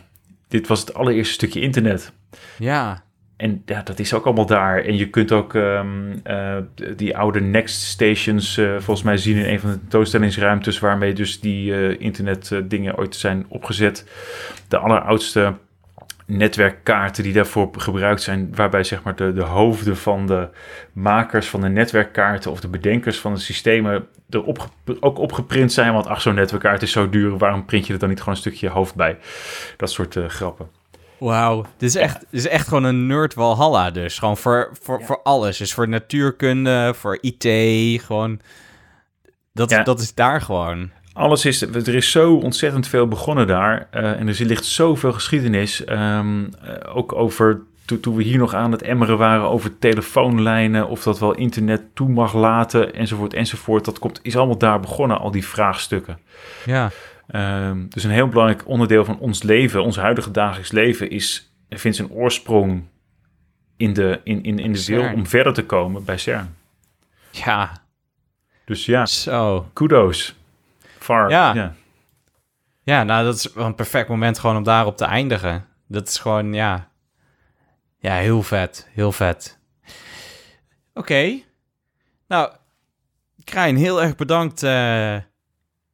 Dit 0.48 0.68
was 0.68 0.80
het 0.80 0.94
allereerste 0.94 1.34
stukje 1.34 1.62
internet. 1.62 2.14
Ja, 2.58 3.04
En 3.38 3.62
ja, 3.66 3.82
dat 3.82 4.00
is 4.00 4.14
ook 4.14 4.26
allemaal 4.26 4.46
daar. 4.46 4.84
En 4.84 4.98
je 4.98 5.10
kunt 5.10 5.32
ook 5.32 5.56
ehm, 5.56 6.18
eh, 6.24 6.58
die 6.96 7.18
oude 7.18 7.42
Next 7.42 7.82
Stations 7.82 8.58
eh, 8.58 8.72
volgens 8.72 9.04
mij 9.04 9.18
zien 9.18 9.38
in 9.38 9.46
een 9.46 9.60
van 9.60 9.72
de 9.72 9.80
tentoonstellingsruimtes 9.80 10.80
waarmee 10.80 11.14
dus 11.14 11.40
die 11.40 11.98
internet 11.98 12.52
eh, 12.52 12.60
dingen 12.66 12.98
ooit 12.98 13.16
zijn 13.16 13.46
opgezet. 13.50 14.06
De 14.68 14.78
alleroudste 14.78 15.54
netwerkkaarten 16.30 17.24
die 17.24 17.34
daarvoor 17.34 17.70
gebruikt 17.78 18.22
zijn, 18.22 18.56
waarbij 18.56 18.84
zeg 18.84 19.04
maar 19.04 19.16
de, 19.16 19.34
de 19.34 19.44
hoofden 19.44 19.98
van 19.98 20.28
de 20.28 20.48
makers 20.94 21.48
van 21.50 21.62
de 21.62 21.70
netwerkkaarten 21.70 22.52
of 22.52 22.60
de 22.60 22.68
bedenkers 22.68 23.20
van 23.20 23.34
de 23.34 23.40
systemen 23.40 24.08
er 24.30 24.44
op, 24.44 24.70
ook 25.00 25.18
opgeprint 25.18 25.74
zijn. 25.74 25.94
Want 25.94 26.08
ach, 26.08 26.22
zo'n 26.22 26.36
netwerkkaart 26.36 26.82
is 26.82 26.92
zo 26.92 27.10
duur, 27.10 27.38
waarom 27.38 27.66
print 27.66 27.88
je 27.88 27.94
er 27.94 28.00
dan 28.00 28.10
niet 28.10 28.20
gewoon 28.20 28.34
een 28.34 28.40
stukje 28.40 28.70
hoofd 28.70 28.96
bij? 28.96 29.18
Dat 29.78 29.92
soort 29.92 30.16
eh, 30.16 30.26
grappen. 30.26 30.68
wauw. 31.18 31.66
Dit 31.78 31.90
is 31.90 31.96
echt, 31.96 32.20
dit 32.20 32.28
is 32.40 32.48
echt 32.48 32.68
gewoon 32.68 32.84
een 32.84 33.08
nerd 33.08 33.34
walhalla 33.34 33.92
dus. 33.92 34.20
Gewoon 34.20 34.38
voor, 34.38 34.70
voor, 34.82 35.00
Ja. 35.00 35.06
voor 35.06 35.22
alles. 35.24 35.58
Dus 35.58 35.74
voor 35.74 35.88
natuurkunde, 35.90 36.94
voor 36.96 37.18
IT, 37.22 37.44
gewoon... 38.04 38.40
Dat, 39.54 39.70
Ja. 39.70 39.84
dat 39.84 40.00
is 40.00 40.14
daar 40.14 40.42
gewoon. 40.42 40.92
Alles 41.20 41.46
is, 41.46 41.62
er 41.62 41.96
is 41.96 42.12
zo 42.12 42.36
ontzettend 42.36 42.88
veel 42.88 43.08
begonnen 43.08 43.48
daar. 43.48 43.88
eh, 43.92 44.20
en 44.20 44.28
er 44.28 44.46
ligt 44.46 44.66
zoveel 44.66 45.14
geschiedenis. 45.14 45.84
ehm, 45.86 46.44
eh, 46.64 46.96
ook 46.98 47.14
over, 47.14 47.62
to- 47.86 48.00
toen 48.00 48.16
we 48.16 48.24
hier 48.24 48.38
nog 48.38 48.54
aan 48.54 48.72
het 48.72 48.82
emmeren 48.82 49.18
waren, 49.18 49.50
over 49.50 49.78
telefoonlijnen. 49.80 50.88
Of 50.88 51.04
dat 51.04 51.20
wel 51.20 51.34
internet 51.36 51.82
toe 51.96 52.10
mag 52.10 52.34
laten, 52.34 52.94
enzovoort, 52.94 53.34
enzovoort. 53.34 53.86
Dat 53.86 54.00
komt, 54.00 54.20
is 54.24 54.36
allemaal 54.38 54.58
daar 54.58 54.80
begonnen, 54.80 55.20
al 55.20 55.32
die 55.32 55.46
vraagstukken. 55.48 56.20
Ja, 56.66 56.90
Ehm, 57.28 57.86
dus 57.90 58.04
een 58.04 58.12
heel 58.12 58.28
belangrijk 58.28 58.68
onderdeel 58.68 59.06
van 59.06 59.20
ons 59.20 59.44
leven, 59.44 59.84
ons 59.84 59.98
huidige 59.98 60.32
dagelijks 60.32 60.72
leven, 60.72 61.10
is, 61.10 61.52
vindt 61.70 61.98
zijn 61.98 62.12
oorsprong 62.12 62.84
in 63.78 63.94
de, 63.94 64.20
in, 64.24 64.44
in, 64.44 64.60
in 64.60 64.72
de 64.72 64.78
CERN. 64.78 65.14
om 65.14 65.28
verder 65.28 65.54
te 65.54 65.66
komen 65.66 66.04
bij 66.06 66.18
CERN. 66.18 66.56
ja, 67.32 67.72
Dus 68.66 68.86
ja, 68.86 69.06
zo. 69.06 69.70
kudos. 69.74 70.36
Ja. 71.16 71.54
ja. 71.54 71.74
Ja, 72.84 73.04
nou, 73.04 73.26
dat 73.26 73.36
is 73.36 73.54
wel 73.54 73.66
een 73.66 73.76
perfect 73.76 74.08
moment 74.10 74.40
gewoon 74.40 74.58
om 74.58 74.64
daarop 74.64 74.98
te 74.98 75.06
eindigen. 75.06 75.66
Dat 75.88 76.08
is 76.08 76.18
gewoon, 76.18 76.54
ja... 76.54 76.92
Ja, 77.98 78.16
heel 78.16 78.44
vet. 78.44 78.88
Heel 78.94 79.12
vet. 79.12 79.60
Oké. 80.94 81.40
Nou, 82.28 82.52
Krijn, 83.44 83.76
heel 83.78 84.02
erg 84.02 84.16
bedankt... 84.16 84.64
eh, 84.64 85.16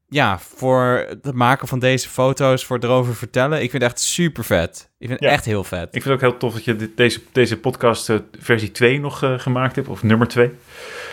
ja, 0.08 0.40
voor 0.40 1.06
het 1.10 1.34
maken 1.34 1.68
van 1.68 1.80
deze 1.80 2.10
foto's, 2.10 2.66
voor 2.66 2.78
erover 2.82 3.16
vertellen. 3.16 3.62
Ik 3.64 3.70
vind 3.70 3.84
het 3.84 3.92
echt 3.92 4.02
super 4.02 4.44
vet. 4.44 4.90
Ik 4.98 5.08
vind 5.08 5.20
het 5.20 5.30
Ja. 5.30 5.36
echt 5.36 5.46
heel 5.46 5.64
vet. 5.64 5.96
Ik 5.96 6.02
vind 6.02 6.04
het 6.04 6.14
ook 6.14 6.30
heel 6.30 6.38
tof 6.38 6.54
dat 6.54 6.64
je 6.64 6.76
dit, 6.76 6.98
deze, 6.98 7.22
deze 7.32 7.58
podcast 7.60 8.10
eh, 8.10 8.18
versie 8.40 8.72
2 8.72 9.00
nog 9.00 9.24
eh, 9.24 9.40
gemaakt 9.40 9.76
hebt, 9.76 9.88
of 9.88 10.04
nummer 10.04 10.28
2, 10.28 10.52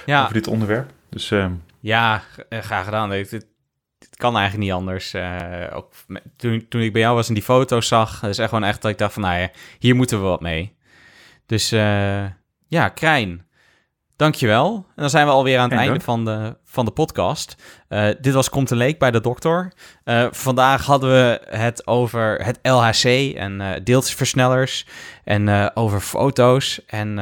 Ja, 0.06 0.22
over 0.22 0.34
dit 0.34 0.46
onderwerp. 0.46 0.90
Dus 1.08 1.30
ehm, 1.30 1.52
ja 1.80 2.22
graag 2.50 2.84
gedaan. 2.84 3.10
Dit, 3.10 3.30
dit 3.30 3.46
kan 4.22 4.36
eigenlijk 4.36 4.64
niet 4.64 4.78
anders. 4.78 5.14
Eh, 5.14 5.76
ook 5.76 5.92
met- 6.06 6.22
toen, 6.36 6.66
toen 6.68 6.80
ik 6.80 6.92
bij 6.92 7.00
jou 7.02 7.14
was 7.14 7.28
en 7.28 7.34
die 7.34 7.42
foto's 7.42 7.88
zag, 7.88 8.20
dat 8.20 8.30
is 8.30 8.38
echt 8.38 8.48
gewoon 8.48 8.64
echt 8.64 8.82
dat 8.82 8.90
ik 8.90 8.98
dacht 8.98 9.12
van, 9.12 9.22
nou 9.22 9.38
ja, 9.40 9.50
hier 9.78 9.94
moeten 9.94 10.20
we 10.20 10.26
wat 10.26 10.40
mee. 10.40 10.76
Dus 11.46 11.72
eh, 11.72 12.24
ja, 12.68 12.88
Krijn, 12.94 13.46
dankjewel. 14.16 14.74
En 14.74 14.92
dan 15.02 15.10
zijn 15.10 15.26
we 15.26 15.32
alweer 15.32 15.56
aan 15.58 15.62
het 15.70 15.78
Geen 15.78 15.80
einde 15.88 16.04
dank. 16.04 16.04
van 16.04 16.24
de, 16.24 16.56
van 16.64 16.84
de 16.84 16.90
podcast. 16.90 17.54
Eh, 17.88 18.08
dit 18.20 18.34
was 18.34 18.48
Komt 18.48 18.70
een 18.70 18.76
Leek 18.76 18.98
bij 18.98 19.10
de 19.10 19.20
dokter. 19.20 19.72
Vandaag 20.30 20.84
hadden 20.86 21.10
we 21.10 21.40
het 21.56 21.86
over 21.86 22.44
het 22.44 22.58
LHC 22.62 23.34
en 23.36 23.80
deeltjesversnellers 23.84 24.86
en 25.24 25.74
over 25.76 26.00
foto's. 26.00 26.80
En 26.86 27.16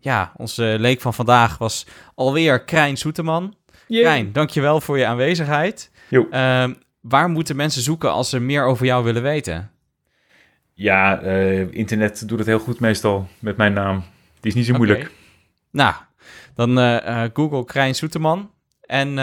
ja, 0.00 0.32
onze 0.36 0.76
leek 0.78 1.00
van 1.00 1.14
vandaag 1.14 1.58
was 1.58 1.86
alweer 2.14 2.64
Krijn 2.64 2.96
Soeteman. 2.96 3.54
Krijn, 3.88 4.32
dankjewel 4.32 4.80
voor 4.80 4.98
je 4.98 5.06
aanwezigheid. 5.06 5.90
Ehm, 6.10 6.74
waar 7.00 7.28
moeten 7.28 7.56
mensen 7.56 7.82
zoeken 7.82 8.12
als 8.12 8.30
ze 8.30 8.40
meer 8.40 8.64
over 8.64 8.86
jou 8.86 9.04
willen 9.04 9.22
weten? 9.22 9.70
ja, 10.74 11.20
eh, 11.20 11.72
internet 11.72 12.28
doet 12.28 12.38
het 12.38 12.46
heel 12.46 12.58
goed 12.58 12.80
meestal 12.80 13.28
met 13.38 13.56
mijn 13.56 13.72
naam. 13.72 14.04
Die 14.40 14.50
is 14.50 14.54
niet 14.54 14.66
zo 14.66 14.74
moeilijk. 14.74 15.10
Nou, 15.70 15.94
dan 16.54 16.78
eh, 16.78 17.24
eh, 17.24 17.30
Google 17.34 17.64
Krijn 17.64 17.94
Soeteman. 17.94 18.50
En 18.80 19.14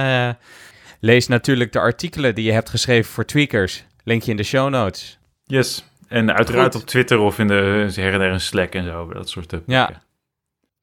lees 1.00 1.28
natuurlijk 1.28 1.72
de 1.72 1.80
artikelen 1.80 2.36
die 2.36 2.46
je 2.46 2.52
hebt 2.52 2.70
geschreven 2.70 3.12
voor 3.12 3.26
Tweakers. 3.26 3.86
Linkje 4.04 4.32
in 4.32 4.38
de 4.38 4.44
show 4.44 4.70
notes. 4.70 5.20
Yes. 5.44 5.86
En 6.08 6.34
uiteraard 6.34 6.74
Goed. 6.74 6.82
op 6.82 6.88
Twitter 6.88 7.20
of 7.20 7.40
in 7.40 7.48
de 7.48 7.92
her 7.96 8.14
en 8.14 8.20
der 8.20 8.32
een 8.32 8.42
Slack 8.42 8.74
en 8.74 8.84
zo. 8.84 9.14
Dat 9.14 9.30
soort 9.30 9.54
eh, 9.54 9.60
Ja. 9.66 10.02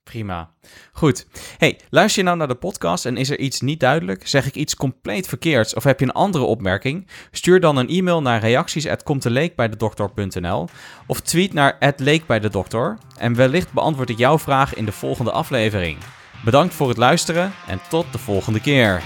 Prima. 0.05 0.50
Goed. 0.92 1.26
Hey, 1.59 1.80
luister 1.90 2.22
je 2.22 2.26
nou 2.26 2.38
naar 2.38 2.48
de 2.48 2.55
podcast 2.55 3.07
en 3.07 3.16
is 3.16 3.30
er 3.30 3.38
iets 3.38 3.61
niet 3.61 3.80
duidelijk? 3.80 4.28
Zeg 4.28 4.46
ik 4.46 4.55
iets 4.55 4.76
compleet 4.76 5.28
verkeerds 5.28 5.74
of 5.74 5.84
heb 5.84 6.00
je 6.00 6.07
een 6.07 6.12
andere 6.12 6.44
opmerking? 6.44 7.07
Stuur 7.30 7.61
dan 7.61 7.76
een 7.76 7.88
e-mail 7.88 8.22
naar 8.22 8.40
reacties@komteleekbijdedokter.nl 8.40 10.68
of 11.07 11.20
tweet 11.20 11.52
naar 11.52 11.78
@leekbijdedokter 11.96 12.98
en 13.18 13.34
wellicht 13.34 13.72
beantwoord 13.72 14.11
ik 14.11 14.18
jouw 14.18 14.38
vraag 14.38 14.74
in 14.74 14.84
de 14.84 14.92
volgende 14.92 15.30
aflevering. 15.30 15.98
Bedankt 16.44 16.74
voor 16.74 16.88
het 16.88 16.96
luisteren 16.96 17.52
en 17.66 17.80
tot 17.88 18.07
de 18.12 18.18
volgende 18.18 18.61
keer. 18.61 19.02